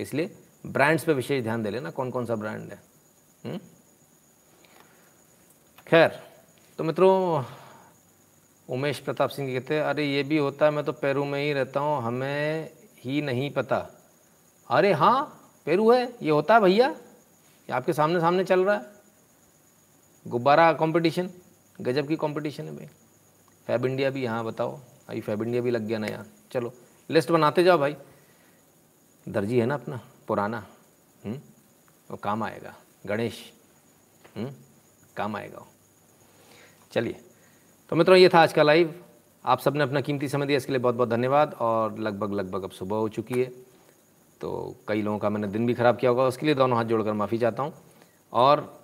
इसलिए 0.02 0.36
ब्रांड्स 0.66 1.04
पे 1.04 1.12
विशेष 1.12 1.42
ध्यान 1.42 1.62
दे 1.62 1.70
लेना 1.70 1.90
कौन 1.90 2.10
कौन 2.10 2.26
सा 2.26 2.34
ब्रांड 2.34 2.72
है। 2.72 2.80
खैर 5.86 6.22
तो 6.78 6.84
मित्रों, 6.84 7.44
उमेश 8.70 8.98
प्रताप 8.98 9.30
सिंह 9.30 9.58
कहते 9.58 9.74
हैं, 9.74 9.82
अरे, 9.82 10.04
ये 10.04 10.22
भी 10.22 10.38
होता 10.38 10.64
है, 10.64 10.70
मैं 10.70 10.84
तो 10.84 10.92
पेरू 10.92 11.24
में 11.24 11.42
ही 11.42 11.52
रहता 11.52 11.80
हूँ, 11.80 12.02
हमें 12.02 12.70
ही 12.98 13.22
नहीं 13.22 13.50
पता। 13.50 13.86
अरे 14.70 14.92
हाँ 14.92 15.50
पेरू 15.66 15.92
है, 15.92 16.14
ये 16.22 16.30
होता 16.30 16.54
है 16.54 16.60
भैया, 16.60 16.88
ये 16.88 17.72
आपके 17.72 17.92
सामने 17.92 18.20
सामने 18.20 18.44
चल 18.44 18.64
रहा 18.64 18.74
है। 18.74 18.89
गुब्बारा 20.26 20.72
कंपटीशन 20.72 21.30
गजब 21.78 22.08
की 22.08 22.16
कंपटीशन 22.16 22.64
है 22.64 22.76
भाई। 22.76 22.86
फैब 23.66 23.86
इंडिया 23.86 24.10
भी 24.10 24.22
यहाँ 24.22 24.44
बताओ, 24.44 24.78
अभी 25.08 25.20
फैब 25.20 25.42
इंडिया 25.42 25.62
भी 25.62 25.70
लग 25.70 25.86
गया 25.86 25.98
नया। 25.98 26.24
चलो 26.52 26.72
लिस्ट 27.10 27.30
बनाते 27.30 27.64
जाओ 27.64 27.78
भाई। 27.78 27.96
दर्जी 29.26 29.58
है 29.58 29.66
ना 29.66 29.74
अपना, 29.74 30.00
पुराना। 30.28 30.64
हुँ? 31.22 31.34
वो 32.10 32.16
काम 32.16 32.42
आएगा। 32.42 32.74
गणेश। 33.06 33.38
काम 35.16 35.36
आएगा 35.36 35.58
वो। 35.58 35.66
चलिए 36.92 37.20
तो 37.92 37.96
मित्रों, 37.96 38.16
ये 38.16 38.28
था 38.28 38.40
आज 38.40 38.52
का 38.52 38.62
लाइव 38.62 38.94
आप 39.44 39.60
सबने 39.60 39.82
अपना 39.82 40.00
कीमती 40.00 40.28
समय 40.28 40.46
दिया, 40.46 40.56
इसके 40.56 40.72
लिए 40.72 40.80
बहुत 40.80 40.94
बहुत 40.94 41.08
धन्यवाद। 41.08 41.54
और 41.54 41.98
लगभग 41.98 42.32
लगभग 42.32 42.62
अब 42.62 42.70
सुबह 42.70 42.96
हो 42.96 43.08
चुकी 43.08 43.40
है। 43.40 43.46
तो 44.40 44.76
कई 44.88 45.02
लोगों 45.02 45.18
का 45.18 45.30
मैंने 45.30 45.48
दिन 45.48 45.66
भी 45.66 45.74
ख़राब 45.74 45.96
किया 45.96 46.10
होगा, 46.10 46.24
उसके 46.24 46.46
लिए 46.46 46.54
दोनों 46.54 46.76
हाथ 46.78 46.84
जोड़कर 46.84 47.12
माफ़ी 47.12 47.38
चाहता 47.38 47.62
हूँ। 47.62 47.72
और 48.32 48.79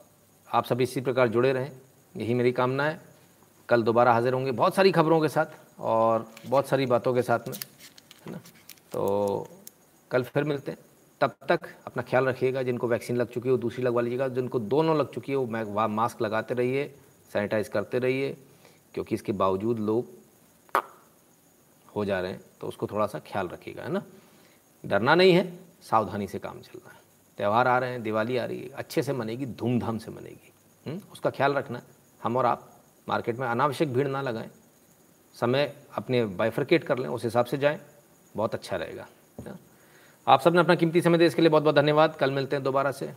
आप 0.57 0.65
सभी 0.65 0.85
इसी 0.85 1.01
प्रकार 1.01 1.29
जुड़े 1.29 1.53
रहें। 1.53 1.71
यही 2.17 2.35
मेरी 2.35 2.53
कामना 2.53 2.85
है। 2.85 3.01
कल 3.69 3.83
दोबारा 3.83 4.13
हाजिर 4.13 4.33
होंगे 4.33 4.53
बहुत 4.53 4.75
सारी 4.75 4.93
खबरों 4.93 5.21
के 5.21 5.29
साथ 5.29 5.81
और 5.81 6.27
बहुत 6.47 6.69
सारी 6.69 6.87
बातों 6.87 7.15
के 7.15 7.23
साथ 7.23 7.49
में, 7.49 7.57
है 7.57 8.33
ना? 8.33 8.39
तो 8.93 9.49
कल 10.11 10.23
फिर 10.23 10.45
मिलते 10.45 10.71
हैं। 10.71 10.79
तब 11.21 11.37
तक 11.49 11.69
अपना 11.87 12.03
ख्याल 12.03 12.25
रखिएगा, 12.25 12.63
जिनको 12.63 12.89
वैक्सीन 12.89 13.17
लग 13.17 13.29
चुकी 13.29 13.49
है 13.49 13.53
वो 13.53 13.59
दूसरी 13.59 13.85
लगवा 13.85 14.03
लीजिएगा। 14.03 14.29
जिनको 14.29 14.59
दोनों 14.59 14.97
लग 14.97 15.13
चुकी 15.13 15.33
है 15.33 15.39
वो 15.39 15.47
वहाँ 15.47 15.89
मास्क 15.89 16.23
लगाते 16.23 16.55
रहिए, 16.55 16.89
सैनिटाइज 17.33 17.69
करते 17.69 17.99
रहिए, 17.99 18.37
क्योंकि 18.95 19.15
इसके 19.15 19.33
बावजूद 19.33 19.79
लोग 19.79 20.09
हो 21.97 22.05
जा 22.05 22.21
रहे 22.21 22.33
हैं। 22.33 22.41
तो 22.61 22.67
उसको 22.67 22.87
थोड़ा 22.87 23.07
सा 23.07 23.19
ख्याल 23.19 23.49
रखिएगा, 23.49 23.83
है 23.83 23.93
ना? 23.93 24.03
डरना 24.85 25.15
नहीं 25.15 25.33
है, 25.33 25.59
सावधानी 25.83 26.29
से 26.29 26.39
काम 26.39 26.61
चलना 26.61 26.91
है। 26.91 26.96
त्यौहार 27.39 27.69
आ 27.69 27.79
रहे 27.79 27.91
हैं, 27.91 28.03
दिवाली 28.03 28.37
आ 28.37 28.45
रही 28.45 28.61
है, 28.61 28.69
अच्छे 28.71 29.03
से 29.03 29.13
मनेगी, 29.13 29.47
धूमधाम 29.47 29.99
से 29.99 30.11
मनेगी। 30.11 30.53
हुँ? 30.87 31.01
उसका 31.13 31.31
ख्याल 31.31 31.55
रखना, 31.55 31.83
हम 32.21 32.37
और 32.37 32.47
आप 32.47 32.71
मार्केट 33.09 33.39
में 33.39 33.47
अनावश्यक 33.49 33.93
भीड़ 33.93 34.09
ना 34.09 34.23
लगाएँ, 34.23 34.51
समय 35.35 35.73
अपने 35.97 36.25
बाइफरकेट 36.25 36.85
कर 36.85 36.99
लें, 36.99 37.09
उस 37.09 37.25
हिसाब 37.25 37.45
से 37.45 37.59
जाएँ, 37.59 37.79
बहुत 38.35 38.55
अच्छा 38.55 38.77
रहेगा। 38.77 39.07
आप 40.27 40.41
सबने 40.41 40.61
अपना 40.61 40.75
कीमती 40.75 41.01
समय 41.01 41.19
दे 41.19 41.27
इसके 41.27 41.43
लिए 41.43 41.51
बहुत 41.51 41.63
बहुत 41.63 41.75
धन्यवाद, 41.75 42.17
कल 42.17 42.31
मिलते 42.31 42.57
हैं 42.57 42.63
दोबारा 42.63 42.91
से। 42.91 43.13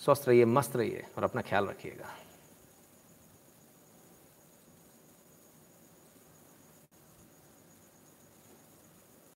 स्वस्थ 0.00 0.28
रहिए, 0.28 0.44
मस्त 0.44 0.76
रहिए 0.76 1.04
और 1.16 1.24
अपना 1.24 1.42
ख्याल 1.42 1.66
रखिएगा। 1.66 2.06